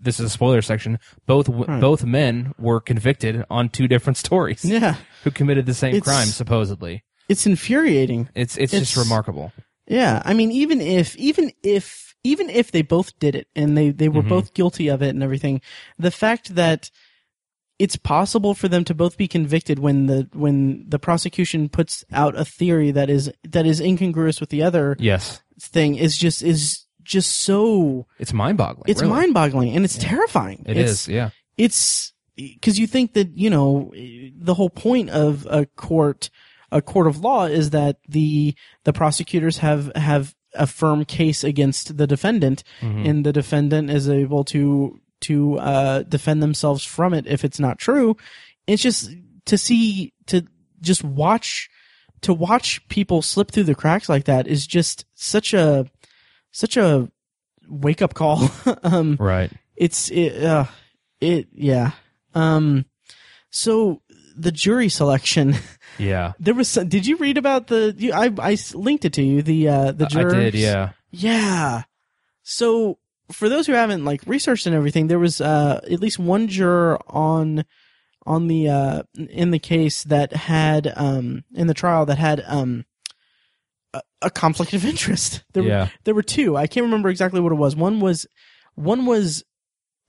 this 0.00 0.18
is 0.20 0.26
a 0.26 0.30
spoiler 0.30 0.62
section. 0.62 0.98
Both, 1.26 1.48
Right. 1.48 1.80
both 1.80 2.04
men 2.04 2.54
were 2.58 2.80
convicted 2.80 3.44
on 3.50 3.68
two 3.68 3.88
different 3.88 4.16
stories 4.16 4.64
Yeah. 4.66 4.96
who 5.24 5.30
committed 5.30 5.66
the 5.66 5.74
same 5.74 5.94
It's- 5.94 6.04
crime, 6.04 6.28
supposedly. 6.28 7.04
It's 7.28 7.46
infuriating. 7.46 8.28
It's, 8.34 8.56
it's, 8.56 8.72
It's- 8.72 8.92
just 8.92 8.96
remarkable. 8.96 9.52
Yeah. 9.86 10.22
I 10.24 10.34
mean, 10.34 10.50
even 10.50 10.80
if, 10.80 11.16
even 11.16 11.50
if, 11.62 12.14
even 12.24 12.48
if 12.50 12.72
they 12.72 12.82
both 12.82 13.18
did 13.18 13.34
it 13.34 13.48
and 13.56 13.76
they, 13.76 13.90
they 13.90 14.08
were 14.08 14.22
Mhm. 14.22 14.28
both 14.28 14.54
guilty 14.54 14.88
of 14.88 15.02
it 15.02 15.10
and 15.10 15.22
everything, 15.22 15.60
the 15.98 16.10
fact 16.10 16.54
that 16.54 16.90
it's 17.78 17.96
possible 17.96 18.54
for 18.54 18.66
them 18.68 18.84
to 18.84 18.94
both 18.94 19.16
be 19.16 19.28
convicted 19.28 19.78
when 19.78 20.06
the, 20.06 20.28
when 20.32 20.84
the 20.88 20.98
prosecution 20.98 21.68
puts 21.68 22.04
out 22.12 22.36
a 22.36 22.44
theory 22.44 22.90
that 22.90 23.08
is, 23.08 23.30
that 23.48 23.66
is 23.66 23.78
incongruous 23.80 24.40
with 24.40 24.50
the 24.50 24.62
other 24.62 24.96
Yes. 24.98 25.40
thing 25.60 25.94
is 25.94 26.18
just, 26.18 26.42
is 26.42 26.86
just 27.08 27.40
so, 27.40 28.06
It's 28.18 28.32
mind 28.32 28.56
boggling. 28.58 28.84
it's 28.86 29.02
mind 29.02 29.34
boggling 29.34 29.74
and 29.74 29.84
it's 29.84 29.98
terrifying. 29.98 30.62
It 30.66 30.76
it's, 30.76 30.90
is, 30.92 31.08
yeah. 31.08 31.30
it's 31.56 32.12
because 32.36 32.78
you 32.78 32.86
think 32.86 33.14
that 33.14 33.36
you 33.36 33.50
know 33.50 33.92
the 34.36 34.54
whole 34.54 34.70
point 34.70 35.10
of 35.10 35.46
a 35.50 35.66
court 35.66 36.30
a 36.70 36.80
court 36.82 37.06
of 37.08 37.18
law 37.20 37.46
is 37.46 37.70
that 37.70 37.96
the 38.08 38.54
the 38.84 38.92
prosecutors 38.92 39.58
have 39.58 39.90
have 39.96 40.34
a 40.54 40.66
firm 40.66 41.04
case 41.04 41.42
against 41.44 41.96
the 41.96 42.06
defendant 42.06 42.62
Mhm. 42.80 43.08
and 43.08 43.26
the 43.26 43.32
defendant 43.32 43.90
is 43.90 44.08
able 44.08 44.44
to 44.44 45.00
to 45.22 45.58
uh 45.58 46.02
defend 46.04 46.42
themselves 46.42 46.84
from 46.84 47.12
it 47.14 47.26
if 47.26 47.44
it's 47.44 47.58
not 47.58 47.78
true 47.78 48.16
it's 48.66 48.82
just 48.82 49.10
to 49.46 49.58
see 49.58 50.12
to 50.26 50.44
just 50.80 51.02
watch 51.02 51.68
to 52.20 52.32
watch 52.32 52.86
people 52.88 53.20
slip 53.22 53.50
through 53.50 53.64
the 53.64 53.74
cracks 53.74 54.08
like 54.08 54.24
that 54.24 54.46
is 54.46 54.66
just 54.66 55.04
such 55.14 55.52
a 55.54 55.86
such 56.58 56.76
a 56.76 57.08
wake 57.68 58.02
up 58.02 58.14
call 58.14 58.50
um 58.82 59.16
Right. 59.20 59.52
it's 59.76 60.10
it, 60.10 60.42
uh, 60.42 60.64
it 61.20 61.46
yeah 61.52 61.92
um 62.34 62.84
so 63.50 64.02
the 64.36 64.50
jury 64.52 64.88
selection 64.88 65.54
Yeah. 65.98 66.32
there 66.38 66.54
was 66.54 66.68
some, 66.68 66.88
did 66.88 67.06
you 67.06 67.16
read 67.16 67.38
about 67.38 67.66
the 67.68 67.94
you, 67.96 68.12
I 68.12 68.56
linked 68.74 69.04
it 69.04 69.12
to 69.14 69.22
you 69.22 69.42
the 69.42 69.68
uh 69.68 69.92
the 69.92 70.08
I 70.14 70.24
did, 70.24 70.54
yeah. 70.54 70.90
yeah 71.10 71.82
so 72.42 72.98
for 73.32 73.48
those 73.48 73.66
who 73.66 73.74
haven't 73.74 74.04
like 74.04 74.22
researched 74.26 74.66
and 74.66 74.74
everything 74.74 75.06
there 75.06 75.18
was 75.18 75.40
uh 75.40 75.80
at 75.90 76.00
least 76.00 76.18
one 76.18 76.48
juror 76.48 76.98
on 77.08 77.64
on 78.26 78.48
the 78.48 78.68
uh 78.68 79.02
in 79.30 79.50
the 79.50 79.58
case 79.58 80.04
that 80.04 80.32
had 80.32 80.92
um 80.96 81.44
in 81.54 81.66
the 81.66 81.74
trial 81.74 82.06
that 82.06 82.18
had 82.18 82.42
um 82.46 82.84
a, 83.94 84.02
a 84.22 84.30
conflict 84.30 84.72
of 84.74 84.84
interest 84.84 85.42
there 85.54 85.62
were 85.62 85.90
there 86.04 86.14
were 86.14 86.22
two. 86.22 86.56
I 86.56 86.66
can't 86.66 86.84
remember 86.84 87.08
exactly 87.08 87.40
what 87.40 87.52
it 87.52 87.56
was. 87.56 87.74
One 87.76 88.00
was 88.00 88.26
one 88.74 89.06
was 89.06 89.44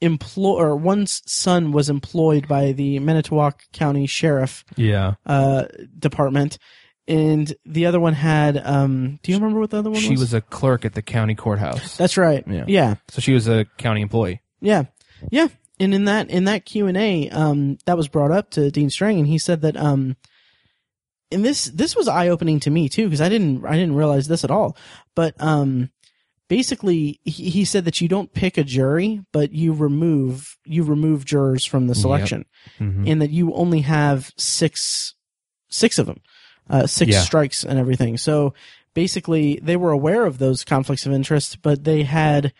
employ 0.01 0.53
or 0.53 0.75
one's 0.75 1.21
son 1.25 1.71
was 1.71 1.89
employed 1.89 2.47
by 2.47 2.71
the 2.71 2.99
Manitowoc 2.99 3.61
County 3.73 4.07
Sheriff 4.07 4.63
Yeah. 4.77 5.15
uh 5.25 5.65
department 5.97 6.57
and 7.07 7.53
the 7.65 7.85
other 7.85 7.99
one 7.99 8.13
had 8.13 8.57
um 8.65 9.19
do 9.23 9.31
you 9.31 9.37
remember 9.37 9.59
what 9.59 9.71
the 9.71 9.79
other 9.79 9.89
one 9.89 9.99
She 9.99 10.11
was? 10.11 10.19
She 10.19 10.21
was 10.21 10.33
a 10.33 10.41
clerk 10.41 10.85
at 10.85 10.93
the 10.93 11.01
county 11.01 11.35
courthouse. 11.35 11.97
That's 11.97 12.15
right. 12.17 12.43
Yeah. 12.47 12.63
Yeah. 12.67 12.95
So 13.09 13.19
she 13.19 13.33
was 13.33 13.47
a 13.47 13.65
county 13.77 14.01
employee. 14.01 14.41
Yeah. 14.61 14.83
Yeah. 15.31 15.47
And 15.81 15.93
in 15.93 16.05
that 16.05 16.29
in 16.29 16.43
that 16.45 16.65
Q 16.65 16.87
and 16.87 16.97
A, 16.97 17.29
um, 17.29 17.77
that 17.85 17.97
was 17.97 18.07
brought 18.09 18.31
up 18.31 18.51
to 18.51 18.69
Dean 18.69 18.89
Strang, 18.89 19.17
and 19.17 19.25
he 19.27 19.37
said 19.37 19.61
that 19.61 19.77
um, 19.77 20.17
and 21.31 21.43
this 21.45 21.65
this 21.65 21.95
was 21.95 22.07
eye 22.07 22.29
opening 22.29 22.59
to 22.61 22.69
me 22.69 22.89
too 22.89 23.05
because 23.05 23.21
I 23.21 23.29
didn't 23.29 23.65
I 23.65 23.73
didn't 23.73 23.95
realize 23.95 24.27
this 24.27 24.43
at 24.43 24.51
all. 24.51 24.75
But 25.15 25.35
um, 25.41 25.89
basically, 26.47 27.19
he, 27.23 27.49
he 27.49 27.65
said 27.65 27.85
that 27.85 28.01
you 28.01 28.07
don't 28.07 28.33
pick 28.33 28.57
a 28.57 28.63
jury, 28.63 29.21
but 29.31 29.51
you 29.51 29.73
remove 29.73 30.57
you 30.65 30.83
remove 30.83 31.25
jurors 31.25 31.65
from 31.65 31.87
the 31.87 31.93
Yep. 31.95 32.01
selection, 32.01 32.45
Mhm. 32.79 33.07
and 33.09 33.21
that 33.21 33.29
you 33.31 33.53
only 33.53 33.81
have 33.81 34.31
six 34.37 35.13
six 35.69 35.99
of 35.99 36.07
them, 36.07 36.21
uh, 36.69 36.87
six 36.87 37.11
Yeah. 37.11 37.21
strikes 37.21 37.63
and 37.63 37.77
everything. 37.79 38.17
So 38.17 38.53
basically, 38.95 39.59
they 39.61 39.77
were 39.77 39.91
aware 39.91 40.25
of 40.25 40.39
those 40.39 40.63
conflicts 40.63 41.05
of 41.05 41.11
interest, 41.13 41.61
but 41.61 41.83
they 41.83 42.03
had 42.03 42.53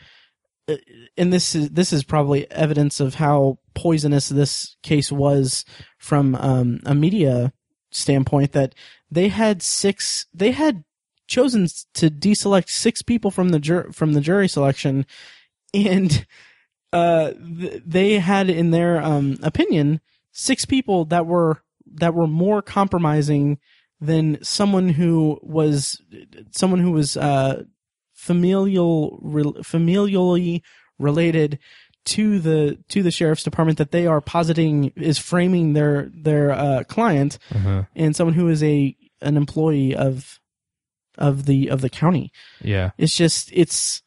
uh, 0.68 0.76
and 1.18 1.34
this 1.34 1.56
is 1.56 1.72
this 1.72 1.92
is 1.92 2.04
probably 2.04 2.50
evidence 2.52 3.00
of 3.00 3.16
how 3.16 3.58
poisonous 3.74 4.30
this 4.30 4.76
case 4.84 5.12
was 5.12 5.66
from 5.98 6.36
um, 6.36 6.80
a 6.86 6.94
media 6.94 7.52
standpoint 7.92 8.52
that 8.52 8.76
they 9.12 9.30
had 9.30 9.62
six 9.62 10.26
they 10.34 10.52
had 10.52 10.84
chosen 11.28 11.68
to 11.94 12.10
deselect 12.10 12.70
six 12.70 13.02
people 13.02 13.32
from 13.32 13.50
the 13.50 13.60
jur- 13.60 13.92
from 13.92 14.14
the 14.14 14.22
jury 14.22 14.48
selection. 14.48 15.06
And 15.74 16.26
uh 16.92 17.32
th- 17.32 17.84
they 17.86 18.20
had 18.20 18.50
in 18.50 18.72
their 18.72 19.02
um 19.02 19.38
opinion 19.44 20.02
six 20.32 20.66
people 20.66 21.06
that 21.06 21.26
were 21.26 21.62
that 21.86 22.14
were 22.14 22.28
more 22.28 22.62
compromising 22.62 23.60
than 24.02 24.44
someone 24.44 24.90
who 24.90 25.40
was 25.44 26.02
someone 26.52 26.80
who 26.80 26.92
was 26.92 27.16
uh 27.18 27.64
familial 28.14 29.20
re- 29.22 29.44
familially 29.62 30.62
related 30.98 31.60
to 32.16 32.40
the 32.40 32.78
to 32.90 33.02
the 33.04 33.12
sheriff's 33.12 33.44
department 33.44 33.78
that 33.78 33.92
they 33.92 34.06
are 34.08 34.22
positing 34.22 34.92
is 34.96 35.18
framing 35.18 35.74
their 35.74 36.10
their 36.14 36.52
uh, 36.52 36.84
client 36.88 37.38
Uh-huh. 37.54 37.84
and 37.96 38.16
someone 38.16 38.34
who 38.36 38.48
is 38.50 38.62
a 38.64 38.96
an 39.22 39.38
employee 39.38 39.96
of 39.96 40.40
of 41.18 41.46
the 41.46 41.70
of 41.70 41.82
the 41.82 41.90
county. 41.90 42.32
Yeah. 42.62 42.92
It's 42.98 43.16
just 43.16 43.50
it's 43.54 44.02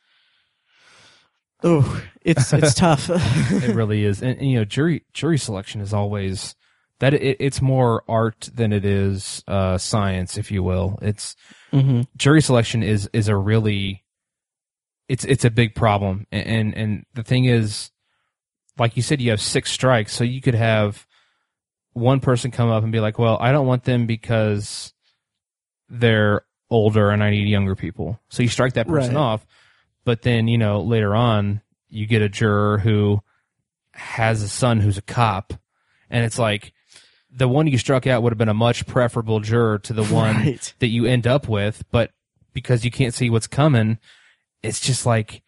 oh 1.62 2.02
it's 2.22 2.52
it's 2.52 2.74
tough. 2.86 3.10
It 3.10 3.74
really 3.74 4.04
is. 4.04 4.22
And, 4.22 4.38
and, 4.38 4.50
you 4.50 4.58
know, 4.58 4.64
jury 4.64 5.04
jury 5.12 5.38
selection 5.38 5.80
is 5.80 5.92
always 5.92 6.54
that 7.00 7.14
it, 7.14 7.36
it's 7.40 7.60
more 7.60 8.02
art 8.08 8.48
than 8.54 8.72
it 8.72 8.84
is 8.84 9.42
uh, 9.48 9.76
science, 9.78 10.38
if 10.38 10.50
you 10.50 10.62
will. 10.62 10.98
It's 11.02 11.36
hmm 11.70 12.02
jury 12.16 12.42
selection 12.42 12.82
is 12.82 13.08
is 13.12 13.28
a 13.28 13.36
really 13.36 14.04
it's 15.12 15.24
it's 15.26 15.44
a 15.44 15.50
big 15.50 15.74
problem 15.74 16.26
and, 16.32 16.46
and 16.46 16.74
and 16.74 17.06
the 17.14 17.22
thing 17.22 17.44
is 17.44 17.90
like 18.78 18.96
you 18.96 19.02
said 19.02 19.20
you 19.20 19.30
have 19.30 19.40
six 19.40 19.70
strikes 19.70 20.12
so 20.14 20.24
you 20.24 20.40
could 20.40 20.54
have 20.54 21.06
one 21.92 22.18
person 22.20 22.50
come 22.50 22.70
up 22.70 22.82
and 22.82 22.92
be 22.92 23.00
like 23.00 23.18
well 23.18 23.36
i 23.40 23.52
don't 23.52 23.66
want 23.66 23.84
them 23.84 24.06
because 24.06 24.94
they're 25.88 26.42
older 26.70 27.10
and 27.10 27.22
i 27.22 27.28
need 27.30 27.46
younger 27.48 27.76
people 27.76 28.18
so 28.30 28.42
you 28.42 28.48
strike 28.48 28.72
that 28.74 28.88
person 28.88 29.14
Right. 29.14 29.20
off 29.20 29.46
but 30.04 30.22
then 30.22 30.48
you 30.48 30.56
know 30.56 30.80
later 30.80 31.14
on 31.14 31.60
you 31.90 32.06
get 32.06 32.22
a 32.22 32.28
juror 32.28 32.78
who 32.78 33.20
has 33.92 34.42
a 34.42 34.48
son 34.48 34.80
who's 34.80 34.96
a 34.96 35.02
cop 35.02 35.52
and 36.08 36.24
it's 36.24 36.38
like 36.38 36.72
the 37.30 37.48
one 37.48 37.66
you 37.66 37.76
struck 37.76 38.06
out 38.06 38.22
would 38.22 38.32
have 38.32 38.38
been 38.38 38.48
a 38.48 38.54
much 38.54 38.86
preferable 38.86 39.40
juror 39.40 39.78
to 39.80 39.92
the 39.92 40.04
one 40.04 40.36
Right. 40.46 40.74
that 40.80 40.88
you 40.88 41.06
end 41.06 41.26
up 41.26 41.48
with, 41.48 41.82
but 41.90 42.10
because 42.52 42.84
you 42.84 42.90
can't 42.90 43.14
see 43.14 43.30
what's 43.30 43.46
coming, 43.46 43.96
it's 44.62 44.80
just 44.80 45.06
like 45.06 45.42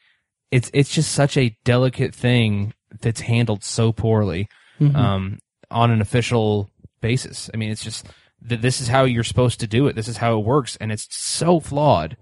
it's 0.51 0.71
it's 0.75 0.91
just 0.91 1.13
such 1.13 1.37
a 1.37 1.57
delicate 1.65 2.15
thing 2.15 2.75
that's 3.01 3.21
handled 3.23 3.65
so 3.65 3.93
poorly 3.93 4.49
Mhm. 4.81 4.95
um, 4.95 5.39
on 5.71 5.91
an 5.91 6.01
official 6.01 6.71
basis. 7.01 7.51
I 7.53 7.57
mean, 7.57 7.71
it's 7.71 7.83
just 7.85 8.07
that 8.43 8.61
this 8.63 8.81
is 8.81 8.89
how 8.89 9.05
you're 9.05 9.25
supposed 9.25 9.61
to 9.61 9.67
do 9.67 9.87
it. 9.87 9.95
This 9.97 10.09
is 10.09 10.17
how 10.19 10.39
it 10.39 10.45
works, 10.45 10.77
and 10.81 10.91
it's 10.93 11.07
so 11.15 11.61
flawed. 11.61 12.17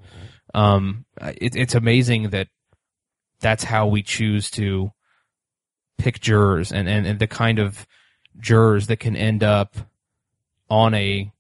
Um, 0.54 1.04
it, 1.20 1.56
it's 1.56 1.74
amazing 1.74 2.30
that 2.30 2.48
that's 3.40 3.64
how 3.64 3.86
we 3.86 4.02
choose 4.02 4.50
to 4.52 4.92
pick 5.98 6.20
jurors 6.20 6.70
and, 6.72 6.88
and, 6.88 7.06
and 7.06 7.18
the 7.18 7.26
kind 7.26 7.58
of 7.58 7.86
jurors 8.38 8.86
that 8.88 8.98
can 9.00 9.16
end 9.16 9.42
up 9.42 9.74
on 10.70 10.94
a 10.94 11.30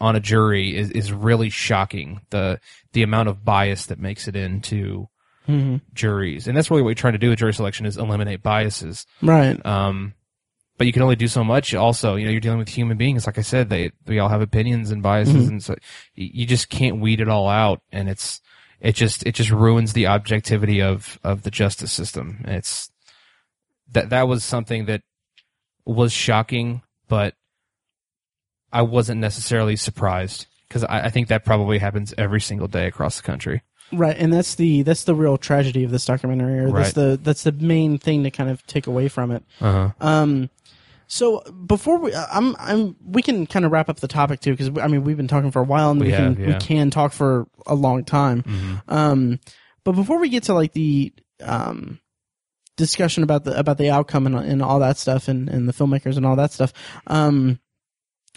on 0.00 0.16
a 0.16 0.20
jury 0.20 0.76
is, 0.76 0.90
is 0.90 1.12
really 1.12 1.50
shocking. 1.50 2.20
The 2.30 2.60
the 2.92 3.02
amount 3.02 3.28
of 3.28 3.44
bias 3.44 3.86
that 3.86 3.98
makes 3.98 4.26
it 4.28 4.34
into 4.36 5.08
Mhm. 5.48 5.80
juries, 5.94 6.46
and 6.48 6.56
that's 6.56 6.70
really 6.70 6.82
what 6.82 6.88
we're 6.88 6.94
trying 6.94 7.14
to 7.14 7.18
do 7.18 7.30
with 7.30 7.38
jury 7.38 7.54
selection 7.54 7.86
is 7.86 7.96
eliminate 7.96 8.42
biases. 8.42 9.06
Right. 9.22 9.64
Um, 9.66 10.14
but 10.78 10.86
you 10.86 10.92
can 10.92 11.02
only 11.02 11.16
do 11.16 11.28
so 11.28 11.44
much. 11.44 11.74
Also, 11.74 12.16
you 12.16 12.24
know, 12.24 12.30
you're 12.30 12.40
dealing 12.40 12.58
with 12.58 12.68
human 12.68 12.96
beings. 12.96 13.26
Like 13.26 13.36
I 13.38 13.42
said, 13.42 13.68
they 13.68 13.90
we 14.06 14.18
all 14.18 14.28
have 14.28 14.40
opinions 14.42 14.90
and 14.90 15.02
biases, 15.02 15.46
Mhm. 15.46 15.48
and 15.48 15.62
so 15.62 15.74
you 16.14 16.46
just 16.46 16.68
can't 16.70 17.00
weed 17.00 17.20
it 17.20 17.28
all 17.28 17.48
out. 17.48 17.82
And 17.92 18.08
it's 18.08 18.40
it 18.80 18.94
just 18.94 19.26
it 19.26 19.34
just 19.34 19.50
ruins 19.50 19.92
the 19.92 20.06
objectivity 20.06 20.80
of 20.80 21.18
of 21.22 21.42
the 21.42 21.50
justice 21.50 21.92
system. 21.92 22.42
It's 22.46 22.90
that 23.92 24.10
that 24.10 24.28
was 24.28 24.42
something 24.44 24.86
that 24.86 25.02
was 25.84 26.12
shocking, 26.12 26.82
but 27.08 27.34
I 28.72 28.82
wasn't 28.82 29.20
necessarily 29.20 29.76
surprised 29.76 30.46
because 30.68 30.84
I, 30.84 31.02
I 31.06 31.10
think 31.10 31.28
that 31.28 31.44
probably 31.44 31.78
happens 31.78 32.14
every 32.16 32.40
single 32.40 32.68
day 32.68 32.86
across 32.86 33.16
the 33.16 33.22
country. 33.22 33.62
Right, 33.92 34.16
and 34.16 34.32
that's 34.32 34.54
the 34.54 34.82
that's 34.82 35.02
the 35.04 35.14
real 35.16 35.36
tragedy 35.36 35.82
of 35.82 35.90
this 35.90 36.04
documentary, 36.04 36.60
or 36.60 36.70
that's 36.70 36.94
Right. 36.96 37.10
the 37.10 37.20
that's 37.20 37.42
the 37.42 37.50
main 37.52 37.98
thing 37.98 38.22
to 38.22 38.30
kind 38.30 38.48
of 38.48 38.64
take 38.66 38.86
away 38.86 39.08
from 39.08 39.32
it. 39.32 39.42
Uh 39.60 39.72
huh. 39.72 39.90
Um, 40.06 40.50
so 41.08 41.40
before 41.66 41.98
we, 41.98 42.14
I'm 42.14 42.54
I'm 42.60 42.94
we 43.04 43.20
can 43.20 43.46
kind 43.48 43.64
of 43.64 43.72
wrap 43.72 43.88
up 43.88 43.98
the 43.98 44.06
topic 44.06 44.38
too, 44.38 44.52
because 44.56 44.70
I 44.78 44.86
mean 44.86 45.02
we've 45.02 45.16
been 45.16 45.26
talking 45.26 45.50
for 45.50 45.58
a 45.60 45.64
while, 45.64 45.90
and 45.90 46.00
we, 46.00 46.06
We 46.06 46.12
can 46.12 46.24
have, 46.36 46.38
we 46.38 46.52
yeah. 46.52 46.58
can 46.60 46.90
talk 46.90 47.12
for 47.12 47.48
a 47.66 47.74
long 47.74 48.04
time. 48.04 48.42
Mm-hmm. 48.44 48.74
Um, 48.94 49.40
but 49.82 49.92
before 49.92 50.18
we 50.20 50.28
get 50.28 50.44
to 50.44 50.54
like 50.54 50.72
the 50.72 51.12
um 51.42 51.98
discussion 52.76 53.22
about 53.24 53.42
the 53.42 53.58
about 53.58 53.76
the 53.78 53.90
outcome 53.90 54.26
and, 54.26 54.36
and 54.36 54.62
all 54.62 54.78
that 54.78 54.98
stuff, 54.98 55.26
and 55.26 55.48
and 55.48 55.68
the 55.68 55.72
filmmakers 55.72 56.16
and 56.16 56.24
all 56.24 56.36
that 56.36 56.52
stuff, 56.52 56.72
um, 57.08 57.58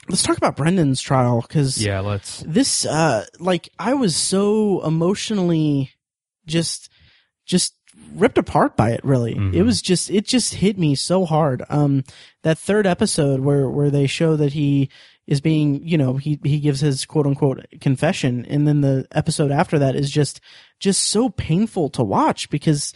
let's 0.09 0.23
talk 0.23 0.37
about 0.37 0.55
Brendan's 0.55 1.01
trial 1.01 1.41
because 1.41 1.83
Yeah, 1.83 1.99
let's. 2.01 2.43
this 2.45 2.85
uh 2.85 3.25
like 3.39 3.69
i 3.79 3.93
was 3.93 4.15
so 4.15 4.85
emotionally 4.85 5.91
just 6.45 6.89
just 7.45 7.75
ripped 8.15 8.37
apart 8.37 8.75
by 8.75 8.91
it 8.91 9.03
really 9.03 9.35
Mhm. 9.35 9.53
it 9.53 9.63
was 9.63 9.81
just 9.81 10.09
it 10.09 10.25
just 10.25 10.55
hit 10.55 10.77
me 10.77 10.95
so 10.95 11.25
hard 11.25 11.63
um 11.69 12.03
that 12.43 12.57
third 12.57 12.85
episode 12.87 13.39
where 13.39 13.69
where 13.69 13.89
they 13.89 14.07
show 14.07 14.35
that 14.35 14.53
he 14.53 14.89
is 15.27 15.39
being 15.41 15.81
you 15.87 15.97
know 15.97 16.17
he 16.17 16.39
he 16.43 16.59
gives 16.59 16.81
his 16.81 17.05
quote 17.05 17.25
unquote 17.25 17.65
confession 17.79 18.45
and 18.49 18.67
then 18.67 18.81
the 18.81 19.07
episode 19.11 19.51
after 19.51 19.79
that 19.79 19.95
is 19.95 20.09
just 20.11 20.41
just 20.79 21.01
so 21.05 21.29
painful 21.29 21.87
to 21.89 22.03
watch 22.03 22.49
because 22.49 22.93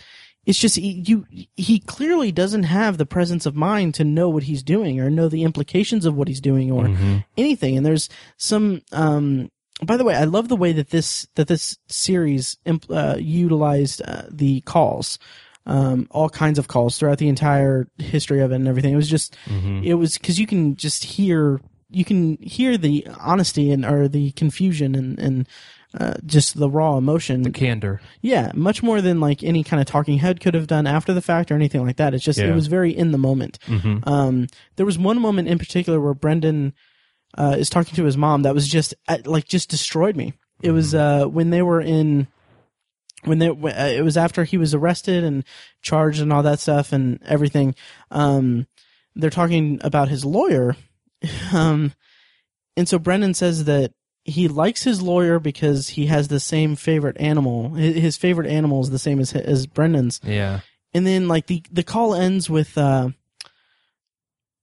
it's 0.48 0.58
just 0.58 0.78
he, 0.78 1.04
you 1.06 1.26
he 1.56 1.78
clearly 1.80 2.32
doesn't 2.32 2.64
have 2.64 2.98
the 2.98 3.06
presence 3.06 3.46
of 3.46 3.54
mind 3.56 3.94
to 3.96 4.04
know 4.04 4.30
what 4.30 4.44
he's 4.44 4.64
doing 4.64 5.00
or 5.00 5.10
know 5.12 5.28
the 5.30 5.44
implications 5.44 6.06
of 6.06 6.16
what 6.16 6.28
he's 6.28 6.42
doing 6.42 6.72
or 6.72 6.86
Mhm. 6.86 7.24
anything 7.38 7.78
and 7.78 7.86
there's 7.86 8.10
some 8.38 8.82
um 8.92 9.52
by 9.84 9.96
the 9.98 10.04
way 10.06 10.16
i 10.16 10.24
love 10.24 10.48
the 10.48 10.56
way 10.64 10.72
that 10.74 10.90
this 10.90 11.28
that 11.36 11.48
this 11.48 11.78
series 11.88 12.58
imp- 12.66 12.90
uh, 12.90 13.18
utilized 13.20 14.02
uh, 14.06 14.24
the 14.32 14.62
calls 14.62 15.20
um 15.66 16.08
all 16.12 16.30
kinds 16.30 16.58
of 16.58 16.68
calls 16.70 16.98
throughout 16.98 17.18
the 17.20 17.28
entire 17.28 17.88
history 17.98 18.40
of 18.42 18.52
it 18.52 18.56
and 18.56 18.68
everything 18.68 18.94
it 18.94 18.98
was 19.04 19.10
just 19.10 19.36
Mhm. 19.48 19.84
it 19.86 19.96
was 19.96 20.18
because 20.18 20.40
you 20.40 20.48
can 20.48 20.76
just 20.78 21.04
hear 21.04 21.60
you 21.92 22.04
can 22.06 22.38
hear 22.42 22.78
the 22.78 23.06
honesty 23.20 23.72
and 23.72 23.86
or 23.86 24.08
the 24.08 24.32
confusion 24.32 24.96
and 24.96 25.20
and 25.20 25.48
uh, 26.00 26.16
just 26.26 26.58
the 26.60 26.70
raw 26.70 26.98
emotion 26.98 27.44
The 27.44 27.52
candor. 27.52 28.02
yeah, 28.22 28.52
much 28.54 28.84
more 28.84 29.02
than 29.02 29.20
like 29.20 29.44
any 29.44 29.64
kind 29.64 29.80
of 29.80 29.88
talking 29.88 30.18
head 30.18 30.40
could 30.42 30.54
have 30.54 30.68
done 30.68 30.86
after 30.88 31.14
the 31.14 31.22
fact 31.22 31.52
or 31.52 31.56
anything 31.56 31.86
like 31.86 31.96
that. 31.98 32.14
It's 32.14 32.24
just 32.26 32.40
it 32.40 32.54
was 32.56 32.68
very 32.68 32.92
in 32.96 33.12
the 33.12 33.18
moment. 33.18 33.58
hmm 33.66 33.98
Um, 34.04 34.48
there 34.76 34.86
was 34.86 34.98
one 34.98 35.20
moment 35.22 35.48
in 35.48 35.58
particular 35.58 36.00
where 36.02 36.14
Brendan 36.14 36.74
uh, 37.38 37.56
is 37.58 37.70
talking 37.70 37.96
to 37.96 38.04
his 38.04 38.18
mom 38.18 38.42
that 38.44 38.54
was 38.54 38.68
just 38.68 38.94
uh, 39.08 39.18
like 39.26 39.46
just 39.48 39.70
destroyed 39.70 40.16
me. 40.16 40.34
It 40.62 40.72
was 40.72 40.94
uh, 40.96 41.26
when 41.26 41.52
they 41.52 41.62
were 41.62 41.82
in 41.82 42.28
when 43.24 43.40
they 43.40 43.50
uh, 43.50 43.88
it 43.88 44.04
was 44.04 44.18
after 44.18 44.44
he 44.44 44.58
was 44.58 44.74
arrested 44.74 45.24
and 45.24 45.44
charged 45.82 46.22
and 46.22 46.32
all 46.34 46.44
that 46.44 46.60
stuff 46.60 46.92
and 46.94 47.20
everything. 47.26 47.76
Um, 48.12 48.68
they're 49.16 49.30
talking 49.30 49.80
about 49.84 50.10
his 50.10 50.24
lawyer, 50.26 50.76
um, 51.54 51.94
and 52.76 52.88
so 52.88 53.00
Brendan 53.00 53.34
says 53.34 53.64
that 53.66 53.92
he 54.28 54.48
likes 54.50 54.84
his 54.84 55.02
lawyer 55.02 55.40
because 55.40 55.88
he 55.90 56.06
has 56.08 56.28
the 56.28 56.40
same 56.40 56.76
favorite 56.76 57.16
animal. 57.20 57.70
His, 57.76 58.18
favorite 58.18 58.48
animal 58.52 58.82
is 58.82 58.90
the 58.90 59.00
same 59.00 59.20
as 59.20 59.34
as 59.34 59.66
Brendan's 59.68 60.20
Yeah. 60.24 60.60
and 60.94 61.08
then 61.08 61.28
like 61.28 61.48
the 61.48 61.64
the 61.72 61.84
call 61.84 62.14
ends 62.14 62.50
with 62.50 62.78
uh 62.78 63.10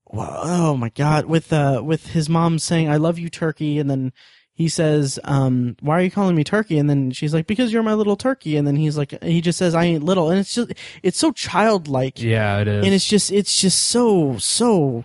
wow, 0.06 0.40
oh 0.44 0.76
my 0.76 0.90
god 0.90 1.24
with 1.26 1.52
uh 1.52 1.80
with 1.84 2.08
his 2.08 2.28
mom 2.28 2.58
saying 2.58 2.88
i 2.88 2.96
love 2.96 3.18
you 3.18 3.28
turkey 3.28 3.78
and 3.78 3.90
then 3.90 4.12
he 4.52 4.68
says 4.68 5.18
um 5.24 5.76
why 5.80 5.98
are 5.98 6.02
you 6.02 6.10
calling 6.10 6.36
me 6.36 6.44
turkey 6.44 6.78
and 6.78 6.88
then 6.88 7.10
she's 7.10 7.34
like 7.34 7.46
because 7.46 7.72
you're 7.72 7.82
my 7.82 7.94
little 7.94 8.16
turkey 8.16 8.56
and 8.56 8.66
then 8.66 8.76
he's 8.76 8.96
like 8.96 9.20
he 9.22 9.40
just 9.40 9.58
says 9.58 9.74
i 9.74 9.84
ain't 9.84 10.04
little 10.04 10.30
and 10.30 10.38
it's 10.38 10.54
just 10.54 10.72
it's 11.02 11.18
so 11.18 11.32
childlike 11.32 12.20
Yeah, 12.22 12.60
it 12.60 12.68
is. 12.68 12.84
and 12.84 12.94
it's 12.94 13.08
just 13.08 13.32
it's 13.32 13.60
just 13.60 13.82
so 13.82 14.36
so 14.38 15.04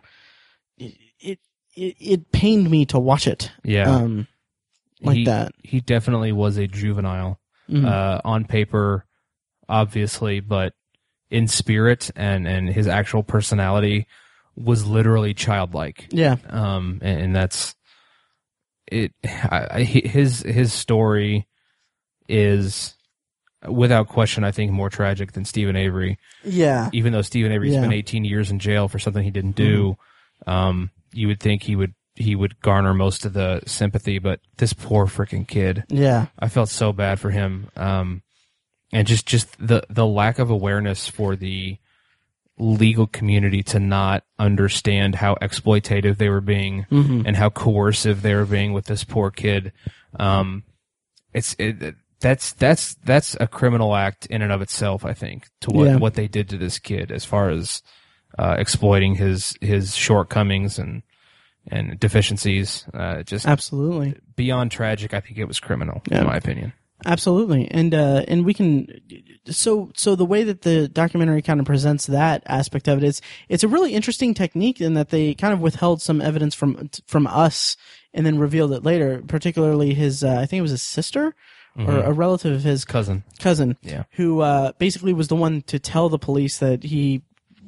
it 0.78 1.40
it, 1.76 1.96
it 2.00 2.32
pained 2.32 2.70
me 2.70 2.86
to 2.88 3.00
watch 3.00 3.26
it 3.28 3.52
yeah. 3.64 3.90
um 3.90 4.28
like 5.02 5.18
he, 5.18 5.26
that 5.26 5.52
He 5.64 5.82
definitely 5.82 6.32
was 6.32 6.58
a 6.58 6.68
juvenile 6.68 7.40
Mhm. 7.70 7.86
uh, 7.86 8.20
on 8.26 8.46
paper, 8.46 9.06
obviously, 9.68 10.40
but 10.40 10.74
in 11.30 11.48
spirit 11.48 12.10
and 12.16 12.48
and 12.48 12.68
his 12.70 12.88
actual 12.88 13.22
personality 13.24 14.08
was 14.56 14.86
literally 14.88 15.34
childlike. 15.34 16.08
yeah 16.12 16.38
Um, 16.50 17.00
and, 17.04 17.22
and 17.22 17.36
that's 17.36 17.76
it. 18.92 19.14
I, 19.24 19.68
I, 19.72 19.84
his 19.84 20.42
his 20.42 20.74
story 20.74 21.48
is 22.28 22.96
without 23.68 24.08
question, 24.08 24.44
I 24.44 24.52
think, 24.52 24.72
more 24.72 24.90
tragic 24.90 25.34
than 25.34 25.46
Steven 25.46 25.76
Avery. 25.76 26.18
yeah 26.44 26.90
Even 26.94 27.12
though 27.14 27.22
Steven 27.22 27.52
Avery 27.52 27.72
Yeah. 27.72 27.80
spent 27.82 27.94
18 27.94 28.24
years 28.26 28.52
in 28.52 28.60
jail 28.60 28.88
for 28.88 29.00
something 29.00 29.24
he 29.24 29.32
didn't 29.32 29.56
do, 29.56 29.98
um, 30.48 30.92
you 31.14 31.28
would 31.28 31.40
think 31.40 31.64
he 31.64 31.76
would 31.76 31.94
he 32.20 32.36
would 32.36 32.60
garner 32.62 32.94
most 32.94 33.26
of 33.26 33.34
the 33.34 33.62
sympathy. 33.66 34.20
But 34.20 34.42
this 34.58 34.74
poor 34.74 35.08
freaking 35.08 35.48
kid, 35.48 35.86
yeah 35.90 36.28
I 36.38 36.50
felt 36.50 36.70
so 36.70 36.94
bad 36.94 37.20
for 37.20 37.32
him. 37.32 37.70
Um, 37.76 38.22
and 38.92 39.08
just, 39.08 39.26
just 39.26 39.48
the, 39.66 39.84
the 39.90 40.06
lack 40.06 40.38
of 40.38 40.50
awareness 40.50 41.08
for 41.08 41.36
the 41.36 41.78
legal 42.58 43.08
community 43.08 43.64
to 43.64 43.80
not 43.80 44.24
understand 44.38 45.16
how 45.16 45.36
exploitative 45.36 46.18
they 46.18 46.28
were 46.28 46.42
being 46.42 46.86
hmm 46.90 47.22
and 47.26 47.38
how 47.38 47.50
coercive 47.50 48.22
they 48.22 48.36
were 48.36 48.46
being 48.46 48.74
with 48.74 48.86
this 48.86 49.04
poor 49.06 49.32
kid. 49.32 49.72
Um, 50.20 50.64
it's, 51.34 51.56
it, 51.58 51.96
that's, 52.20 52.52
that's, 52.54 52.96
that's 52.96 53.38
a 53.40 53.48
criminal 53.48 53.96
act 53.96 54.26
in 54.26 54.42
and 54.42 54.52
of 54.52 54.62
itself, 54.62 55.06
I 55.06 55.14
think, 55.14 55.48
to 55.62 55.70
what, 55.72 55.88
Yeah. 55.88 55.96
what 55.98 56.16
they 56.16 56.28
did 56.28 56.50
to 56.50 56.58
this 56.58 56.80
kid 56.80 57.12
as 57.14 57.24
far 57.24 57.50
as, 57.50 57.82
uh, 58.38 58.56
exploiting 58.60 59.16
his, 59.16 59.56
his 59.62 59.96
shortcomings 59.96 60.78
and, 60.78 61.04
and 61.72 62.00
deficiencies. 62.00 62.86
Uh, 62.94 63.24
just 63.24 63.48
absolutely 63.48 64.16
beyond 64.36 64.72
tragic. 64.72 65.14
I 65.14 65.20
think 65.20 65.38
it 65.38 65.46
was 65.46 65.60
criminal, 65.60 66.02
Yeah. 66.10 66.22
in 66.22 66.28
my 66.28 66.38
opinion. 66.38 66.74
Absolutely, 67.06 67.70
and 67.72 67.94
uh, 67.96 68.26
and 68.28 68.44
we 68.46 68.54
can. 68.54 68.88
So 69.50 69.90
so 69.96 70.16
the 70.16 70.26
way 70.26 70.44
that 70.44 70.64
the 70.64 70.90
documentary 70.90 71.42
kind 71.42 71.62
of 71.62 71.66
presents 71.66 72.08
that 72.08 72.44
aspect 72.46 72.90
of 72.90 72.98
it 72.98 73.04
is 73.06 73.22
it's 73.48 73.64
a 73.64 73.70
really 73.70 73.94
interesting 73.94 74.34
technique 74.34 74.82
in 74.82 74.96
that 74.96 75.10
they 75.10 75.34
kind 75.34 75.54
of 75.54 75.62
withheld 75.62 76.02
some 76.02 76.20
evidence 76.22 76.54
from 76.54 76.90
from 77.08 77.26
us 77.28 77.78
and 78.14 78.26
then 78.26 78.38
revealed 78.38 78.74
it 78.74 78.84
later. 78.84 79.24
Particularly 79.28 79.94
his, 79.94 80.26
uh, 80.26 80.36
I 80.42 80.46
think 80.46 80.60
it 80.60 80.64
was 80.64 80.72
his 80.72 80.82
sister 80.82 81.34
or 81.78 82.00
a 82.00 82.12
relative 82.12 82.54
of 82.54 82.64
his 82.64 82.84
cousin. 82.84 83.24
cousin, 83.40 83.78
Yeah. 83.82 84.04
who 84.12 84.42
uh, 84.42 84.74
basically 84.78 85.14
was 85.14 85.30
the 85.30 85.38
one 85.38 85.62
to 85.68 85.80
tell 85.80 86.10
the 86.10 86.20
police 86.20 86.58
that 86.58 86.84
he 86.84 87.22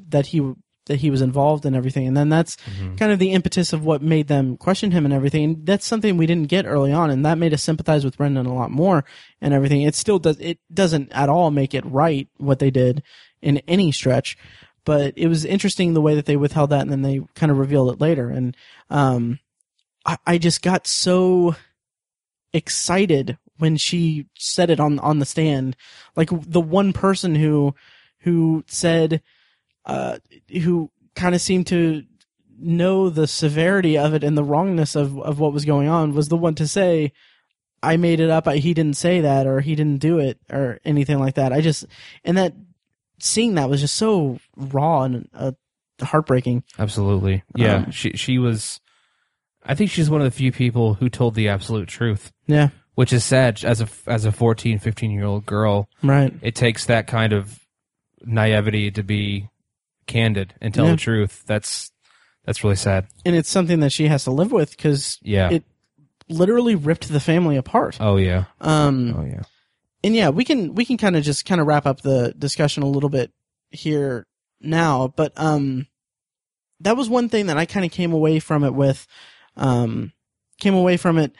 that 0.09 0.25
he 0.27 0.41
that 0.87 0.99
he 0.99 1.11
was 1.11 1.21
involved 1.21 1.65
in 1.65 1.75
everything, 1.75 2.07
and 2.07 2.17
then 2.17 2.29
that's 2.29 2.57
kind 2.97 3.11
of 3.11 3.19
the 3.19 3.31
impetus 3.31 3.71
of 3.71 3.85
what 3.85 4.01
made 4.01 4.27
them 4.27 4.57
question 4.57 4.91
him 4.91 5.05
and 5.05 5.13
everything. 5.13 5.43
And 5.43 5.65
that's 5.65 5.85
something 5.85 6.17
we 6.17 6.25
didn't 6.25 6.49
get 6.49 6.65
early 6.65 6.91
on, 6.91 7.09
and 7.09 7.25
that 7.25 7.37
made 7.37 7.53
us 7.53 7.63
sympathize 7.63 8.03
with 8.03 8.17
Brendan 8.17 8.45
a 8.45 8.53
lot 8.53 8.71
more 8.71 9.05
and 9.39 9.53
everything. 9.53 9.83
It 9.83 9.95
still 9.95 10.19
does. 10.19 10.39
It 10.39 10.59
doesn't 10.73 11.11
at 11.11 11.29
all 11.29 11.51
make 11.51 11.73
it 11.73 11.85
right 11.85 12.27
what 12.37 12.59
they 12.59 12.71
did 12.71 13.03
in 13.41 13.59
any 13.67 13.91
stretch, 13.91 14.37
but 14.85 15.13
it 15.15 15.27
was 15.27 15.45
interesting 15.45 15.93
the 15.93 16.01
way 16.01 16.15
that 16.15 16.25
they 16.25 16.37
withheld 16.37 16.71
that 16.71 16.81
and 16.81 16.91
then 16.91 17.01
they 17.03 17.21
kind 17.35 17.51
of 17.51 17.59
revealed 17.59 17.93
it 17.93 18.01
later. 18.01 18.29
And, 18.29 18.57
um, 18.89 19.39
I, 20.05 20.17
I 20.25 20.37
just 20.37 20.61
got 20.61 20.87
so 20.87 21.55
excited 22.53 23.37
when 23.57 23.77
she 23.77 24.25
said 24.37 24.69
it 24.69 24.79
on, 24.79 24.97
on 24.99 25.19
the 25.19 25.25
stand. 25.25 25.75
Like 26.15 26.29
the 26.31 26.61
one 26.61 26.93
person 26.93 27.35
who, 27.35 27.75
who 28.21 28.63
said, 28.67 29.21
uh, 29.85 30.17
who 30.63 30.89
kind 31.15 31.35
of 31.35 31.41
seemed 31.41 31.67
to 31.67 32.03
know 32.57 33.09
the 33.09 33.27
severity 33.27 33.97
of 33.97 34.13
it 34.13 34.23
and 34.23 34.37
the 34.37 34.43
wrongness 34.43 34.95
of, 34.95 35.17
of 35.19 35.39
what 35.39 35.53
was 35.53 35.65
going 35.65 35.87
on 35.87 36.13
was 36.13 36.27
the 36.29 36.37
one 36.37 36.55
to 36.55 36.67
say, 36.67 37.11
I 37.83 37.97
made 37.97 38.19
it 38.19 38.29
up. 38.29 38.47
He 38.47 38.73
didn't 38.75 38.97
say 38.97 39.21
that 39.21 39.47
or 39.47 39.59
he 39.61 39.73
didn't 39.75 39.97
do 39.99 40.19
it 40.19 40.39
or 40.51 40.79
anything 40.85 41.17
like 41.19 41.35
that. 41.35 41.51
I 41.51 41.61
just, 41.61 41.85
and 42.23 42.37
that 42.37 42.53
seeing 43.19 43.55
that 43.55 43.69
was 43.69 43.81
just 43.81 43.95
so 43.95 44.37
raw 44.55 45.03
and 45.03 45.27
uh, 45.33 45.51
heartbreaking. 46.01 46.63
Absolutely. 46.77 47.43
Yeah. 47.55 47.75
Um, 47.77 47.91
she, 47.91 48.11
she 48.13 48.37
was, 48.37 48.79
I 49.65 49.73
think 49.75 49.89
she's 49.89 50.09
one 50.09 50.21
of 50.21 50.25
the 50.25 50.31
few 50.37 50.51
people 50.51 50.93
who 50.95 51.09
told 51.09 51.33
the 51.33 51.49
absolute 51.49 51.87
truth, 51.89 52.31
Yeah. 52.45 52.69
which 52.93 53.11
is 53.13 53.23
sad 53.23 53.63
as 53.63 53.81
a, 53.81 53.87
as 54.05 54.25
a 54.25 54.31
14, 54.31 54.77
15 54.77 55.09
year 55.11 55.25
old 55.25 55.45
girl. 55.47 55.89
Right. 56.03 56.31
It 56.43 56.53
takes 56.55 56.85
that 56.85 57.07
kind 57.07 57.33
of 57.33 57.59
naivety 58.23 58.91
to 58.91 59.01
be 59.03 59.49
candid 60.07 60.53
and 60.61 60.73
tell 60.73 60.85
Yeah. 60.85 60.91
the 60.91 60.97
truth. 60.97 61.43
That's, 61.45 61.91
that's 62.45 62.63
really 62.63 62.75
sad. 62.75 63.07
And 63.25 63.35
it's 63.35 63.49
something 63.49 63.79
that 63.81 63.91
she 63.91 64.07
has 64.07 64.23
to 64.25 64.31
live 64.31 64.51
with 64.51 64.71
because 64.71 65.19
Yeah. 65.21 65.49
it 65.51 65.63
literally 66.29 66.75
ripped 66.75 67.07
the 67.09 67.19
family 67.19 67.57
apart. 67.57 67.97
oh 67.99 68.17
yeah. 68.17 68.45
Um, 68.59 69.15
Oh 69.17 69.25
yeah. 69.25 69.41
and 70.03 70.15
yeah, 70.15 70.29
we 70.29 70.43
can 70.45 70.73
we 70.75 70.85
can 70.85 70.97
kind 70.97 71.15
of 71.15 71.23
just 71.23 71.45
kind 71.45 71.59
of 71.61 71.67
wrap 71.67 71.85
up 71.85 72.01
the 72.01 72.33
discussion 72.37 72.83
a 72.83 72.87
little 72.89 73.09
bit 73.09 73.31
here 73.69 74.25
now, 74.59 75.07
but 75.15 75.33
um, 75.37 75.87
that 76.79 76.95
was 76.97 77.09
one 77.09 77.29
thing 77.29 77.47
that 77.47 77.57
I 77.57 77.65
kind 77.65 77.85
of 77.85 77.91
came 77.91 78.11
away 78.13 78.39
from 78.39 78.63
it 78.63 78.73
with, 78.73 79.05
um, 79.55 80.13
came 80.59 80.73
away 80.73 80.97
from 80.97 81.17
it 81.17 81.33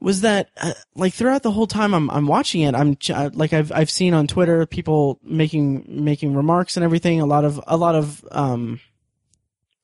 was 0.00 0.22
that 0.22 0.50
uh, 0.56 0.72
like 0.94 1.12
throughout 1.12 1.42
the 1.42 1.50
whole 1.50 1.66
time 1.66 1.94
I'm 1.94 2.10
I'm 2.10 2.26
watching 2.26 2.62
it, 2.62 2.74
I'm 2.74 2.96
uh, 3.12 3.30
like 3.32 3.52
I've 3.52 3.70
I've 3.72 3.90
seen 3.90 4.14
on 4.14 4.26
Twitter 4.26 4.66
people 4.66 5.18
making 5.22 5.84
making 5.88 6.34
remarks 6.34 6.76
and 6.76 6.84
everything, 6.84 7.20
a 7.20 7.26
lot 7.26 7.44
of 7.44 7.60
a 7.66 7.76
lot 7.76 7.94
of 7.94 8.24
um 8.30 8.80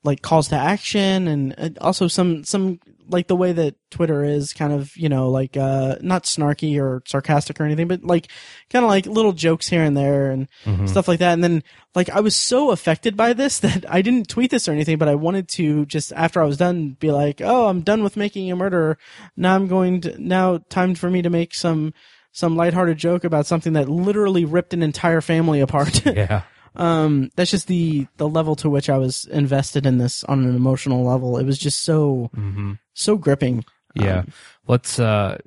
like 0.07 0.23
calls 0.23 0.49
to 0.49 0.57
action 0.57 1.28
and 1.28 1.55
and 1.59 1.78
also 1.78 2.09
some 2.09 2.45
some 2.45 2.81
like 3.09 3.28
the 3.28 3.37
way 3.37 3.53
that 3.53 3.77
Twitter 3.91 4.24
is 4.24 4.53
kind 4.53 4.73
of, 4.73 4.97
you 4.97 5.09
know, 5.09 5.28
like 5.31 5.57
uh 5.57 5.95
not 6.01 6.24
snarky 6.24 6.81
or 6.81 7.03
sarcastic 7.07 7.61
or 7.61 7.65
anything, 7.65 7.87
but 7.87 8.03
like 8.03 8.27
kind 8.70 8.85
of 8.85 8.91
like 8.91 9.07
little 9.07 9.33
jokes 9.33 9.69
here 9.69 9.83
and 9.85 9.97
there 9.97 10.31
and 10.33 10.49
Mhm. 10.65 10.89
stuff 10.89 11.07
like 11.07 11.20
that. 11.20 11.33
And 11.33 11.45
then 11.45 11.62
like 11.95 12.11
I 12.11 12.19
was 12.20 12.35
so 12.35 12.70
affected 12.73 13.16
by 13.16 13.33
this 13.33 13.59
that 13.66 13.85
I 13.89 14.03
didn't 14.03 14.28
tweet 14.28 14.51
this 14.51 14.66
or 14.69 14.73
anything, 14.73 14.99
but 14.99 15.09
I 15.09 15.15
wanted 15.15 15.49
to 15.51 15.87
just 15.87 16.12
after 16.15 16.43
I 16.43 16.47
was 16.47 16.57
done 16.57 16.97
be 16.99 17.11
like, 17.12 17.41
"Oh, 17.41 17.66
I'm 17.69 17.83
done 17.83 18.03
with 18.03 18.16
making 18.16 18.51
a 18.51 18.57
murderer. 18.57 18.99
Now 19.37 19.55
I'm 19.55 19.69
going 19.69 20.01
to 20.03 20.20
now 20.20 20.59
time 20.69 20.95
for 20.97 21.09
me 21.11 21.23
to 21.23 21.31
make 21.31 21.55
some 21.55 21.93
some 22.33 22.57
lighthearted 22.57 22.99
joke 22.99 23.23
about 23.24 23.47
something 23.47 23.73
that 23.74 23.89
literally 23.89 24.45
ripped 24.45 24.74
an 24.74 24.83
entire 24.83 25.20
family 25.20 25.61
apart." 25.61 26.03
Yeah. 26.16 26.43
Um 26.77 27.31
that's 27.36 27.51
just 27.51 27.66
the 27.69 28.07
the 28.16 28.28
level 28.28 28.57
to 28.57 28.70
which 28.70 28.89
I 28.90 28.98
was 28.98 29.24
invested 29.27 29.86
in 29.86 29.98
this 29.98 30.24
on 30.24 30.44
an 30.44 30.55
emotional 30.55 31.05
level. 31.05 31.39
It 31.39 31.44
was 31.47 31.59
just 31.59 31.82
so 31.82 32.31
hmm 32.35 32.73
so 32.94 33.16
gripping. 33.16 33.65
Yeah. 33.94 34.19
Um, 34.20 34.32
Let's, 34.69 34.98
uh, 34.98 35.39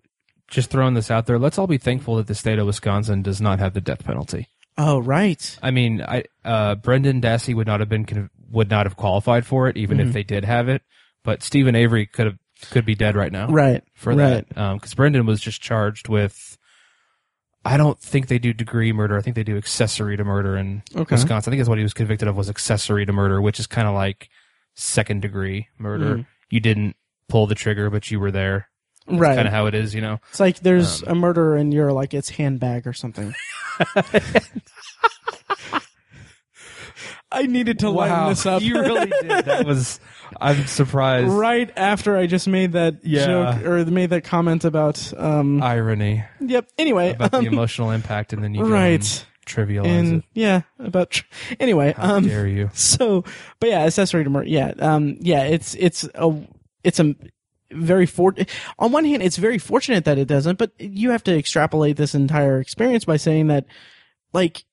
just 0.47 0.69
throwing 0.71 0.93
this 0.95 1.11
out 1.11 1.27
there. 1.27 1.37
Let's 1.37 1.59
all 1.59 1.67
be 1.67 1.77
thankful 1.77 2.15
that 2.15 2.25
the 2.27 2.33
state 2.35 2.57
of 2.57 2.65
Wisconsin 2.65 3.21
does 3.21 3.39
not 3.41 3.59
have 3.59 3.73
the 3.73 3.81
death 3.81 4.03
penalty. 4.03 4.47
Oh, 4.77 4.99
right. 4.99 5.57
I 5.61 5.69
mean, 5.71 6.01
I 6.01 6.23
uh, 6.45 6.75
Brendan 6.75 7.21
Dassey 7.21 7.53
would 7.53 7.67
not 7.67 7.79
have 7.81 7.89
been 7.89 8.29
would 8.49 8.69
not 8.69 8.85
have 8.85 8.95
qualified 8.97 9.45
for 9.45 9.67
it, 9.67 9.77
even 9.77 9.97
Mhm. 9.97 10.07
if 10.07 10.13
they 10.13 10.23
did 10.23 10.45
have 10.45 10.69
it. 10.69 10.81
But 11.23 11.43
Steven 11.43 11.75
Avery 11.75 12.05
could 12.07 12.25
have 12.27 12.37
could 12.71 12.85
be 12.85 12.95
dead 12.95 13.15
right 13.15 13.31
now 13.31 13.47
Right. 13.49 13.83
for 13.93 14.13
right. 14.13 14.47
that 14.55 14.73
because 14.75 14.93
Brendan 14.93 15.25
was 15.25 15.39
just 15.41 15.61
charged 15.61 16.07
with. 16.09 16.57
I 17.69 17.77
don't 17.77 17.99
think 17.99 18.27
they 18.27 18.39
do 18.39 18.51
degree 18.53 18.91
murder. 18.91 19.17
I 19.17 19.21
think 19.21 19.35
they 19.35 19.43
do 19.43 19.57
accessory 19.57 20.17
to 20.17 20.23
murder 20.23 20.57
in 20.57 20.81
Okay. 20.95 21.15
Wisconsin. 21.15 21.49
I 21.49 21.51
think 21.51 21.59
that's 21.59 21.69
what 21.69 21.77
he 21.77 21.83
was 21.83 21.93
convicted 21.93 22.27
of 22.27 22.35
was 22.35 22.49
accessory 22.49 23.05
to 23.05 23.13
murder, 23.13 23.41
which 23.41 23.59
is 23.59 23.67
kind 23.67 23.87
of 23.87 23.93
like 23.93 24.29
second 24.75 25.21
degree 25.21 25.67
murder. 25.77 26.17
Mm. 26.17 26.25
You 26.49 26.59
didn't 26.61 26.95
pull 27.27 27.45
the 27.47 27.55
trigger, 27.55 27.89
but 27.89 28.09
you 28.09 28.19
were 28.19 28.31
there. 28.31 28.69
That's 29.07 29.19
Right. 29.19 29.35
kind 29.35 29.47
of 29.47 29.53
how 29.53 29.65
it 29.67 29.75
is, 29.75 29.93
you 29.93 30.01
know. 30.01 30.19
It's 30.29 30.39
like 30.39 30.59
there's 30.61 31.03
Um, 31.03 31.09
a 31.09 31.15
murder 31.15 31.55
and 31.55 31.73
you're 31.73 31.91
like 31.93 32.13
its 32.13 32.29
handbag 32.29 32.87
or 32.87 32.93
something. 32.93 33.33
I 37.31 37.43
needed 37.43 37.79
to 37.79 37.89
lighten 37.89 38.29
this 38.29 38.45
up. 38.45 38.61
you 38.63 38.79
really 38.79 39.11
did. 39.21 39.45
That 39.45 39.65
was. 39.67 39.99
I'm 40.39 40.65
surprised. 40.67 41.31
right 41.31 41.71
after 41.75 42.15
I 42.17 42.27
just 42.27 42.47
made 42.47 42.73
that 42.73 43.03
Yeah. 43.03 43.25
joke 43.25 43.65
or 43.65 43.83
made 43.85 44.11
that 44.11 44.23
comment 44.23 44.63
about 44.65 45.11
um 45.17 45.61
Irony 45.61 46.23
yep 46.39 46.67
anyway 46.77 47.13
about 47.13 47.33
um, 47.33 47.43
the 47.43 47.51
emotional 47.51 47.91
impact, 47.91 48.31
and 48.33 48.43
then 48.43 48.53
you 48.53 48.63
right 48.65 49.25
trivialize 49.47 49.85
and 49.87 50.17
it. 50.19 50.23
yeah 50.35 50.61
about 50.77 51.09
tr- 51.09 51.25
anyway 51.59 51.93
How 51.97 52.17
um 52.17 52.27
dare 52.27 52.45
you? 52.47 52.69
so 52.73 53.23
but 53.59 53.69
yeah 53.69 53.79
accessory 53.85 54.23
to 54.23 54.29
murder 54.29 54.47
yeah 54.47 54.73
um 54.77 55.17
yeah 55.19 55.43
it's 55.45 55.73
it's 55.75 56.07
a 56.13 56.47
it's 56.83 56.99
a 56.99 57.15
very 57.71 58.05
fort. 58.05 58.47
on 58.77 58.91
one 58.91 59.05
hand 59.05 59.23
it's 59.23 59.37
very 59.37 59.57
fortunate 59.57 60.05
that 60.05 60.19
it 60.19 60.27
doesn't 60.27 60.57
but 60.59 60.71
you 60.79 61.09
have 61.09 61.23
to 61.23 61.35
extrapolate 61.35 61.97
this 61.97 62.13
entire 62.13 62.59
experience 62.59 63.05
by 63.05 63.17
saying 63.17 63.47
that 63.47 63.65
like 64.33 64.63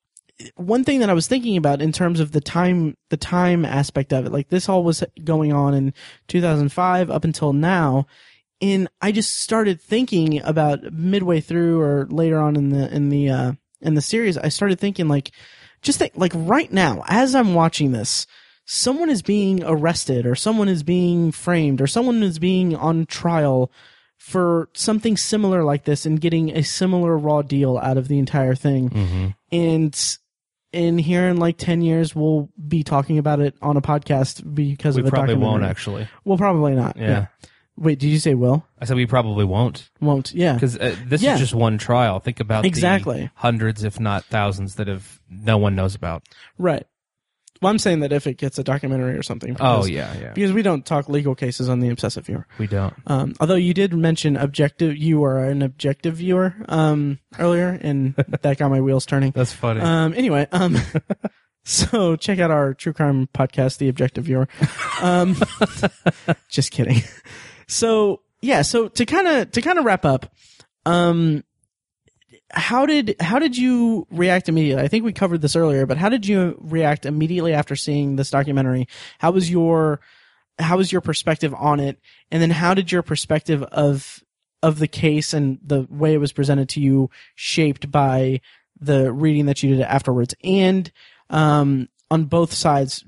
one 0.57 0.85
thing 0.85 1.01
that 1.01 1.09
I 1.11 1.15
was 1.15 1.27
thinking 1.27 1.57
about 1.57 1.81
in 1.81 1.93
terms 1.93 2.21
of 2.21 2.33
the 2.33 2.41
time 2.41 2.97
the 3.11 3.17
time 3.17 3.65
aspect 3.65 4.13
of 4.13 4.27
it 4.27 4.33
like 4.33 4.49
this 4.49 4.69
all 4.69 4.85
was 4.85 5.03
going 5.25 5.53
on 5.53 5.73
in 5.75 5.95
2005 6.29 7.11
up 7.11 7.25
until 7.25 7.53
now 7.53 8.07
and 8.61 8.89
I 9.01 9.13
just 9.13 9.41
started 9.41 9.81
thinking 9.81 10.43
about 10.43 10.93
midway 10.93 11.41
through 11.41 11.81
or 11.81 12.07
later 12.11 12.39
on 12.39 12.57
in 12.57 12.69
the 12.71 12.95
in 12.95 13.09
the 13.09 13.31
uh 13.31 13.53
in 13.81 13.95
the 13.95 14.03
series 14.03 14.37
I 14.37 14.49
started 14.49 14.79
thinking 14.79 15.09
like 15.09 15.31
just 15.83 15.99
think 15.99 16.13
like 16.17 16.33
right 16.35 16.73
now 16.73 17.03
as 17.09 17.35
I'm 17.35 17.55
watching 17.55 17.93
this 17.93 18.27
someone 18.67 19.09
is 19.09 19.23
being 19.23 19.63
arrested 19.65 20.27
or 20.27 20.35
someone 20.35 20.69
is 20.69 20.83
being 20.83 21.33
framed 21.33 21.81
or 21.81 21.87
someone 21.87 22.23
is 22.23 22.39
being 22.39 22.75
on 22.77 23.07
trial 23.07 23.71
for 24.19 24.69
something 24.75 25.17
similar 25.17 25.63
like 25.63 25.85
this 25.85 26.05
and 26.05 26.21
getting 26.21 26.51
a 26.51 26.63
similar 26.63 27.17
raw 27.17 27.43
deal 27.43 27.79
out 27.79 27.97
of 27.97 28.09
the 28.09 28.19
entire 28.19 28.55
thing 28.55 28.91
Mm-hmm. 28.91 29.27
and 29.53 30.19
in 30.73 30.99
here 30.99 31.27
in 31.29 31.37
like 31.39 31.57
10 31.59 31.81
years 31.83 32.15
we'll 32.15 32.49
be 32.69 32.83
talking 32.83 33.19
about 33.19 33.41
it 33.41 33.55
on 33.63 33.77
a 33.77 33.81
podcast 33.83 34.43
because 34.55 34.97
We 34.97 35.03
of 35.03 35.07
a 35.09 35.11
probably 35.11 35.35
documentary. 35.35 35.51
won't 35.61 35.65
actually. 35.65 36.09
We'll 36.25 36.39
probably 36.39 36.75
not. 36.75 36.97
Yeah. 36.97 37.27
Wait, 37.79 37.99
did 37.99 38.09
you 38.09 38.19
say 38.19 38.35
will? 38.35 38.65
I 38.81 38.87
said 38.87 38.97
we 38.97 39.05
probably 39.07 39.45
won't 39.45 39.91
Won't. 40.01 40.33
Yeah. 40.33 40.55
because 40.55 40.79
uh, 40.79 40.97
this 41.05 41.23
Yeah. 41.23 41.35
is 41.35 41.41
just 41.41 41.55
one 41.55 41.77
trial. 41.79 42.21
Think 42.21 42.41
about 42.41 42.63
the 42.63 42.69
Exactly. 42.69 43.31
hundreds, 43.35 43.85
if 43.85 44.01
not 44.01 44.25
thousands, 44.25 44.77
that 44.77 44.89
have 44.89 45.21
no 45.29 45.59
one 45.59 45.75
knows 45.77 45.95
about. 45.95 46.23
Right. 46.59 46.87
Well, 47.62 47.70
I'm 47.70 47.78
saying 47.78 48.01
that 48.01 48.12
if 48.12 48.27
it 48.27 48.37
gets 48.37 48.59
a 48.59 48.65
documentary 48.65 49.16
or 49.16 49.23
something. 49.23 49.57
Oh 49.61 49.87
yeah, 49.87 50.15
yeah. 50.19 50.33
Because 50.33 50.53
we 50.53 50.62
don't 50.62 50.85
talk 50.85 51.09
legal 51.09 51.35
cases 51.35 51.69
on 51.69 51.81
the 51.81 51.89
obsessive 51.89 52.27
viewer. 52.27 52.47
We 52.59 52.66
don't. 52.66 52.95
Um, 53.07 53.35
although 53.41 53.55
you 53.55 53.74
did 53.74 53.95
mention 53.95 54.37
objective, 54.37 54.97
you 54.97 55.24
are 55.24 55.45
an 55.45 55.62
objective 55.62 56.16
viewer, 56.16 56.55
um, 56.69 57.19
earlier 57.39 57.78
and 57.81 58.15
that 58.43 58.59
got 58.59 58.70
my 58.70 58.81
wheels 58.81 59.07
turning. 59.07 59.33
That's 59.33 59.53
funny. 59.53 59.81
Um, 59.81 60.15
anyway, 60.15 60.47
um, 60.53 60.77
so 61.65 62.16
check 62.16 62.39
out 62.39 62.51
our 62.51 62.74
true 62.74 62.93
crime 62.93 63.28
podcast, 63.35 63.78
The 63.78 63.89
Objective 63.89 64.24
Viewer. 64.24 64.49
Um, 65.03 65.37
just 66.49 66.70
kidding. 66.70 67.03
So 67.69 68.20
yeah, 68.41 68.62
so 68.62 68.89
to 68.89 69.07
kind 69.07 69.27
of 69.27 69.51
to 69.53 69.62
kind 69.62 69.78
of 69.78 69.85
wrap 69.85 70.05
up, 70.05 70.33
um, 70.85 71.43
how 72.51 72.86
did 72.86 73.16
how 73.20 73.39
did 73.39 73.56
you 73.56 74.06
react 74.10 74.48
immediately? 74.48 74.82
I 74.82 74.89
think 74.89 75.05
we 75.05 75.12
covered 75.12 75.43
this 75.43 75.56
earlier, 75.56 75.86
but 75.86 75.98
how 75.98 76.09
did 76.09 76.27
you 76.27 76.56
react 76.60 77.06
immediately 77.06 77.52
after 77.52 77.74
seeing 77.74 78.16
this 78.16 78.31
documentary? 78.31 78.86
How 79.18 79.32
was 79.32 79.51
your 79.51 80.01
how 80.59 80.77
was 80.77 80.93
your 80.93 81.01
perspective 81.01 81.55
on 81.55 81.81
it, 81.81 81.98
and 82.31 82.40
then 82.40 82.51
how 82.51 82.74
did 82.74 82.93
your 82.93 83.02
perspective 83.02 83.62
of 83.64 84.23
of 84.62 84.78
the 84.78 84.89
case 84.89 85.35
and 85.35 85.59
the 85.62 85.86
way 85.90 86.14
it 86.14 86.18
was 86.18 86.32
presented 86.32 86.68
to 86.70 86.81
you 86.81 87.10
shaped 87.35 87.90
by 87.90 88.40
the 88.78 89.12
reading 89.12 89.47
that 89.47 89.62
you 89.62 89.74
did 89.74 89.82
afterwards? 89.82 90.35
And 90.44 90.90
um, 91.31 91.89
on 92.10 92.24
both 92.24 92.52
sides, 92.52 93.05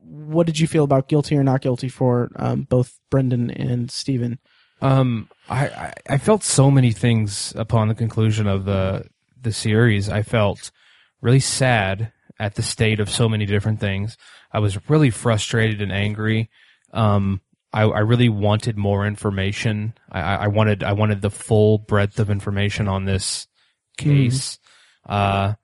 what 0.00 0.46
did 0.46 0.58
you 0.58 0.66
feel 0.66 0.84
about 0.84 1.08
guilty 1.08 1.36
or 1.36 1.44
not 1.44 1.60
guilty 1.60 1.88
for 1.88 2.30
um, 2.36 2.62
both 2.62 2.98
Brendan 3.10 3.50
and 3.50 3.90
Steven? 3.90 4.38
Um, 4.80 5.28
I, 5.48 5.66
I 5.66 5.92
I 6.10 6.18
felt 6.18 6.44
so 6.44 6.70
many 6.70 6.92
things 6.92 7.52
upon 7.56 7.88
the 7.88 7.94
conclusion 7.94 8.46
of 8.46 8.64
the 8.64 9.06
the 9.40 9.52
series. 9.52 10.08
I 10.08 10.22
felt 10.22 10.70
really 11.20 11.40
sad 11.40 12.12
at 12.38 12.54
the 12.54 12.62
state 12.62 13.00
of 13.00 13.10
so 13.10 13.28
many 13.28 13.46
different 13.46 13.80
things. 13.80 14.16
I 14.52 14.60
was 14.60 14.88
really 14.88 15.10
frustrated 15.10 15.82
and 15.82 15.92
angry. 15.92 16.50
Um, 16.92 17.40
I, 17.72 17.82
I 17.82 17.98
really 18.00 18.28
wanted 18.28 18.76
more 18.78 19.06
information. 19.06 19.94
I, 20.10 20.20
I 20.20 20.34
I 20.34 20.46
wanted 20.48 20.82
I 20.82 20.92
wanted 20.92 21.20
the 21.20 21.30
full 21.30 21.78
breadth 21.78 22.18
of 22.18 22.30
information 22.30 22.88
on 22.88 23.04
this 23.04 23.46
case. 23.96 24.58
Uh, 25.06 25.54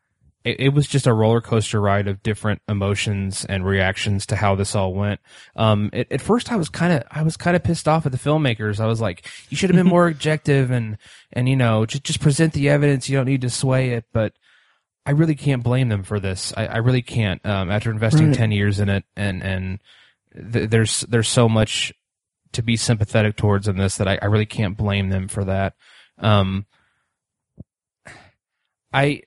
it, 0.44 0.60
it 0.60 0.68
was 0.68 0.86
just 0.86 1.06
a 1.06 1.12
roller 1.12 1.40
coaster 1.40 1.80
ride 1.80 2.06
of 2.06 2.22
different 2.22 2.60
emotions 2.68 3.44
and 3.48 3.66
reactions 3.66 4.26
to 4.26 4.36
how 4.36 4.54
this 4.54 4.74
all 4.74 4.94
went. 4.94 5.20
Um, 5.56 5.90
at, 5.92 6.12
at 6.12 6.20
first 6.20 6.52
I 6.52 6.56
was 6.56 6.68
kind 6.68 6.92
of, 6.92 7.02
I 7.10 7.22
was 7.22 7.36
kind 7.36 7.56
of 7.56 7.64
pissed 7.64 7.88
off 7.88 8.06
at 8.06 8.12
the 8.12 8.18
filmmakers. 8.18 8.78
I 8.78 8.86
was 8.86 9.00
like, 9.00 9.26
you 9.48 9.56
should 9.56 9.70
have 9.70 9.76
been 9.76 9.86
more 9.90 10.06
objective 10.08 10.70
and, 10.70 10.98
and, 11.32 11.48
you 11.48 11.56
know, 11.56 11.86
just, 11.86 12.04
just 12.04 12.20
present 12.20 12.52
the 12.52 12.68
evidence. 12.68 13.08
You 13.08 13.16
don't 13.16 13.26
need 13.26 13.40
to 13.40 13.50
sway 13.50 13.90
it, 13.90 14.04
but 14.12 14.34
I 15.06 15.12
really 15.12 15.34
can't 15.34 15.62
blame 15.62 15.88
them 15.88 16.02
for 16.02 16.20
this. 16.20 16.52
I, 16.56 16.66
I 16.66 16.76
really 16.78 17.02
can't, 17.02 17.44
um, 17.44 17.70
after 17.70 17.90
investing 17.90 18.28
Right. 18.28 18.36
10 18.36 18.52
years 18.52 18.80
in 18.80 18.88
it 18.88 19.04
and, 19.16 19.42
and 19.42 19.78
th- 20.52 20.70
there's, 20.70 21.00
there's 21.02 21.28
so 21.28 21.48
much 21.48 21.92
to 22.52 22.62
be 22.62 22.76
sympathetic 22.76 23.36
towards 23.36 23.66
in 23.66 23.76
this 23.76 23.96
that 23.96 24.08
I, 24.08 24.18
I 24.20 24.26
really 24.26 24.46
can't 24.46 24.76
blame 24.76 25.08
them 25.08 25.28
for 25.28 25.44
that. 25.44 25.74
Um, 26.18 26.66
I 28.92 29.22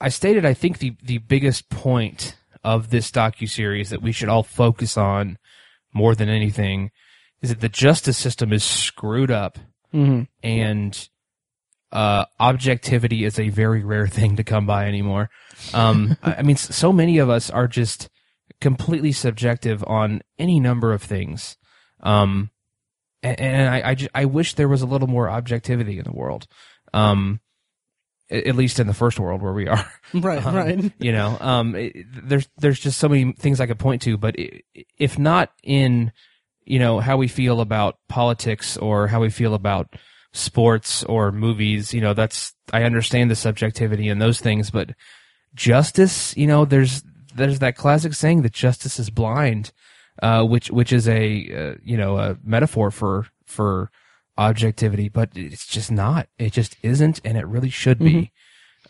I 0.00 0.08
stated 0.08 0.44
I 0.44 0.54
think 0.54 0.78
the 0.78 0.94
the 1.02 1.18
biggest 1.18 1.68
point 1.70 2.36
of 2.64 2.90
this 2.90 3.10
docu 3.10 3.48
series 3.48 3.90
that 3.90 4.02
we 4.02 4.12
should 4.12 4.28
all 4.28 4.42
focus 4.42 4.96
on 4.96 5.38
more 5.92 6.14
than 6.14 6.28
anything 6.28 6.90
is 7.42 7.50
that 7.50 7.60
the 7.60 7.68
justice 7.68 8.18
system 8.18 8.52
is 8.52 8.64
screwed 8.64 9.30
up 9.30 9.58
hmm 9.92 10.22
and 10.42 11.08
uh, 11.92 12.24
objectivity 12.40 13.24
is 13.24 13.38
a 13.38 13.48
very 13.48 13.82
rare 13.82 14.08
thing 14.08 14.36
to 14.36 14.44
come 14.44 14.66
by 14.66 14.86
anymore. 14.86 15.30
Um, 15.72 16.16
I 16.22 16.42
mean, 16.42 16.56
so 16.56 16.92
many 16.92 17.18
of 17.18 17.30
us 17.30 17.48
are 17.48 17.68
just 17.68 18.10
completely 18.60 19.12
subjective 19.12 19.84
on 19.86 20.20
any 20.38 20.58
number 20.60 20.92
of 20.92 21.02
things. 21.02 21.56
Um, 22.00 22.50
a- 23.22 23.40
and, 23.40 23.68
I, 23.72 23.90
I, 23.90 23.94
ju- 23.94 24.08
I 24.14 24.24
wish 24.24 24.54
there 24.54 24.68
was 24.68 24.82
a 24.82 24.86
little 24.86 25.08
more 25.08 25.30
objectivity 25.30 25.96
in 25.98 26.04
the 26.04 26.12
world. 26.12 26.46
Um, 26.92 27.40
at 28.30 28.56
least 28.56 28.80
in 28.80 28.86
the 28.86 28.94
first 28.94 29.20
world 29.20 29.40
where 29.42 29.52
we 29.52 29.68
are 29.68 29.90
Right, 30.14 30.44
Um, 30.44 30.54
right. 30.54 30.92
you 30.98 31.12
know 31.12 31.36
um 31.40 31.74
it, 31.74 31.94
there's 32.28 32.48
there's 32.58 32.80
just 32.80 32.98
so 32.98 33.08
many 33.08 33.32
things 33.32 33.60
i 33.60 33.66
could 33.66 33.78
point 33.78 34.02
to 34.02 34.16
but 34.16 34.34
i 34.38 34.62
if 34.98 35.18
not 35.18 35.52
in 35.62 36.12
you 36.64 36.78
know 36.80 36.98
how 37.00 37.16
we 37.16 37.28
feel 37.28 37.60
about 37.60 37.98
politics 38.08 38.76
or 38.76 39.06
how 39.06 39.20
we 39.20 39.30
feel 39.30 39.54
about 39.54 39.94
sports 40.32 41.04
or 41.04 41.30
movies 41.32 41.94
you 41.94 42.00
know 42.00 42.12
that's 42.14 42.52
i 42.72 42.82
understand 42.82 43.30
the 43.30 43.36
subjectivity 43.36 44.08
in 44.08 44.18
those 44.18 44.40
things 44.40 44.70
but 44.70 44.90
justice 45.54 46.36
you 46.36 46.46
know 46.46 46.64
there's 46.64 47.02
there's 47.34 47.58
that 47.60 47.76
classic 47.76 48.12
saying 48.14 48.42
that 48.42 48.52
justice 48.52 48.98
is 48.98 49.10
blind 49.10 49.72
uh 50.22 50.42
which 50.44 50.70
which 50.70 50.92
is 50.92 51.08
a 51.08 51.48
uh, 51.54 51.74
you 51.82 51.96
know 51.96 52.18
a 52.18 52.36
metaphor 52.44 52.90
for 52.90 53.26
for 53.44 53.90
objectivity 54.38 55.08
but 55.08 55.30
it's 55.34 55.66
just 55.66 55.90
not 55.90 56.28
it 56.38 56.52
just 56.52 56.76
isn't 56.82 57.20
and 57.24 57.36
it 57.38 57.46
really 57.46 57.70
should 57.70 57.98
be 57.98 58.30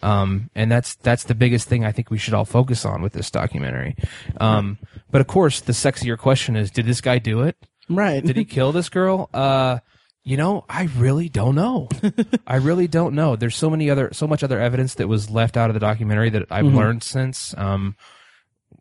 um, 0.02 0.50
and 0.54 0.70
that's 0.70 0.94
that's 0.96 1.24
the 1.24 1.34
biggest 1.34 1.68
thing 1.68 1.84
I 1.84 1.90
think 1.92 2.10
we 2.10 2.18
should 2.18 2.34
all 2.34 2.44
focus 2.44 2.84
on 2.84 3.00
with 3.00 3.14
this 3.14 3.30
documentary. 3.30 3.96
Um, 4.38 4.76
but 5.10 5.22
of 5.22 5.26
course, 5.26 5.62
the 5.62 5.72
sexier 5.72 6.18
question 6.18 6.54
is: 6.54 6.70
Did 6.70 6.84
this 6.84 7.00
guy 7.00 7.18
do 7.18 7.40
it? 7.40 7.56
Right. 7.88 8.22
Did 8.22 8.36
he 8.36 8.44
kill 8.56 8.72
this 8.72 8.90
girl? 8.90 9.30
Uh, 9.32 9.78
you 10.22 10.36
know, 10.36 10.66
I 10.68 10.88
really 10.98 11.30
don't 11.30 11.54
know. 11.54 11.88
I 12.46 12.56
really 12.56 12.88
don't 12.88 13.14
know. 13.14 13.36
There's 13.36 13.56
so 13.56 13.70
many 13.70 13.88
other, 13.88 14.10
so 14.12 14.26
much 14.26 14.44
other 14.44 14.60
evidence 14.60 14.94
that 14.96 15.08
was 15.08 15.30
left 15.30 15.56
out 15.56 15.70
of 15.70 15.74
the 15.74 15.80
documentary 15.80 16.28
that 16.28 16.44
I've 16.50 16.66
Mhm. 16.66 16.74
learned 16.76 17.02
since. 17.02 17.54
Um, 17.56 17.96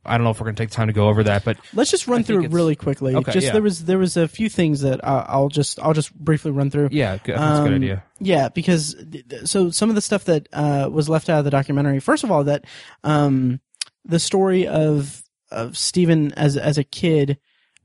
I 0.06 0.18
don't 0.18 0.24
know 0.24 0.30
if 0.32 0.40
we're 0.40 0.46
going 0.46 0.56
to 0.56 0.64
take 0.64 0.72
time 0.72 0.88
to 0.88 0.94
go 0.94 1.08
over 1.08 1.24
that, 1.24 1.44
but 1.44 1.58
Let's 1.74 1.92
just 1.92 2.08
run 2.08 2.20
I 2.20 2.24
through 2.24 2.46
it 2.46 2.52
really 2.52 2.76
quickly. 2.76 3.16
Okay, 3.16 3.32
just 3.32 3.48
yeah. 3.48 3.54
there 3.54 3.62
was 3.62 3.86
there 3.86 3.98
was 3.98 4.18
a 4.18 4.28
few 4.28 4.50
things 4.50 4.82
that 4.82 5.04
uh, 5.04 5.26
I'll 5.28 5.50
just 5.50 5.80
I'll 5.80 5.94
just 5.94 6.14
briefly 6.16 6.52
run 6.52 6.70
through. 6.70 6.90
yeah, 6.92 7.18
good, 7.18 7.36
that's 7.38 7.60
a 7.60 7.64
good 7.64 7.70
Um, 7.72 7.76
idea. 7.76 8.04
Yeah, 8.20 8.50
because 8.50 8.96
so 9.46 9.70
some 9.72 9.90
of 9.90 9.96
the 9.96 10.02
stuff 10.02 10.26
that 10.26 10.48
uh, 10.54 10.90
was 10.92 11.10
left 11.10 11.30
out 11.30 11.40
of 11.40 11.46
the 11.46 11.52
documentary. 11.52 12.00
First 12.00 12.24
of 12.24 12.32
all, 12.32 12.44
that 12.46 12.66
um, 13.04 13.60
the 14.06 14.20
story 14.20 14.68
of 14.68 15.24
of 15.52 15.78
Steven 15.78 16.34
as 16.34 16.58
as 16.58 16.78
a 16.78 16.84
kid 16.84 17.38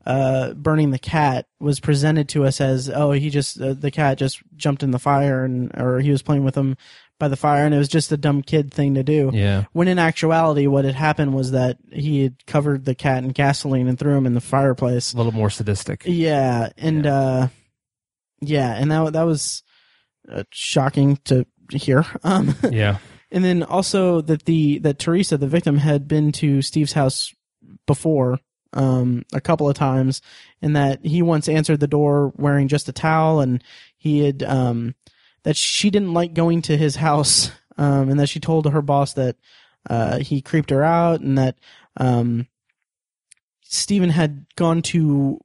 uh, 0.06 0.54
burning 0.54 0.90
the 0.90 0.98
cat 0.98 1.46
was 1.58 1.78
presented 1.78 2.28
to 2.30 2.44
us 2.44 2.60
as 2.60 2.88
oh 2.88 3.12
he 3.12 3.28
just 3.30 3.60
uh, 3.60 3.74
the 3.74 3.90
cat 3.90 4.18
just 4.18 4.40
jumped 4.56 4.82
in 4.82 4.90
the 4.92 4.98
fire 4.98 5.44
and 5.44 5.70
or 5.76 6.00
he 6.00 6.10
was 6.10 6.22
playing 6.22 6.42
with 6.42 6.56
him 6.56 6.76
by 7.20 7.28
the 7.28 7.36
fire 7.36 7.64
and 7.64 7.72
it 7.72 7.78
was 7.78 7.88
just 7.88 8.10
a 8.10 8.16
dumb 8.16 8.42
kid 8.42 8.74
thing 8.74 8.94
to 8.94 9.04
do. 9.04 9.30
Yeah, 9.32 9.66
When 9.72 9.86
in 9.86 10.00
actuality, 10.00 10.66
what 10.66 10.84
had 10.84 10.96
happened 10.96 11.34
was 11.34 11.52
that 11.52 11.76
he 11.92 12.24
had 12.24 12.44
covered 12.46 12.84
the 12.84 12.96
cat 12.96 13.22
in 13.22 13.30
gasoline 13.30 13.86
and 13.86 13.96
threw 13.96 14.16
him 14.16 14.26
in 14.26 14.34
the 14.34 14.40
fireplace. 14.40 15.12
a 15.14 15.16
little 15.16 15.30
more 15.30 15.50
sadistic. 15.50 16.02
Yeah, 16.04 16.70
and 16.76 17.06
uh 17.06 17.48
yeah, 18.40 18.74
and 18.74 18.90
that 18.90 19.12
that 19.12 19.22
was 19.22 19.62
uh, 20.28 20.42
shocking 20.50 21.16
to 21.26 21.46
hear. 21.70 22.04
Um 22.24 22.56
Yeah, 22.68 22.98
and 23.30 23.44
then 23.44 23.62
also 23.62 24.20
that 24.22 24.46
the 24.46 24.78
that 24.80 24.98
Teresa 24.98 25.36
the 25.38 25.46
victim 25.46 25.78
had 25.78 26.08
been 26.08 26.32
to 26.32 26.62
Steve's 26.62 26.94
house 26.94 27.32
before 27.86 28.38
um 28.72 29.24
a 29.32 29.40
couple 29.40 29.68
of 29.68 29.74
times 29.74 30.22
and 30.62 30.76
that 30.76 31.04
he 31.04 31.22
once 31.22 31.48
answered 31.48 31.80
the 31.80 31.88
door 31.88 32.32
wearing 32.36 32.68
just 32.68 32.88
a 32.88 32.92
towel 32.92 33.40
and 33.40 33.64
he 33.96 34.20
had 34.24 34.44
um 34.44 34.94
that 35.42 35.56
she 35.56 35.90
didn't 35.90 36.12
like 36.14 36.34
going 36.34 36.62
to 36.62 36.76
his 36.76 36.96
house 36.96 37.50
um 37.78 38.08
and 38.10 38.20
that 38.20 38.28
she 38.28 38.40
told 38.40 38.70
her 38.70 38.82
boss 38.82 39.14
that 39.14 39.36
uh 39.88 40.18
he 40.18 40.40
creeped 40.40 40.70
her 40.70 40.82
out 40.82 41.20
and 41.20 41.38
that 41.38 41.56
um 41.96 42.46
Steven 43.72 44.10
had 44.10 44.46
gone 44.56 44.82
to 44.82 45.38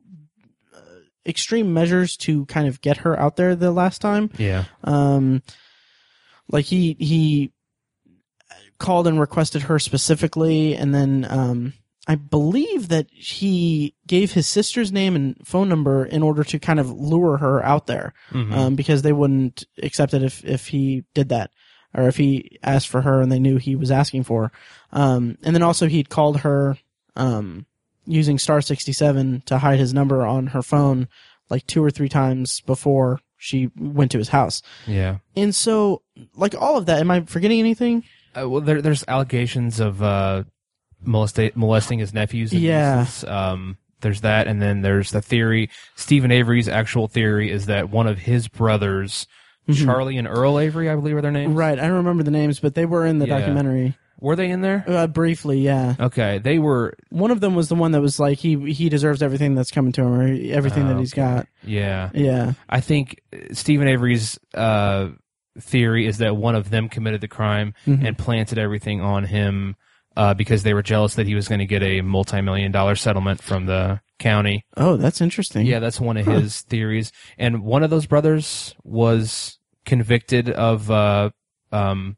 uh, 0.75 0.79
extreme 1.27 1.73
measures 1.75 2.17
to 2.17 2.45
kind 2.47 2.67
of 2.67 2.81
get 2.81 2.97
her 2.97 3.17
out 3.19 3.35
there 3.35 3.55
the 3.55 3.71
last 3.71 4.01
time. 4.01 4.31
Yeah, 4.37 4.65
um, 4.83 5.43
like 6.49 6.65
he 6.65 6.97
he 6.99 7.51
called 8.79 9.05
and 9.05 9.19
requested 9.19 9.61
her 9.63 9.77
specifically, 9.77 10.75
and 10.75 10.93
then 10.93 11.27
um, 11.29 11.73
I 12.07 12.15
believe 12.15 12.89
that 12.89 13.07
he 13.11 13.95
gave 14.05 14.33
his 14.33 14.45
sister's 14.47 14.91
name 14.91 15.15
and 15.15 15.35
phone 15.45 15.67
number 15.69 16.05
in 16.05 16.21
order 16.21 16.43
to 16.43 16.59
kind 16.59 16.79
of 16.79 16.91
lure 16.91 17.37
her 17.37 17.63
out 17.65 17.87
there, 17.87 18.13
Mhm. 18.31 18.53
um, 18.53 18.75
because 18.75 19.01
they 19.01 19.13
wouldn't 19.13 19.63
accept 19.81 20.13
it 20.13 20.21
if 20.23 20.43
if 20.45 20.67
he 20.67 21.03
did 21.13 21.29
that. 21.29 21.51
Or 21.95 22.07
if 22.09 22.17
he 22.17 22.59
asked 22.61 22.89
for 22.89 23.01
her 23.01 23.21
and 23.21 23.31
they 23.31 23.39
knew 23.39 23.55
he 23.57 23.75
was 23.75 23.89
asking 23.89 24.23
for, 24.25 24.51
um, 24.91 25.37
and 25.43 25.55
then 25.55 25.63
also 25.63 25.87
he'd 25.87 26.09
called 26.09 26.41
her, 26.41 26.77
um, 27.15 27.65
using 28.05 28.37
star 28.37 28.61
sixty 28.61 28.91
seven 28.93 29.41
to 29.45 29.57
hide 29.59 29.79
his 29.79 29.93
number 29.93 30.25
on 30.25 30.47
her 30.47 30.61
phone, 30.61 31.07
like 31.49 31.65
two 31.67 31.83
or 31.83 31.89
three 31.89 32.09
times 32.09 32.59
before 32.61 33.19
she 33.37 33.69
went 33.77 34.11
to 34.11 34.17
his 34.17 34.29
house. 34.29 34.61
yeah. 34.87 35.17
And 35.35 35.55
so, 35.55 36.01
like 36.35 36.53
all 36.59 36.77
of 36.77 36.85
that, 36.87 36.99
am 36.99 37.09
I 37.11 37.21
forgetting 37.21 37.59
anything? 37.59 38.03
Uh, 38.37 38.49
well, 38.49 38.61
there, 38.61 38.81
there's 38.81 39.03
allegations 39.07 39.79
of 39.79 40.01
uh, 40.03 40.43
molesta- 41.05 41.55
molesting 41.55 41.99
his 41.99 42.13
nephews. 42.13 42.51
And 42.51 42.61
Yeah. 42.61 42.99
nieces. 42.99 43.23
Um, 43.25 43.77
there's 44.01 44.21
that, 44.21 44.47
and 44.47 44.61
then 44.61 44.81
there's 44.81 45.11
the 45.11 45.21
theory. 45.21 45.69
Steven 45.95 46.31
Avery's 46.31 46.67
actual 46.69 47.07
theory 47.07 47.49
is 47.49 47.65
that 47.67 47.89
one 47.89 48.07
of 48.07 48.19
his 48.19 48.47
brothers, 48.47 49.25
Mhm. 49.67 49.83
Charlie 49.85 50.17
and 50.17 50.27
Earl 50.27 50.59
Avery, 50.59 50.89
I 50.89 50.95
believe 50.95 51.15
are 51.17 51.21
their 51.21 51.31
names. 51.31 51.53
Right, 51.55 51.79
I 51.79 51.83
don't 51.87 51.97
remember 51.97 52.21
the 52.23 52.29
names, 52.31 52.59
but 52.59 52.75
they 52.75 52.85
were 52.85 53.05
in 53.05 53.17
the 53.19 53.27
Yeah. 53.27 53.39
documentary 53.39 53.95
Were 54.19 54.35
they 54.35 54.51
in 54.51 54.61
there? 54.61 54.83
uh, 54.87 55.07
briefly. 55.07 55.59
Yeah, 55.61 55.95
Okay, 55.99 56.37
they 56.37 56.59
were. 56.59 56.93
one 57.09 57.31
of 57.31 57.39
them 57.39 57.55
was 57.55 57.67
the 57.69 57.75
one 57.75 57.91
that 57.93 58.01
was 58.01 58.19
like 58.19 58.37
he 58.37 58.71
he 58.73 58.89
deserves 58.89 59.23
everything 59.23 59.55
that's 59.55 59.71
coming 59.71 59.91
to 59.93 60.01
him, 60.03 60.13
or 60.13 60.53
everything 60.53 60.87
that 60.87 60.99
he's 60.99 61.13
Okay. 61.13 61.21
got. 61.21 61.47
Yeah, 61.63 62.09
Yeah, 62.13 62.53
I 62.69 62.79
think 62.81 63.21
Steven 63.53 63.87
Avery's 63.87 64.37
uh, 64.53 65.07
theory 65.59 66.05
is 66.05 66.17
that 66.19 66.35
one 66.35 66.53
of 66.55 66.69
them 66.69 66.89
committed 66.89 67.21
the 67.21 67.27
crime 67.27 67.73
Mhm. 67.87 68.05
and 68.05 68.17
planted 68.17 68.57
everything 68.59 69.01
on 69.01 69.23
him 69.23 69.75
uh, 70.15 70.33
because 70.33 70.63
they 70.63 70.73
were 70.73 70.83
jealous 70.83 71.15
that 71.15 71.27
he 71.27 71.35
was 71.35 71.47
going 71.47 71.59
to 71.59 71.65
get 71.65 71.83
a 71.83 72.01
multi-million 72.01 72.71
dollar 72.71 72.95
settlement 72.95 73.41
from 73.41 73.65
the 73.65 73.99
county. 74.19 74.63
Oh, 74.77 74.95
that's 74.97 75.19
interesting. 75.21 75.65
Yeah, 75.65 75.79
that's 75.79 75.99
one 75.99 76.17
of 76.17 76.25
Huh. 76.25 76.39
his 76.39 76.61
theories. 76.61 77.11
And 77.37 77.63
one 77.63 77.83
of 77.83 77.89
those 77.89 78.05
brothers 78.05 78.73
was 78.83 79.59
convicted 79.85 80.49
of 80.49 80.89
uh, 80.89 81.29
um, 81.71 82.15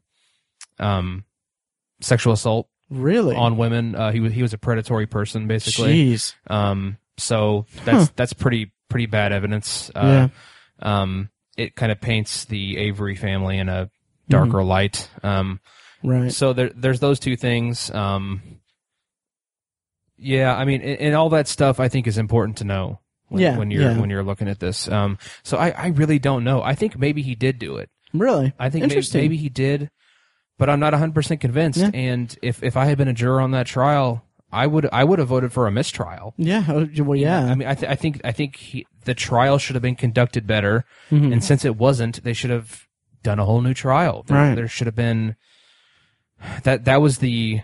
um, 0.78 1.24
sexual 2.00 2.32
assault 2.32 2.68
really. 2.90 3.34
on 3.36 3.56
women. 3.56 3.94
Uh, 3.94 4.12
he 4.12 4.20
was 4.20 4.32
he 4.32 4.42
was 4.42 4.52
a 4.52 4.58
predatory 4.58 5.06
person, 5.06 5.46
basically. 5.48 6.12
Jeez. 6.14 6.34
Um, 6.48 6.98
so 7.16 7.66
that's 7.84 8.06
Huh. 8.06 8.12
that's 8.16 8.32
pretty 8.32 8.72
pretty 8.88 9.06
bad 9.06 9.32
evidence. 9.32 9.90
Uh, 9.94 10.28
yeah. 10.80 11.00
Um, 11.00 11.30
it 11.56 11.74
kind 11.74 11.90
of 11.90 12.00
paints 12.00 12.44
the 12.44 12.76
Avery 12.78 13.16
family 13.16 13.58
in 13.58 13.68
a 13.68 13.90
darker 14.28 14.62
light. 14.62 15.10
Um, 15.24 15.58
Right. 16.02 16.32
so 16.32 16.52
there, 16.52 16.70
there's 16.74 17.00
those 17.00 17.18
two 17.18 17.36
things. 17.36 17.90
Um, 17.90 18.42
yeah, 20.16 20.54
I 20.56 20.64
mean, 20.64 20.80
and, 20.80 20.98
and 21.00 21.14
all 21.14 21.28
that 21.30 21.48
stuff 21.48 21.80
I 21.80 21.88
think 21.88 22.06
is 22.06 22.18
important 22.18 22.58
to 22.58 22.64
know 22.64 23.00
when, 23.28 23.42
Yeah, 23.42 23.56
when 23.58 23.70
you're 23.70 23.82
yeah. 23.82 23.98
when 23.98 24.10
you're 24.10 24.24
looking 24.24 24.48
at 24.48 24.58
this. 24.60 24.88
Um, 24.88 25.18
so 25.42 25.56
I, 25.56 25.70
I 25.70 25.86
really 25.88 26.18
don't 26.18 26.44
know. 26.44 26.62
I 26.62 26.74
think 26.74 26.98
maybe 26.98 27.22
he 27.22 27.34
did 27.34 27.58
do 27.58 27.76
it. 27.76 27.90
Really. 28.12 28.52
I 28.58 28.70
think 28.70 28.86
maybe, 28.88 29.06
maybe 29.14 29.36
he 29.36 29.48
did, 29.48 29.90
but 30.58 30.68
I'm 30.70 30.80
not 30.80 30.92
100 30.92 31.14
percent 31.14 31.40
convinced. 31.40 31.78
Yeah. 31.80 31.90
And 31.94 32.36
if 32.42 32.62
if 32.62 32.76
I 32.76 32.86
had 32.86 32.98
been 32.98 33.08
a 33.08 33.12
juror 33.12 33.40
on 33.40 33.52
that 33.52 33.66
trial, 33.66 34.24
I 34.50 34.66
would 34.66 34.88
I 34.92 35.04
would 35.04 35.18
have 35.18 35.28
voted 35.28 35.52
for 35.52 35.66
a 35.66 35.70
mistrial. 35.70 36.34
Yeah. 36.36 36.64
oh, 36.68 36.88
Well, 37.04 37.18
yeah. 37.18 37.44
I 37.44 37.54
mean, 37.54 37.68
I, 37.68 37.74
th- 37.74 37.90
I 37.90 37.94
think 37.94 38.20
I 38.24 38.32
think 38.32 38.56
he, 38.56 38.86
the 39.04 39.14
trial 39.14 39.58
should 39.58 39.76
have 39.76 39.82
been 39.82 39.94
conducted 39.96 40.46
better, 40.46 40.84
Mhm. 41.10 41.32
and 41.32 41.44
since 41.44 41.64
it 41.64 41.76
wasn't, 41.76 42.24
they 42.24 42.32
should 42.32 42.50
have 42.50 42.86
done 43.22 43.38
a 43.38 43.44
whole 43.44 43.60
new 43.60 43.74
trial. 43.74 44.24
There, 44.26 44.36
Right. 44.36 44.54
there 44.54 44.68
should 44.68 44.86
have 44.86 44.94
been, 44.96 45.36
that 46.64 46.84
that 46.84 47.00
was 47.00 47.18
the 47.18 47.60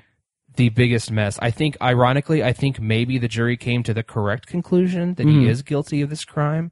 the 0.57 0.69
biggest 0.69 1.11
mess. 1.11 1.37
I 1.43 1.51
think, 1.51 1.77
ironically, 1.83 2.45
I 2.45 2.53
think 2.53 2.79
maybe 2.81 3.19
the 3.19 3.27
jury 3.27 3.57
came 3.57 3.83
to 3.83 3.93
the 3.93 4.05
correct 4.05 4.47
conclusion 4.47 5.15
that 5.15 5.27
Mhm. 5.27 5.41
he 5.43 5.49
is 5.49 5.63
guilty 5.63 6.01
of 6.01 6.11
this 6.11 6.25
crime, 6.25 6.71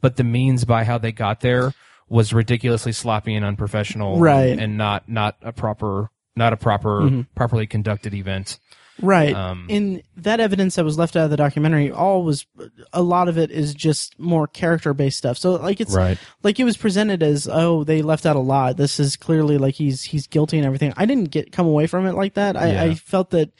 but 0.00 0.16
the 0.16 0.24
means 0.24 0.64
by 0.64 0.82
how 0.82 0.98
they 0.98 1.12
got 1.12 1.38
there 1.40 1.72
was 2.08 2.32
ridiculously 2.32 2.90
sloppy 2.90 3.34
and 3.36 3.44
unprofessional, 3.44 4.18
Right. 4.18 4.58
And 4.58 4.76
not 4.76 5.08
not 5.08 5.36
a 5.42 5.52
proper 5.52 6.10
not 6.34 6.52
a 6.52 6.56
proper 6.56 7.02
Mhm. 7.02 7.26
properly 7.36 7.66
conducted 7.66 8.12
event. 8.14 8.58
Right. 9.02 9.34
Um, 9.34 9.66
in 9.68 10.02
that 10.16 10.40
evidence 10.40 10.76
that 10.76 10.84
was 10.84 10.96
left 10.96 11.16
out 11.16 11.24
of 11.24 11.30
the 11.30 11.36
documentary, 11.36 11.90
all 11.90 12.22
was 12.22 12.46
a 12.92 13.02
lot 13.02 13.28
of 13.28 13.36
it 13.36 13.50
is 13.50 13.74
just 13.74 14.18
more 14.18 14.46
character 14.46 14.94
based 14.94 15.18
stuff. 15.18 15.36
So 15.36 15.52
like 15.56 15.80
it's 15.80 15.94
right. 15.94 16.18
like 16.42 16.60
it 16.60 16.64
was 16.64 16.76
presented 16.76 17.22
as 17.22 17.48
oh 17.50 17.84
they 17.84 18.00
left 18.02 18.24
out 18.24 18.36
a 18.36 18.40
lot. 18.40 18.76
This 18.76 19.00
is 19.00 19.16
clearly 19.16 19.58
like 19.58 19.74
he's 19.74 20.02
he's 20.02 20.26
guilty 20.26 20.56
and 20.56 20.66
everything. 20.66 20.94
I 20.96 21.04
didn't 21.04 21.30
get 21.30 21.52
come 21.52 21.66
away 21.66 21.86
from 21.86 22.06
it 22.06 22.14
like 22.14 22.34
that. 22.34 22.56
I, 22.56 22.72
Yeah. 22.72 22.82
I 22.84 22.94
felt 22.94 23.30
that 23.30 23.50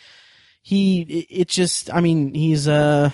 he 0.63 1.03
it, 1.03 1.27
it 1.31 1.49
just 1.49 1.93
I 1.93 2.01
mean 2.01 2.35
he's 2.35 2.69
a 2.69 3.13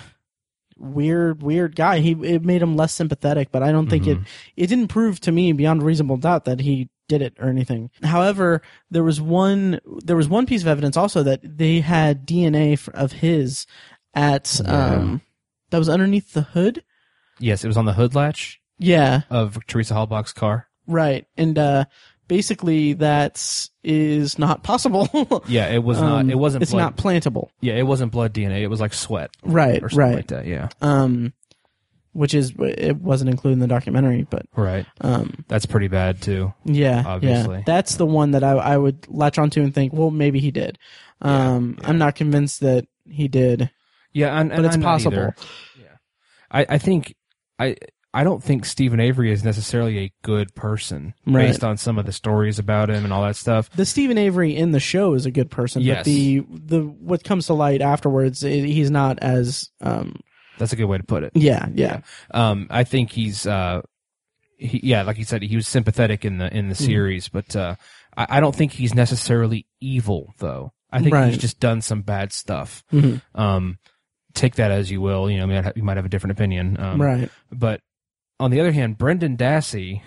weird 0.77 1.41
weird 1.41 1.75
guy. 1.75 1.99
He 1.99 2.11
it 2.11 2.45
made 2.45 2.61
him 2.61 2.75
less 2.75 2.93
sympathetic, 2.93 3.51
but 3.51 3.63
I 3.63 3.71
don't 3.71 3.89
think 3.89 4.07
it 4.07 4.19
it 4.55 4.67
didn't 4.67 4.87
prove 4.87 5.19
to 5.21 5.31
me 5.31 5.51
beyond 5.51 5.83
reasonable 5.83 6.17
doubt 6.17 6.45
that 6.45 6.59
he 6.59 6.89
did 7.09 7.21
it 7.21 7.33
or 7.41 7.49
anything. 7.49 7.89
However, 8.03 8.61
there 8.89 9.03
was 9.03 9.19
one 9.19 9.81
there 10.05 10.15
was 10.15 10.29
one 10.29 10.45
piece 10.45 10.61
of 10.61 10.67
evidence 10.69 10.95
also 10.95 11.23
that 11.23 11.41
they 11.43 11.81
had 11.81 12.25
DNA 12.25 12.87
of 12.93 13.11
his 13.11 13.65
at 14.13 14.61
Yeah. 14.63 14.85
um 14.95 15.21
that 15.71 15.77
was 15.79 15.89
underneath 15.89 16.31
the 16.33 16.43
hood. 16.43 16.83
Yes, 17.39 17.65
it 17.65 17.67
was 17.67 17.75
on 17.77 17.85
the 17.85 17.93
hood 17.93 18.15
latch 18.15 18.61
Yeah, 18.77 19.21
of 19.29 19.59
Teresa 19.67 19.93
Halbach's 19.95 20.31
car. 20.33 20.67
right. 20.87 21.25
And 21.35 21.57
uh 21.59 21.85
basically 22.27 22.93
that 22.93 23.43
is 23.83 24.37
not 24.37 24.61
possible. 24.63 25.43
Yeah, 25.47 25.67
it 25.67 25.83
was 25.83 25.99
not. 25.99 26.21
Um, 26.21 26.29
It 26.29 26.37
wasn't. 26.37 26.61
It's 26.61 26.71
blood, 26.71 26.81
not 26.81 26.95
plantable. 26.97 27.49
Yeah, 27.59 27.73
it 27.73 27.87
wasn't 27.87 28.11
blood 28.11 28.33
DNA. 28.33 28.61
It 28.61 28.67
was 28.67 28.79
like 28.79 28.93
sweat 28.93 29.31
Right, 29.43 29.81
or 29.83 29.89
something 29.89 29.99
right. 30.07 30.15
like 30.15 30.27
that. 30.27 30.45
Yeah, 30.45 30.69
Um 30.81 31.33
which 32.13 32.33
is 32.33 32.53
it 32.59 32.97
wasn't 32.97 33.29
included 33.29 33.53
in 33.53 33.59
the 33.59 33.67
documentary, 33.67 34.23
but 34.29 34.45
right. 34.55 34.85
um 35.01 35.45
That's 35.47 35.65
pretty 35.65 35.87
bad 35.87 36.21
too. 36.21 36.53
Yeah, 36.65 37.03
Obviously. 37.05 37.57
yeah. 37.57 37.63
That's 37.65 37.95
the 37.97 38.05
one 38.05 38.31
that 38.31 38.43
I 38.43 38.51
I 38.53 38.77
would 38.77 39.07
latch 39.07 39.37
onto 39.37 39.61
and 39.61 39.73
think, 39.73 39.93
well, 39.93 40.11
maybe 40.11 40.39
he 40.39 40.51
did. 40.51 40.77
Um, 41.21 41.75
Yeah, 41.77 41.83
yeah. 41.83 41.89
I'm 41.89 41.97
not 41.97 42.15
convinced 42.15 42.61
that 42.61 42.85
he 43.05 43.27
did, 43.27 43.69
Yeah, 44.13 44.39
and, 44.39 44.49
but 44.49 44.65
it's 44.65 44.75
I'm 44.75 44.81
possible. 44.81 45.13
either. 45.17 45.35
I, 46.51 46.65
I 46.69 46.77
think 46.79 47.15
I 47.59 47.75
I 48.11 48.23
don't 48.23 48.43
think 48.43 48.65
Steven 48.65 48.99
Avery 48.99 49.31
is 49.31 49.43
necessarily 49.43 49.99
a 49.99 50.11
good 50.23 50.55
person 50.55 51.13
Right. 51.27 51.47
based 51.47 51.63
on 51.63 51.77
some 51.77 51.99
of 51.99 52.07
the 52.07 52.11
stories 52.11 52.57
about 52.57 52.89
him 52.89 53.03
and 53.03 53.13
all 53.13 53.21
that 53.23 53.35
stuff. 53.35 53.69
The 53.69 53.85
Steven 53.85 54.17
Avery 54.17 54.55
in 54.55 54.71
the 54.71 54.79
show 54.79 55.13
is 55.13 55.27
a 55.27 55.31
good 55.31 55.51
person, 55.51 55.83
Yes. 55.83 55.97
but 55.99 56.05
the 56.05 56.39
the 56.49 56.79
what 56.81 57.23
comes 57.23 57.45
to 57.47 57.53
light 57.53 57.81
afterwards, 57.81 58.43
i 58.43 58.49
he's 58.49 58.89
not 58.89 59.19
as 59.19 59.69
um. 59.81 60.15
That's 60.59 60.71
a 60.73 60.75
good 60.75 60.85
way 60.85 60.97
to 60.99 61.03
put 61.03 61.23
it. 61.23 61.31
Yeah, 61.33 61.67
yeah, 61.73 62.01
Um, 62.29 62.67
I 62.69 62.83
think 62.83 63.09
he's 63.11 63.47
uh, 63.47 63.81
he, 64.57 64.79
yeah, 64.83 65.01
like 65.01 65.17
you 65.17 65.23
said, 65.25 65.41
he 65.41 65.55
was 65.55 65.67
sympathetic 65.67 66.23
in 66.25 66.37
the 66.37 66.55
in 66.55 66.69
the 66.69 66.75
Mm-hmm. 66.75 66.85
series, 66.85 67.29
but 67.29 67.55
uh, 67.55 67.75
I, 68.15 68.37
I 68.37 68.39
don't 68.39 68.55
think 68.55 68.73
he's 68.73 68.93
necessarily 68.93 69.65
evil 69.81 70.33
though. 70.37 70.71
I 70.91 70.99
think 71.01 71.13
Right. 71.15 71.29
he's 71.29 71.37
just 71.41 71.59
done 71.59 71.81
some 71.81 72.01
bad 72.03 72.31
stuff. 72.33 72.83
Mhm. 72.93 73.21
Um, 73.35 73.77
take 74.33 74.55
that 74.55 74.69
as 74.71 74.91
you 74.91 75.01
will. 75.01 75.29
You 75.29 75.37
know, 75.37 75.43
I 75.43 75.61
mean, 75.61 75.71
you 75.75 75.83
might 75.83 75.97
have 75.97 76.05
a 76.05 76.09
different 76.09 76.31
opinion. 76.31 76.79
Um, 76.79 77.01
right. 77.01 77.29
But 77.51 77.81
on 78.39 78.51
the 78.51 78.59
other 78.59 78.71
hand, 78.71 78.97
Brendan 78.97 79.37
Dassey, 79.37 80.01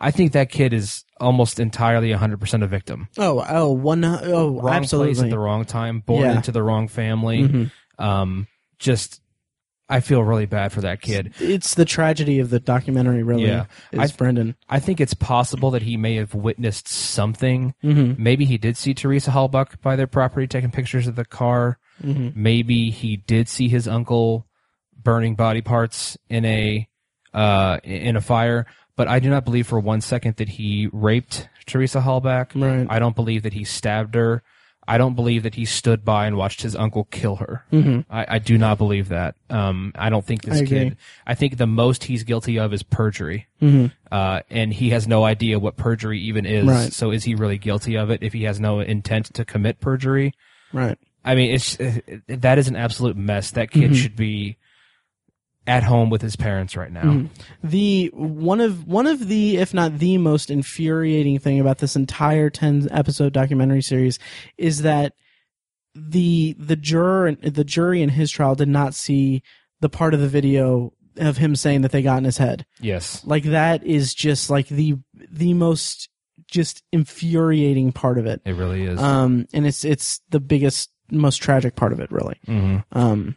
I 0.00 0.10
think 0.10 0.32
that 0.32 0.50
kid 0.50 0.72
is 0.72 1.04
almost 1.20 1.58
entirely 1.60 2.10
100% 2.12 2.62
a 2.62 2.66
victim. 2.66 3.08
Oh, 3.18 3.44
oh, 3.48 3.70
one, 3.72 4.04
oh, 4.04 4.60
Wrong 4.60 4.74
absolutely. 4.74 5.14
place 5.14 5.24
at 5.24 5.30
the 5.30 5.38
wrong 5.38 5.64
time, 5.64 6.00
born 6.00 6.22
Yeah. 6.24 6.36
into 6.36 6.50
the 6.52 6.62
wrong 6.62 6.88
family. 6.88 7.42
Mhm. 7.48 7.70
Um, 7.98 8.46
just, 8.78 9.21
I 9.92 10.00
feel 10.00 10.22
really 10.24 10.46
bad 10.46 10.72
for 10.72 10.80
that 10.80 11.02
kid. 11.02 11.34
It's 11.38 11.74
the 11.74 11.84
tragedy 11.84 12.38
of 12.38 12.48
the 12.48 12.58
documentary, 12.58 13.22
really. 13.22 13.46
Yeah. 13.46 13.66
is 13.92 14.12
I- 14.12 14.16
Brendan. 14.16 14.56
I 14.68 14.80
think 14.80 15.00
it's 15.00 15.12
possible 15.12 15.70
that 15.72 15.82
he 15.82 15.96
may 15.98 16.16
have 16.16 16.34
witnessed 16.34 16.88
something. 16.88 17.74
Mm-hmm. 17.84 18.22
Maybe 18.22 18.46
he 18.46 18.56
did 18.56 18.78
see 18.78 18.94
Teresa 18.94 19.30
Halbach 19.30 19.80
by 19.82 19.96
their 19.96 20.06
property 20.06 20.46
taking 20.46 20.70
pictures 20.70 21.06
of 21.06 21.16
the 21.16 21.26
car. 21.26 21.78
Mm-hmm. 22.02 22.42
Maybe 22.42 22.90
he 22.90 23.18
did 23.18 23.48
see 23.48 23.68
his 23.68 23.86
uncle 23.86 24.46
burning 24.96 25.34
body 25.34 25.60
parts 25.60 26.16
in 26.30 26.44
a 26.46 26.88
uh, 27.34 27.78
in 27.84 28.16
a 28.16 28.20
fire. 28.22 28.66
But 28.96 29.08
I 29.08 29.20
do 29.20 29.28
not 29.30 29.44
believe 29.44 29.66
for 29.66 29.80
one 29.80 30.00
second 30.00 30.36
that 30.36 30.48
he 30.48 30.88
raped 30.92 31.48
Teresa 31.66 32.00
Halbach. 32.00 32.52
Right. 32.54 32.86
I 32.88 32.98
don't 32.98 33.16
believe 33.16 33.42
that 33.42 33.52
he 33.52 33.64
stabbed 33.64 34.14
her. 34.14 34.42
I 34.86 34.98
don't 34.98 35.14
believe 35.14 35.44
that 35.44 35.54
he 35.54 35.64
stood 35.64 36.04
by 36.04 36.26
and 36.26 36.36
watched 36.36 36.62
his 36.62 36.74
uncle 36.74 37.04
kill 37.04 37.36
her. 37.36 37.64
Mm-hmm. 37.72 38.12
I, 38.12 38.26
I 38.36 38.38
do 38.40 38.58
not 38.58 38.78
believe 38.78 39.10
that. 39.10 39.36
Um, 39.48 39.92
I 39.94 40.10
don't 40.10 40.26
think 40.26 40.42
this 40.42 40.60
I 40.60 40.64
kid. 40.64 40.96
I 41.26 41.34
think 41.34 41.56
the 41.56 41.68
most 41.68 42.04
he's 42.04 42.24
guilty 42.24 42.58
of 42.58 42.72
is 42.72 42.82
perjury, 42.82 43.46
Mm-hmm. 43.62 43.86
uh, 44.10 44.40
and 44.50 44.74
he 44.74 44.90
has 44.90 45.06
no 45.06 45.24
idea 45.24 45.58
what 45.60 45.76
perjury 45.76 46.20
even 46.22 46.44
is. 46.46 46.66
Right. 46.66 46.92
So 46.92 47.12
is 47.12 47.22
he 47.24 47.36
really 47.36 47.58
guilty 47.58 47.96
of 47.96 48.10
it 48.10 48.22
if 48.24 48.32
he 48.32 48.42
has 48.42 48.58
no 48.58 48.80
intent 48.80 49.32
to 49.34 49.44
commit 49.44 49.78
perjury? 49.80 50.34
Right. 50.72 50.98
I 51.24 51.36
mean, 51.36 51.54
it's 51.54 51.76
that 52.26 52.58
is 52.58 52.66
an 52.66 52.74
absolute 52.74 53.16
mess. 53.16 53.52
That 53.52 53.70
kid 53.70 53.92
Mhm. 53.92 53.94
should 53.94 54.16
be 54.16 54.56
at 55.66 55.82
home 55.84 56.10
with 56.10 56.22
his 56.22 56.34
parents 56.36 56.76
right 56.76 56.90
now. 56.92 57.02
Mhm. 57.02 57.28
The 57.62 58.10
one 58.14 58.60
of 58.60 58.86
one 58.86 59.06
of 59.06 59.28
the 59.28 59.56
if 59.58 59.72
not 59.72 59.98
the 59.98 60.18
most 60.18 60.50
infuriating 60.50 61.38
thing 61.38 61.60
about 61.60 61.78
this 61.78 61.94
entire 61.96 62.50
10 62.50 62.88
episode 62.90 63.32
documentary 63.32 63.82
series 63.82 64.18
is 64.58 64.82
that 64.82 65.14
the 65.94 66.56
the 66.58 66.76
juror 66.76 67.32
the 67.34 67.64
jury 67.64 68.02
in 68.02 68.08
his 68.10 68.30
trial 68.30 68.54
did 68.54 68.68
not 68.68 68.94
see 68.94 69.42
the 69.80 69.88
part 69.88 70.14
of 70.14 70.20
the 70.20 70.28
video 70.28 70.92
of 71.18 71.36
him 71.36 71.54
saying 71.54 71.82
that 71.82 71.92
they 71.92 72.02
got 72.02 72.18
in 72.18 72.24
his 72.24 72.38
head. 72.38 72.64
Yes. 72.80 73.22
Like 73.24 73.44
that 73.44 73.84
is 73.84 74.14
just 74.14 74.48
like 74.50 74.68
the 74.68 74.96
the 75.14 75.54
most 75.54 76.08
just 76.48 76.82
infuriating 76.92 77.92
part 77.92 78.18
of 78.18 78.26
it. 78.26 78.40
It 78.44 78.54
really 78.56 78.82
is. 78.84 79.00
Um 79.00 79.46
and 79.52 79.66
it's 79.66 79.84
it's 79.84 80.20
the 80.30 80.40
biggest 80.40 80.90
most 81.10 81.36
tragic 81.36 81.76
part 81.76 81.92
of 81.92 82.00
it 82.00 82.10
really. 82.10 82.38
hmm 82.46 82.78
Um 82.92 83.36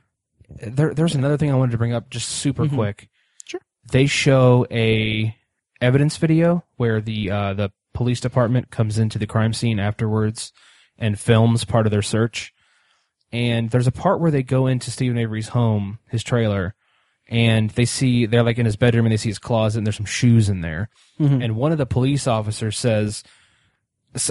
There, 0.61 0.93
there's 0.93 1.15
another 1.15 1.37
thing 1.37 1.51
I 1.51 1.55
wanted 1.55 1.73
to 1.73 1.77
bring 1.77 1.93
up 1.93 2.09
just 2.09 2.29
super 2.29 2.65
Mhm. 2.65 2.75
quick. 2.75 3.09
Sure. 3.45 3.61
They 3.91 4.05
show 4.05 4.65
a 4.71 5.35
evidence 5.81 6.17
video 6.17 6.63
where 6.77 7.01
the 7.01 7.29
uh, 7.31 7.53
the 7.53 7.71
police 7.93 8.19
department 8.19 8.71
comes 8.71 8.97
into 8.97 9.17
the 9.19 9.27
crime 9.27 9.53
scene 9.53 9.79
afterwards 9.79 10.51
and 10.97 11.19
films 11.19 11.65
part 11.65 11.85
of 11.85 11.91
their 11.91 12.01
search. 12.01 12.53
And 13.31 13.69
there's 13.69 13.87
a 13.87 13.91
part 13.91 14.19
where 14.21 14.31
they 14.31 14.43
go 14.43 14.67
into 14.67 14.91
Steven 14.91 15.17
Avery's 15.17 15.49
home, 15.49 15.99
his 16.09 16.23
trailer, 16.23 16.73
and 17.27 17.69
they 17.71 17.85
see 17.85 18.25
they're 18.25 18.43
like 18.43 18.57
in 18.57 18.65
his 18.65 18.75
bedroom 18.77 19.05
and 19.05 19.11
they 19.11 19.17
see 19.17 19.29
his 19.29 19.39
closet 19.39 19.79
and 19.79 19.87
there's 19.87 19.97
some 19.97 20.05
shoes 20.05 20.47
in 20.47 20.61
there. 20.61 20.89
mhm. 21.19 21.43
And 21.43 21.55
one 21.57 21.71
of 21.73 21.77
the 21.77 21.85
police 21.85 22.27
officers 22.27 22.77
says, 22.77 23.23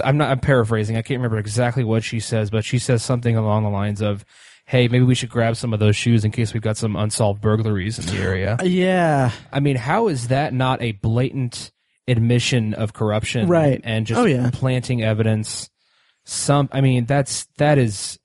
"I'm 0.03 0.17
not, 0.17 0.29
I'm 0.31 0.39
paraphrasing. 0.39 0.95
I 0.97 1.01
can't 1.03 1.19
remember 1.19 1.37
exactly 1.37 1.83
what 1.83 2.03
she 2.03 2.19
says, 2.19 2.49
but 2.49 2.65
she 2.65 2.79
says 2.79 3.03
something 3.03 3.35
along 3.35 3.63
the 3.63 3.69
lines 3.69 4.01
of, 4.01 4.25
Hey, 4.67 4.87
maybe 4.87 5.03
we 5.05 5.13
should 5.15 5.29
grab 5.29 5.55
some 5.57 5.73
of 5.73 5.79
those 5.79 5.95
shoes 5.95 6.25
in 6.25 6.31
case 6.31 6.53
we've 6.53 6.63
got 6.63 6.75
some 6.77 6.95
unsolved 6.95 7.39
burglaries 7.41 7.99
in 7.99 8.05
the 8.07 8.21
area. 8.21 8.57
yeah. 8.63 9.31
I 9.51 9.59
mean, 9.59 9.75
how 9.75 10.07
is 10.07 10.29
that 10.29 10.53
not 10.53 10.81
a 10.81 10.93
blatant 10.93 11.71
admission 12.07 12.73
of 12.73 12.93
corruption? 12.93 13.47
Right. 13.47 13.79
And 13.83 14.07
just 14.07 14.19
Oh, 14.19 14.25
yeah. 14.25 14.49
planting 14.51 15.03
evidence. 15.03 15.69
Some, 16.23 16.69
I 16.71 16.81
mean, 16.81 17.05
that's, 17.05 17.45
that 17.57 17.77
is, 17.77 18.17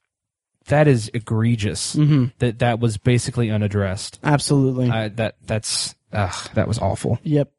that 0.68 0.88
is 0.88 1.10
egregious. 1.12 1.94
Mhm. 1.96 2.32
That, 2.38 2.60
that 2.60 2.80
was 2.80 2.96
basically 2.96 3.50
unaddressed. 3.50 4.18
Absolutely. 4.24 4.88
I, 4.90 5.08
that, 5.08 5.36
that's, 5.46 5.94
ugh, 6.12 6.48
that 6.54 6.66
was 6.66 6.78
awful. 6.78 7.18
Yep. 7.22 7.52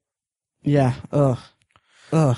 Yeah. 0.64 0.94
Ugh. 1.12 1.38
Ugh. 2.14 2.38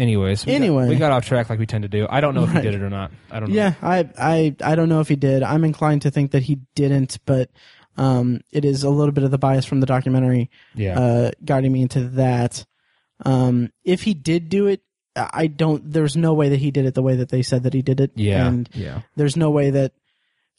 Anyways, 0.00 0.46
we 0.46 0.54
Anyway. 0.54 0.84
got, 0.84 0.88
we 0.90 0.96
got 0.96 1.12
off 1.12 1.26
track 1.26 1.50
like 1.50 1.58
we 1.58 1.66
tend 1.66 1.82
to 1.82 1.88
do. 1.88 2.06
I 2.10 2.20
don't 2.20 2.34
know 2.34 2.44
if 2.44 2.48
Right. 2.54 2.64
he 2.64 2.70
did 2.70 2.80
it 2.80 2.82
or 2.82 2.90
not. 2.90 3.12
I 3.30 3.38
don't 3.38 3.50
know. 3.50 3.54
Yeah. 3.56 3.74
I 3.82 4.08
I 4.18 4.56
I 4.64 4.74
don't 4.74 4.88
know 4.88 5.00
if 5.00 5.08
he 5.08 5.16
did. 5.16 5.42
I'm 5.42 5.62
inclined 5.64 6.02
to 6.02 6.10
think 6.10 6.30
that 6.32 6.42
he 6.42 6.60
didn't, 6.74 7.18
but 7.26 7.50
um, 7.96 8.40
it 8.50 8.64
is 8.64 8.82
a 8.82 8.88
little 8.90 9.12
bit 9.12 9.24
of 9.24 9.30
the 9.30 9.38
bias 9.38 9.66
from 9.66 9.80
the 9.80 9.86
documentary 9.86 10.48
yeah, 10.74 10.98
uh 10.98 11.30
guiding 11.44 11.70
me 11.72 11.82
into 11.82 12.04
that. 12.10 12.64
Um, 13.26 13.70
if 13.84 14.02
he 14.02 14.14
did 14.14 14.48
do 14.48 14.66
it, 14.68 14.80
I 15.14 15.48
don't. 15.48 15.92
There's 15.92 16.16
no 16.16 16.32
way 16.32 16.48
that 16.48 16.58
he 16.60 16.70
did 16.70 16.86
it 16.86 16.94
the 16.94 17.02
way 17.02 17.16
that 17.16 17.28
they 17.28 17.42
said 17.42 17.64
that 17.64 17.74
he 17.74 17.82
did 17.82 18.00
it. 18.00 18.12
yeah, 18.14 18.46
And 18.46 18.68
yeah. 18.72 19.02
there's 19.16 19.36
no 19.36 19.50
way 19.50 19.70
that 19.70 19.92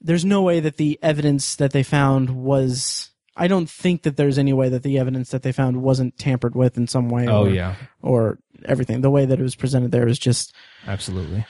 there's 0.01 0.25
no 0.25 0.41
way 0.43 0.59
that 0.59 0.77
the 0.77 0.99
evidence 1.01 1.55
that 1.55 1.71
they 1.71 1.83
found 1.83 2.29
was. 2.29 3.10
I 3.41 3.47
don't 3.47 3.67
think 3.67 4.03
that 4.03 4.17
there's 4.17 4.37
any 4.37 4.53
way 4.53 4.69
that 4.69 4.83
the 4.83 4.99
evidence 4.99 5.31
that 5.31 5.41
they 5.41 5.51
found 5.51 5.81
wasn't 5.81 6.15
tampered 6.17 6.55
with 6.55 6.77
in 6.77 6.87
some 6.87 7.09
way. 7.09 7.27
Oh 7.27 7.45
or, 7.45 7.49
yeah, 7.49 7.75
or 8.01 8.37
everything. 8.65 9.01
The 9.01 9.09
way 9.09 9.25
that 9.25 9.39
it 9.39 9.41
was 9.43 9.55
presented 9.55 9.91
there 9.91 10.07
is 10.07 10.19
just, 10.19 10.53
absolutely. 10.85 11.45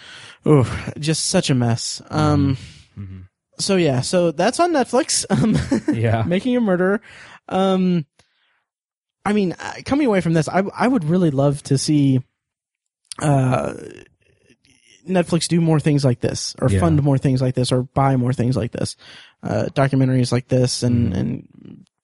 oh, 0.46 0.64
just 0.98 1.28
such 1.28 1.50
a 1.50 1.56
mess. 1.56 2.02
Um, 2.10 2.58
hmm 2.96 3.22
so 3.60 3.76
yeah, 3.76 4.00
so 4.02 4.32
that's 4.32 4.60
on 4.60 4.72
Netflix. 4.72 5.26
Um, 5.30 5.94
Yeah, 5.96 6.24
Making 6.24 6.56
a 6.56 6.62
Murderer. 6.62 7.02
Um, 7.50 8.06
I 9.26 9.34
mean, 9.34 9.54
uh, 9.60 9.74
coming 9.86 10.08
away 10.08 10.22
from 10.22 10.34
this, 10.34 10.48
I 10.48 10.64
I 10.74 10.88
would 10.88 11.04
really 11.04 11.30
love 11.30 11.62
to 11.64 11.78
see, 11.78 12.22
uh, 13.22 13.74
Netflix 15.08 15.48
do 15.48 15.62
more 15.62 15.80
things 15.80 16.04
like 16.06 16.20
this, 16.20 16.56
or 16.62 16.70
Yeah. 16.70 16.80
fund 16.80 17.02
more 17.04 17.18
things 17.18 17.42
like 17.42 17.56
this, 17.56 17.72
or 17.72 17.84
buy 17.84 18.16
more 18.18 18.34
things 18.34 18.56
like 18.56 18.72
this, 18.72 18.96
uh, 19.44 19.66
documentaries 19.74 20.32
like 20.32 20.48
this, 20.48 20.84
and 20.84 21.14
Mhm. 21.14 21.18
and 21.18 21.48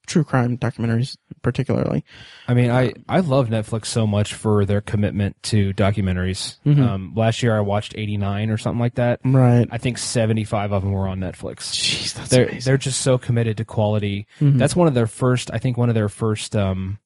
true 0.07 0.23
crime 0.23 0.57
documentaries 0.57 1.17
particularly. 1.41 2.03
I 2.47 2.53
mean, 2.53 2.71
I, 2.71 2.93
I 3.09 3.19
love 3.19 3.49
Netflix 3.49 3.87
so 3.87 4.07
much 4.07 4.33
for 4.33 4.63
their 4.65 4.79
commitment 4.79 5.35
to 5.43 5.73
documentaries. 5.73 6.55
Mhm. 6.65 6.79
Um, 6.79 7.13
last 7.13 7.43
year 7.43 7.55
I 7.55 7.59
watched 7.59 7.93
89 7.97 8.49
or 8.49 8.57
something 8.57 8.79
like 8.79 8.95
that. 8.95 9.19
Right. 9.25 9.67
I 9.69 9.77
think 9.77 9.97
75 9.97 10.71
of 10.71 10.81
them 10.83 10.93
were 10.93 11.09
on 11.09 11.19
Netflix. 11.19 11.57
Jeez, 11.73 12.13
that's 12.13 12.29
They're, 12.29 12.45
amazing. 12.47 12.61
they're 12.69 12.77
just 12.77 13.01
so 13.01 13.17
committed 13.17 13.57
to 13.57 13.65
quality. 13.65 14.27
Mhm. 14.39 14.57
That's 14.57 14.77
one 14.77 14.87
of 14.87 14.93
their 14.93 15.07
first, 15.07 15.51
I 15.53 15.57
think 15.57 15.77
one 15.77 15.89
of 15.89 15.95
their 15.95 16.09
first, 16.09 16.55
um, 16.55 16.99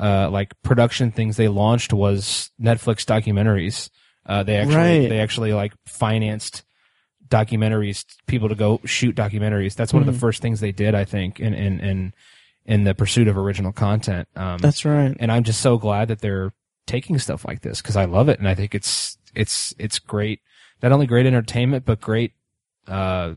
uh, 0.00 0.30
like 0.30 0.54
production 0.62 1.10
things 1.10 1.36
they 1.36 1.48
launched 1.48 1.92
was 1.92 2.50
Netflix 2.60 3.04
documentaries. 3.04 3.90
Uh, 4.26 4.42
they 4.42 4.56
actually, 4.56 4.74
Right. 4.76 5.08
they 5.08 5.20
actually 5.20 5.52
like 5.52 5.72
financed 5.86 6.64
documentaries, 7.28 8.04
people 8.26 8.48
to 8.48 8.54
go 8.54 8.80
shoot 8.84 9.14
documentaries. 9.16 9.74
That's 9.74 9.92
one 9.92 10.02
of 10.02 10.08
Mhm. 10.08 10.12
the 10.12 10.18
first 10.18 10.40
things 10.42 10.60
they 10.60 10.72
did, 10.72 10.94
I 10.94 11.04
think, 11.04 11.40
in, 11.40 11.52
in, 11.54 11.80
in, 11.80 12.12
in 12.64 12.84
the 12.84 12.94
pursuit 12.94 13.28
of 13.28 13.36
original 13.36 13.72
content. 13.72 14.28
Um, 14.36 14.58
That's 14.58 14.84
right. 14.84 15.16
and 15.18 15.30
I'm 15.32 15.42
just 15.44 15.60
so 15.60 15.76
glad 15.78 16.08
that 16.08 16.20
they're 16.20 16.52
taking 16.86 17.18
stuff 17.18 17.44
like 17.46 17.62
this 17.62 17.80
because 17.82 17.96
I 17.96 18.04
love 18.04 18.28
it 18.28 18.38
and 18.38 18.48
I 18.48 18.54
think 18.54 18.74
it's 18.74 19.16
it's 19.34 19.74
it's 19.78 19.98
great. 19.98 20.40
Not 20.82 20.92
only 20.92 21.06
great 21.06 21.26
entertainment, 21.26 21.84
but 21.84 22.00
great, 22.00 22.32
uh, 22.86 23.34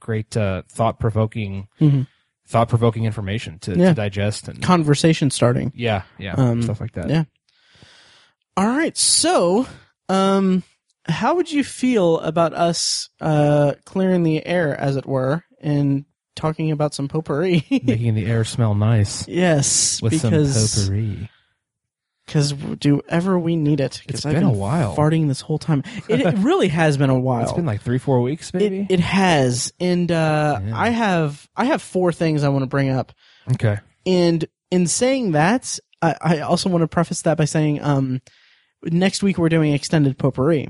great 0.00 0.36
uh, 0.36 0.62
thought 0.68 0.98
provoking, 0.98 1.68
Mhm. 1.80 2.06
thought 2.46 2.68
provoking 2.68 3.04
information 3.04 3.58
to, 3.60 3.76
Yeah. 3.76 3.88
to 3.90 3.94
digest 3.94 4.48
and 4.48 4.60
Conversation 4.62 5.30
starting. 5.30 5.70
yeah, 5.74 6.02
yeah, 6.18 6.34
Um, 6.36 6.62
stuff 6.62 6.80
like 6.80 6.92
that. 6.92 7.08
yeah. 7.08 7.24
All 8.56 8.66
right. 8.66 8.96
So, 8.96 9.66
um, 10.08 10.62
how 11.06 11.34
would 11.36 11.50
you 11.50 11.64
feel 11.64 12.18
about 12.20 12.52
us 12.54 13.08
uh, 13.20 13.74
clearing 13.84 14.22
the 14.22 14.44
air, 14.46 14.78
as 14.78 14.96
it 14.96 15.06
were, 15.06 15.44
and 15.60 16.04
talking 16.36 16.70
about 16.70 16.94
some 16.94 17.08
potpourri? 17.08 17.64
Making 17.70 18.14
the 18.14 18.26
air 18.26 18.44
smell 18.44 18.74
nice 18.74 19.26
yes, 19.28 20.00
with 20.02 20.12
because 20.12 20.70
some 20.70 20.88
potpourri. 20.94 21.30
because 22.26 22.52
do 22.52 23.00
ever 23.08 23.38
we 23.38 23.56
need 23.56 23.80
it? 23.80 24.02
It's 24.08 24.26
I've 24.26 24.34
been 24.34 24.42
a 24.44 24.52
while. 24.52 24.94
farting 24.96 25.28
this 25.28 25.40
whole 25.40 25.58
time. 25.58 25.82
It, 26.08 26.20
it 26.20 26.38
really 26.38 26.68
has 26.68 26.96
been 26.96 27.10
a 27.10 27.18
while. 27.18 27.42
It's 27.44 27.52
been 27.52 27.66
like 27.66 27.82
three, 27.82 27.98
four 27.98 28.20
weeks, 28.20 28.52
maybe. 28.52 28.80
it, 28.80 28.90
it 28.94 29.00
has, 29.00 29.72
and 29.80 30.10
uh, 30.12 30.60
Yeah. 30.64 30.78
I 30.78 30.90
have 30.90 31.48
I 31.56 31.64
have 31.66 31.82
four 31.82 32.12
things 32.12 32.44
I 32.44 32.48
want 32.50 32.62
to 32.62 32.68
bring 32.68 32.90
up. 32.90 33.12
okay. 33.52 33.78
And 34.06 34.44
in 34.70 34.86
saying 34.86 35.32
that, 35.32 35.78
I, 36.00 36.14
I 36.20 36.38
also 36.40 36.68
want 36.70 36.82
to 36.82 36.88
preface 36.88 37.22
that 37.22 37.36
by 37.36 37.44
saying, 37.44 37.82
um, 37.82 38.22
next 38.84 39.22
week 39.22 39.38
we're 39.38 39.48
doing 39.48 39.72
extended 39.72 40.18
potpourri, 40.18 40.68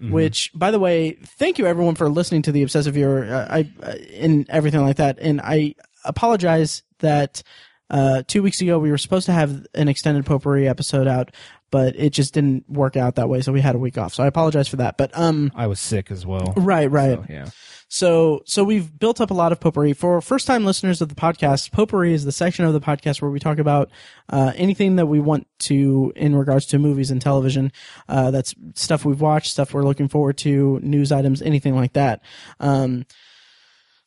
Mhm. 0.00 0.10
which, 0.12 0.50
by 0.54 0.70
the 0.70 0.78
way, 0.78 1.12
thank 1.38 1.58
you 1.58 1.66
everyone 1.66 1.94
for 1.94 2.08
listening 2.08 2.42
to 2.42 2.52
the 2.52 2.62
obsessive 2.62 2.94
viewer, 2.94 3.24
uh, 3.24 3.46
I, 3.50 3.70
uh, 3.82 3.94
and 4.18 4.48
everything 4.48 4.80
like 4.80 4.96
that. 4.96 5.18
And 5.20 5.40
I 5.42 5.74
apologize 6.04 6.82
that, 7.00 7.42
uh, 7.90 8.22
two 8.26 8.42
weeks 8.42 8.60
ago 8.60 8.78
we 8.78 8.90
were 8.90 8.98
supposed 8.98 9.26
to 9.26 9.32
have 9.32 9.66
an 9.74 9.88
extended 9.88 10.24
potpourri 10.24 10.68
episode 10.68 11.06
out, 11.06 11.32
but 11.70 11.94
it 11.96 12.10
just 12.10 12.32
didn't 12.34 12.64
work 12.68 12.96
out 12.96 13.16
that 13.16 13.28
way. 13.28 13.40
So 13.42 13.52
we 13.52 13.60
had 13.60 13.74
a 13.74 13.78
week 13.78 13.98
off. 13.98 14.14
So 14.14 14.22
I 14.22 14.26
apologize 14.26 14.68
for 14.68 14.76
that. 14.76 14.96
But, 14.96 15.10
um, 15.18 15.52
I 15.54 15.66
was 15.66 15.80
sick 15.80 16.10
as 16.10 16.24
well. 16.24 16.52
right, 16.56 16.90
right. 16.90 17.18
So, 17.18 17.26
yeah. 17.28 17.48
So, 17.92 18.42
so 18.46 18.62
we've 18.62 18.96
built 19.00 19.20
up 19.20 19.32
a 19.32 19.34
lot 19.34 19.50
of 19.50 19.58
potpourri. 19.58 19.94
For 19.94 20.20
first 20.20 20.46
time 20.46 20.64
listeners 20.64 21.02
of 21.02 21.08
the 21.08 21.16
podcast, 21.16 21.72
potpourri 21.72 22.14
is 22.14 22.24
the 22.24 22.30
section 22.30 22.64
of 22.64 22.72
the 22.72 22.80
podcast 22.80 23.20
where 23.20 23.32
we 23.32 23.40
talk 23.40 23.58
about 23.58 23.90
uh, 24.28 24.52
anything 24.54 24.94
that 24.94 25.06
we 25.06 25.18
want 25.18 25.48
to 25.60 26.12
in 26.14 26.36
regards 26.36 26.66
to 26.66 26.78
movies 26.78 27.10
and 27.10 27.20
television. 27.20 27.72
Uh, 28.08 28.30
that's 28.30 28.54
stuff 28.74 29.04
we've 29.04 29.20
watched, 29.20 29.50
stuff 29.50 29.74
we're 29.74 29.82
looking 29.82 30.06
forward 30.06 30.38
to, 30.38 30.78
news 30.84 31.10
items, 31.10 31.42
anything 31.42 31.74
like 31.74 31.92
that. 31.94 32.22
Um, 32.60 33.06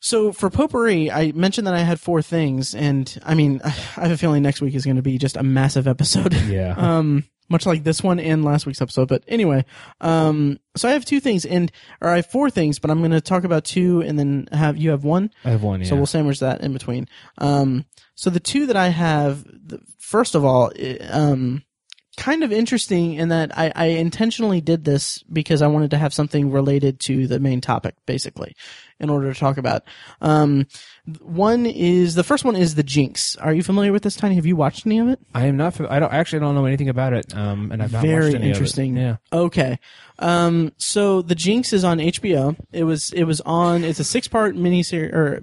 so 0.04 0.32
for 0.32 0.50
potpourri, 0.50 1.10
I 1.10 1.32
mentioned 1.32 1.66
that 1.66 1.72
I 1.72 1.78
had 1.80 1.98
four 1.98 2.20
things, 2.20 2.74
and 2.74 3.06
I 3.24 3.34
mean, 3.34 3.62
I 3.64 3.68
have 3.70 4.10
a 4.10 4.18
feeling 4.18 4.42
next 4.42 4.60
week 4.60 4.74
is 4.74 4.84
going 4.84 4.96
to 4.96 5.02
be 5.02 5.16
just 5.16 5.38
a 5.38 5.42
massive 5.42 5.88
episode. 5.88 6.34
Yeah. 6.46 6.74
um, 6.98 7.24
much 7.48 7.64
like 7.66 7.84
this 7.84 8.02
one 8.02 8.18
and 8.20 8.44
last 8.44 8.66
week's 8.66 8.80
episode. 8.82 9.06
But 9.08 9.22
anyway, 9.28 9.64
um, 10.00 10.58
so 10.76 10.88
I 10.88 10.92
have 10.92 11.04
two 11.06 11.20
things, 11.20 11.44
and 11.46 11.72
or 12.02 12.10
I 12.10 12.16
have 12.16 12.26
four 12.26 12.50
things, 12.50 12.78
but 12.78 12.90
I'm 12.90 12.98
going 12.98 13.12
to 13.12 13.20
talk 13.22 13.44
about 13.44 13.64
two, 13.64 14.02
and 14.02 14.18
then 14.18 14.46
have 14.52 14.76
you 14.76 14.90
have 14.90 15.04
one. 15.04 15.30
I 15.44 15.50
have 15.50 15.62
one. 15.62 15.80
Yeah. 15.80 15.86
So 15.86 15.96
we'll 15.96 16.06
sandwich 16.06 16.40
that 16.40 16.60
in 16.60 16.72
between. 16.74 17.08
Um, 17.38 17.86
so 18.14 18.28
the 18.30 18.40
two 18.40 18.66
that 18.66 18.76
I 18.76 18.88
have, 18.88 19.44
the, 19.44 19.80
first 19.98 20.34
of 20.34 20.44
all, 20.44 20.70
i- 20.78 20.98
um, 21.10 21.62
kind 22.16 22.44
of 22.44 22.52
interesting 22.52 23.14
in 23.14 23.28
that 23.30 23.56
I, 23.58 23.72
I 23.74 23.84
intentionally 23.86 24.60
did 24.60 24.84
this 24.84 25.22
because 25.32 25.62
I 25.62 25.66
wanted 25.66 25.90
to 25.90 25.98
have 25.98 26.14
something 26.14 26.50
related 26.52 27.00
to 27.00 27.26
the 27.26 27.40
main 27.40 27.60
topic, 27.60 27.94
basically, 28.06 28.54
in 29.04 29.10
order 29.10 29.32
to 29.32 29.38
talk 29.38 29.56
about. 29.58 29.84
Um, 30.20 30.66
one 31.20 31.66
is 31.66 32.16
the 32.16 32.24
first 32.24 32.44
one 32.44 32.56
is 32.56 32.74
the 32.74 32.82
Jinx. 32.82 33.36
Are 33.36 33.54
you 33.54 33.62
familiar 33.62 33.92
with 33.92 34.02
this, 34.02 34.16
Tiny? 34.16 34.34
Have 34.34 34.46
you 34.46 34.56
watched 34.56 34.86
any 34.86 34.98
of 34.98 35.08
it? 35.08 35.20
I 35.34 35.46
am 35.46 35.56
not. 35.56 35.80
I 35.88 36.00
don't 36.00 36.12
actually 36.12 36.40
don't 36.40 36.56
know 36.56 36.64
anything 36.64 36.88
about 36.88 37.12
it. 37.12 37.36
Um, 37.36 37.70
and 37.70 37.82
I've 37.82 37.92
not 37.92 38.02
Very 38.02 38.24
watched 38.24 38.36
any 38.36 38.48
interesting. 38.48 38.96
Of 38.96 39.02
it. 39.02 39.06
Yeah. 39.06 39.38
Okay. 39.38 39.78
Um, 40.18 40.72
so 40.78 41.22
the 41.22 41.34
Jinx 41.34 41.72
is 41.72 41.84
on 41.84 41.98
HBO. 41.98 42.56
It 42.72 42.84
was, 42.84 43.12
it 43.12 43.24
was 43.24 43.40
on, 43.42 43.84
it's 43.84 44.00
a 44.00 44.04
six 44.04 44.26
part 44.26 44.56
miniseries 44.56 45.12
or 45.12 45.40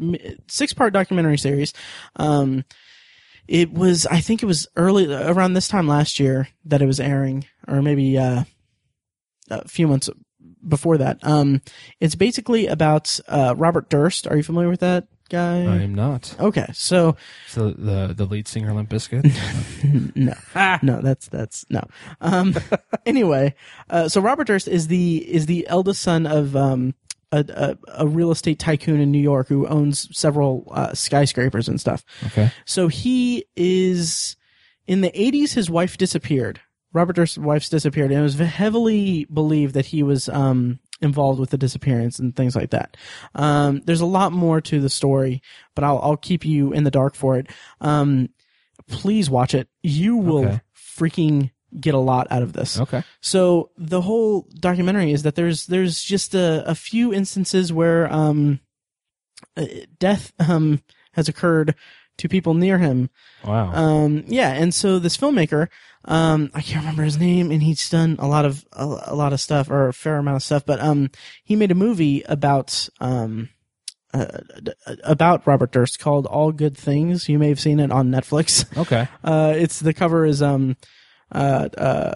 six 0.48 0.74
part 0.74 0.94
documentary 0.94 1.38
series. 1.38 1.74
Um, 2.18 2.66
it 3.48 3.72
was, 3.72 4.06
I 4.08 4.20
think 4.20 4.42
it 4.44 4.48
was 4.48 4.68
early, 4.76 5.14
around 5.14 5.54
this 5.54 5.68
time 5.68 5.88
last 5.88 6.20
year 6.20 6.48
that 6.66 6.82
it 6.82 6.86
was 6.86 7.00
airing, 7.00 7.46
or 7.68 7.82
maybe, 7.82 8.18
uh, 8.18 8.44
a 9.50 9.68
few 9.68 9.88
months 9.88 10.10
before 10.68 10.98
that. 10.98 11.20
Um, 11.24 11.62
it's 12.00 12.16
basically 12.16 12.68
about, 12.68 13.20
uh, 13.28 13.56
Robert 13.58 13.90
Durst. 13.90 14.28
Are 14.28 14.38
you 14.38 14.44
familiar 14.44 14.70
with 14.70 14.80
that 14.82 15.08
guy? 15.30 15.62
I 15.62 15.82
am 15.82 15.96
not. 15.96 16.36
Okay. 16.40 16.68
So, 16.74 17.16
So 17.48 17.72
the 17.72 18.14
the 18.14 18.26
lead 18.26 18.48
singer 18.48 18.74
Limp 18.74 18.90
Bizkit. 18.90 19.24
no, 20.16 20.34
no, 20.84 21.02
that's 21.02 21.28
that's 21.30 21.66
no. 21.70 21.82
Um, 22.20 22.56
anyway, 23.06 23.56
uh, 23.90 24.10
so 24.10 24.22
Robert 24.22 24.48
Durst 24.48 24.68
is 24.68 24.88
the 24.88 25.18
is 25.18 25.46
the 25.46 25.66
eldest 25.68 26.02
son 26.02 26.28
of 26.28 26.56
um, 26.56 26.94
a, 27.32 27.46
a 27.50 28.04
a 28.04 28.08
real 28.08 28.32
estate 28.32 28.60
tycoon 28.60 29.00
in 29.00 29.12
New 29.12 29.22
York 29.22 29.48
who 29.48 29.66
owns 29.68 30.10
several 30.18 30.68
uh, 30.72 30.94
skyscrapers 30.94 31.68
and 31.70 31.80
stuff. 31.80 32.04
okay. 32.28 32.52
So 32.66 32.90
he 32.90 33.46
is 33.56 34.36
in 34.86 35.02
the 35.02 35.12
80s. 35.12 35.54
His 35.54 35.70
wife 35.70 35.98
disappeared. 35.98 36.60
Robert 36.94 37.16
Durst's 37.16 37.38
wife's 37.38 37.70
disappeared, 37.70 38.12
and 38.12 38.20
it 38.20 38.24
was 38.24 38.38
heavily 38.38 39.26
believed 39.26 39.74
that 39.76 39.86
he 39.88 40.04
was 40.04 40.28
um, 40.30 40.80
involved 41.02 41.40
with 41.40 41.50
the 41.50 41.58
disappearance 41.58 42.20
and 42.20 42.36
things 42.36 42.56
like 42.56 42.72
that. 42.72 42.98
Um, 43.36 43.82
there's 43.86 44.02
a 44.02 44.06
lot 44.06 44.32
more 44.34 44.60
to 44.62 44.80
the 44.82 44.90
story, 44.90 45.42
but 45.76 45.84
I'll 45.84 46.00
I'll 46.00 46.18
keep 46.18 46.46
you 46.46 46.74
in 46.74 46.84
the 46.84 46.92
dark 46.92 47.16
for 47.16 47.38
it. 47.38 47.48
Um, 47.80 48.30
please 48.88 49.30
watch 49.30 49.54
it. 49.54 49.68
You 49.84 50.18
will 50.18 50.46
Okay. 50.48 50.62
freaking 50.76 51.52
get 51.80 51.94
a 51.94 52.00
lot 52.00 52.28
out 52.30 52.42
of 52.44 52.52
this. 52.52 52.80
Okay. 52.82 53.02
So 53.22 53.72
the 53.78 54.02
whole 54.02 54.48
documentary 54.60 55.14
is 55.14 55.24
that 55.24 55.36
there's 55.36 55.68
there's 55.68 56.04
just 56.04 56.36
a, 56.36 56.64
a 56.70 56.76
few 56.76 57.14
instances 57.14 57.72
where 57.72 58.12
um, 58.12 58.60
uh, 59.56 59.66
death 59.98 60.34
um, 60.40 60.82
has 61.14 61.30
occurred 61.30 61.76
to 62.18 62.28
people 62.30 62.54
near 62.54 62.78
him. 62.78 63.10
Wow. 63.46 63.72
Um, 63.74 64.26
yeah, 64.28 64.50
and 64.52 64.74
so 64.74 65.00
this 65.00 65.18
filmmaker, 65.18 65.70
um, 66.06 66.50
I 66.54 66.62
can't 66.62 66.82
remember 66.84 67.04
his 67.04 67.18
name, 67.20 67.52
and 67.52 67.62
he's 67.62 67.90
done 67.90 68.16
a 68.20 68.28
lot 68.28 68.46
of 68.46 68.66
a, 68.74 68.86
a 69.08 69.16
lot 69.16 69.34
of 69.34 69.40
stuff 69.42 69.70
or 69.70 69.88
a 69.88 69.94
fair 69.94 70.18
amount 70.18 70.38
of 70.38 70.44
stuff. 70.44 70.66
But 70.66 70.80
um, 70.80 71.10
he 71.44 71.56
made 71.56 71.72
a 71.72 71.76
movie 71.76 72.24
about 72.28 72.90
um, 73.00 73.50
uh, 74.14 74.26
d- 74.64 74.74
about 75.04 75.46
Robert 75.48 75.72
Durst 75.72 76.00
called 76.00 76.26
All 76.26 76.52
Good 76.52 76.76
Things. 76.78 77.30
You 77.30 77.38
may 77.40 77.50
have 77.50 77.60
seen 77.60 77.80
it 77.80 77.92
on 77.92 78.10
Netflix. 78.10 78.66
okay. 78.82 79.08
Uh, 79.24 79.54
it's 79.56 79.80
the 79.80 79.94
cover 79.94 80.26
is 80.26 80.42
um, 80.42 80.76
uh, 81.32 81.70
uh, 81.78 82.14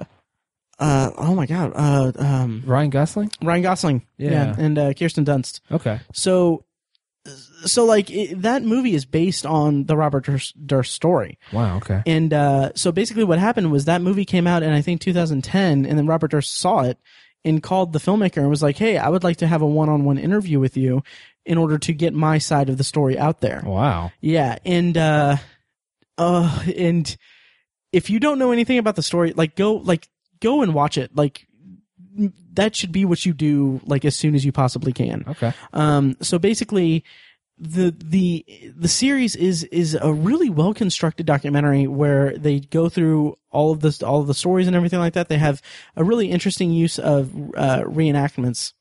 uh, 0.79 1.11
oh 1.17 1.35
my 1.35 1.45
god, 1.45 1.71
uh, 1.75 2.11
um, 2.17 2.63
Ryan 2.65 2.89
Gosling. 2.89 3.31
Ryan 3.41 3.61
Gosling, 3.61 4.05
Yeah. 4.17 4.53
and 4.57 4.77
uh, 4.77 4.93
Kirsten 4.93 5.23
Dunst. 5.25 5.61
Okay. 5.71 6.01
So, 6.11 6.65
so 7.65 7.85
like 7.85 8.09
it, 8.11 8.41
that 8.43 8.63
movie 8.63 8.93
is 8.95 9.05
based 9.05 9.45
on 9.45 9.85
the 9.85 9.97
Robert 9.97 10.25
Durst, 10.25 10.53
Durst 10.67 10.93
story, 10.93 11.37
Wow. 11.51 11.77
Okay. 11.77 12.01
and 12.05 12.33
uh, 12.33 12.71
so 12.75 12.91
basically 12.91 13.23
what 13.23 13.39
happened 13.39 13.71
was 13.71 13.85
that 13.85 14.01
movie 14.01 14.25
came 14.25 14.47
out 14.47 14.63
in 14.63 14.71
I 14.71 14.81
think 14.81 15.01
2010, 15.01 15.85
and 15.85 15.97
then 15.97 16.07
Robert 16.07 16.31
Durst 16.31 16.55
saw 16.57 16.81
it 16.81 16.97
and 17.43 17.61
called 17.61 17.93
the 17.93 17.99
filmmaker 17.99 18.37
and 18.37 18.49
was 18.49 18.63
like, 18.63 18.77
"Hey, 18.77 18.97
I 18.97 19.09
would 19.09 19.23
like 19.23 19.37
to 19.37 19.47
have 19.47 19.61
a 19.61 19.67
one-on-one 19.67 20.17
interview 20.17 20.59
with 20.59 20.75
you 20.77 21.03
in 21.45 21.57
order 21.59 21.77
to 21.77 21.93
get 21.93 22.13
my 22.13 22.37
side 22.39 22.69
of 22.69 22.77
the 22.77 22.83
story 22.83 23.17
out 23.19 23.41
there." 23.41 23.61
Wow. 23.65 24.11
Yeah, 24.21 24.57
and 24.65 24.97
uh, 24.97 25.37
uh, 26.17 26.63
and 26.75 27.15
if 27.91 28.09
you 28.09 28.19
don't 28.19 28.39
know 28.39 28.51
anything 28.51 28.77
about 28.77 28.95
the 28.95 29.03
story, 29.03 29.33
like 29.33 29.55
go 29.55 29.75
like 29.75 30.07
go 30.39 30.61
and 30.61 30.73
watch 30.73 30.97
it. 30.97 31.15
Like 31.15 31.47
that 32.53 32.75
should 32.75 32.91
be 32.91 33.03
what 33.05 33.25
you 33.25 33.33
do 33.33 33.81
like 33.85 34.05
as 34.05 34.15
soon 34.15 34.35
as 34.35 34.45
you 34.45 34.51
possibly 34.51 34.93
can. 34.93 35.25
Okay. 35.27 35.53
Um, 35.73 36.15
so 36.21 36.39
basically, 36.39 37.03
the 37.57 37.95
the 37.97 38.45
the 38.75 38.87
series 38.87 39.35
is 39.35 39.63
is 39.65 39.97
a 39.99 40.11
really 40.11 40.49
well 40.49 40.73
constructed 40.73 41.25
documentary 41.25 41.87
where 41.87 42.37
they 42.37 42.59
go 42.59 42.89
through 42.89 43.37
all 43.49 43.71
of 43.71 43.79
this 43.79 44.03
all 44.03 44.19
of 44.19 44.27
the 44.27 44.33
stories 44.33 44.67
and 44.67 44.75
everything 44.75 44.99
like 44.99 45.13
that. 45.13 45.29
They 45.29 45.37
have 45.37 45.61
a 45.95 46.03
really 46.03 46.29
interesting 46.29 46.71
use 46.71 46.99
of 46.99 47.33
uh, 47.55 47.83
reenactments 47.85 48.73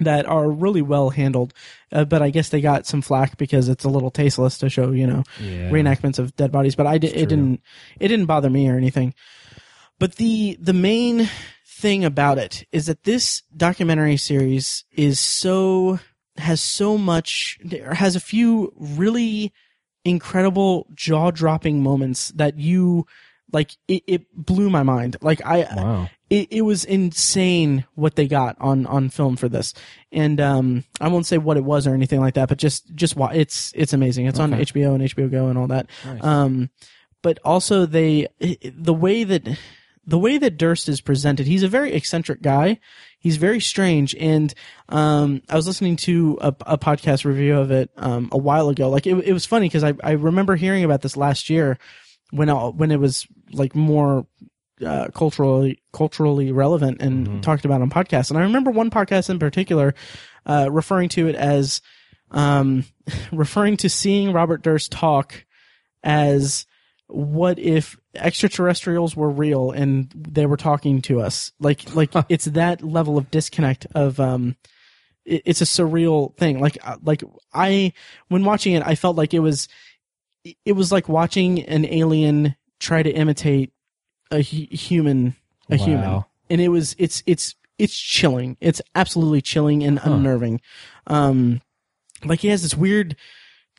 that 0.00 0.26
are 0.26 0.50
really 0.50 0.82
well 0.82 1.10
handled. 1.10 1.54
Uh, 1.92 2.04
but 2.04 2.20
I 2.20 2.30
guess 2.30 2.48
they 2.48 2.60
got 2.60 2.84
some 2.84 3.00
flack 3.00 3.36
because 3.36 3.68
it's 3.68 3.84
a 3.84 3.88
little 3.88 4.10
tasteless 4.10 4.58
to 4.58 4.68
show 4.68 4.90
you 4.90 5.06
know 5.06 5.22
Yeah. 5.40 5.70
reenactments 5.70 6.18
of 6.18 6.34
dead 6.34 6.50
bodies. 6.50 6.74
But 6.74 6.88
I 6.88 6.98
did, 6.98 7.12
it 7.16 7.28
didn't 7.28 7.60
it 8.00 8.08
didn't 8.08 8.26
bother 8.26 8.50
me 8.50 8.68
or 8.68 8.76
anything. 8.76 9.14
But 10.00 10.16
the 10.16 10.56
the 10.60 10.72
main 10.72 11.28
thing 11.64 12.04
about 12.04 12.38
it 12.38 12.66
is 12.72 12.86
that 12.86 13.04
this 13.04 13.42
documentary 13.56 14.16
series 14.16 14.84
is 14.96 15.20
so 15.20 16.00
has 16.36 16.60
so 16.60 16.98
much 16.98 17.58
has 17.92 18.16
a 18.16 18.20
few 18.20 18.72
really 18.76 19.52
incredible 20.04 20.86
jaw 20.94 21.30
dropping 21.30 21.82
moments 21.82 22.28
that 22.32 22.58
you 22.58 23.06
like 23.52 23.70
it, 23.88 24.02
it 24.06 24.22
blew 24.34 24.68
my 24.68 24.82
mind 24.82 25.16
like 25.22 25.40
i 25.46 25.60
Wow. 25.76 26.08
it, 26.28 26.48
it 26.50 26.62
was 26.62 26.84
insane 26.84 27.84
what 27.94 28.16
they 28.16 28.26
got 28.26 28.56
on 28.60 28.84
on 28.86 29.08
film 29.08 29.36
for 29.36 29.48
this 29.48 29.72
and 30.12 30.40
um 30.40 30.84
i 31.00 31.08
won't 31.08 31.26
say 31.26 31.38
what 31.38 31.56
it 31.56 31.64
was 31.64 31.86
or 31.86 31.94
anything 31.94 32.20
like 32.20 32.34
that 32.34 32.48
but 32.48 32.58
just 32.58 32.92
just 32.94 33.16
why 33.16 33.32
it's 33.34 33.72
it's 33.74 33.92
amazing 33.92 34.26
it's 34.26 34.38
on 34.40 34.50
hbo 34.50 34.94
and 34.94 35.04
hbo 35.04 35.30
go 35.30 35.46
and 35.48 35.56
all 35.58 35.68
that 35.68 35.86
Nice. 36.04 36.22
um, 36.24 36.70
but 37.22 37.38
also 37.44 37.86
they 37.86 38.26
the 38.74 38.92
way 38.94 39.24
that 39.24 39.48
the 40.06 40.18
way 40.18 40.36
that 40.36 40.58
Durst 40.58 40.86
is 40.90 41.00
presented, 41.00 41.46
he's 41.46 41.62
a 41.62 41.68
very 41.68 41.94
eccentric 41.94 42.42
guy. 42.42 42.78
He's 43.24 43.38
very 43.38 43.58
strange, 43.60 44.14
and 44.16 44.52
um, 44.90 45.40
I 45.48 45.56
was 45.56 45.66
listening 45.66 45.96
to 45.96 46.36
a, 46.42 46.48
a 46.66 46.76
podcast 46.78 47.24
review 47.24 47.56
of 47.58 47.70
it 47.70 47.90
um, 47.96 48.28
a 48.32 48.36
while 48.36 48.68
ago. 48.68 48.90
Like 48.90 49.06
it, 49.06 49.14
it 49.26 49.32
was 49.32 49.46
funny 49.46 49.64
because 49.66 49.82
I, 49.82 49.94
I 50.04 50.10
remember 50.12 50.56
hearing 50.56 50.84
about 50.84 51.00
this 51.00 51.16
last 51.16 51.48
year 51.48 51.78
when 52.32 52.50
I, 52.50 52.54
when 52.68 52.90
it 52.90 53.00
was 53.00 53.26
like 53.50 53.74
more 53.74 54.26
uh, 54.84 55.08
culturally 55.14 55.80
culturally 55.94 56.52
relevant 56.52 57.00
and 57.00 57.26
Mhm. 57.26 57.42
talked 57.42 57.64
about 57.64 57.80
on 57.80 57.88
podcasts. 57.88 58.28
And 58.28 58.38
I 58.38 58.42
remember 58.42 58.70
one 58.70 58.90
podcast 58.90 59.30
in 59.30 59.38
particular 59.38 59.94
uh, 60.44 60.68
referring 60.70 61.08
to 61.10 61.26
it 61.26 61.34
as 61.34 61.80
um, 62.30 62.84
referring 63.32 63.78
to 63.78 63.88
seeing 63.88 64.32
Robert 64.34 64.60
Durst 64.62 64.92
talk 64.92 65.46
as 66.02 66.66
what 67.14 67.58
if 67.58 67.96
extraterrestrials 68.14 69.14
were 69.16 69.30
real 69.30 69.70
and 69.70 70.10
they 70.14 70.46
were 70.46 70.56
talking 70.56 71.00
to 71.02 71.20
us? 71.20 71.52
Like 71.60 71.94
like 71.94 72.10
it's 72.28 72.46
that 72.46 72.82
level 72.82 73.16
of 73.18 73.30
disconnect 73.30 73.86
of 73.94 74.18
um 74.20 74.56
it, 75.24 75.42
it's 75.44 75.60
a 75.60 75.64
surreal 75.64 76.36
thing. 76.36 76.60
Like 76.60 76.78
uh, 76.82 76.96
like 77.02 77.22
i 77.52 77.92
when 78.28 78.44
watching 78.44 78.74
it 78.74 78.82
i 78.84 78.94
felt 78.94 79.16
like 79.16 79.32
it 79.32 79.38
was 79.40 79.68
it 80.64 80.72
was 80.72 80.92
like 80.92 81.08
watching 81.08 81.62
an 81.64 81.86
alien 81.86 82.54
try 82.78 83.02
to 83.02 83.10
imitate 83.10 83.72
a 84.30 84.42
hu- 84.42 84.66
human 84.76 85.34
a 85.70 85.76
human. 85.76 86.24
And 86.50 86.60
it 86.60 86.68
was 86.68 86.94
it's 86.98 87.22
it's 87.26 87.54
it's 87.78 87.96
chilling. 87.98 88.56
It's 88.60 88.80
absolutely 88.94 89.40
chilling 89.40 89.82
and 89.82 89.98
Huh. 89.98 90.12
unnerving. 90.12 90.60
Um 91.06 91.60
like 92.24 92.40
he 92.40 92.48
has 92.48 92.62
this 92.62 92.74
weird 92.74 93.16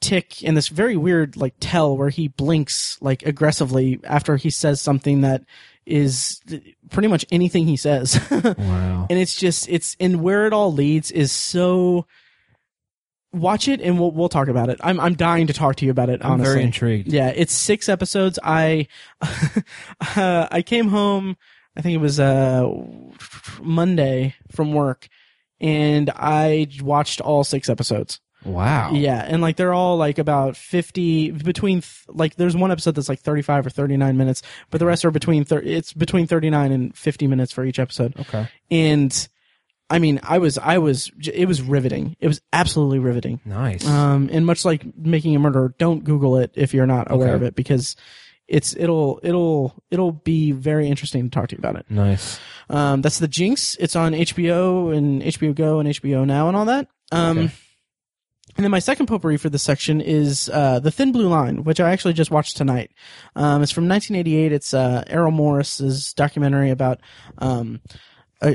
tick 0.02 0.44
and 0.44 0.56
this 0.56 0.68
very 0.68 0.96
weird 0.98 1.36
like 1.38 1.56
tell 1.60 1.96
where 1.98 2.10
he 2.10 2.28
blinks 2.28 2.98
like 3.02 3.24
aggressively 3.24 4.00
after 4.04 4.36
he 4.38 4.50
says 4.50 4.82
something 4.82 5.22
that 5.22 5.44
is 5.86 6.42
pretty 6.90 7.08
much 7.08 7.26
anything 7.32 7.66
he 7.66 7.78
says 7.78 8.20
Wow. 8.58 9.08
and 9.10 9.18
it's 9.20 9.36
just 9.36 9.68
it's 9.70 9.96
and 10.00 10.22
where 10.22 10.46
it 10.48 10.54
all 10.54 10.72
leads 10.74 11.12
is 11.12 11.32
so 11.32 12.06
watch 13.34 13.68
it 13.68 13.82
and 13.82 14.00
we'll 14.00 14.12
we'll 14.12 14.30
talk 14.30 14.48
about 14.48 14.70
it 14.70 14.80
i'm 14.84 15.00
i'm 15.00 15.14
dying 15.16 15.48
to 15.48 15.54
talk 15.54 15.76
to 15.78 15.86
you 15.86 15.92
about 15.92 16.10
it 16.10 16.24
I'm 16.24 16.34
honestly 16.34 16.54
very 16.54 16.64
intrigued. 16.64 17.12
yeah, 17.12 17.30
it's 17.36 17.54
six 17.54 17.90
episodes. 17.90 18.38
I 18.44 18.88
uh, 19.22 20.48
I 20.52 20.62
came 20.62 20.88
home. 20.90 21.36
I 21.76 21.82
think 21.82 21.96
it 21.96 22.02
was 22.02 22.20
uh 22.20 22.70
Monday 23.62 24.36
from 24.52 24.74
work, 24.74 25.08
and 25.60 26.10
I 26.16 26.68
watched 26.82 27.20
all 27.22 27.44
six 27.44 27.70
episodes. 27.70 28.22
Wow. 28.46 28.92
Yeah, 28.94 29.24
and 29.28 29.42
like 29.42 29.56
they're 29.58 29.74
all 29.74 29.98
like 29.98 30.18
about 30.20 30.56
fifty 30.56 31.32
between 31.32 31.82
th- 31.82 31.94
like 32.08 32.36
there's 32.36 32.56
one 32.56 32.72
episode 32.72 32.96
that's 32.96 33.10
like 33.10 33.20
thirty 33.20 33.42
five 33.42 33.66
or 33.66 33.70
thirty 33.70 33.98
nine 33.98 34.18
minutes, 34.18 34.42
but 34.70 34.78
the 34.80 34.86
rest 34.86 35.04
are 35.06 35.12
between 35.12 35.44
thir- 35.44 35.62
it's 35.64 35.92
between 35.94 36.28
thirty 36.28 36.50
nine 36.50 36.72
and 36.72 36.96
fifty 36.96 37.28
minutes 37.28 37.52
for 37.52 37.66
each 37.66 37.80
episode 37.80 38.14
Okay. 38.20 38.48
and 38.72 39.28
I 39.88 40.00
mean, 40.00 40.20
I 40.24 40.40
was, 40.40 40.58
I 40.58 40.80
was, 40.80 41.12
it 41.32 41.48
was 41.48 41.62
riveting. 41.62 42.16
It 42.20 42.28
was 42.28 42.42
absolutely 42.52 42.98
riveting. 42.98 43.40
Nice. 43.46 43.86
Um, 43.88 44.30
and 44.34 44.44
much 44.44 44.66
like 44.66 44.84
making 44.98 45.36
a 45.36 45.40
murder, 45.40 45.76
don't 45.78 46.04
Google 46.04 46.38
it 46.38 46.52
if 46.56 46.74
you're 46.74 46.88
not 46.88 47.12
aware 47.12 47.28
Okay. 47.28 47.36
of 47.36 47.44
it 47.44 47.56
because 47.56 47.96
it's, 48.48 48.76
it'll, 48.76 49.20
it'll, 49.22 49.76
it'll 49.92 50.12
be 50.12 50.52
very 50.54 50.88
interesting 50.88 51.30
to 51.30 51.30
talk 51.30 51.50
to 51.50 51.56
you 51.56 51.60
about 51.60 51.76
it. 51.76 51.86
nice. 51.88 52.40
Um, 52.68 53.04
that's 53.04 53.20
the 53.20 53.28
Jinx. 53.28 53.76
It's 53.80 53.96
on 53.96 54.14
HBO 54.14 54.92
and 54.98 55.22
HBO 55.22 55.54
Go 55.54 55.80
and 55.80 55.88
HBO 55.88 56.26
Now 56.26 56.48
and 56.48 56.58
all 56.58 56.66
that. 56.66 56.88
Um, 57.12 57.38
Okay. 57.38 57.54
And 58.56 58.64
then 58.64 58.72
my 58.72 58.80
second 58.80 59.07
potpourri 59.07 59.38
for 59.38 59.49
this 59.49 59.64
section 59.64 60.02
is 60.02 60.49
uh, 60.53 60.80
the 60.80 60.91
Thin 60.91 61.11
Blue 61.11 61.27
Line, 61.27 61.64
which 61.64 61.80
I 61.80 61.91
actually 61.91 62.14
just 62.14 62.32
watched 62.32 62.56
tonight. 62.57 62.91
Um, 63.36 63.61
it's 63.61 63.72
from 63.72 63.88
1988. 63.88 64.52
It's 64.52 64.73
uh, 64.73 65.03
Errol 65.07 65.32
Morris's 65.32 66.14
documentary 66.14 66.69
about. 66.72 66.99
Um, 67.38 67.82
uh, 68.41 68.53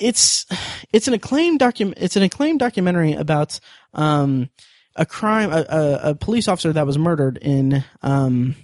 it's 0.00 0.46
it's 0.92 1.08
an 1.08 1.14
acclaimed 1.14 1.58
document. 1.58 1.98
It's 2.00 2.16
an 2.16 2.22
acclaimed 2.22 2.58
documentary 2.60 3.12
about 3.14 3.58
um, 3.94 4.50
a 4.96 5.06
crime, 5.06 5.50
a, 5.52 5.64
a, 5.68 6.10
a 6.10 6.14
police 6.14 6.48
officer 6.48 6.72
that 6.72 6.86
was 6.86 6.98
murdered 6.98 7.38
in 7.40 7.84
um, 8.02 8.56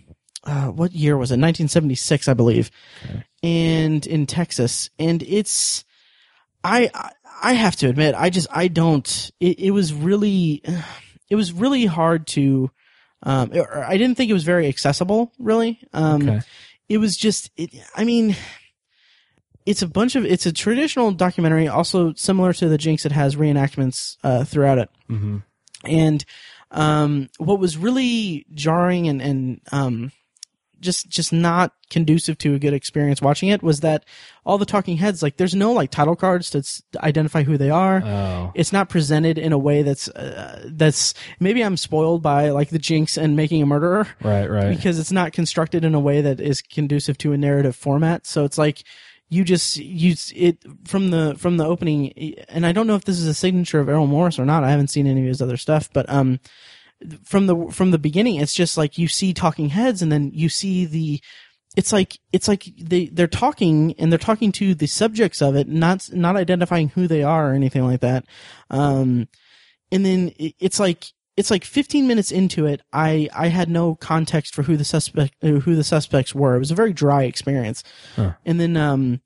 uh, 0.45 0.67
what 0.67 0.93
year 0.93 1.17
was 1.17 1.31
it? 1.31 1.41
1976, 1.41 2.29
I 2.29 2.35
believe, 2.35 2.71
Okay. 3.05 3.25
and 3.43 4.07
in 4.07 4.27
Texas. 4.27 4.91
And 4.99 5.23
it's 5.23 5.85
I 6.63 6.91
I- 6.95 7.13
I 7.43 7.53
have 7.55 7.77
to 7.77 7.89
admit, 7.89 8.15
I 8.17 8.31
just 8.31 8.49
I 8.51 8.69
don't. 8.69 9.31
It, 9.41 9.59
it 9.61 9.71
was 9.71 9.93
really, 9.93 10.63
it 11.31 11.37
was 11.37 11.53
really 11.53 11.87
hard 11.87 12.27
to. 12.29 12.71
Um, 13.23 13.51
or 13.55 13.83
I 13.83 13.97
didn't 13.97 14.17
think 14.17 14.31
it 14.31 14.35
was 14.35 14.45
very 14.45 14.69
accessible. 14.69 15.33
Really, 15.39 15.81
um, 15.93 16.29
Okay. 16.29 16.41
it 16.89 16.99
was 16.99 17.17
just. 17.17 17.51
It, 17.57 17.71
I 17.97 18.05
mean, 18.05 18.37
it's 19.65 19.83
a 19.83 19.89
bunch 19.89 20.17
of. 20.17 20.25
It's 20.25 20.47
a 20.47 20.53
traditional 20.53 21.13
documentary, 21.13 21.67
also 21.67 22.13
similar 22.15 22.53
to 22.55 22.69
the 22.69 22.79
Jinx. 22.79 23.05
It 23.07 23.13
has 23.13 23.37
reenactments 23.37 24.17
uh, 24.23 24.45
throughout 24.45 24.79
it. 24.79 24.91
Mm-hmm. 25.11 25.39
And 25.85 26.25
um, 26.71 27.29
what 27.39 27.59
was 27.59 27.77
really 27.77 28.47
jarring 28.53 29.09
and 29.09 29.23
and 29.23 29.61
um, 29.73 30.13
just 30.81 31.09
just 31.09 31.33
not 31.33 31.73
conducive 31.91 32.37
to 32.39 32.55
a 32.55 32.59
good 32.59 32.75
experience 32.75 33.23
watching 33.23 33.49
it 33.49 33.63
was 33.63 33.81
that 33.81 34.05
all 34.45 34.59
the 34.59 34.67
talking 34.67 34.97
heads 34.97 35.23
like 35.23 35.37
there's 35.37 35.55
no 35.55 35.73
like 35.73 35.91
title 35.91 36.17
cards 36.17 36.51
to 36.51 36.59
s- 36.59 36.83
identify 36.99 37.43
who 37.43 37.57
they 37.57 37.71
are. 37.71 38.03
Oh. 38.05 38.53
It's 38.55 38.73
not 38.73 38.89
presented 38.89 39.39
in 39.39 39.53
a 39.53 39.59
way 39.59 39.83
that's 39.83 40.09
uh, 40.09 40.69
that's 40.73 41.15
maybe 41.41 41.63
I'm 41.63 41.77
spoiled 41.77 42.23
by 42.23 42.51
like 42.51 42.71
the 42.71 42.79
Jinx 42.79 43.17
and 43.17 43.37
making 43.37 43.63
a 43.63 43.67
murderer 43.67 44.07
Right. 44.23 44.51
Right. 44.51 44.77
because 44.77 44.99
it's 44.99 45.13
not 45.13 45.33
constructed 45.33 45.85
in 45.85 45.95
a 45.95 46.01
way 46.01 46.21
that 46.21 46.41
is 46.41 46.61
conducive 46.63 47.17
to 47.19 47.33
a 47.33 47.37
narrative 47.39 47.77
format. 47.77 48.27
So 48.27 48.45
it's 48.45 48.59
like 48.59 48.83
you 49.29 49.43
just 49.43 49.77
you 49.77 50.15
it 50.35 50.63
from 50.87 51.11
the 51.11 51.35
from 51.37 51.57
the 51.57 51.65
opening, 51.67 52.13
and 52.49 52.65
I 52.65 52.71
don't 52.73 52.87
know 52.87 52.95
if 52.95 53.05
this 53.05 53.19
is 53.19 53.27
a 53.27 53.35
signature 53.35 53.81
of 53.81 53.89
Errol 53.89 54.07
Morris 54.07 54.39
or 54.39 54.45
not. 54.45 54.63
I 54.63 54.71
haven't 54.71 54.87
seen 54.91 55.07
any 55.09 55.23
of 55.23 55.27
his 55.27 55.43
other 55.43 55.57
stuff, 55.57 55.91
but 55.93 56.09
um, 56.09 56.39
from 57.25 57.47
the 57.47 57.69
from 57.71 57.91
the 57.91 57.99
beginning, 57.99 58.37
it's 58.37 58.55
just 58.55 58.77
like 58.77 58.99
you 58.99 59.09
see 59.09 59.33
talking 59.35 59.71
heads, 59.71 60.03
and 60.03 60.11
then 60.11 60.31
you 60.35 60.49
see 60.49 60.85
the. 60.85 61.21
It's 61.77 61.93
like 61.93 62.19
it's 62.33 62.49
like 62.49 62.65
they 62.81 63.07
they're 63.07 63.27
talking 63.27 63.95
and 63.99 64.11
they're 64.11 64.19
talking 64.19 64.51
to 64.53 64.75
the 64.75 64.87
subjects 64.87 65.43
of 65.43 65.57
it, 65.57 65.69
not 65.69 66.09
not 66.13 66.35
identifying 66.37 66.89
who 66.91 67.07
they 67.07 67.23
are 67.23 67.51
or 67.51 67.55
anything 67.55 67.85
like 67.85 68.01
that. 68.01 68.25
Um, 68.71 69.29
and 69.93 70.05
then 70.05 70.33
it's 70.39 70.81
like 70.81 71.07
it's 71.37 71.51
like 71.51 71.65
15 71.65 72.07
minutes 72.07 72.33
into 72.33 72.65
it 72.65 72.81
i 72.95 73.29
i 73.35 73.49
had 73.49 73.69
no 73.69 73.95
context 73.95 74.55
for 74.55 74.63
who 74.63 74.77
the 74.77 74.85
suspect 74.87 75.35
who 75.43 75.77
the 75.77 75.85
suspects 75.85 76.35
were 76.35 76.57
it 76.57 76.59
was 76.59 76.71
a 76.71 76.75
very 76.75 76.95
dry 76.95 77.25
experience 77.25 77.85
Huh. 78.17 78.33
and 78.47 78.59
then 78.59 78.77
um 78.77 79.21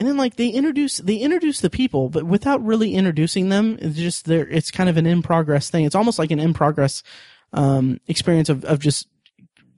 and 0.00 0.08
then 0.08 0.16
like 0.16 0.36
they 0.36 0.48
introduce 0.48 0.98
they 0.98 1.16
introduce 1.16 1.60
the 1.60 1.70
people 1.70 2.08
but 2.08 2.24
without 2.24 2.64
really 2.64 2.94
introducing 2.94 3.48
them 3.48 3.76
it's 3.80 3.96
just 3.96 4.24
there 4.26 4.46
it's 4.48 4.70
kind 4.70 4.88
of 4.88 4.96
an 4.96 5.06
in 5.06 5.22
progress 5.22 5.70
thing 5.70 5.84
it's 5.84 5.94
almost 5.94 6.18
like 6.18 6.30
an 6.30 6.38
in 6.38 6.54
progress 6.54 7.02
um 7.52 7.98
experience 8.06 8.48
of 8.48 8.64
of 8.64 8.78
just 8.78 9.08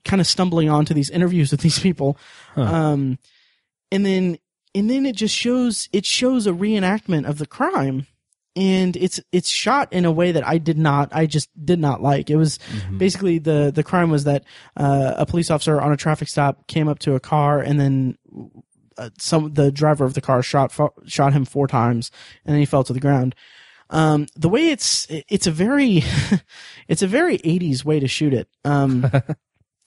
kind 0.04 0.20
of 0.20 0.26
stumbling 0.26 0.68
onto 0.68 0.94
these 0.94 1.10
interviews 1.10 1.50
with 1.50 1.60
these 1.60 1.78
people 1.78 2.16
Huh. 2.54 2.62
um 2.62 3.18
and 3.92 4.04
then 4.06 4.38
and 4.74 4.88
then 4.88 5.04
it 5.06 5.16
just 5.16 5.34
shows 5.34 5.88
it 5.92 6.04
shows 6.06 6.46
a 6.46 6.52
reenactment 6.52 7.28
of 7.28 7.38
the 7.38 7.46
crime 7.46 8.06
and 8.56 8.96
it's 8.96 9.20
it's 9.32 9.48
shot 9.48 9.92
in 9.92 10.04
a 10.04 10.10
way 10.12 10.32
that 10.32 10.46
I 10.46 10.58
did 10.58 10.76
not 10.78 11.10
I 11.12 11.26
just 11.26 11.48
did 11.64 11.78
not 11.78 12.02
like. 12.02 12.30
It 12.30 12.36
was 12.36 12.58
Mhm. 12.72 12.98
basically 12.98 13.38
the 13.38 13.70
the 13.72 13.84
crime 13.84 14.10
was 14.10 14.24
that 14.24 14.42
uh, 14.76 15.14
a 15.16 15.24
police 15.26 15.50
officer 15.52 15.80
on 15.80 15.92
a 15.92 15.96
traffic 15.96 16.26
stop 16.28 16.66
came 16.66 16.88
up 16.88 16.98
to 17.00 17.14
a 17.14 17.20
car 17.20 17.60
and 17.60 17.78
then 17.78 18.16
uh, 19.00 19.10
some 19.18 19.54
the 19.54 19.72
driver 19.72 20.04
of 20.04 20.14
the 20.14 20.20
car 20.20 20.42
shot 20.42 20.72
shot 21.06 21.32
him 21.32 21.44
four 21.44 21.66
times 21.66 22.10
and 22.44 22.54
then 22.54 22.60
he 22.60 22.66
fell 22.66 22.84
to 22.84 22.92
the 22.92 23.00
ground. 23.00 23.34
Um, 23.88 24.26
the 24.36 24.48
way 24.48 24.68
it's 24.68 25.06
it's 25.08 25.46
a 25.46 25.50
very 25.50 26.04
it's 26.88 27.02
a 27.02 27.06
very 27.06 27.38
80s 27.38 27.84
way 27.84 27.98
to 27.98 28.06
shoot 28.06 28.32
it. 28.32 28.48
Um, 28.64 29.10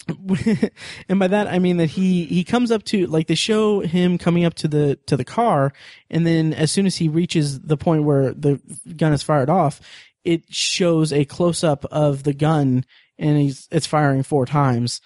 and 1.08 1.20
by 1.20 1.28
that 1.28 1.48
I 1.48 1.60
mean 1.60 1.78
that 1.78 1.92
he 1.92 2.26
he 2.26 2.44
comes 2.44 2.72
up 2.72 2.84
to 2.86 3.06
like 3.08 3.28
they 3.28 3.36
show 3.36 3.80
him 3.82 4.18
coming 4.18 4.46
up 4.46 4.56
to 4.56 4.68
the 4.68 4.98
to 5.06 5.16
the 5.16 5.24
car, 5.24 5.72
and 6.10 6.28
then 6.28 6.54
as 6.54 6.72
soon 6.72 6.86
as 6.86 6.98
he 6.98 7.08
reaches 7.08 7.62
the 7.62 7.78
point 7.78 8.04
where 8.04 8.34
the 8.34 8.60
gun 8.98 9.14
is 9.14 9.24
fired 9.24 9.50
off, 9.50 9.80
it 10.24 10.44
shows 10.54 11.14
a 11.14 11.24
close 11.24 11.64
up 11.64 11.86
of 11.86 12.24
the 12.24 12.34
gun, 12.34 12.86
and 13.18 13.38
he's 13.38 13.68
it's 13.72 13.88
firing 13.88 14.24
four 14.24 14.46
times, 14.46 15.00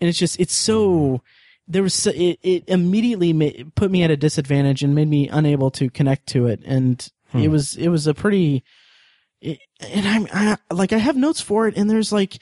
and 0.00 0.08
it's 0.08 0.18
just 0.18 0.38
it's 0.38 0.54
so 0.54 1.22
there 1.66 1.82
was 1.82 2.06
it 2.06 2.38
it 2.42 2.64
immediately 2.68 3.32
ma- 3.32 3.64
put 3.74 3.90
me 3.90 4.02
at 4.02 4.10
a 4.10 4.16
disadvantage 4.16 4.82
and 4.82 4.94
made 4.94 5.08
me 5.08 5.28
unable 5.28 5.70
to 5.72 5.90
connect 5.90 6.26
to 6.28 6.46
it, 6.46 6.60
and 6.64 7.08
it 7.34 7.48
was 7.48 7.76
it 7.76 7.88
was 7.88 8.06
a 8.06 8.14
pretty, 8.14 8.64
it, 9.40 9.58
and 9.80 10.06
I'm 10.06 10.28
I, 10.32 10.56
like 10.72 10.92
I 10.92 10.98
have 10.98 11.16
notes 11.16 11.40
for 11.40 11.66
it, 11.66 11.76
and 11.76 11.90
there's 11.90 12.12
like, 12.12 12.38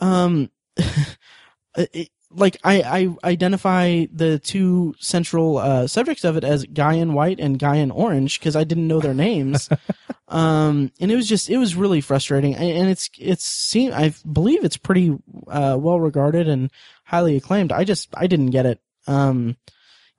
um. 0.00 0.50
it, 1.76 2.08
like 2.34 2.56
I, 2.64 2.82
I 3.22 3.28
identify 3.28 4.06
the 4.12 4.38
two 4.38 4.94
central 4.98 5.58
uh, 5.58 5.86
subjects 5.86 6.24
of 6.24 6.36
it 6.36 6.44
as 6.44 6.64
Guy 6.64 6.94
in 6.94 7.12
White 7.14 7.38
and 7.40 7.58
Guy 7.58 7.76
in 7.76 7.90
Orange 7.90 8.38
because 8.38 8.56
I 8.56 8.64
didn't 8.64 8.88
know 8.88 9.00
their 9.00 9.14
names, 9.14 9.68
um, 10.28 10.90
and 11.00 11.10
it 11.12 11.16
was 11.16 11.28
just 11.28 11.50
it 11.50 11.58
was 11.58 11.74
really 11.76 12.00
frustrating. 12.00 12.54
And 12.54 12.88
it's 12.88 13.10
it's 13.18 13.44
seen 13.44 13.92
I 13.92 14.14
believe 14.30 14.64
it's 14.64 14.76
pretty 14.76 15.16
uh, 15.48 15.76
well 15.80 16.00
regarded 16.00 16.48
and 16.48 16.70
highly 17.04 17.36
acclaimed. 17.36 17.72
I 17.72 17.84
just 17.84 18.08
I 18.14 18.26
didn't 18.26 18.50
get 18.50 18.66
it. 18.66 18.80
Um, 19.06 19.56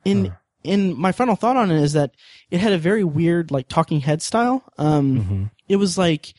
in 0.06 0.26
Huh. 0.26 0.31
in 0.64 0.98
my 0.99 1.11
final 1.11 1.35
thought 1.35 1.57
on 1.57 1.72
it 1.72 1.81
is 1.81 1.94
that 1.94 2.11
it 2.52 2.60
had 2.60 2.73
a 2.73 2.77
very 2.77 3.03
weird 3.03 3.52
like 3.52 3.68
talking 3.68 4.02
head 4.02 4.22
style. 4.22 4.64
Um, 4.77 5.18
Mhm. 5.18 5.52
it 5.68 5.77
was 5.77 5.98
like 5.98 6.34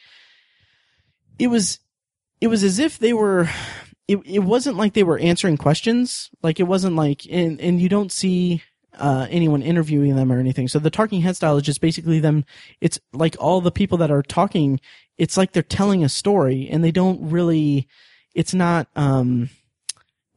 it 1.38 1.48
was 1.48 1.78
it 2.40 2.48
was 2.48 2.62
as 2.62 2.78
if 2.78 2.98
they 2.98 3.12
were 3.12 3.48
it, 4.06 4.18
it 4.26 4.40
wasn't 4.40 4.76
like 4.76 4.92
they 4.92 5.02
were 5.02 5.18
answering 5.18 5.56
questions. 5.56 6.30
Like 6.42 6.60
it 6.60 6.64
wasn't 6.64 6.96
like 6.96 7.26
and 7.30 7.60
and 7.60 7.80
you 7.80 7.88
don't 7.88 8.12
see 8.12 8.62
uh, 8.98 9.26
anyone 9.30 9.62
interviewing 9.62 10.14
them 10.16 10.30
or 10.30 10.38
anything. 10.38 10.68
So 10.68 10.78
the 10.78 10.90
talking 10.90 11.22
head 11.22 11.36
style 11.36 11.56
is 11.56 11.62
just 11.62 11.80
basically 11.80 12.20
them 12.20 12.44
it's 12.80 12.98
like 13.12 13.36
all 13.40 13.60
the 13.60 13.72
people 13.72 13.98
that 13.98 14.10
are 14.10 14.22
talking 14.22 14.80
it's 15.16 15.36
like 15.36 15.52
they're 15.52 15.62
telling 15.62 16.04
a 16.04 16.08
story 16.08 16.68
and 16.70 16.82
they 16.82 16.90
don't 16.90 17.30
really 17.30 17.88
it's 18.34 18.54
not 18.54 18.88
um 18.96 19.48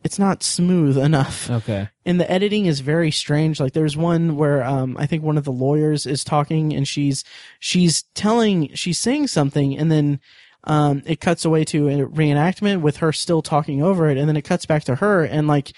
it's 0.04 0.20
not 0.20 0.44
smooth 0.44 0.98
enough. 1.10 1.50
Okay. 1.50 1.90
and 2.06 2.20
the 2.20 2.32
editing 2.32 2.68
is 2.68 2.80
very 2.80 3.12
strange. 3.12 3.60
Like 3.60 3.74
there's 3.74 3.98
one 3.98 4.38
where 4.38 4.64
um 4.64 4.96
i 4.98 5.06
think 5.06 5.24
one 5.24 5.38
of 5.38 5.44
the 5.44 5.52
lawyers 5.52 6.06
is 6.06 6.24
talking 6.24 6.74
and 6.74 6.88
she's 6.88 7.24
she's 7.60 8.04
telling 8.16 8.74
she's 8.76 9.00
saying 9.00 9.28
something 9.28 9.78
and 9.78 9.92
then 9.92 10.20
um 10.64 11.02
it 11.06 11.20
cuts 11.20 11.46
away 11.46 11.64
to 11.64 11.88
a 11.88 12.06
reenactment 12.08 12.82
with 12.82 12.98
her 12.98 13.12
still 13.12 13.42
talking 13.42 13.82
over 13.82 14.10
it 14.10 14.18
and 14.18 14.28
then 14.28 14.38
it 14.38 14.44
cuts 14.44 14.66
back 14.66 14.84
to 14.84 14.96
her 14.96 15.24
and 15.24 15.48
like 15.48 15.72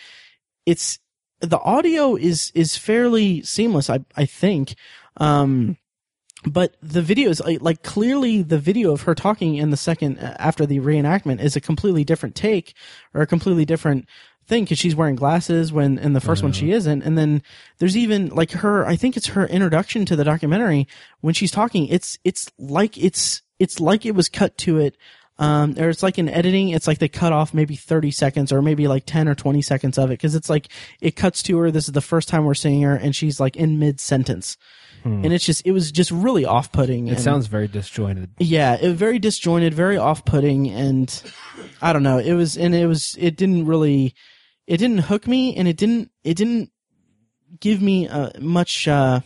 it's 0.65 0.99
the 1.41 1.59
audio 1.59 2.15
is 2.15 2.51
is 2.55 2.75
fairly 2.75 3.41
seamless 3.43 3.89
i 3.89 3.99
i 4.15 4.25
think. 4.25 4.75
Um 5.17 5.77
but 6.45 6.75
the 6.81 7.01
video 7.01 7.29
is 7.29 7.41
like, 7.41 7.83
clearly 7.83 8.41
the 8.41 8.59
video 8.59 8.93
of 8.93 9.01
her 9.01 9.13
talking 9.13 9.55
in 9.55 9.71
the 9.71 9.77
second 9.77 10.19
after 10.19 10.65
the 10.65 10.79
reenactment 10.79 11.41
is 11.41 11.55
a 11.55 11.61
completely 11.61 12.05
different 12.05 12.35
take 12.35 12.73
or 13.13 13.21
a 13.21 13.27
completely 13.27 13.65
different 13.65 14.07
thing 14.47 14.63
because 14.63 14.79
she's 14.79 14.95
wearing 14.95 15.15
glasses 15.15 15.71
when 15.71 15.99
in 15.99 16.13
the 16.13 16.19
1st 16.19 16.43
one 16.43 16.51
she 16.51 16.71
isn't 16.71 17.03
and 17.03 17.17
then 17.17 17.43
there's 17.77 17.95
even 17.95 18.29
like 18.29 18.51
her 18.51 18.83
i 18.87 18.95
think 18.95 19.15
it's 19.15 19.27
her 19.27 19.45
introduction 19.45 20.05
to 20.05 20.15
the 20.15 20.23
documentary 20.23 20.87
when 21.21 21.35
she's 21.35 21.51
talking 21.51 21.85
it's 21.87 22.17
it's 22.23 22.49
like 22.57 22.97
it's 22.97 23.43
it's 23.59 23.79
like 23.79 24.05
it 24.05 24.15
was 24.15 24.29
cut 24.29 24.57
to 24.57 24.77
it 24.79 24.95
um 25.37 25.75
or 25.77 25.89
it's 25.89 26.03
like 26.03 26.17
in 26.17 26.27
editing 26.27 26.69
it's 26.69 26.87
like 26.87 26.97
they 26.99 27.07
cut 27.07 27.31
off 27.31 27.53
maybe 27.53 27.75
30 27.75 28.11
seconds 28.11 28.51
or 28.51 28.61
maybe 28.61 28.87
like 28.87 29.05
10 29.05 29.27
or 29.29 29.35
20 29.35 29.61
seconds 29.61 29.97
of 29.97 30.09
it 30.09 30.13
because 30.15 30.35
it's 30.35 30.49
like 30.49 30.67
it 31.01 31.15
cuts 31.15 31.41
to 31.43 31.57
her 31.59 31.71
this 31.71 31.87
is 31.87 31.93
the 31.93 32.01
first 32.01 32.27
time 32.27 32.43
we're 32.45 32.53
seeing 32.53 32.81
her 32.81 32.95
and 32.95 33.15
she's 33.15 33.39
like 33.39 33.55
in 33.55 33.79
mid 33.79 33.99
sentence 33.99 34.57
and 35.05 35.27
it's 35.31 35.45
just 35.45 35.65
it 35.65 35.71
was 35.71 35.93
just 35.93 36.11
really 36.11 36.43
off-putting 36.43 37.07
It 37.07 37.11
and- 37.11 37.21
sounds 37.21 37.47
very 37.47 37.69
disjointed. 37.69 38.31
yeah, 38.37 38.75
it 38.75 38.85
was 38.89 38.97
very 38.97 39.17
disjointed, 39.17 39.73
very 39.73 39.95
off-putting, 39.95 40.67
and 40.69 41.23
I 41.81 41.93
don't 41.93 42.03
know. 42.03 42.17
It 42.17 42.33
was, 42.33 42.57
and 42.57 42.75
it 42.75 42.85
was, 42.85 43.15
it 43.17 43.37
didn't 43.37 43.65
really, 43.65 44.13
it 44.67 44.75
didn't 44.75 44.97
hook 44.97 45.25
me, 45.25 45.55
and 45.55 45.69
it 45.69 45.77
didn't, 45.77 46.11
it 46.25 46.33
didn't 46.35 46.71
give 47.61 47.81
me 47.81 48.09
uh, 48.09 48.31
much, 48.41 48.89
uh, 48.89 49.21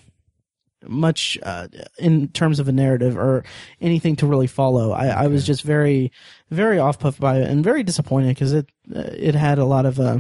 much 0.88 1.38
uh, 1.44 1.68
in 1.98 2.28
terms 2.30 2.60
of 2.60 2.68
a 2.68 2.72
narrative 2.72 3.18
or 3.18 3.44
anything 3.82 4.16
to 4.18 4.28
really 4.28 4.48
follow. 4.48 4.92
I, 4.92 5.08
I 5.08 5.28
was 5.28 5.46
just 5.46 5.64
very, 5.64 6.12
very 6.50 6.80
off-put 6.80 7.20
by 7.20 7.38
it, 7.38 7.50
and 7.50 7.64
very 7.64 7.84
disappointed 7.84 8.30
because 8.30 8.54
it, 8.54 8.70
uh, 8.96 9.00
it 9.00 9.36
had 9.36 9.60
a 9.60 9.66
lot 9.66 9.86
of 9.86 10.00
uh, 10.00 10.20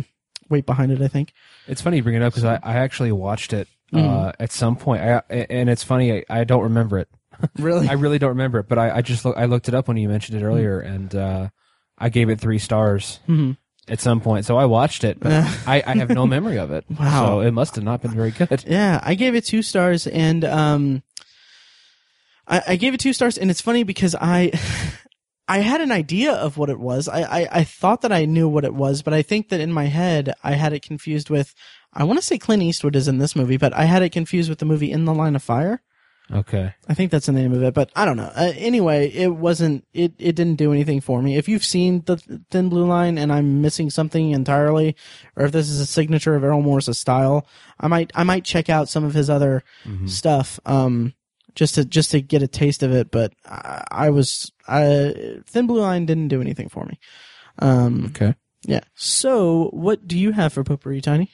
weight 0.49 0.65
behind 0.65 0.91
it. 0.91 1.02
I 1.02 1.07
think. 1.07 1.34
It's 1.68 1.81
funny 1.81 1.98
you 1.98 2.03
bring 2.03 2.15
it 2.15 2.22
up 2.22 2.34
because 2.34 2.45
I, 2.45 2.60
I 2.64 2.76
actually 2.77 3.11
watched 3.11 3.53
it 3.53 3.68
uh, 3.94 4.31
at 4.40 4.52
some 4.52 4.76
point, 4.76 5.02
I, 5.03 5.22
and 5.30 5.69
it's 5.69 5.84
funny 5.84 6.11
I, 6.11 6.23
I 6.30 6.44
don't 6.45 6.64
remember 6.64 6.98
it. 6.99 7.10
Really, 7.57 7.90
I 7.90 7.94
really 7.94 8.19
don't 8.19 8.30
remember 8.30 8.60
it, 8.60 8.68
but 8.69 8.77
I, 8.77 8.98
I 8.98 9.02
just 9.02 9.26
look, 9.26 9.35
I 9.38 9.45
looked 9.45 9.68
it 9.68 9.73
up 9.73 9.88
when 9.88 9.98
you 9.98 10.07
mentioned 10.07 10.40
it 10.41 10.45
earlier, 10.45 10.80
and 10.80 11.14
uh, 11.14 11.49
I 11.98 12.10
gave 12.10 12.30
it 12.30 12.40
three 12.40 12.60
stars 12.60 13.19
Mhm. 13.27 13.57
At 13.88 13.99
some 13.99 14.22
point. 14.22 14.45
So 14.45 14.57
I 14.57 14.65
watched 14.65 15.03
it, 15.03 15.19
but 15.19 15.31
I, 15.68 15.84
I 15.85 15.95
have 15.95 16.10
no 16.10 16.26
memory 16.35 16.57
of 16.57 16.72
it. 16.72 16.85
Wow. 16.99 17.26
So 17.26 17.39
it 17.41 17.51
must 17.51 17.76
have 17.76 17.84
not 17.84 18.01
been 18.01 18.11
very 18.11 18.31
good. 18.31 18.64
Yeah, 18.73 18.99
I 19.03 19.15
gave 19.15 19.35
it 19.35 19.45
two 19.45 19.61
stars, 19.61 20.07
and 20.07 20.45
um, 20.45 21.03
I, 22.47 22.61
I 22.69 22.76
gave 22.76 22.93
it 22.93 22.99
two 22.99 23.14
stars, 23.14 23.38
and 23.38 23.51
it's 23.51 23.61
funny 23.61 23.84
because 23.84 24.15
I, 24.15 24.51
I 25.47 25.60
had 25.60 25.81
an 25.81 25.91
idea 25.91 26.34
of 26.34 26.57
what 26.57 26.69
it 26.69 26.80
was. 26.80 27.07
I, 27.07 27.22
I, 27.22 27.47
I 27.51 27.64
thought 27.64 28.01
that 28.01 28.11
I 28.11 28.26
knew 28.26 28.47
what 28.47 28.65
it 28.65 28.73
was, 28.73 29.01
but 29.01 29.14
I 29.14 29.22
think 29.22 29.49
that 29.49 29.60
in 29.60 29.72
my 29.72 29.85
head 29.85 30.34
I 30.43 30.53
had 30.53 30.73
it 30.73 30.81
confused 30.81 31.30
with. 31.30 31.53
I 31.93 32.05
want 32.05 32.18
to 32.19 32.26
say 32.26 32.39
Clint 32.39 32.64
Eastwood 32.64 32.95
is 32.95 33.07
in 33.07 33.19
this 33.19 33.35
movie, 33.35 33.57
but 33.57 33.73
I 33.73 33.85
had 33.85 34.01
it 34.01 34.11
confused 34.11 34.49
with 34.49 34.60
the 34.60 34.65
movie 34.65 34.91
In 34.91 35.05
the 35.05 35.14
Line 35.14 35.35
of 35.35 35.43
Fire. 35.43 35.81
Okay. 36.32 36.74
I 36.88 36.94
think 36.94 37.12
that's 37.12 37.26
the 37.26 37.32
name 37.34 37.54
of 37.54 37.62
it, 37.64 37.74
but 37.74 37.91
I 37.95 38.06
don't 38.06 38.18
know. 38.18 38.32
Uh, 38.34 38.54
anyway, 38.56 39.10
it 39.12 39.28
wasn't. 39.36 39.86
It 39.94 40.14
it 40.18 40.36
didn't 40.36 40.56
do 40.56 40.72
anything 40.72 41.02
for 41.02 41.22
me. 41.22 41.38
If 41.38 41.50
you've 41.50 41.66
seen 41.66 42.02
the 42.06 42.18
Thin 42.50 42.70
Blue 42.70 42.86
Line 42.86 43.18
and 43.18 43.32
I'm 43.32 43.62
missing 43.62 43.90
something 43.90 44.32
entirely, 44.32 44.95
or 45.36 45.45
if 45.45 45.52
this 45.52 45.70
is 45.70 45.80
a 45.82 45.86
signature 45.86 46.34
of 46.36 46.44
Errol 46.44 46.62
Morris' 46.62 46.98
style, 46.98 47.45
I 47.80 47.88
might 47.88 48.12
I 48.16 48.24
might 48.24 48.45
check 48.45 48.70
out 48.70 48.88
some 48.90 49.04
of 49.04 49.14
his 49.14 49.30
other 49.30 49.64
stuff. 50.08 50.60
Um, 50.66 51.14
just 51.56 51.76
to 51.76 51.86
just 51.86 52.12
to 52.12 52.22
get 52.22 52.41
a 52.41 52.48
taste 52.48 52.82
of 52.84 52.91
it. 52.94 53.12
But 53.12 53.34
I, 53.45 53.84
I 53.91 54.10
was 54.10 54.52
I, 54.68 55.41
Thin 55.45 55.68
Blue 55.68 55.82
Line 55.82 56.06
didn't 56.06 56.30
do 56.30 56.41
anything 56.41 56.70
for 56.70 56.86
me. 56.86 57.00
Um, 57.60 58.06
Okay. 58.06 58.34
yeah. 58.66 58.82
So 58.95 59.66
what 59.72 60.08
do 60.08 60.18
you 60.18 60.32
have 60.32 60.54
for 60.54 60.64
Potpourri, 60.64 61.02
Tiny? 61.02 61.32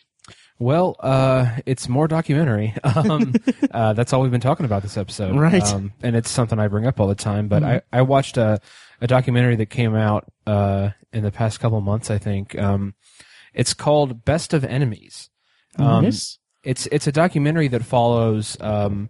Well, 0.60 0.98
uh, 0.99 1.56
it's 1.65 1.88
more 1.88 2.07
documentary. 2.07 2.76
Um, 2.84 3.34
uh, 3.72 3.94
that's 3.94 4.11
all 4.11 4.22
we've 4.22 4.31
been 4.31 4.41
talking 4.41 4.65
about 4.65 4.81
this 4.81 4.98
episode. 4.98 5.36
Right. 5.36 5.64
Um, 5.64 5.94
and 6.03 6.15
it's 6.15 6.30
something 6.30 6.60
I 6.60 6.68
bring 6.68 6.86
up 6.86 6.99
all 6.99 7.07
the 7.07 7.15
time, 7.15 7.48
but 7.48 7.64
I, 7.64 7.81
I 7.94 8.02
watched 8.02 8.36
a, 8.36 8.60
a 8.99 9.07
documentary 9.07 9.56
that 9.57 9.68
came 9.68 9.95
out, 9.95 10.26
uh, 10.45 10.90
in 11.14 11.23
the 11.23 11.31
past 11.31 11.60
couple 11.60 11.80
months, 11.81 12.10
I 12.11 12.18
think. 12.18 12.57
Um, 12.57 12.95
it's 13.53 13.73
called 13.73 14.26
Best 14.26 14.53
of 14.53 14.64
Enemies. 14.64 15.30
Um, 15.77 16.03
nice. 16.03 16.38
it's 16.64 16.88
it's 16.88 17.07
a 17.07 17.11
documentary 17.11 17.68
that 17.69 17.86
follows 17.86 18.57
um, 18.60 19.10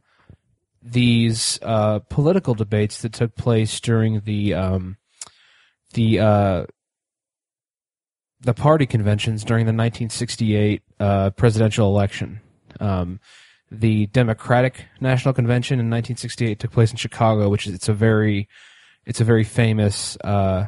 these 0.82 1.60
uh, 1.62 2.00
political 2.10 2.54
debates 2.54 3.02
that 3.02 3.14
took 3.14 3.36
place 3.36 3.80
during 3.80 4.22
the 4.22 4.54
um, 4.54 4.98
the 5.94 6.20
uh, 6.20 6.66
the 8.42 8.54
party 8.54 8.86
conventions 8.86 9.44
during 9.44 9.66
the 9.66 9.72
1968 9.74 10.82
uh, 11.00 11.30
presidential 11.32 11.88
election. 11.88 12.40
Um, 12.80 13.20
the 13.72 14.08
Democratic 14.08 14.86
National 15.00 15.34
Convention 15.34 15.76
in 15.76 15.88
1968 15.90 16.60
took 16.60 16.72
place 16.72 16.92
in 16.92 16.98
Chicago, 16.98 17.50
which 17.50 17.68
is 17.68 17.74
it's 17.74 17.90
a 17.90 17.94
very 17.94 18.48
it's 19.06 19.22
a 19.22 19.24
very 19.24 19.44
famous 19.44 20.18
uh, 20.24 20.68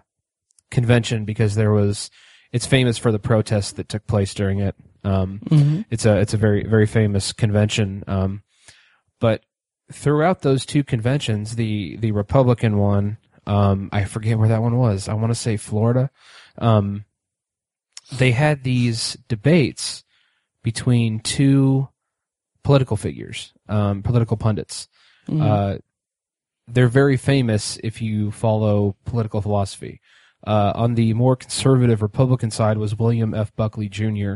convention 0.69 1.25
because 1.25 1.55
there 1.55 1.71
was 1.71 2.09
it's 2.51 2.65
famous 2.65 2.97
for 2.97 3.11
the 3.11 3.19
protests 3.19 3.71
that 3.73 3.89
took 3.89 4.05
place 4.07 4.33
during 4.33 4.59
it. 4.59 4.75
Um, 5.03 5.39
Mhm. 5.49 5.85
it's 5.89 6.05
a 6.05 6.17
it's 6.19 6.33
a 6.33 6.37
very 6.37 6.63
very 6.65 6.85
famous 6.85 7.33
convention. 7.33 8.03
Um, 8.07 8.43
but 9.19 9.43
throughout 9.91 10.41
those 10.41 10.65
two 10.65 10.83
conventions, 10.83 11.55
the 11.55 11.97
the 11.97 12.11
Republican 12.11 12.77
one, 12.77 13.17
um, 13.47 13.89
I 13.91 14.03
forget 14.05 14.37
where 14.37 14.49
that 14.49 14.61
one 14.61 14.77
was. 14.77 15.07
I 15.09 15.13
want 15.15 15.31
to 15.31 15.35
say 15.35 15.57
Florida. 15.57 16.11
They 18.11 18.31
had 18.31 18.63
these 18.63 19.17
debates 19.27 20.03
between 20.63 21.19
two 21.19 21.89
political 22.63 22.97
figures, 22.97 23.53
um, 23.67 24.03
political 24.03 24.37
pundits. 24.37 24.87
Mhm. 25.27 25.41
Uh, 25.41 25.77
they're 26.67 26.87
very 26.87 27.17
famous 27.17 27.77
if 27.83 28.01
you 28.01 28.31
follow 28.31 28.95
political 29.05 29.41
philosophy. 29.41 29.99
Uh, 30.45 30.71
on 30.75 30.95
the 30.95 31.13
more 31.13 31.35
conservative 31.35 32.01
Republican 32.01 32.49
side 32.49 32.77
was 32.77 32.97
William 32.97 33.33
F. 33.33 33.55
Buckley 33.55 33.89
Jr., 33.89 34.35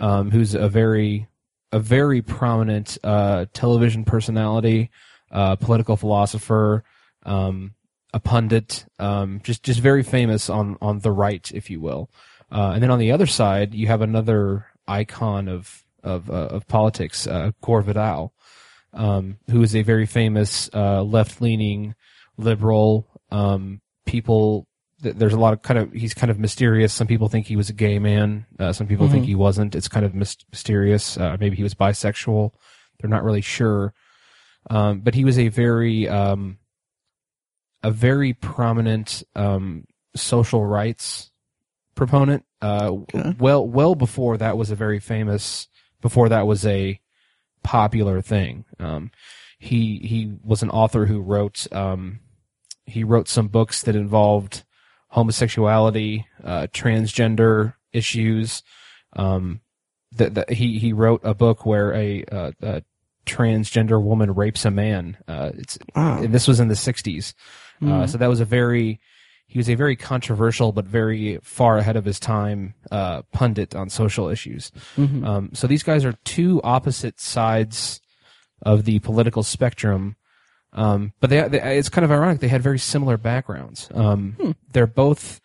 um, 0.00 0.30
who's 0.30 0.54
a 0.54 0.68
very 0.68 1.28
a 1.72 1.80
very 1.80 2.20
prominent 2.20 2.98
uh, 3.02 3.46
television 3.54 4.04
personality, 4.04 4.90
uh, 5.30 5.56
political 5.56 5.96
philosopher, 5.96 6.84
um, 7.24 7.74
a 8.12 8.20
pundit, 8.20 8.84
um, 8.98 9.40
just 9.42 9.62
just 9.62 9.80
very 9.80 10.02
famous 10.02 10.50
on 10.50 10.76
on 10.80 11.00
the 11.00 11.10
right, 11.10 11.50
if 11.52 11.70
you 11.70 11.80
will. 11.80 12.10
Uh, 12.52 12.72
and 12.74 12.82
then 12.82 12.90
on 12.90 12.98
the 12.98 13.12
other 13.12 13.26
side, 13.26 13.72
you 13.74 13.86
have 13.86 14.02
another 14.02 14.66
icon 14.86 15.48
of 15.48 15.82
of 16.04 16.28
uh, 16.30 16.48
of 16.48 16.66
politics, 16.68 17.26
uh, 17.26 17.52
Gore 17.62 17.80
Vidal, 17.82 18.34
um, 18.92 19.38
who 19.50 19.62
is 19.62 19.74
a 19.74 19.82
very 19.82 20.04
famous 20.06 20.68
uh, 20.74 21.02
left 21.02 21.40
leaning 21.40 21.94
liberal. 22.36 23.06
Um, 23.30 23.80
people, 24.04 24.66
th- 25.02 25.14
there's 25.14 25.32
a 25.32 25.38
lot 25.38 25.52
of 25.54 25.62
kind 25.62 25.78
of 25.78 25.92
he's 25.92 26.12
kind 26.12 26.30
of 26.30 26.38
mysterious. 26.38 26.92
Some 26.92 27.06
people 27.06 27.28
think 27.28 27.46
he 27.46 27.56
was 27.56 27.70
a 27.70 27.72
gay 27.72 27.98
man. 27.98 28.44
Uh, 28.58 28.72
some 28.72 28.86
people 28.86 29.08
think 29.08 29.24
Mhm. 29.24 29.28
he 29.28 29.34
wasn't. 29.34 29.74
It's 29.74 29.88
kind 29.88 30.04
of 30.04 30.14
mys- 30.14 30.44
mysterious. 30.50 31.16
Uh, 31.16 31.36
maybe 31.40 31.56
he 31.56 31.62
was 31.62 31.74
bisexual. 31.74 32.50
They're 33.00 33.10
not 33.10 33.24
really 33.24 33.40
sure. 33.40 33.94
Um, 34.70 35.00
but 35.00 35.14
he 35.14 35.24
was 35.24 35.38
a 35.38 35.48
very 35.48 36.06
um, 36.08 36.58
a 37.82 37.90
very 37.90 38.32
prominent 38.34 39.22
um, 39.34 39.86
social 40.14 40.64
rights 40.66 41.30
proponent. 41.94 42.44
Uh, 42.60 42.90
Okay. 42.92 43.34
Well, 43.38 43.66
well 43.66 43.94
before 43.94 44.36
that 44.38 44.56
was 44.56 44.70
a 44.70 44.76
very 44.76 44.98
famous. 45.00 45.68
Before 46.00 46.28
that 46.30 46.46
was 46.46 46.66
a 46.66 47.00
popular 47.62 48.20
thing. 48.20 48.64
Um, 48.80 49.10
he 49.58 49.98
he 49.98 50.32
was 50.42 50.62
an 50.62 50.70
author 50.70 51.06
who 51.06 51.20
wrote 51.20 51.66
um, 51.72 52.20
he 52.86 53.04
wrote 53.04 53.28
some 53.28 53.48
books 53.48 53.82
that 53.82 53.94
involved 53.94 54.64
homosexuality, 55.08 56.26
uh, 56.42 56.66
transgender 56.72 57.74
issues. 57.92 58.62
Um, 59.14 59.60
that 60.12 60.34
that 60.34 60.50
he 60.50 60.78
he 60.78 60.92
wrote 60.92 61.20
a 61.24 61.34
book 61.34 61.64
where 61.64 61.94
a, 61.94 62.24
uh, 62.24 62.52
a 62.62 62.82
transgender 63.24 64.02
woman 64.02 64.34
rapes 64.34 64.64
a 64.64 64.70
man. 64.70 65.16
Uh, 65.28 65.52
it's 65.54 65.78
Wow. 65.94 66.26
this 66.26 66.48
was 66.48 66.60
in 66.60 66.68
the 66.68 66.74
60s. 66.74 67.34
Uh, 67.80 67.84
Mhm. 67.84 68.08
so 68.10 68.18
that 68.18 68.28
was 68.28 68.40
a 68.40 68.44
very, 68.44 69.00
he 69.52 69.58
was 69.58 69.68
a 69.68 69.74
very 69.74 69.96
controversial 69.96 70.72
but 70.72 70.86
very 70.86 71.38
far 71.42 71.76
ahead 71.76 71.94
of 71.94 72.06
his 72.06 72.18
time 72.18 72.72
uh, 72.90 73.20
pundit 73.32 73.74
on 73.74 73.90
social 73.90 74.30
issues. 74.30 74.72
Mhm. 74.96 75.26
Um, 75.26 75.50
so 75.52 75.66
these 75.66 75.82
guys 75.82 76.06
are 76.06 76.14
two 76.24 76.62
opposite 76.64 77.20
sides 77.20 78.00
of 78.62 78.84
the 78.86 78.98
political 79.00 79.42
spectrum. 79.42 80.16
Um, 80.72 81.12
but 81.20 81.28
they, 81.28 81.46
they, 81.48 81.76
it's 81.76 81.90
kind 81.90 82.02
of 82.02 82.10
ironic. 82.10 82.40
They 82.40 82.48
had 82.48 82.62
very 82.62 82.78
similar 82.78 83.18
backgrounds. 83.18 83.90
Um, 83.94 84.36
Hmm. 84.40 84.50
They're 84.72 84.86
both 84.86 85.38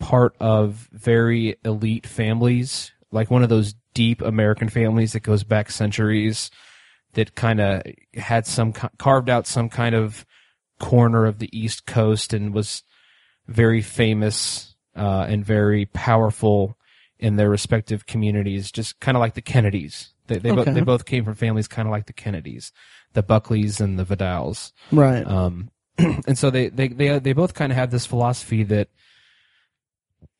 part 0.00 0.34
of 0.40 0.88
very 0.90 1.54
elite 1.64 2.08
families, 2.08 2.90
like 3.12 3.30
one 3.30 3.44
of 3.44 3.48
those 3.50 3.76
deep 3.94 4.20
American 4.20 4.68
families 4.68 5.12
that 5.12 5.20
goes 5.22 5.44
back 5.44 5.70
centuries, 5.70 6.50
that 7.12 7.36
kind 7.36 7.60
of 7.60 7.82
had 8.14 8.46
some 8.48 8.72
carved 8.72 9.30
out 9.30 9.46
some 9.46 9.68
kind 9.68 9.94
of 9.94 10.26
corner 10.80 11.24
of 11.24 11.38
the 11.38 11.56
East 11.56 11.86
Coast 11.86 12.34
and 12.34 12.52
was 12.52 12.82
very 13.46 13.82
famous 13.82 14.74
uh, 14.96 15.26
and 15.28 15.44
very 15.44 15.86
powerful 15.86 16.76
in 17.18 17.36
their 17.36 17.50
respective 17.50 18.06
communities, 18.06 18.70
just 18.70 19.00
kind 19.00 19.16
of 19.16 19.20
like 19.20 19.34
the 19.34 19.42
Kennedys. 19.42 20.10
They 20.26 20.38
they, 20.38 20.50
Okay. 20.50 20.64
both 20.64 20.74
they 20.74 20.80
both 20.80 21.04
came 21.04 21.24
from 21.24 21.34
families 21.34 21.68
kind 21.68 21.86
of 21.86 21.92
like 21.92 22.06
the 22.06 22.12
Kennedys, 22.12 22.72
the 23.12 23.22
Buckleys 23.22 23.80
and 23.80 23.98
the 23.98 24.04
Vidals. 24.04 24.72
Right. 24.90 25.26
Um, 25.26 25.70
and 25.98 26.36
so 26.36 26.50
they, 26.50 26.68
they, 26.70 26.88
they, 26.88 27.18
they 27.18 27.32
both 27.32 27.54
kind 27.54 27.70
of 27.70 27.76
have 27.78 27.90
this 27.90 28.06
philosophy 28.06 28.62
that 28.64 28.88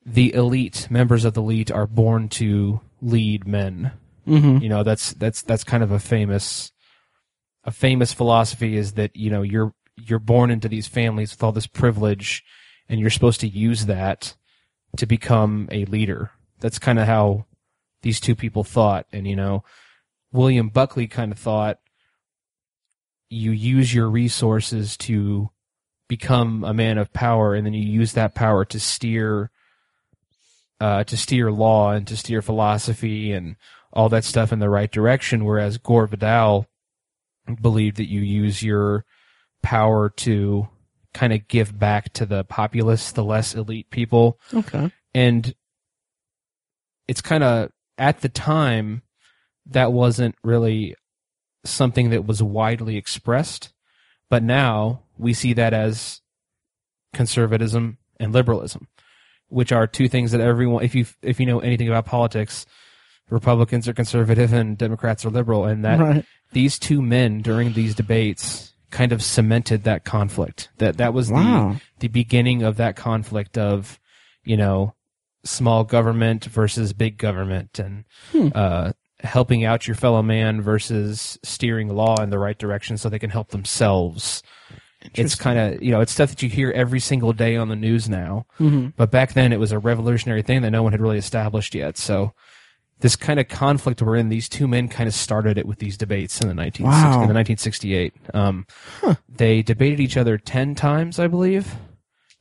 the 0.04 0.34
elite, 0.34 0.88
members 0.90 1.24
of 1.24 1.34
the 1.34 1.42
elite 1.42 1.70
are 1.70 1.86
born 1.86 2.28
to 2.28 2.80
lead 3.00 3.46
men. 3.46 3.92
hmm 4.24 4.58
You 4.58 4.68
know, 4.68 4.82
that's, 4.82 5.12
that's, 5.14 5.42
that's 5.42 5.64
kind 5.64 5.82
of 5.82 5.90
a 5.92 5.98
famous, 5.98 6.72
a 7.64 7.70
famous 7.70 8.12
philosophy 8.12 8.76
is 8.76 8.92
that, 8.94 9.14
you 9.14 9.30
know, 9.30 9.42
you're, 9.42 9.74
you're 9.96 10.18
born 10.18 10.50
into 10.50 10.68
these 10.68 10.88
families 10.88 11.30
with 11.32 11.42
all 11.42 11.52
this 11.52 11.66
privilege 11.68 12.42
and 12.88 13.00
you're 13.00 13.10
supposed 13.10 13.40
to 13.40 13.48
use 13.48 13.86
that 13.86 14.34
to 14.96 15.06
become 15.06 15.68
a 15.70 15.84
leader. 15.86 16.30
That's 16.60 16.78
kind 16.78 16.98
of 16.98 17.06
how 17.06 17.46
these 18.02 18.20
two 18.20 18.34
people 18.34 18.64
thought. 18.64 19.06
And, 19.12 19.26
you 19.26 19.36
know, 19.36 19.64
William 20.32 20.68
Buckley 20.68 21.06
kind 21.06 21.32
of 21.32 21.38
thought 21.38 21.78
you 23.30 23.50
use 23.50 23.94
your 23.94 24.08
resources 24.08 24.96
to 24.96 25.50
become 26.08 26.64
a 26.64 26.74
man 26.74 26.98
of 26.98 27.12
power 27.12 27.54
and 27.54 27.66
then 27.66 27.74
you 27.74 27.82
use 27.82 28.12
that 28.12 28.34
power 28.34 28.64
to 28.64 28.78
steer 28.78 29.50
uh, 30.80 31.02
to 31.04 31.16
steer 31.16 31.50
law 31.50 31.92
and 31.92 32.06
to 32.06 32.16
steer 32.16 32.42
philosophy 32.42 33.32
and 33.32 33.56
all 33.92 34.08
that 34.08 34.24
stuff 34.24 34.52
in 34.52 34.58
the 34.58 34.68
right 34.68 34.90
direction 34.90 35.44
whereas 35.44 35.78
Gore 35.78 36.06
Vidal 36.06 36.66
believed 37.60 37.96
that 37.96 38.08
you 38.08 38.20
use 38.20 38.62
your 38.62 39.04
power 39.62 40.10
to 40.10 40.68
kind 41.14 41.32
of 41.32 41.48
give 41.48 41.78
back 41.78 42.12
to 42.12 42.26
the 42.26 42.44
populace 42.44 43.12
the 43.12 43.24
less 43.24 43.54
elite 43.54 43.88
people 43.90 44.38
Okay. 44.52 44.90
and 45.14 45.54
it's 47.08 47.20
kind 47.22 47.42
of 47.44 47.70
at 47.96 48.20
the 48.20 48.28
time 48.28 49.02
that 49.66 49.92
wasn't 49.92 50.34
really 50.42 50.94
something 51.64 52.10
that 52.10 52.26
was 52.26 52.42
widely 52.42 52.96
expressed 52.96 53.72
but 54.28 54.42
now 54.42 55.02
we 55.16 55.32
see 55.32 55.52
that 55.54 55.72
as 55.72 56.20
conservatism 57.14 57.96
and 58.18 58.32
liberalism 58.32 58.88
which 59.48 59.70
are 59.72 59.86
two 59.86 60.08
things 60.08 60.32
that 60.32 60.40
everyone 60.40 60.82
if 60.84 60.94
you 60.94 61.06
if 61.22 61.38
you 61.38 61.46
know 61.46 61.60
anything 61.60 61.88
about 61.88 62.04
politics 62.04 62.66
republicans 63.30 63.88
are 63.88 63.94
conservative 63.94 64.52
and 64.52 64.76
democrats 64.76 65.24
are 65.24 65.30
liberal 65.30 65.64
and 65.64 65.84
that 65.84 65.98
right. 65.98 66.24
these 66.52 66.78
two 66.78 67.00
men 67.00 67.40
during 67.40 67.72
these 67.72 67.94
debates 67.94 68.73
kind 68.94 69.10
of 69.12 69.20
cemented 69.22 69.82
that 69.82 70.04
conflict 70.04 70.68
that 70.78 70.96
that 70.98 71.12
was 71.12 71.26
the 71.28 71.34
Wow. 71.34 71.76
the 71.98 72.06
beginning 72.08 72.62
of 72.62 72.76
that 72.76 72.94
conflict 72.94 73.58
of, 73.58 73.98
you 74.44 74.56
know, 74.56 74.94
small 75.44 75.82
government 75.82 76.44
versus 76.44 76.92
big 76.92 77.18
government 77.18 77.78
and 77.80 78.04
Hmm. 78.32 78.48
uh, 78.54 78.92
helping 79.20 79.64
out 79.64 79.86
your 79.88 79.96
fellow 79.96 80.22
man 80.22 80.62
versus 80.62 81.38
steering 81.42 81.88
law 81.88 82.22
in 82.22 82.30
the 82.30 82.38
right 82.38 82.56
direction 82.58 82.96
so 82.96 83.08
they 83.08 83.18
can 83.18 83.30
help 83.30 83.48
themselves. 83.48 84.42
It's 85.14 85.34
kind 85.34 85.58
of, 85.58 85.82
you 85.82 85.90
know, 85.90 86.00
it's 86.00 86.12
stuff 86.12 86.30
that 86.30 86.42
you 86.42 86.48
hear 86.48 86.70
every 86.70 87.00
single 87.00 87.32
day 87.34 87.56
on 87.56 87.68
the 87.68 87.76
news 87.76 88.08
now. 88.08 88.46
hmm 88.58 88.88
But 88.96 89.10
back 89.10 89.32
then 89.34 89.52
it 89.52 89.58
was 89.60 89.72
a 89.72 89.78
revolutionary 89.78 90.42
thing 90.42 90.62
that 90.62 90.70
no 90.70 90.82
one 90.84 90.92
had 90.92 91.00
really 91.00 91.18
established 91.18 91.74
yet. 91.74 91.98
So 91.98 92.32
this 93.04 93.16
kind 93.16 93.38
of 93.38 93.46
conflict 93.48 94.00
we're 94.00 94.16
in, 94.16 94.30
these 94.30 94.48
two 94.48 94.66
men 94.66 94.88
kind 94.88 95.06
of 95.06 95.12
started 95.14 95.58
it 95.58 95.66
with 95.66 95.78
these 95.78 95.98
debates 95.98 96.40
in 96.40 96.48
the 96.48 96.54
1960, 96.54 96.82
Wow. 96.84 97.22
in 97.22 97.28
the 97.28 97.34
1968. 97.34 98.14
Um, 98.32 98.66
They 99.28 99.60
debated 99.60 100.00
each 100.00 100.16
other 100.16 100.38
10 100.38 100.74
times, 100.74 101.18
I 101.18 101.26
believe. 101.26 101.74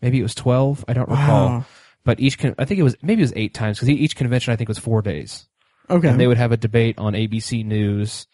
Maybe 0.02 0.20
it 0.20 0.24
was 0.24 0.34
12. 0.36 0.86
I 0.88 0.94
don't 0.94 1.10
recall. 1.10 1.66
But 2.06 2.20
each, 2.22 2.40
con- 2.40 2.56
I 2.58 2.64
think 2.66 2.80
it 2.80 2.84
was, 2.84 2.96
maybe 3.02 3.22
it 3.22 3.26
was 3.26 3.34
eight 3.36 3.54
times 3.54 3.78
because 3.80 3.90
each 3.90 4.16
convention 4.16 4.54
I 4.54 4.56
think 4.56 4.70
was 4.70 4.80
four 4.80 5.02
days. 5.02 5.48
Okay. 5.90 6.08
And 6.08 6.18
they 6.20 6.28
would 6.28 6.38
have 6.38 6.52
a 6.54 6.58
debate 6.58 6.98
on 6.98 7.12
ABC 7.14 7.66
News 7.66 8.26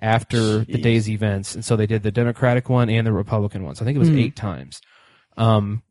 after 0.00 0.58
the 0.58 0.78
day's 0.78 1.08
events. 1.08 1.54
And 1.56 1.64
so 1.64 1.74
they 1.76 1.86
did 1.86 2.02
the 2.04 2.12
Democratic 2.12 2.68
one 2.68 2.88
and 2.88 3.04
the 3.06 3.12
Republican 3.12 3.64
one. 3.64 3.74
So 3.74 3.84
I 3.84 3.86
think 3.86 3.96
it 3.96 4.00
was 4.00 4.08
Hmm. 4.10 4.18
eight 4.18 4.36
times. 4.36 4.80
Um, 5.36 5.82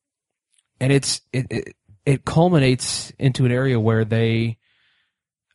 and 0.80 0.92
it's, 0.94 1.22
it, 1.34 1.48
it, 1.50 1.76
it 2.06 2.26
culminates 2.26 3.12
into 3.20 3.46
an 3.46 3.52
area 3.52 3.80
where 3.80 4.06
they, 4.06 4.58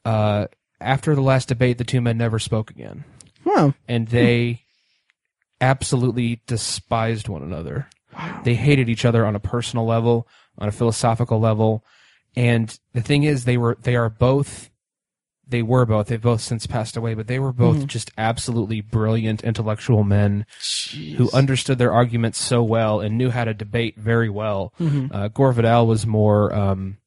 uh, 0.08 0.46
after 0.80 1.14
the 1.14 1.20
last 1.22 1.48
debate, 1.48 1.78
the 1.78 1.84
two 1.84 2.00
men 2.00 2.16
never 2.18 2.38
spoke 2.38 2.70
again. 2.70 3.04
wow. 3.44 3.74
And 3.88 4.08
they 4.08 4.62
absolutely 5.60 6.40
despised 6.46 7.28
one 7.28 7.42
another. 7.42 7.88
Wow. 8.16 8.40
They 8.44 8.54
hated 8.54 8.88
each 8.88 9.04
other 9.04 9.26
on 9.26 9.34
a 9.36 9.40
personal 9.40 9.86
level, 9.86 10.26
on 10.58 10.68
a 10.68 10.72
philosophical 10.72 11.40
level. 11.40 11.84
And 12.36 12.76
the 12.92 13.00
thing 13.02 13.24
is, 13.24 13.44
they 13.44 13.56
were, 13.56 13.76
they 13.82 13.96
are 13.96 14.08
both, 14.08 14.70
they 15.46 15.62
were 15.62 15.84
both, 15.86 16.06
they've 16.08 16.20
both 16.20 16.40
since 16.42 16.66
passed 16.66 16.96
away, 16.96 17.14
but 17.14 17.26
they 17.26 17.38
were 17.38 17.52
both 17.52 17.78
Mhm. 17.78 17.86
just 17.86 18.10
absolutely 18.16 18.80
brilliant 18.80 19.42
intellectual 19.42 20.04
men 20.04 20.46
Jeez. 20.60 21.14
who 21.16 21.30
understood 21.32 21.78
their 21.78 21.92
arguments 21.92 22.38
so 22.38 22.62
well 22.62 23.00
and 23.00 23.16
knew 23.18 23.30
how 23.30 23.44
to 23.44 23.54
debate 23.54 23.96
very 23.98 24.28
well. 24.28 24.72
Mhm. 24.78 25.12
Uh, 25.12 25.28
Gore 25.28 25.52
Vidal 25.52 25.86
was 25.86 26.06
more, 26.06 26.54
um, 26.54 26.98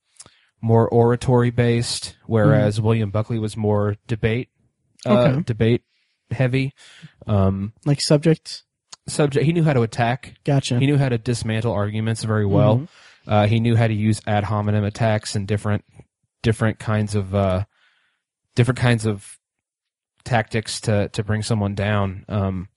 more 0.61 0.87
oratory 0.87 1.49
based, 1.49 2.15
whereas 2.25 2.79
William 2.79 3.09
Buckley 3.09 3.39
was 3.39 3.57
more 3.57 3.95
debate, 4.07 4.49
uh, 5.05 5.09
Mm-hmm. 5.09 5.31
Okay. 5.37 5.43
debate 5.43 5.83
heavy. 6.29 6.73
Um, 7.27 7.73
like 7.85 7.99
subject. 8.01 8.63
subject, 9.07 9.45
he 9.45 9.51
knew 9.53 9.63
how 9.63 9.73
to 9.73 9.81
attack. 9.81 10.35
Gotcha. 10.45 10.79
He 10.79 10.85
knew 10.85 10.97
how 10.97 11.09
to 11.09 11.17
dismantle 11.17 11.73
arguments 11.73 12.23
very 12.23 12.45
well. 12.45 12.77
Mhm. 12.79 12.87
Uh, 13.27 13.47
he 13.47 13.59
knew 13.59 13.75
how 13.75 13.87
to 13.87 13.93
use 13.93 14.21
ad 14.27 14.43
hominem 14.45 14.83
attacks 14.83 15.35
and 15.35 15.47
different, 15.47 15.83
different 16.43 16.79
kinds 16.79 17.15
of, 17.15 17.33
uh, 17.35 17.65
different 18.55 18.79
kinds 18.79 19.05
of 19.05 19.39
tactics 20.23 20.79
to, 20.81 21.09
to 21.09 21.23
bring 21.23 21.41
someone 21.41 21.73
down. 21.75 22.25
Um, 22.29 22.67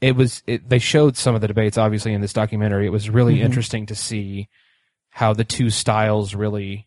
it 0.00 0.14
was, 0.14 0.42
it, 0.46 0.68
they 0.68 0.78
showed 0.78 1.16
some 1.16 1.34
of 1.34 1.40
the 1.40 1.48
debates, 1.48 1.78
obviously, 1.78 2.12
in 2.12 2.20
this 2.20 2.32
documentary. 2.34 2.86
It 2.86 2.90
was 2.90 3.08
really 3.08 3.38
Mhm. 3.38 3.44
interesting 3.44 3.86
to 3.86 3.94
see 3.94 4.48
how 5.10 5.32
the 5.32 5.44
two 5.44 5.70
styles 5.70 6.34
really 6.34 6.86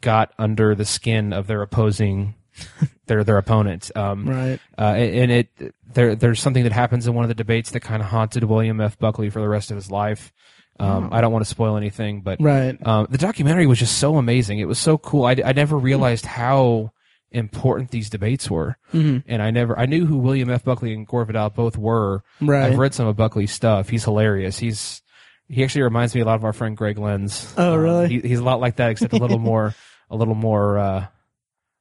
got 0.00 0.32
under 0.38 0.74
the 0.74 0.84
skin 0.84 1.32
of 1.32 1.46
their 1.46 1.62
opposing 1.62 2.34
their 3.06 3.24
their 3.24 3.38
opponent. 3.38 3.90
Um, 3.96 4.28
Right. 4.28 4.58
uh, 4.78 4.82
and 4.94 5.30
it 5.30 5.48
there 5.92 6.14
there's 6.14 6.40
something 6.40 6.62
that 6.64 6.72
happens 6.72 7.06
in 7.06 7.14
one 7.14 7.24
of 7.24 7.28
the 7.28 7.34
debates 7.34 7.70
that 7.72 7.80
kind 7.80 8.02
of 8.02 8.08
haunted 8.08 8.44
William 8.44 8.80
F. 8.80 8.98
Buckley 8.98 9.30
for 9.30 9.40
the 9.40 9.48
rest 9.48 9.70
of 9.70 9.76
his 9.76 9.90
life. 9.90 10.32
Um, 10.78 11.10
I 11.12 11.20
don't 11.20 11.30
want 11.32 11.44
to 11.44 11.50
spoil 11.50 11.76
anything, 11.76 12.22
but 12.22 12.40
Right. 12.40 12.74
um, 12.86 13.06
the 13.10 13.18
documentary 13.18 13.66
was 13.66 13.78
just 13.78 13.98
so 13.98 14.16
amazing. 14.16 14.60
It 14.60 14.68
was 14.68 14.78
so 14.78 14.96
cool. 14.96 15.26
I, 15.26 15.36
I 15.44 15.52
never 15.52 15.76
realized 15.76 16.24
how 16.24 16.92
important 17.32 17.90
these 17.90 18.08
debates 18.10 18.50
were, 18.50 18.76
hmm 18.90 19.18
and 19.28 19.42
I 19.42 19.50
never 19.50 19.78
I 19.78 19.86
knew 19.86 20.06
who 20.06 20.16
William 20.18 20.48
F. 20.50 20.64
Buckley 20.64 20.94
and 20.94 21.06
Gore 21.06 21.24
Vidal 21.26 21.50
both 21.50 21.76
were. 21.76 22.22
Right. 22.40 22.64
I've 22.72 22.78
read 22.78 22.94
some 22.94 23.06
of 23.06 23.16
Buckley's 23.16 23.52
stuff. 23.52 23.88
He's 23.90 24.04
hilarious. 24.04 24.58
He's 24.58 25.02
he 25.48 25.62
actually 25.64 25.82
reminds 25.82 26.14
me 26.14 26.20
a 26.22 26.24
lot 26.24 26.36
of 26.36 26.44
our 26.44 26.52
friend 26.52 26.76
Greg 26.76 26.96
Lenz. 26.98 27.52
Oh, 27.58 27.74
Um, 27.74 27.80
really? 27.80 28.08
he, 28.08 28.20
he's 28.20 28.38
a 28.38 28.44
lot 28.44 28.60
like 28.60 28.76
that, 28.76 28.90
except 28.92 29.12
a 29.12 29.16
little 29.16 29.38
more 29.52 29.74
a 30.10 30.16
little 30.16 30.34
more. 30.34 30.78
Uh, 30.78 31.06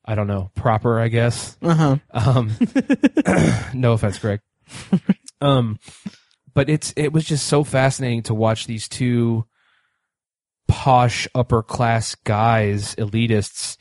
I 0.06 0.16
don't 0.16 0.28
know, 0.28 0.50
proper, 0.56 1.00
I 1.00 1.08
guess. 1.08 1.58
Uh 1.62 1.76
huh. 1.76 1.98
Um, 2.12 2.52
no 3.74 3.94
offense, 3.94 4.18
Greg. 4.18 4.40
Um, 5.42 5.80
but 6.54 6.70
it's 6.70 6.94
it 6.96 7.14
was 7.14 7.26
just 7.26 7.48
so 7.48 7.64
fascinating 7.64 8.24
to 8.24 8.34
watch 8.34 8.66
these 8.66 8.88
two 8.88 9.46
posh 10.68 11.28
upper 11.36 11.62
class 11.62 12.16
guys, 12.16 12.96
elitists, 12.96 13.78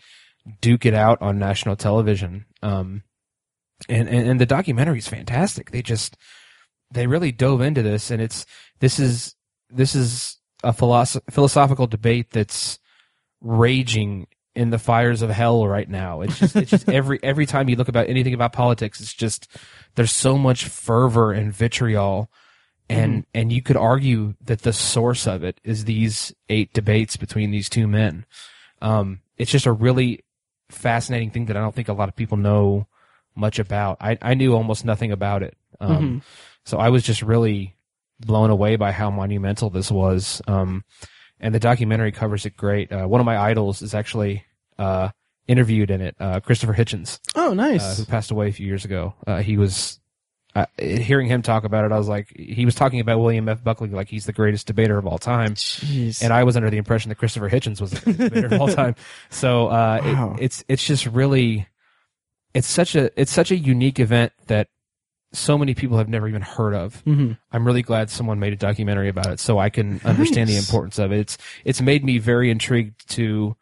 duke 0.60 0.86
it 0.86 0.94
out 0.94 1.20
on 1.22 1.38
national 1.38 1.76
television. 1.76 2.46
Um, 2.62 3.02
and 3.88 4.08
and, 4.08 4.28
and 4.28 4.40
the 4.40 4.46
documentary 4.46 4.98
is 4.98 5.08
fantastic. 5.08 5.70
They 5.70 5.82
just 5.82 6.16
they 6.90 7.06
really 7.06 7.32
dove 7.32 7.60
into 7.60 7.82
this, 7.82 8.10
and 8.10 8.20
it's 8.20 8.46
this 8.80 8.98
is 8.98 9.34
this 9.70 9.94
is 9.94 10.38
a 10.62 10.72
philosoph- 10.72 11.22
philosophical 11.30 11.86
debate 11.86 12.30
that's 12.30 12.78
raging 13.40 14.26
in 14.58 14.70
the 14.70 14.78
fires 14.78 15.22
of 15.22 15.30
hell 15.30 15.68
right 15.68 15.88
now. 15.88 16.20
It's 16.20 16.36
just, 16.36 16.56
it's 16.56 16.70
just 16.72 16.88
every 16.90 17.20
every 17.22 17.46
time 17.46 17.68
you 17.68 17.76
look 17.76 17.86
about 17.86 18.08
anything 18.08 18.34
about 18.34 18.52
politics, 18.52 19.00
it's 19.00 19.14
just 19.14 19.46
there's 19.94 20.10
so 20.10 20.36
much 20.36 20.64
fervor 20.64 21.30
and 21.30 21.52
vitriol, 21.52 22.28
and 22.90 23.24
and 23.32 23.52
you 23.52 23.62
could 23.62 23.76
argue 23.76 24.34
that 24.44 24.62
the 24.62 24.72
source 24.72 25.28
of 25.28 25.44
it 25.44 25.60
is 25.62 25.84
these 25.84 26.34
eight 26.48 26.72
debates 26.72 27.16
between 27.16 27.52
these 27.52 27.68
two 27.68 27.86
men. 27.86 28.26
Um, 28.82 29.20
it's 29.36 29.52
just 29.52 29.66
a 29.66 29.72
really 29.72 30.24
fascinating 30.70 31.30
thing 31.30 31.46
that 31.46 31.56
I 31.56 31.60
don't 31.60 31.74
think 31.74 31.88
a 31.88 31.92
lot 31.92 32.08
of 32.08 32.16
people 32.16 32.36
know 32.36 32.88
much 33.36 33.60
about. 33.60 33.98
I 34.00 34.18
I 34.20 34.34
knew 34.34 34.56
almost 34.56 34.84
nothing 34.84 35.12
about 35.12 35.44
it. 35.44 35.56
Um, 35.80 36.22
so 36.64 36.78
I 36.78 36.88
was 36.88 37.04
just 37.04 37.22
really 37.22 37.76
blown 38.18 38.50
away 38.50 38.74
by 38.74 38.90
how 38.90 39.08
monumental 39.08 39.70
this 39.70 39.92
was. 39.92 40.42
Um, 40.48 40.84
and 41.40 41.54
the 41.54 41.60
documentary 41.60 42.12
covers 42.12 42.46
it 42.46 42.56
great. 42.56 42.90
Uh, 42.92 43.06
one 43.06 43.20
of 43.20 43.24
my 43.24 43.38
idols 43.38 43.82
is 43.82 43.94
actually 43.94 44.44
uh, 44.78 45.10
interviewed 45.46 45.90
in 45.90 46.00
it, 46.00 46.16
uh, 46.20 46.40
Christopher 46.40 46.74
Hitchens, 46.74 47.20
Oh, 47.34 47.50
uh, 47.50 47.54
nice. 47.54 47.98
who 47.98 48.04
passed 48.04 48.30
away 48.30 48.48
a 48.48 48.52
few 48.52 48.66
years 48.66 48.84
ago. 48.84 49.14
Uh, 49.26 49.40
he 49.42 49.56
was 49.56 49.98
uh, 50.54 50.66
hearing 50.78 51.28
him 51.28 51.42
talk 51.42 51.64
about 51.64 51.84
it. 51.84 51.92
I 51.92 51.98
was 51.98 52.08
like, 52.08 52.28
he 52.36 52.64
was 52.64 52.74
talking 52.74 53.00
about 53.00 53.18
William 53.20 53.48
F. 53.48 53.62
Buckley 53.62 53.88
like 53.90 54.08
he's 54.08 54.26
the 54.26 54.32
greatest 54.32 54.66
debater 54.66 54.98
of 54.98 55.06
all 55.06 55.18
time. 55.18 55.54
Jeez. 55.54 56.22
And 56.22 56.32
I 56.32 56.44
was 56.44 56.56
under 56.56 56.70
the 56.70 56.78
impression 56.78 57.08
that 57.10 57.16
Christopher 57.16 57.48
Hitchens 57.50 57.80
was 57.80 57.90
the 57.92 58.00
greatest 58.00 58.34
debater 58.34 58.54
of 58.54 58.60
all 58.60 58.68
time. 58.74 58.94
So 59.30 59.68
uh, 59.68 60.00
it- 60.36 60.42
it's 60.44 60.64
it's 60.68 60.84
just 60.86 61.06
really 61.06 61.66
it's 62.54 62.66
such 62.66 62.94
a 62.96 63.10
it's 63.20 63.30
such 63.32 63.50
a 63.50 63.56
unique 63.56 64.00
event 64.00 64.32
that 64.46 64.68
so 65.32 65.58
many 65.58 65.74
people 65.74 65.98
have 65.98 66.08
never 66.08 66.26
even 66.26 66.42
heard 66.42 66.74
of. 66.74 67.00
hmm 67.02 67.32
I'm 67.52 67.66
really 67.66 67.82
glad 67.82 68.08
someone 68.10 68.38
made 68.40 68.52
a 68.52 68.56
documentary 68.56 69.08
about 69.08 69.26
it 69.26 69.40
so 69.40 69.58
I 69.58 69.68
can 69.70 70.00
understand 70.04 70.48
the 70.48 70.56
importance 70.56 70.98
of 70.98 71.12
it. 71.12 71.18
It's 71.20 71.38
it's 71.64 71.80
made 71.82 72.04
me 72.04 72.18
very 72.18 72.50
intrigued 72.50 73.08
to 73.10 73.56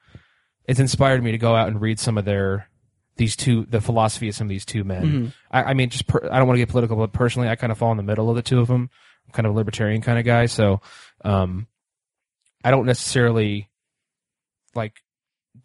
it's 0.66 0.80
inspired 0.80 1.22
me 1.22 1.32
to 1.32 1.38
go 1.38 1.54
out 1.56 1.68
and 1.68 1.80
read 1.80 1.98
some 1.98 2.18
of 2.18 2.24
their 2.24 2.68
these 3.16 3.34
two 3.34 3.64
the 3.66 3.80
philosophy 3.80 4.28
of 4.28 4.34
some 4.34 4.46
of 4.46 4.50
these 4.50 4.64
two 4.64 4.84
men. 4.84 5.04
Mhm. 5.04 5.32
I, 5.50 5.62
I 5.70 5.74
mean 5.74 5.90
just 5.90 6.06
per, 6.06 6.20
I 6.30 6.38
don't 6.38 6.46
want 6.46 6.56
to 6.56 6.60
get 6.62 6.68
political 6.68 6.96
but 6.96 7.12
personally 7.12 7.48
I 7.48 7.56
kind 7.56 7.72
of 7.72 7.78
fall 7.78 7.90
in 7.90 7.96
the 7.96 8.02
middle 8.02 8.30
of 8.30 8.36
the 8.36 8.42
two 8.42 8.60
of 8.60 8.68
them. 8.68 8.90
I'm 9.26 9.32
kind 9.32 9.46
of 9.46 9.52
a 9.52 9.56
libertarian 9.56 10.02
kind 10.02 10.18
of 10.18 10.24
guy 10.24 10.46
so 10.46 10.80
um 11.24 11.66
I 12.62 12.70
don't 12.70 12.86
necessarily 12.86 13.68
like 14.74 14.94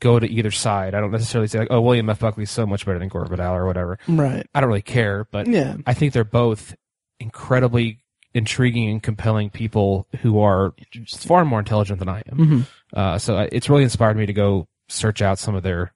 go 0.02 0.19
to 0.19 0.28
either 0.30 0.52
side. 0.52 0.94
I 0.94 0.99
don't 0.99 1.11
necessarily 1.11 1.48
say 1.48 1.60
like 1.60 1.69
oh 1.72 1.80
William 1.80 2.10
F 2.10 2.19
Buckley's 2.19 2.52
so 2.52 2.65
much 2.65 2.86
better 2.86 2.99
than 2.99 3.07
Gore 3.07 3.26
Vidal 3.28 3.56
or 3.56 3.65
whatever. 3.65 3.98
Right. 4.10 4.45
I 4.53 4.60
don't 4.60 4.68
really 4.68 4.82
care 4.82 5.26
but 5.32 5.48
Yeah. 5.48 5.78
I 5.88 5.94
think 5.94 6.11
they're 6.11 6.23
both 6.26 6.76
incredibly 7.19 7.99
intriguing 8.34 8.90
and 8.90 9.03
compelling 9.03 9.49
people 9.49 10.07
who 10.22 10.40
are 10.40 10.73
far 11.07 11.45
more 11.45 11.60
intelligent 11.60 11.99
than 11.99 12.10
I 12.10 12.23
am. 12.32 12.38
hmm 12.38 12.61
Uh, 12.94 13.18
so 13.18 13.38
I- 13.38 13.49
it's 13.52 13.69
really 13.69 13.84
inspired 13.84 14.18
me 14.18 14.26
to 14.26 14.34
go 14.34 14.68
search 14.90 15.22
out 15.22 15.40
some 15.40 15.56
of 15.56 15.64
their 15.64 15.94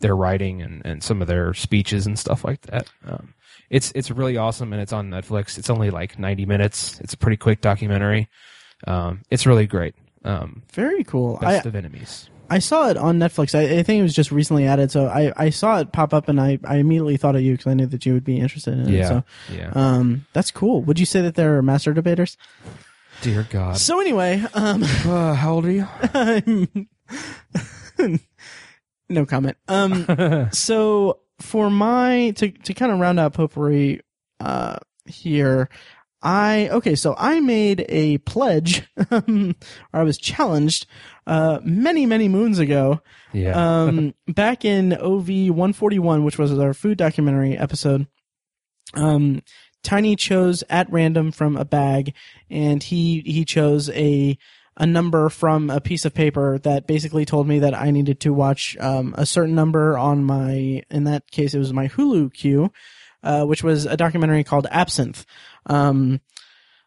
their 0.00 0.16
writing 0.16 0.60
and, 0.60 0.82
and 0.84 1.02
some 1.02 1.22
of 1.22 1.28
their 1.28 1.54
speeches 1.54 2.06
and 2.06 2.18
stuff 2.18 2.44
like 2.44 2.60
that. 2.62 2.90
Um, 3.06 3.34
it's 3.70 3.92
it's 3.94 4.10
really 4.10 4.36
awesome 4.36 4.72
and 4.72 4.82
it's 4.82 4.92
on 4.92 5.08
Netflix. 5.10 5.56
It's 5.58 5.70
only 5.70 5.90
like 5.90 6.18
90 6.18 6.44
minutes. 6.46 6.98
It's 7.00 7.14
a 7.14 7.16
pretty 7.16 7.36
quick 7.36 7.60
documentary. 7.60 8.28
Um, 8.86 9.22
it's 9.30 9.46
really 9.46 9.66
great. 9.66 9.94
Um, 10.24 10.62
Very 10.72 11.04
cool. 11.04 11.38
I, 11.40 11.44
Best 11.52 11.66
of 11.66 11.74
Enemies. 11.76 12.28
I 12.50 12.58
saw 12.58 12.88
it 12.88 12.96
on 12.96 13.18
Netflix. 13.18 13.54
I, 13.54 13.78
I 13.78 13.82
think 13.82 14.00
it 14.00 14.02
was 14.02 14.14
just 14.14 14.30
recently 14.30 14.66
added, 14.66 14.90
so 14.90 15.06
I, 15.06 15.32
I 15.36 15.50
saw 15.50 15.78
it 15.80 15.92
pop 15.92 16.12
up 16.12 16.28
and 16.28 16.40
I, 16.40 16.58
I 16.64 16.76
immediately 16.76 17.16
thought 17.16 17.36
of 17.36 17.42
you 17.42 17.52
because 17.52 17.66
I 17.68 17.74
knew 17.74 17.86
that 17.86 18.04
you 18.06 18.12
would 18.12 18.24
be 18.24 18.38
interested 18.38 18.74
in 18.74 18.80
it. 18.88 18.90
Yeah, 18.90 19.08
So, 19.08 19.24
yeah. 19.52 19.72
um, 19.74 20.26
that's 20.32 20.50
cool. 20.50 20.82
Would 20.82 20.98
you 21.00 21.06
say 21.06 21.20
that 21.22 21.34
they're 21.36 21.62
master 21.62 21.92
debaters? 21.94 22.36
Dear 23.22 23.46
God. 23.48 23.78
So 23.78 24.00
anyway, 24.00 24.44
um, 24.54 24.82
Uh, 24.82 25.34
how 25.34 25.52
old 25.54 25.64
are 25.66 25.70
you? 25.70 26.86
No 29.10 29.26
comment. 29.26 29.56
Um, 29.68 30.48
so 30.52 31.20
for 31.40 31.68
my 31.70 32.30
to 32.36 32.50
to 32.50 32.72
kind 32.74 32.90
of 32.90 32.98
round 32.98 33.20
out 33.20 33.34
potpourri 33.34 34.00
uh 34.40 34.78
here 35.06 35.68
i 36.24 36.68
okay 36.70 36.94
so 36.94 37.14
i 37.18 37.38
made 37.38 37.84
a 37.88 38.18
pledge 38.18 38.82
um, 39.10 39.54
or 39.92 40.00
i 40.00 40.02
was 40.02 40.18
challenged 40.18 40.86
uh 41.26 41.60
many 41.62 42.06
many 42.06 42.28
moons 42.28 42.58
ago 42.58 43.00
yeah. 43.32 43.84
um 43.84 44.14
back 44.28 44.64
in 44.64 44.92
ov 44.94 45.28
141 45.28 46.24
which 46.24 46.38
was 46.38 46.58
our 46.58 46.74
food 46.74 46.98
documentary 46.98 47.56
episode 47.56 48.06
um 48.94 49.42
tiny 49.82 50.16
chose 50.16 50.64
at 50.70 50.90
random 50.90 51.30
from 51.30 51.56
a 51.56 51.64
bag 51.64 52.14
and 52.50 52.82
he 52.82 53.22
he 53.26 53.44
chose 53.44 53.90
a 53.90 54.36
a 54.76 54.86
number 54.86 55.28
from 55.28 55.70
a 55.70 55.80
piece 55.80 56.04
of 56.04 56.14
paper 56.14 56.58
that 56.60 56.86
basically 56.86 57.24
told 57.24 57.46
me 57.46 57.60
that 57.60 57.74
I 57.74 57.90
needed 57.90 58.20
to 58.20 58.32
watch 58.32 58.76
um, 58.80 59.14
a 59.16 59.24
certain 59.24 59.54
number 59.54 59.96
on 59.96 60.24
my, 60.24 60.82
in 60.90 61.04
that 61.04 61.30
case, 61.30 61.54
it 61.54 61.58
was 61.58 61.72
my 61.72 61.88
Hulu 61.88 62.32
queue, 62.34 62.72
uh, 63.22 63.44
which 63.44 63.62
was 63.62 63.86
a 63.86 63.96
documentary 63.96 64.42
called 64.42 64.66
Absinthe. 64.70 65.24
Um, 65.66 66.20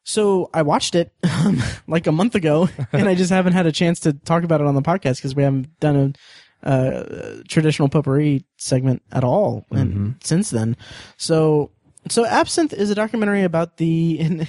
so 0.03 0.49
I 0.53 0.61
watched 0.61 0.95
it 0.95 1.13
um, 1.23 1.61
like 1.87 2.07
a 2.07 2.11
month 2.11 2.35
ago, 2.35 2.69
and 2.93 3.07
I 3.07 3.15
just 3.15 3.31
haven't 3.31 3.53
had 3.53 3.65
a 3.65 3.71
chance 3.71 3.99
to 4.01 4.13
talk 4.13 4.43
about 4.43 4.61
it 4.61 4.67
on 4.67 4.75
the 4.75 4.81
podcast 4.81 5.17
because 5.17 5.35
we 5.35 5.43
haven't 5.43 5.79
done 5.79 6.15
a 6.63 6.69
uh, 6.69 7.41
traditional 7.47 7.89
potpourri 7.89 8.43
segment 8.57 9.03
at 9.11 9.23
all 9.23 9.65
and 9.69 10.15
since 10.23 10.49
then. 10.49 10.75
So 11.17 11.71
so 12.09 12.25
Absinthe 12.25 12.73
is 12.73 12.89
a 12.89 12.95
documentary 12.95 13.43
about 13.43 13.77
the. 13.77 14.19
And 14.27 14.47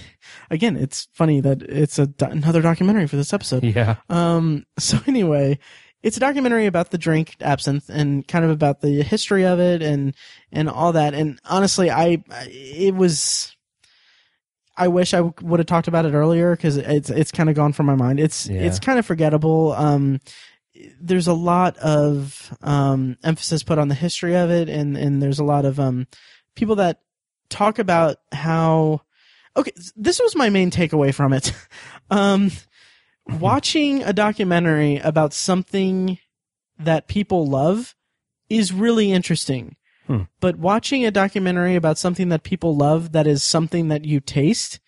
again, 0.51 0.77
it's 0.77 1.09
funny 1.13 1.41
that 1.41 1.63
it's 1.63 1.99
a 1.99 2.07
do- 2.07 2.27
another 2.27 2.63
documentary 2.63 3.07
for 3.07 3.17
this 3.17 3.33
episode. 3.33 3.65
yeah. 3.65 3.97
Um. 4.09 4.67
So 4.79 4.99
anyway, 5.07 5.59
it's 6.03 6.17
a 6.17 6.21
documentary 6.21 6.67
about 6.67 6.91
the 6.91 6.99
drink 6.99 7.37
absinthe 7.41 7.89
and 7.89 8.27
kind 8.27 8.45
of 8.45 8.51
about 8.51 8.81
the 8.81 9.03
history 9.03 9.45
of 9.45 9.61
it 9.61 9.83
and 9.83 10.15
and 10.53 10.69
all 10.69 10.93
that. 10.93 11.15
And 11.15 11.39
honestly, 11.45 11.91
I 11.91 12.23
it 12.31 12.95
was. 12.95 13.55
I 14.79 14.89
wish 14.89 15.13
I 15.13 15.21
would 15.21 15.61
have 15.61 15.67
talked 15.67 15.89
about 15.89 16.07
it 16.07 16.15
earlier 16.15 16.55
because 16.57 16.77
it's 16.77 17.11
it's 17.11 17.33
kind 17.33 17.51
of 17.51 17.57
gone 17.57 17.73
from 17.73 17.87
my 17.87 17.97
mind. 17.97 18.21
It's 18.21 18.47
Yeah. 18.47 18.63
it's 18.63 18.79
kind 18.79 18.99
of 18.99 19.05
forgettable. 19.05 19.73
Um, 19.73 20.21
there's 21.01 21.27
a 21.27 21.33
lot 21.35 21.77
of 21.79 22.57
um 22.63 23.17
emphasis 23.25 23.63
put 23.65 23.79
on 23.79 23.89
the 23.89 23.95
history 23.95 24.37
of 24.37 24.51
it, 24.51 24.69
and 24.69 24.97
and 24.97 25.21
there's 25.21 25.41
a 25.41 25.45
lot 25.45 25.65
of 25.65 25.81
um 25.81 26.07
people 26.55 26.77
that 26.77 27.01
talk 27.51 27.79
about 27.79 28.19
how. 28.33 29.03
Okay, 29.57 29.73
this 29.97 30.21
was 30.21 30.37
my 30.37 30.51
main 30.51 30.71
takeaway 30.71 31.13
from 31.13 31.33
it. 31.33 31.53
Um, 32.11 32.53
watching 33.27 34.03
a 34.03 34.15
documentary 34.15 34.97
about 34.97 35.35
something 35.35 36.17
that 36.79 37.07
people 37.07 37.47
love 37.47 37.95
is 38.49 38.73
really 38.73 39.13
interesting. 39.13 39.77
Hmm. 40.09 40.23
But 40.41 40.57
watching 40.59 41.05
a 41.05 41.11
documentary 41.13 41.77
about 41.77 41.99
something 41.99 42.31
that 42.31 42.43
people 42.43 42.75
love 42.77 43.13
that 43.13 43.27
is 43.29 43.45
something 43.45 43.89
that 43.89 44.05
you 44.05 44.19
taste 44.21 44.81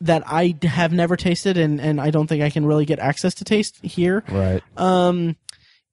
that 0.00 0.22
I 0.26 0.54
have 0.62 0.92
never 0.92 1.16
tasted 1.16 1.56
and, 1.56 1.80
and 1.80 2.00
I 2.00 2.10
don't 2.10 2.26
think 2.26 2.42
I 2.42 2.50
can 2.50 2.64
really 2.64 2.84
get 2.84 2.98
access 2.98 3.34
to 3.34 3.44
taste 3.44 3.78
here 3.84 4.22
Right. 4.28 4.62
um 4.76 5.36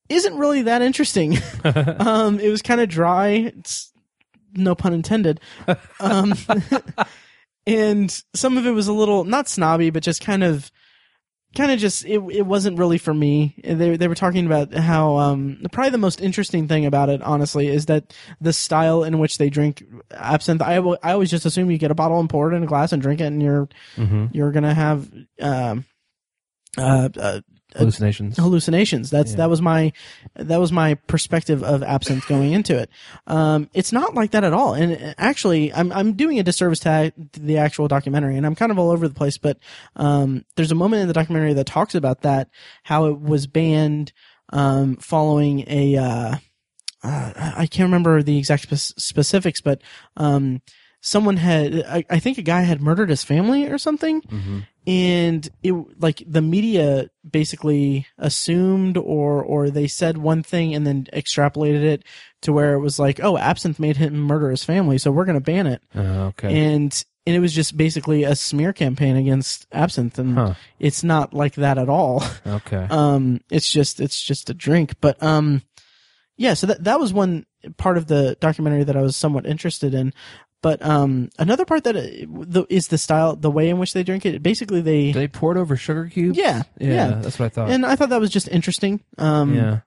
isn't 0.09 0.37
really 0.37 0.61
that 0.63 0.81
interesting. 0.81 1.37
um 1.63 2.39
it 2.39 2.49
was 2.49 2.61
kind 2.61 2.79
of 2.81 2.89
dry. 2.89 3.27
It's 3.57 3.91
no 4.53 4.75
pun 4.75 4.93
intended. 4.93 5.39
Um 5.99 6.33
and 7.67 8.23
some 8.35 8.57
of 8.57 8.65
it 8.65 8.71
was 8.71 8.87
a 8.87 8.93
little 8.93 9.23
not 9.23 9.47
snobby 9.47 9.89
but 9.89 10.03
just 10.03 10.21
kind 10.21 10.43
of 10.43 10.71
kind 11.55 11.71
of 11.71 11.79
just 11.79 12.05
it, 12.05 12.19
it 12.31 12.45
wasn't 12.45 12.77
really 12.77 12.97
for 12.97 13.13
me. 13.13 13.55
They 13.63 13.97
they 13.97 14.07
were 14.07 14.15
talking 14.15 14.45
about 14.45 14.73
how 14.73 15.17
um 15.17 15.61
probably 15.71 15.91
the 15.91 15.97
most 15.97 16.21
interesting 16.21 16.67
thing 16.67 16.85
about 16.85 17.09
it 17.09 17.21
honestly 17.21 17.67
is 17.67 17.87
that 17.87 18.13
the 18.39 18.53
style 18.53 19.03
in 19.03 19.19
which 19.19 19.37
they 19.37 19.49
drink 19.49 19.83
absinthe. 20.11 20.61
I 20.61 20.75
I 20.75 21.11
always 21.13 21.31
just 21.31 21.45
assume 21.45 21.69
you 21.69 21.77
get 21.77 21.91
a 21.91 21.95
bottle 21.95 22.19
and 22.19 22.29
pour 22.29 22.51
it 22.51 22.55
in 22.55 22.63
a 22.63 22.67
glass 22.67 22.93
and 22.93 23.01
drink 23.01 23.21
it 23.21 23.25
and 23.25 23.41
you're 23.41 23.67
hmm 23.95 24.27
you're 24.31 24.51
going 24.51 24.63
to 24.63 24.73
have 24.73 25.11
um 25.41 25.85
uh, 26.77 27.09
uh 27.19 27.41
Hallucinations. 27.75 28.37
hallucinations. 28.37 29.09
That's 29.09 29.31
Yeah. 29.31 29.37
that 29.37 29.49
was 29.49 29.61
my 29.61 29.93
that 30.35 30.59
was 30.59 30.71
my 30.71 30.95
perspective 30.95 31.63
of 31.63 31.83
absinthe 31.83 32.27
going 32.27 32.53
into 32.53 32.77
it. 32.77 32.89
Um, 33.27 33.69
it's 33.73 33.91
not 33.91 34.13
like 34.15 34.31
that 34.31 34.43
at 34.43 34.53
all. 34.53 34.73
And 34.73 35.15
actually, 35.17 35.73
I'm 35.73 35.91
I'm 35.91 36.13
doing 36.13 36.39
a 36.39 36.43
disservice 36.43 36.79
to 36.81 37.11
the 37.33 37.57
actual 37.57 37.87
documentary, 37.87 38.37
and 38.37 38.45
I'm 38.45 38.55
kind 38.55 38.71
of 38.71 38.79
all 38.79 38.89
over 38.91 39.07
the 39.07 39.13
place. 39.13 39.37
But 39.37 39.57
um, 39.95 40.45
there's 40.55 40.71
a 40.71 40.75
moment 40.75 41.01
in 41.01 41.07
the 41.07 41.13
documentary 41.13 41.53
that 41.53 41.65
talks 41.67 41.95
about 41.95 42.21
that 42.21 42.49
how 42.83 43.05
it 43.05 43.19
was 43.21 43.47
banned 43.47 44.11
um, 44.53 44.97
following 44.97 45.63
a. 45.67 45.97
Uh, 45.97 46.35
uh, 47.03 47.33
I 47.57 47.65
can't 47.65 47.87
remember 47.87 48.21
the 48.21 48.37
exact 48.37 48.63
spec- 48.63 48.77
specifics, 49.01 49.59
but 49.59 49.81
um, 50.17 50.61
someone 51.01 51.37
had, 51.37 51.83
I, 51.87 52.05
I 52.11 52.19
think 52.19 52.37
a 52.37 52.43
guy 52.43 52.61
had 52.61 52.79
murdered 52.79 53.09
his 53.09 53.23
family 53.23 53.65
or 53.67 53.79
something, 53.79 54.21
hmm 54.21 54.59
and 54.87 55.47
it 55.61 55.73
like 55.99 56.23
the 56.25 56.41
media 56.41 57.07
basically 57.29 58.07
assumed 58.17 58.97
or 58.97 59.43
or 59.43 59.69
they 59.69 59.87
said 59.87 60.17
one 60.17 60.41
thing 60.43 60.73
and 60.73 60.85
then 60.87 61.07
extrapolated 61.13 61.83
it 61.83 62.03
to 62.41 62.51
where 62.51 62.73
it 62.73 62.79
was 62.79 62.97
like 62.97 63.19
oh 63.21 63.37
absinthe 63.37 63.79
made 63.79 63.97
him 63.97 64.15
murder 64.19 64.49
his 64.49 64.63
family 64.63 64.97
so 64.97 65.11
we're 65.11 65.25
going 65.25 65.37
to 65.37 65.43
ban 65.43 65.67
it 65.67 65.81
Uh, 65.95 66.29
okay. 66.29 66.65
and 66.73 67.03
and 67.27 67.35
it 67.35 67.39
was 67.39 67.53
just 67.53 67.77
basically 67.77 68.23
a 68.23 68.35
smear 68.35 68.73
campaign 68.73 69.15
against 69.15 69.67
absinthe 69.71 70.17
and 70.17 70.33
Huh. 70.35 70.53
it's 70.79 71.03
not 71.03 71.33
like 71.33 71.53
that 71.55 71.77
at 71.77 71.87
all 71.89 72.23
Okay. 72.47 72.87
um 72.89 73.41
it's 73.51 73.71
just 73.71 73.99
it's 73.99 74.19
just 74.21 74.49
a 74.49 74.53
drink 74.55 74.95
but 74.99 75.21
um 75.21 75.61
yeah 76.37 76.55
so 76.55 76.65
that 76.67 76.83
that 76.85 76.99
was 76.99 77.13
one 77.13 77.45
part 77.77 77.97
of 77.97 78.07
the 78.07 78.35
documentary 78.39 78.83
that 78.85 78.97
I 78.97 79.03
was 79.03 79.15
somewhat 79.15 79.45
interested 79.45 79.93
in 79.93 80.11
but 80.61 80.83
um 80.85 81.29
another 81.39 81.65
part 81.65 81.83
that 81.83 81.95
uh, 81.95 82.01
the, 82.01 82.65
is 82.69 82.87
the 82.89 82.97
style 82.97 83.35
the 83.35 83.51
way 83.51 83.69
in 83.69 83.79
which 83.79 83.93
they 83.93 84.03
drink 84.03 84.25
it 84.25 84.41
basically 84.43 84.81
they 84.81 85.11
they 85.11 85.27
pour 85.27 85.55
it 85.55 85.59
over 85.59 85.75
sugar 85.75 86.07
cubes? 86.07 86.37
yeah 86.37 86.63
Yeah, 86.79 86.93
yeah, 86.93 87.07
that's 87.21 87.39
what 87.39 87.47
I 87.47 87.49
thought. 87.49 87.69
and 87.69 87.85
I 87.85 87.95
thought 87.95 88.09
that 88.09 88.19
was 88.21 88.29
just 88.31 88.47
interesting 88.47 89.01
um 89.17 89.53
yeah, 89.55 89.79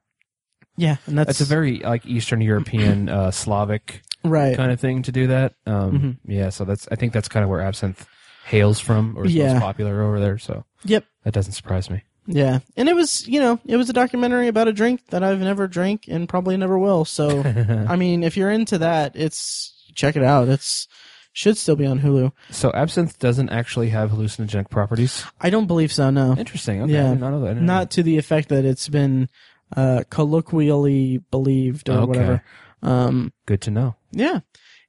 yeah, 0.76 0.96
and 1.06 1.16
that's 1.18 1.38
that's 1.38 1.40
a 1.40 1.44
very 1.44 1.78
like 1.78 2.05
Eastern 2.06 2.40
European, 2.40 3.09
uh, 3.09 3.30
Slavic 3.30 4.02
right 4.24 4.56
kind 4.56 4.72
of 4.72 4.80
thing 4.80 5.02
to 5.02 5.12
do 5.12 5.28
that. 5.28 5.55
Um, 5.66 6.18
Mhm. 6.24 6.32
Yeah, 6.32 6.48
so 6.51 6.64
that's 6.64 6.88
I 6.90 6.96
think 6.96 7.12
that's 7.12 7.28
kind 7.28 7.44
of 7.44 7.51
where 7.51 7.60
absinthe 7.60 8.06
hails 8.44 8.80
from, 8.80 9.16
or 9.16 9.24
is 9.26 9.34
Yeah. 9.34 9.52
most 9.55 9.60
popular 9.60 10.02
over 10.02 10.18
there. 10.20 10.38
So 10.38 10.64
yep 10.84 11.05
that 11.24 11.32
doesn't 11.32 11.52
surprise 11.52 11.88
me. 11.90 12.02
yeah 12.26 12.59
and 12.76 12.88
it 12.88 12.94
was 12.96 13.26
you 13.28 13.38
know 13.40 13.60
it 13.66 13.76
was 13.76 13.88
a 13.90 13.92
documentary 13.92 14.48
about 14.48 14.66
a 14.68 14.72
drink 14.72 15.01
that 15.10 15.22
I've 15.22 15.40
never 15.40 15.68
drank 15.68 16.05
and 16.09 16.26
probably 16.28 16.56
never 16.56 16.78
will 16.78 17.05
so 17.05 17.42
I 17.88 17.96
mean 17.96 18.22
if 18.24 18.36
you're 18.36 18.51
into 18.51 18.78
that 18.78 19.12
it's 19.14 19.73
check 19.94 20.16
it 20.16 20.22
out 20.22 20.48
it's 20.48 20.86
should 21.32 21.56
still 21.56 21.74
be 21.76 21.84
on 21.86 22.00
Hulu 22.00 22.30
so 22.50 22.70
absinthe 22.74 23.18
doesn't 23.18 23.48
actually 23.50 23.88
have 23.90 24.10
hallucinogenic 24.10 24.70
properties. 24.70 25.24
I 25.40 25.50
don't 25.50 25.66
believe 25.66 25.92
so 25.92 26.10
no 26.10 26.36
Interesting. 26.36 26.82
Okay, 26.82 26.92
Yeah. 26.92 27.14
Not 27.14 27.38
that. 27.40 27.54
Didn't 27.54 27.66
know 27.66 27.84
to 27.86 28.02
the 28.04 28.18
effect 28.18 28.50
that 28.50 28.64
it's 28.64 28.88
been 28.88 29.28
uh, 29.76 30.04
colloquially 30.10 31.18
believed 31.30 31.88
or 31.88 31.98
Okay. 31.98 32.06
whatever. 32.06 32.42
Um, 32.82 33.32
good 33.46 33.60
to 33.62 33.70
know. 33.70 33.96
yeah, 34.12 34.40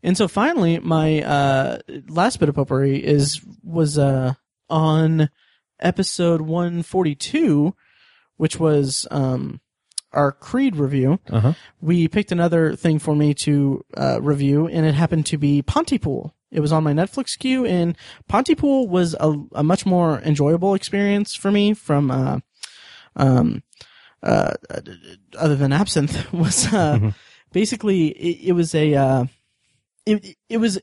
and 0.03 0.15
so 0.17 0.27
finally, 0.27 0.77
my 0.79 1.21
uh, 1.21 1.79
last 2.09 2.39
bit 2.39 2.49
of 2.49 2.55
potpourri 2.55 2.97
is 3.03 3.41
was 3.63 3.97
uh, 3.97 4.33
on 4.69 5.29
episode 5.79 6.41
one 6.41 6.83
forty 6.83 7.15
two, 7.15 7.73
which 8.37 8.59
was 8.59 9.07
um, 9.11 9.61
our 10.15 10.31
Creed 10.31 10.75
review. 10.75 11.19
Uh 11.29 11.39
huh. 11.39 11.53
We 11.81 12.07
picked 12.07 12.31
another 12.31 12.75
thing 12.75 12.99
for 12.99 13.15
me 13.15 13.33
to 13.35 13.83
uh, 13.97 14.19
review, 14.21 14.67
and 14.67 14.85
it 14.85 14.95
happened 14.95 15.25
to 15.27 15.37
be 15.37 15.61
Pontypool. 15.61 16.33
It 16.51 16.61
was 16.61 16.71
on 16.71 16.83
my 16.83 16.93
Netflix 16.93 17.37
queue, 17.37 17.65
and 17.65 17.97
Pontypool 18.27 18.87
was 18.87 19.13
a, 19.19 19.35
a 19.53 19.63
much 19.63 19.85
more 19.85 20.19
enjoyable 20.21 20.73
experience 20.73 21.35
for 21.35 21.51
me 21.51 21.73
from, 21.73 22.09
uh, 22.09 22.39
um, 23.15 23.61
uh, 24.23 24.53
other 25.37 25.55
than 25.55 25.71
absinthe 25.73 26.31
was, 26.33 26.67
uh, 26.73 26.97
Mhm. 26.97 27.15
basically 27.51 28.07
it, 28.07 28.49
it 28.49 28.51
was 28.53 28.73
a, 28.73 28.95
uh, 28.95 29.25
it, 30.05 30.37
it 30.49 30.57
was 30.57 30.79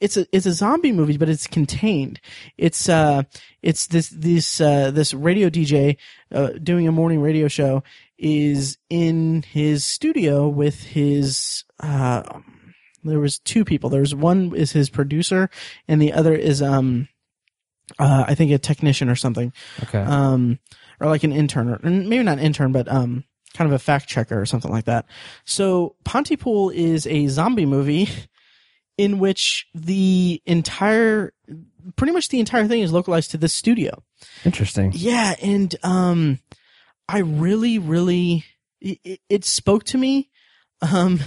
it's 0.00 0.16
a 0.16 0.26
it's 0.32 0.46
a 0.46 0.52
zombie 0.52 0.92
movie 0.92 1.16
but 1.18 1.28
it's 1.28 1.48
contained 1.48 2.20
it's 2.56 2.88
uh 2.88 3.24
it's 3.62 3.88
this 3.88 4.10
this 4.10 4.60
uh 4.60 4.92
this 4.92 5.12
radio 5.12 5.50
DJ 5.50 5.96
uh, 6.32 6.50
doing 6.62 6.86
a 6.86 6.92
morning 6.92 7.20
radio 7.20 7.48
show 7.48 7.82
is 8.20 8.78
in 8.90 9.42
his 9.42 9.84
studio 9.84 10.46
with 10.46 10.82
his 10.84 11.64
uh 11.80 12.22
there 13.02 13.18
was 13.18 13.38
two 13.38 13.64
people 13.64 13.88
there's 13.88 14.14
one 14.14 14.54
is 14.54 14.72
his 14.72 14.90
producer 14.90 15.48
and 15.88 16.00
the 16.02 16.12
other 16.12 16.34
is 16.34 16.60
um 16.60 17.08
uh 17.98 18.24
I 18.28 18.34
think 18.34 18.52
a 18.52 18.58
technician 18.58 19.08
or 19.08 19.16
something 19.16 19.52
Okay. 19.84 19.98
um, 20.02 20.58
or 21.00 21.08
like 21.08 21.24
an 21.24 21.32
intern, 21.32 21.68
or 21.70 21.80
maybe 21.82 22.22
not 22.22 22.38
an 22.38 22.44
intern, 22.44 22.72
but 22.72 22.86
um, 22.92 23.24
kind 23.54 23.68
of 23.68 23.72
a 23.74 23.78
fact 23.78 24.06
checker 24.06 24.38
or 24.38 24.44
something 24.44 24.70
like 24.70 24.84
that. 24.84 25.06
So 25.46 25.96
Pontypool 26.04 26.70
is 26.70 27.06
a 27.06 27.26
zombie 27.28 27.64
movie 27.64 28.06
in 28.98 29.18
which 29.18 29.66
the 29.74 30.42
entire, 30.44 31.32
pretty 31.96 32.12
much 32.12 32.28
the 32.28 32.38
entire 32.38 32.68
thing 32.68 32.82
is 32.82 32.92
localized 32.92 33.30
to 33.30 33.38
this 33.38 33.54
studio. 33.54 34.02
Interesting. 34.44 34.92
Yeah, 34.94 35.34
and 35.42 35.74
um, 35.82 36.38
I 37.12 37.18
really, 37.18 37.78
really, 37.78 38.44
it, 38.80 39.20
it- 39.28 39.44
spoke 39.44 39.84
to 39.84 39.98
me, 39.98 40.30
um, 40.80 41.20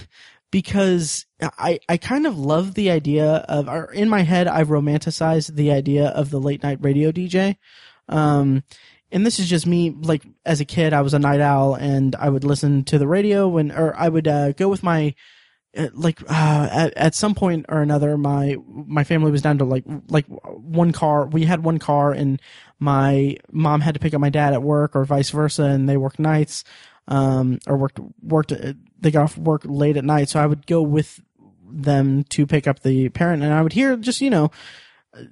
because 0.50 1.26
I 1.40 1.80
I 1.88 1.96
kind 1.98 2.26
of 2.26 2.38
love 2.38 2.74
the 2.74 2.90
idea 2.90 3.44
of, 3.48 3.68
or 3.68 3.92
in 3.92 4.08
my 4.08 4.22
head, 4.22 4.46
I've 4.48 4.68
romanticized 4.68 5.54
the 5.54 5.72
idea 5.72 6.08
of 6.08 6.30
the 6.30 6.40
late 6.40 6.62
night 6.62 6.78
radio 6.80 7.12
DJ, 7.12 7.56
um. 8.08 8.62
And 9.12 9.24
this 9.24 9.38
is 9.38 9.48
just 9.48 9.64
me, 9.64 9.90
like, 9.90 10.24
as 10.44 10.60
a 10.60 10.64
kid, 10.64 10.92
I 10.92 11.02
was 11.02 11.14
a 11.14 11.20
night 11.20 11.40
owl 11.40 11.74
and 11.76 12.16
I 12.16 12.28
would 12.28 12.42
listen 12.42 12.82
to 12.84 12.98
the 12.98 13.06
radio 13.06 13.46
when, 13.46 13.70
or 13.70 13.94
I 13.96 14.08
would, 14.08 14.26
uh, 14.26 14.50
go 14.52 14.68
with 14.68 14.82
my, 14.82 15.14
uh, 15.76 15.88
like 15.92 16.20
uh, 16.28 16.68
at, 16.72 16.94
at 16.96 17.14
some 17.14 17.34
point 17.34 17.66
or 17.68 17.80
another 17.82 18.16
my 18.16 18.56
my 18.68 19.04
family 19.04 19.30
was 19.32 19.42
down 19.42 19.58
to 19.58 19.64
like 19.64 19.84
like 20.08 20.24
one 20.28 20.92
car 20.92 21.26
we 21.26 21.44
had 21.44 21.64
one 21.64 21.78
car 21.78 22.12
and 22.12 22.40
my 22.78 23.36
mom 23.50 23.80
had 23.80 23.94
to 23.94 24.00
pick 24.00 24.14
up 24.14 24.20
my 24.20 24.30
dad 24.30 24.52
at 24.52 24.62
work 24.62 24.94
or 24.94 25.04
vice 25.04 25.30
versa 25.30 25.64
and 25.64 25.88
they 25.88 25.96
worked 25.96 26.18
nights 26.18 26.64
um 27.08 27.58
or 27.66 27.76
worked 27.76 28.00
worked 28.22 28.52
uh, 28.52 28.72
they 29.00 29.10
got 29.10 29.24
off 29.24 29.38
work 29.38 29.62
late 29.64 29.96
at 29.96 30.04
night. 30.04 30.28
So 30.28 30.40
i 30.40 30.46
would 30.46 30.66
go 30.66 30.82
with 30.82 31.20
them 31.66 32.24
to 32.24 32.46
pick 32.46 32.66
up 32.66 32.80
the 32.80 33.08
parent 33.10 33.42
and 33.42 33.52
i 33.52 33.62
would 33.62 33.72
hear 33.72 33.96
just 33.96 34.20
you 34.20 34.30
know 34.30 34.50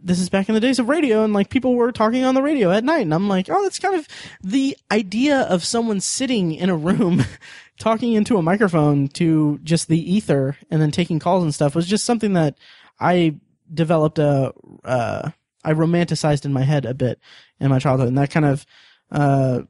this 0.01 0.21
is 0.21 0.29
back 0.29 0.49
in 0.49 0.55
the 0.55 0.61
days 0.61 0.79
of 0.79 0.89
radio 0.89 1.25
and 1.25 1.33
like 1.33 1.51
people 1.51 1.75
were 1.75 1.91
talking 1.91 2.25
on 2.25 2.35
the 2.35 2.43
radio 2.43 2.71
at 2.71 2.85
night 2.85 3.03
and 3.03 3.15
i'm 3.15 3.29
like 3.29 3.49
oh 3.51 3.63
that's 3.63 3.79
kind 3.79 3.95
of 3.95 4.07
the 4.43 4.77
idea 4.91 5.41
of 5.41 5.65
someone 5.65 6.01
sitting 6.01 6.53
in 6.55 6.71
a 6.71 6.77
room 6.77 7.25
talking 7.79 8.13
into 8.13 8.37
a 8.37 8.43
microphone 8.43 9.09
to 9.09 9.59
just 9.65 9.89
the 9.89 10.15
ether 10.15 10.57
and 10.71 10.81
then 10.81 10.91
taking 10.91 11.19
calls 11.19 11.43
and 11.43 11.55
stuff 11.55 11.75
was 11.75 11.87
just 11.87 12.05
something 12.05 12.35
that 12.35 12.57
I 13.01 13.37
developed 13.73 14.19
a, 14.19 14.53
uh, 14.85 15.31
I 15.65 15.73
romanticized 15.73 16.45
in 16.45 16.53
my 16.53 16.63
head 16.63 16.85
a 16.85 16.95
bit 16.95 17.19
in 17.61 17.69
my 17.69 17.79
childhood. 17.79 18.09
And 18.09 18.19
that 18.19 18.31
kind 18.31 18.47
of, 18.47 18.67
uh, 19.11 19.61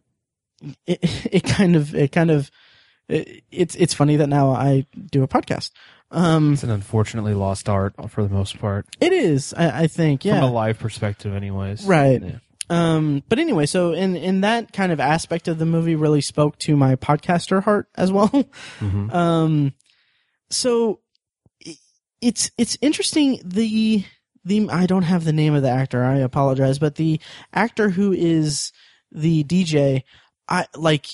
it, 0.87 0.99
it 1.33 1.45
kind 1.45 1.77
of, 1.77 1.95
it 1.95 2.13
kind 2.13 2.31
of, 2.31 2.51
it, 3.09 3.45
it's, 3.51 3.75
it's 3.77 3.95
funny 3.95 4.17
that 4.17 4.29
now 4.29 4.51
I 4.51 4.87
do 5.11 5.23
a 5.23 5.29
podcast. 5.29 5.71
Um, 6.11 6.53
It's 6.53 6.63
an 6.63 6.71
unfortunately 6.71 7.35
lost 7.35 7.69
art 7.69 7.95
for 8.11 8.23
the 8.23 8.29
most 8.29 8.59
part, 8.59 8.87
it 9.01 9.13
is, 9.13 9.55
I, 9.55 9.83
I 9.85 9.87
think, 9.87 10.25
yeah. 10.25 10.41
from 10.41 10.51
a 10.51 10.53
live 10.53 10.79
perspective, 10.79 11.35
anyways. 11.35 11.85
Right. 11.85 12.23
Yeah. 12.23 12.39
Um, 12.71 13.23
but 13.29 13.39
anyway, 13.39 13.67
so 13.67 13.93
in, 13.93 14.17
in 14.17 14.43
that 14.43 14.73
kind 14.73 14.93
of 14.93 15.01
aspect 15.01 15.49
of 15.49 15.59
the 15.59 15.67
movie 15.67 15.95
really 15.95 16.21
spoke 16.21 16.59
to 16.61 16.77
my 16.77 16.97
podcaster 16.97 17.63
heart 17.63 17.89
as 17.97 18.13
well. 18.13 18.29
Mhm. 18.81 19.13
Um, 19.13 19.75
so 20.51 21.01
it's 22.21 22.51
it's 22.57 22.79
interesting. 22.81 23.41
The 23.45 24.05
the 24.45 24.69
I 24.71 24.87
don't 24.87 25.03
have 25.03 25.25
the 25.25 25.33
name 25.33 25.55
of 25.55 25.63
the 25.63 25.71
actor. 25.71 26.05
I 26.05 26.17
apologize, 26.17 26.79
but 26.79 26.97
the 26.97 27.21
actor 27.53 27.91
who 27.91 28.13
is 28.13 28.73
the 29.11 29.45
DJ, 29.45 30.03
I 30.49 30.67
like. 30.77 31.07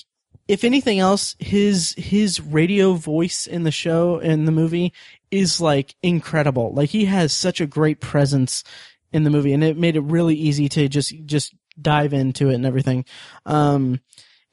If 0.47 0.63
anything 0.63 0.97
else, 0.97 1.35
his 1.37 1.93
his 1.95 2.41
radio 2.41 2.93
voice 2.93 3.45
in 3.45 3.63
the 3.63 3.71
show 3.71 4.17
in 4.17 4.45
the 4.45 4.51
movie 4.51 4.93
is 5.29 5.61
like 5.61 5.95
incredible. 6.01 6.73
Like 6.73 6.89
he 6.89 7.05
has 7.05 7.33
such 7.33 7.61
a 7.61 7.67
great 7.67 8.01
presence 8.01 8.63
in 9.11 9.23
the 9.23 9.29
movie, 9.29 9.53
and 9.53 9.63
it 9.63 9.77
made 9.77 9.95
it 9.95 10.01
really 10.01 10.35
easy 10.35 10.67
to 10.69 10.87
just 10.87 11.13
just 11.25 11.53
dive 11.79 12.13
into 12.13 12.49
it 12.49 12.55
and 12.55 12.65
everything. 12.65 13.05
Um, 13.45 14.01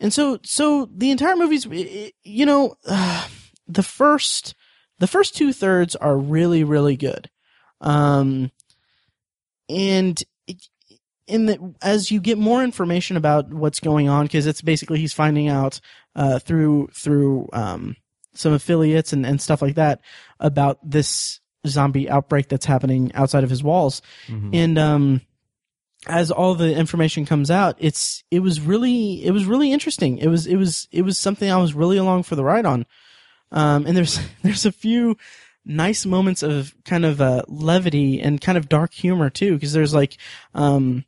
and 0.01 0.13
so 0.13 0.39
so 0.45 0.89
the 0.95 1.11
entire 1.11 1.37
movie's, 1.37 1.67
you 2.23 2.47
know, 2.47 2.77
uh, 2.87 3.27
the 3.67 3.83
first 3.83 4.55
the 4.99 5.07
first 5.07 5.37
two 5.37 5.53
thirds 5.53 5.97
are 5.97 6.17
really 6.17 6.65
really 6.65 6.97
good, 6.97 7.31
um, 7.81 8.51
and 9.69 10.23
in 11.27 11.47
the 11.47 11.75
as 11.83 12.11
you 12.11 12.21
get 12.21 12.39
more 12.39 12.63
information 12.63 13.17
about 13.17 13.53
what's 13.53 13.81
going 13.81 14.09
on, 14.09 14.27
because 14.27 14.47
it's 14.47 14.63
basically 14.63 14.99
he's 14.99 15.13
finding 15.13 15.49
out 15.49 15.81
uh, 16.15 16.39
through 16.39 16.89
through 16.93 17.49
um, 17.53 17.97
some 18.35 18.53
affiliates 18.53 19.13
and, 19.13 19.27
and 19.27 19.41
stuff 19.41 19.63
like 19.63 19.75
that 19.75 20.01
about 20.39 20.79
this 20.89 21.41
zombie 21.67 22.09
outbreak 22.09 22.49
that's 22.49 22.67
happening 22.67 23.11
outside 23.15 23.45
of 23.45 23.51
his 23.51 23.63
walls, 23.63 24.03
and 24.55 24.79
um, 24.79 25.21
as 26.07 26.31
all 26.31 26.55
the 26.55 26.75
information 26.75 27.27
comes 27.27 27.51
out, 27.51 27.77
it's 27.79 28.23
it 28.31 28.41
was 28.41 28.61
really 28.61 29.25
it 29.25 29.33
was 29.33 29.47
really 29.47 29.73
interesting. 29.73 30.19
It 30.19 30.29
was 30.29 30.47
it 30.47 30.57
was 30.57 30.89
it 30.93 31.03
was 31.03 31.19
something 31.19 31.51
I 31.51 31.57
was 31.57 31.75
really 31.75 31.97
along 31.97 32.23
for 32.23 32.37
the 32.37 32.45
ride 32.45 32.67
on. 32.67 32.87
Um, 33.53 33.87
and 33.87 33.97
there's 33.97 34.21
there's 34.43 34.67
a 34.67 34.73
few 34.73 35.17
nice 35.67 36.07
moments 36.07 36.43
of 36.43 36.75
kind 36.85 37.05
of 37.05 37.21
uh, 37.21 37.43
levity 37.49 38.21
and 38.21 38.41
kind 38.41 38.57
of 38.57 38.69
dark 38.69 38.95
humor 38.95 39.29
too, 39.29 39.55
because 39.55 39.73
there's 39.73 39.93
like 39.93 40.17
um, 40.55 41.05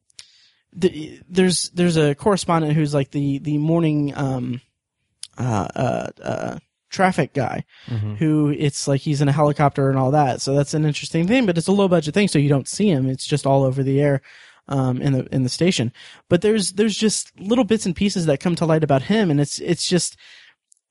the, 0.72 1.20
there's 1.28 1.70
there's 1.70 1.96
a 1.96 2.14
correspondent 2.14 2.74
who's 2.74 2.92
like 2.92 3.12
the 3.12 3.38
the 3.38 3.56
morning 3.58 4.12
um, 4.16 4.60
uh, 5.38 5.68
uh, 5.74 6.10
uh, 6.22 6.58
traffic 6.90 7.32
guy 7.32 7.64
who 8.16 8.48
it's 8.50 8.88
like 8.88 9.00
he's 9.00 9.20
in 9.20 9.28
a 9.28 9.32
helicopter 9.32 9.88
and 9.88 9.98
all 9.98 10.10
that. 10.10 10.40
So 10.40 10.54
that's 10.54 10.74
an 10.74 10.84
interesting 10.84 11.26
thing, 11.26 11.46
but 11.46 11.56
it's 11.56 11.68
a 11.68 11.72
low 11.72 11.88
budget 11.88 12.14
thing, 12.14 12.28
so 12.28 12.38
you 12.38 12.48
don't 12.48 12.68
see 12.68 12.88
him. 12.88 13.08
It's 13.08 13.26
just 13.26 13.46
all 13.46 13.62
over 13.62 13.82
the 13.82 14.00
air 14.00 14.20
um, 14.68 15.00
in 15.00 15.12
the 15.12 15.34
in 15.34 15.42
the 15.42 15.48
station. 15.48 15.92
But 16.28 16.42
there's 16.42 16.72
there's 16.72 16.96
just 16.96 17.38
little 17.40 17.64
bits 17.64 17.86
and 17.86 17.96
pieces 17.96 18.26
that 18.26 18.40
come 18.40 18.54
to 18.56 18.66
light 18.66 18.84
about 18.84 19.02
him, 19.02 19.30
and 19.30 19.40
it's 19.40 19.58
it's 19.60 19.88
just 19.88 20.16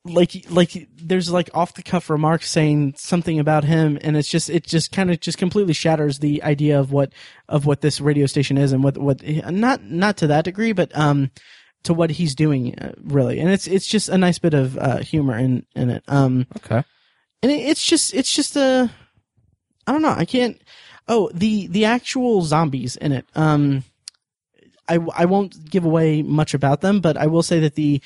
like 0.10 0.46
like 0.50 0.88
there's 0.96 1.32
like 1.32 1.50
off 1.54 1.74
the 1.74 1.84
cuff 1.84 2.10
remarks 2.10 2.50
saying 2.50 2.94
something 2.98 3.40
about 3.40 3.64
him 3.64 3.98
and 4.02 4.18
it's 4.18 4.28
just 4.28 4.50
it 4.50 4.66
just 4.66 4.92
kind 4.92 5.12
of 5.12 5.20
just 5.20 5.38
completely 5.38 5.74
shatters 5.74 6.20
the 6.20 6.42
idea 6.44 6.80
of 6.80 6.92
what 6.92 7.14
of 7.48 7.66
what 7.66 7.82
this 7.82 8.02
radio 8.02 8.26
station 8.26 8.58
is 8.58 8.72
and 8.72 8.84
what 8.84 8.98
what 8.98 9.22
not 9.52 9.84
not 9.84 10.18
to 10.18 10.28
that 10.28 10.46
degree 10.46 10.72
but 10.72 10.96
um 10.98 11.30
to 11.84 11.94
what 11.94 12.10
he's 12.10 12.36
doing 12.36 12.78
uh, 12.80 12.94
really. 13.04 13.40
And 13.40 13.50
it's 13.50 13.68
it's 13.68 13.88
just 13.88 14.10
a 14.10 14.18
nice 14.18 14.40
bit 14.40 14.54
of 14.54 14.78
uh 14.78 14.98
humor 14.98 15.38
in 15.38 15.66
in 15.76 15.90
it. 15.90 16.04
Um 16.08 16.48
Okay. 16.58 16.84
and 17.44 17.52
it, 17.52 17.60
it's 17.60 17.86
just 17.86 18.14
it's 18.14 18.34
just 18.34 18.56
a 18.56 18.90
i 19.86 19.92
don't 19.92 20.02
know 20.02 20.10
i 20.18 20.26
can't 20.26 20.62
oh 21.08 21.30
the 21.34 21.68
the 21.68 21.86
actual 21.86 22.42
zombies 22.42 22.96
in 22.98 23.12
it. 23.12 23.26
Um 23.36 23.84
i 24.90 24.98
i 25.16 25.26
won't 25.26 25.70
give 25.70 25.86
away 25.86 26.22
much 26.22 26.54
about 26.54 26.82
them 26.82 27.00
but 27.00 27.18
i 27.18 27.28
will 27.28 27.44
say 27.44 27.60
that 27.60 27.76
the 27.76 28.02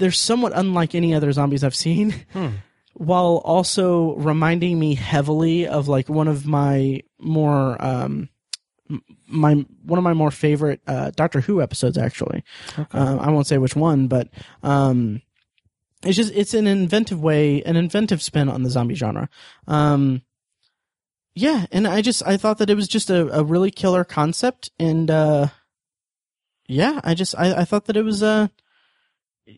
they're 0.00 0.10
somewhat 0.10 0.52
unlike 0.54 0.94
any 0.94 1.14
other 1.14 1.30
zombies 1.30 1.62
i've 1.62 1.74
seen 1.74 2.14
while 2.94 3.40
also 3.44 4.14
reminding 4.16 4.78
me 4.78 4.94
heavily 4.94 5.66
of 5.66 5.86
like 5.88 6.08
one 6.08 6.26
of 6.28 6.46
my 6.46 7.00
more 7.18 7.80
um 7.84 8.28
my 9.28 9.54
one 9.84 9.98
of 9.98 10.02
my 10.02 10.12
more 10.12 10.32
favorite 10.32 10.80
uh 10.88 11.10
doctor 11.14 11.40
who 11.40 11.62
episodes 11.62 11.96
actually. 11.96 12.42
Um, 12.92 13.20
i 13.20 13.30
won't 13.30 13.46
say 13.46 13.58
which 13.58 13.76
one 13.76 14.08
but 14.08 14.28
um 14.64 15.22
it's 16.02 16.16
just 16.16 16.32
it's 16.34 16.54
an 16.54 16.66
inventive 16.66 17.22
way 17.22 17.62
an 17.62 17.76
inventive 17.76 18.20
spin 18.20 18.48
on 18.48 18.64
the 18.64 18.70
zombie 18.70 18.96
genre. 18.96 19.28
Um 19.68 20.22
yeah 21.34 21.66
and 21.70 21.86
i 21.86 22.02
just 22.02 22.26
i 22.26 22.36
thought 22.36 22.58
that 22.58 22.70
it 22.70 22.74
was 22.74 22.88
just 22.88 23.08
a, 23.08 23.38
a 23.38 23.44
really 23.44 23.70
killer 23.70 24.04
concept 24.04 24.70
and 24.80 25.10
uh 25.10 25.46
yeah 26.66 27.00
i 27.04 27.14
just 27.14 27.38
i, 27.38 27.60
I 27.60 27.64
thought 27.64 27.84
that 27.84 27.96
it 27.96 28.02
was 28.02 28.22
uh 28.22 28.48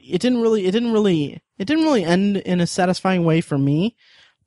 it 0.01 0.21
didn't 0.21 0.41
really 0.41 0.67
it 0.67 0.73
didn't 0.73 0.93
really 0.93 1.41
it 1.59 1.65
didn't 1.67 1.85
really 1.85 2.05
end 2.05 2.37
in 2.39 2.61
a 2.61 2.67
satisfying 2.67 3.25
way 3.25 3.41
for 3.41 3.59
me 3.59 3.95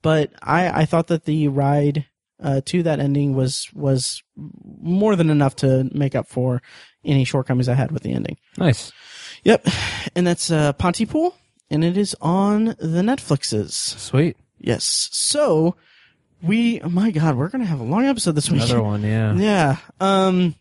but 0.01 0.31
i 0.41 0.81
i 0.81 0.85
thought 0.85 1.07
that 1.07 1.25
the 1.25 1.47
ride 1.47 2.05
uh 2.43 2.61
to 2.65 2.83
that 2.83 2.99
ending 2.99 3.35
was 3.35 3.69
was 3.73 4.23
more 4.35 5.15
than 5.15 5.29
enough 5.29 5.55
to 5.55 5.89
make 5.93 6.15
up 6.15 6.27
for 6.27 6.61
any 7.03 7.23
shortcomings 7.23 7.69
i 7.69 7.73
had 7.73 7.91
with 7.91 8.03
the 8.03 8.11
ending 8.13 8.37
Nice. 8.57 8.91
Yep. 9.43 9.67
And 10.15 10.25
that's 10.25 10.49
uh, 10.49 10.73
Pontypool, 10.73 11.35
and 11.69 11.83
it 11.83 11.97
is 11.97 12.15
on 12.19 12.65
the 12.79 13.03
Netflixes. 13.03 13.73
Sweet. 13.73 14.37
Yes. 14.57 15.07
So 15.11 15.75
we, 16.41 16.81
oh 16.81 16.89
my 16.89 17.11
God, 17.11 17.35
we're 17.35 17.49
gonna 17.49 17.65
have 17.65 17.79
a 17.79 17.83
long 17.83 18.05
episode 18.05 18.31
this 18.33 18.49
week. 18.49 18.63
Another 18.63 18.81
one. 18.81 19.03
Yeah. 19.03 19.33
Yeah. 19.37 19.77
Um. 19.99 20.55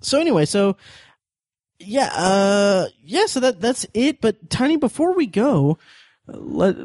So 0.00 0.20
anyway, 0.20 0.44
so 0.44 0.76
yeah, 1.80 2.10
uh, 2.14 2.86
yeah. 3.02 3.26
So 3.26 3.40
that 3.40 3.60
that's 3.60 3.84
it. 3.94 4.20
But 4.20 4.48
Tiny, 4.50 4.76
before 4.76 5.14
we 5.14 5.26
go, 5.26 5.78
uh, 6.32 6.36
let 6.38 6.76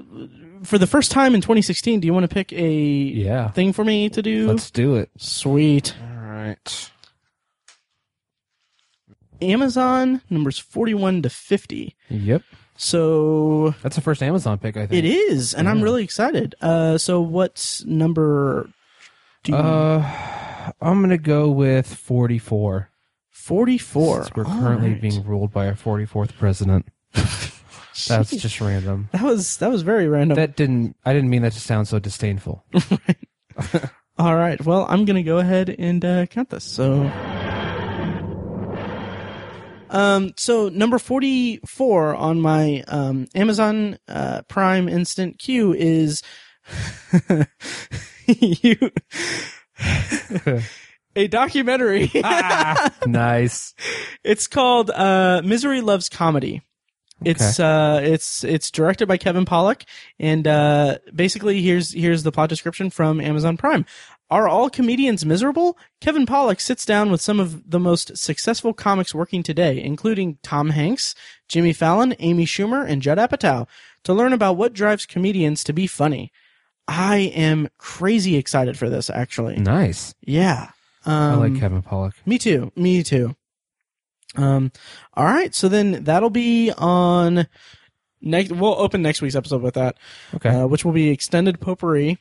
for 0.64 0.78
the 0.80 0.88
first 0.88 1.12
time 1.12 1.36
in 1.36 1.42
2016, 1.42 2.00
do 2.00 2.08
you 2.08 2.14
want 2.14 2.28
to 2.28 2.34
pick 2.34 2.52
a 2.54 2.72
Yeah. 2.74 3.52
thing 3.52 3.72
for 3.74 3.84
me 3.86 4.10
to 4.10 4.22
do? 4.22 4.48
Let's 4.48 4.72
do 4.72 4.96
it. 4.96 5.10
Sweet. 5.18 5.94
All 6.02 6.24
right. 6.26 6.92
Amazon 9.42 10.22
numbers 10.30 10.58
41 10.58 11.22
to 11.24 11.30
50. 11.30 11.96
Yep. 12.10 12.42
So 12.78 13.74
That's 13.84 13.96
the 13.96 14.02
first 14.02 14.24
Amazon 14.24 14.58
pick, 14.58 14.76
I 14.78 14.88
think. 14.88 15.04
It 15.04 15.08
is, 15.08 15.54
and 15.54 15.70
I'm 15.70 15.82
really 15.82 16.04
excited. 16.04 16.56
Uh, 16.62 16.98
so 16.98 17.22
what's 17.22 17.84
number? 17.86 18.70
Do 19.44 19.52
you, 19.52 19.58
Uh, 19.58 20.72
I'm 20.82 21.02
gonna 21.02 21.18
go 21.18 21.50
with 21.50 21.94
44. 21.94 22.90
44. 23.36 24.24
Since 24.24 24.36
we're 24.36 24.46
All 24.46 24.60
currently 24.60 24.92
right. 24.92 25.02
being 25.02 25.24
ruled 25.26 25.52
by 25.52 25.68
our 25.68 25.74
44th 25.74 26.38
president. 26.38 26.88
That's 27.14 28.32
just 28.32 28.60
random. 28.62 29.10
That 29.12 29.22
was 29.22 29.58
that 29.58 29.70
was 29.70 29.82
very 29.84 30.08
random. 30.08 30.36
That 30.36 30.56
didn't. 30.56 30.96
I 31.06 31.14
didn't 31.14 31.30
mean 31.30 31.44
that 31.44 31.52
to 31.54 31.60
sound 31.60 31.88
so 31.88 32.00
disdainful. 32.00 32.66
All 34.18 34.36
right. 34.36 34.64
Well, 34.66 34.86
I'm 34.90 35.06
gonna 35.06 35.22
go 35.24 35.38
ahead 35.38 35.74
and 35.78 36.04
uh, 36.04 36.26
count 36.26 36.50
this. 36.50 36.64
So, 36.64 37.04
um, 39.90 40.34
so 40.38 40.70
number 40.70 40.98
44 40.98 42.16
on 42.16 42.42
my 42.42 42.84
um 42.88 43.28
Amazon 43.36 43.98
uh, 44.08 44.42
Prime 44.44 44.90
Instant 44.90 45.40
Queue 45.40 45.74
is 45.74 46.24
you. 48.28 48.92
A 51.16 51.28
documentary. 51.28 52.12
nice. 53.08 53.74
It's 54.24 54.48
called 54.48 54.90
uh, 54.92 55.42
Misery 55.44 55.82
Loves 55.82 56.10
Comedy. 56.10 56.62
It's 57.24 57.60
uh, 57.60 58.02
it's 58.04 58.44
it's 58.44 58.70
directed 58.70 59.08
by 59.08 59.16
Kevin 59.18 59.46
Pollak, 59.46 59.84
and 60.20 60.46
uh, 60.46 60.98
basically 61.14 61.62
here's 61.62 61.94
here's 61.94 62.24
the 62.24 62.32
plot 62.32 62.50
description 62.50 62.90
from 62.90 63.22
Amazon 63.22 63.56
Prime. 63.56 63.86
Are 64.30 64.50
all 64.50 64.70
comedians 64.70 65.26
miserable? 65.26 65.78
Kevin 66.02 66.26
Pollak 66.26 66.60
sits 66.60 66.86
down 66.86 67.12
with 67.12 67.22
some 67.22 67.40
of 67.40 67.70
the 67.70 67.80
most 67.80 68.18
successful 68.18 68.74
comics 68.74 69.16
working 69.16 69.44
today, 69.44 69.82
including 69.82 70.40
Tom 70.44 70.72
Hanks, 70.72 71.16
Jimmy 71.48 71.74
Fallon, 71.74 72.16
Amy 72.20 72.46
Schumer, 72.46 72.86
and 72.86 73.02
Judd 73.02 73.20
Apatow, 73.20 73.68
to 74.04 74.14
learn 74.14 74.34
about 74.34 74.58
what 74.58 74.74
drives 74.74 75.06
comedians 75.06 75.64
to 75.64 75.74
be 75.74 75.88
funny. 75.88 76.32
I 76.88 77.18
am 77.36 77.70
crazy 77.78 78.36
excited 78.36 78.78
for 78.78 78.90
this, 78.90 79.10
actually. 79.10 79.58
Nice. 79.58 80.16
Yeah. 80.22 80.72
Um, 81.06 81.14
I 81.14 81.36
like 81.36 81.60
Kevin 81.60 81.82
Pollak. 81.82 82.14
me 82.26 82.38
too. 82.38 82.72
Me 82.76 83.04
too. 83.04 83.36
Um, 84.36 84.72
all 85.14 85.26
right. 85.26 85.54
So 85.56 85.70
then 85.70 86.04
that'll 86.04 86.30
be 86.30 86.72
on 86.72 87.48
next. 88.22 88.52
We'll 88.52 88.74
open 88.80 89.02
next 89.02 89.22
week's 89.22 89.36
episode 89.36 89.62
with 89.62 89.76
that, 89.76 89.98
Okay. 90.36 90.50
uh, 90.50 90.68
which 90.68 90.84
will 90.84 90.92
be 90.94 91.10
extended 91.10 91.60
potpourri, 91.62 92.18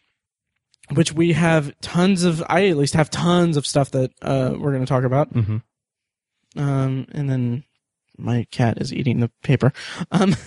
which 0.92 1.12
we 1.12 1.32
have 1.32 1.72
tons 1.80 2.24
of. 2.24 2.42
I 2.48 2.68
at 2.68 2.76
least 2.76 2.94
have 2.94 3.10
tons 3.10 3.56
of 3.56 3.66
stuff 3.66 3.90
that 3.92 4.12
uh, 4.22 4.54
we're 4.58 4.72
going 4.72 4.84
to 4.84 4.88
talk 4.88 5.04
about. 5.04 5.32
Mhm. 5.32 5.62
Um, 6.56 7.06
and 7.12 7.28
then 7.28 7.64
my 8.16 8.46
cat 8.52 8.78
is 8.80 8.92
eating 8.92 9.20
the 9.20 9.30
paper. 9.42 9.72
Um. 10.12 10.36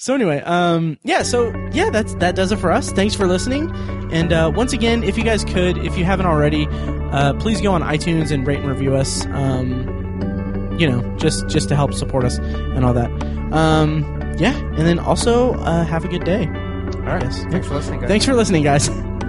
So 0.00 0.14
anyway, 0.14 0.40
um, 0.42 0.96
yeah, 1.02 1.24
so 1.24 1.52
yeah, 1.72 1.90
that's 1.90 2.14
that 2.16 2.36
does 2.36 2.52
it 2.52 2.60
for 2.60 2.70
us. 2.70 2.92
Thanks 2.92 3.16
for 3.16 3.26
listening, 3.26 3.68
and 4.12 4.32
uh, 4.32 4.50
once 4.54 4.72
again, 4.72 5.02
if 5.02 5.18
you 5.18 5.24
guys 5.24 5.44
could, 5.44 5.76
if 5.78 5.98
you 5.98 6.04
haven't 6.04 6.26
already, 6.26 6.68
uh, 7.10 7.34
please 7.34 7.60
go 7.60 7.72
on 7.72 7.82
iTunes 7.82 8.30
and 8.30 8.46
rate 8.46 8.60
and 8.60 8.68
review 8.68 8.94
us. 8.94 9.26
Um, 9.26 10.76
you 10.78 10.88
know, 10.88 11.02
just 11.16 11.48
just 11.48 11.68
to 11.70 11.74
help 11.74 11.92
support 11.94 12.24
us 12.24 12.38
and 12.38 12.84
all 12.84 12.94
that. 12.94 13.10
Um, 13.52 14.04
yeah, 14.38 14.56
and 14.56 14.86
then 14.86 15.00
also 15.00 15.54
uh, 15.54 15.84
have 15.84 16.04
a 16.04 16.08
good 16.08 16.22
day. 16.24 16.46
All 16.46 17.16
right. 17.16 17.32
Thanks 17.50 17.66
for 17.66 17.74
listening, 17.74 18.00
guys. 18.00 18.08
Thanks 18.08 18.24
for 18.24 18.34
listening, 18.34 18.62
guys. 18.62 18.88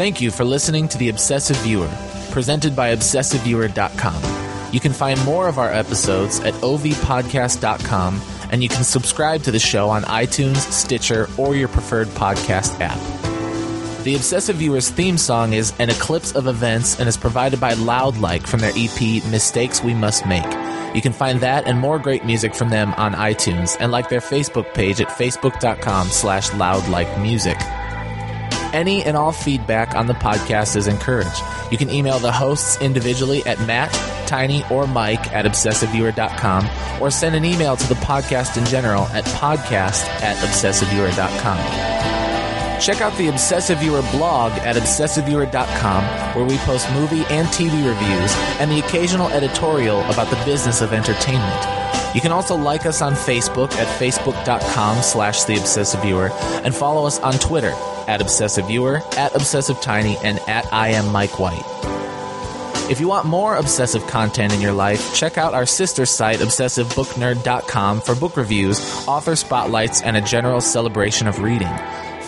Thank 0.00 0.22
you 0.22 0.30
for 0.30 0.44
listening 0.46 0.88
to 0.88 0.96
The 0.96 1.10
Obsessive 1.10 1.58
Viewer, 1.58 1.90
presented 2.30 2.74
by 2.74 2.96
ObsessiveViewer.com. 2.96 4.72
You 4.72 4.80
can 4.80 4.94
find 4.94 5.22
more 5.26 5.46
of 5.46 5.58
our 5.58 5.70
episodes 5.70 6.40
at 6.40 6.54
ovpodcast.com, 6.54 8.22
and 8.50 8.62
you 8.62 8.70
can 8.70 8.82
subscribe 8.82 9.42
to 9.42 9.50
the 9.50 9.58
show 9.58 9.90
on 9.90 10.04
iTunes, 10.04 10.56
Stitcher, 10.72 11.28
or 11.36 11.54
your 11.54 11.68
preferred 11.68 12.08
podcast 12.08 12.80
app. 12.80 12.96
The 14.04 14.14
Obsessive 14.14 14.56
Viewer's 14.56 14.88
theme 14.88 15.18
song 15.18 15.52
is 15.52 15.74
An 15.78 15.90
Eclipse 15.90 16.34
of 16.34 16.46
Events 16.46 16.98
and 16.98 17.06
is 17.06 17.18
provided 17.18 17.60
by 17.60 17.74
Loudlike 17.74 18.46
from 18.46 18.60
their 18.60 18.72
EP 18.74 19.22
Mistakes 19.30 19.82
We 19.84 19.92
Must 19.92 20.24
Make. 20.24 20.50
You 20.94 21.02
can 21.02 21.12
find 21.12 21.40
that 21.40 21.66
and 21.66 21.78
more 21.78 21.98
great 21.98 22.24
music 22.24 22.54
from 22.54 22.70
them 22.70 22.94
on 22.94 23.12
iTunes 23.12 23.76
and 23.78 23.92
like 23.92 24.08
their 24.08 24.20
Facebook 24.20 24.72
page 24.72 25.02
at 25.02 25.08
facebook.com 25.08 26.08
slash 26.08 26.48
loudlikemusic. 26.52 27.79
Any 28.72 29.02
and 29.04 29.16
all 29.16 29.32
feedback 29.32 29.94
on 29.94 30.06
the 30.06 30.14
podcast 30.14 30.76
is 30.76 30.86
encouraged. 30.86 31.42
You 31.70 31.78
can 31.78 31.90
email 31.90 32.18
the 32.18 32.32
hosts 32.32 32.80
individually 32.80 33.44
at 33.46 33.58
Matt, 33.66 33.92
Tiny, 34.26 34.64
or 34.70 34.86
Mike 34.86 35.32
at 35.32 35.44
obsessiveviewer.com 35.44 36.68
or 37.02 37.10
send 37.10 37.34
an 37.34 37.44
email 37.44 37.76
to 37.76 37.88
the 37.88 37.94
podcast 37.96 38.56
in 38.56 38.64
general 38.66 39.04
at 39.08 39.24
podcast 39.24 40.04
at 40.22 40.36
obsessiveviewer.com. 40.36 42.00
Check 42.80 43.02
out 43.02 43.16
the 43.18 43.28
Obsessive 43.28 43.78
Viewer 43.78 44.02
blog 44.10 44.52
at 44.60 44.76
obsessiveviewer.com 44.76 46.04
where 46.34 46.46
we 46.46 46.56
post 46.58 46.90
movie 46.92 47.24
and 47.26 47.46
TV 47.48 47.86
reviews 47.86 48.34
and 48.58 48.70
the 48.70 48.78
occasional 48.78 49.28
editorial 49.28 50.00
about 50.10 50.30
the 50.30 50.42
business 50.46 50.80
of 50.80 50.94
entertainment. 50.94 51.99
You 52.14 52.20
can 52.20 52.32
also 52.32 52.56
like 52.56 52.86
us 52.86 53.02
on 53.02 53.14
Facebook 53.14 53.72
at 53.72 53.86
facebook.com 54.00 55.02
slash 55.02 55.44
the 55.44 55.56
obsessive 55.56 56.02
viewer 56.02 56.30
and 56.64 56.74
follow 56.74 57.06
us 57.06 57.20
on 57.20 57.34
Twitter 57.34 57.72
at 58.08 58.20
obsessive 58.20 58.66
viewer, 58.66 59.02
at 59.16 59.34
obsessive 59.36 59.80
tiny, 59.80 60.16
and 60.18 60.40
at 60.48 60.70
I 60.72 60.88
am 60.88 61.12
Mike 61.12 61.38
White. 61.38 61.64
If 62.90 62.98
you 62.98 63.06
want 63.06 63.26
more 63.26 63.54
obsessive 63.54 64.04
content 64.08 64.52
in 64.52 64.60
your 64.60 64.72
life, 64.72 65.14
check 65.14 65.38
out 65.38 65.54
our 65.54 65.66
sister 65.66 66.04
site, 66.04 66.40
obsessivebooknerd.com, 66.40 68.00
for 68.00 68.16
book 68.16 68.36
reviews, 68.36 68.80
author 69.06 69.36
spotlights, 69.36 70.02
and 70.02 70.16
a 70.16 70.20
general 70.20 70.60
celebration 70.60 71.28
of 71.28 71.38
reading. 71.38 71.70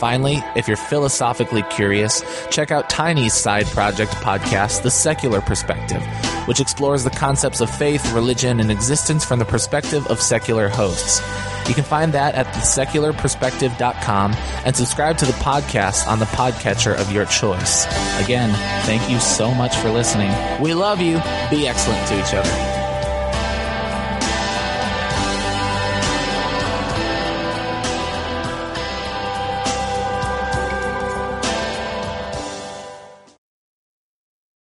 Finally, 0.03 0.43
if 0.57 0.67
you're 0.67 0.77
philosophically 0.77 1.63
curious, 1.71 2.25
check 2.51 2.73
out 2.73 2.91
Tiny's 2.91 3.35
side 3.35 3.67
project 3.67 4.11
podcast, 4.15 4.83
The 4.83 4.91
Secular 4.91 5.41
Perspective, 5.41 6.03
which 6.49 6.59
explores 6.59 7.05
the 7.05 7.11
concepts 7.11 7.61
of 7.61 7.71
faith, 7.71 8.13
religion, 8.13 8.59
and 8.59 8.73
existence 8.73 9.25
from 9.25 9.39
the 9.39 9.45
perspective 9.45 10.05
of 10.09 10.21
secular 10.21 10.69
hosts. 10.69 11.21
You 11.69 11.75
can 11.77 11.85
find 11.85 12.13
that 12.15 12.35
at 12.35 12.47
thesecularperspective.com 12.47 14.33
and 14.65 14.75
subscribe 14.75 15.19
to 15.19 15.25
the 15.25 15.35
podcast 15.35 16.09
on 16.09 16.19
the 16.19 16.25
podcatcher 16.25 16.97
of 16.97 17.13
your 17.13 17.27
choice. 17.27 17.87
Again, 18.21 18.51
thank 18.85 19.09
you 19.09 19.21
so 19.21 19.55
much 19.55 19.77
for 19.77 19.89
listening. 19.89 20.33
We 20.61 20.75
love 20.75 21.01
you. 21.01 21.19
Be 21.49 21.69
excellent 21.69 22.09
to 22.09 22.19
each 22.19 22.35
other. 22.35 22.72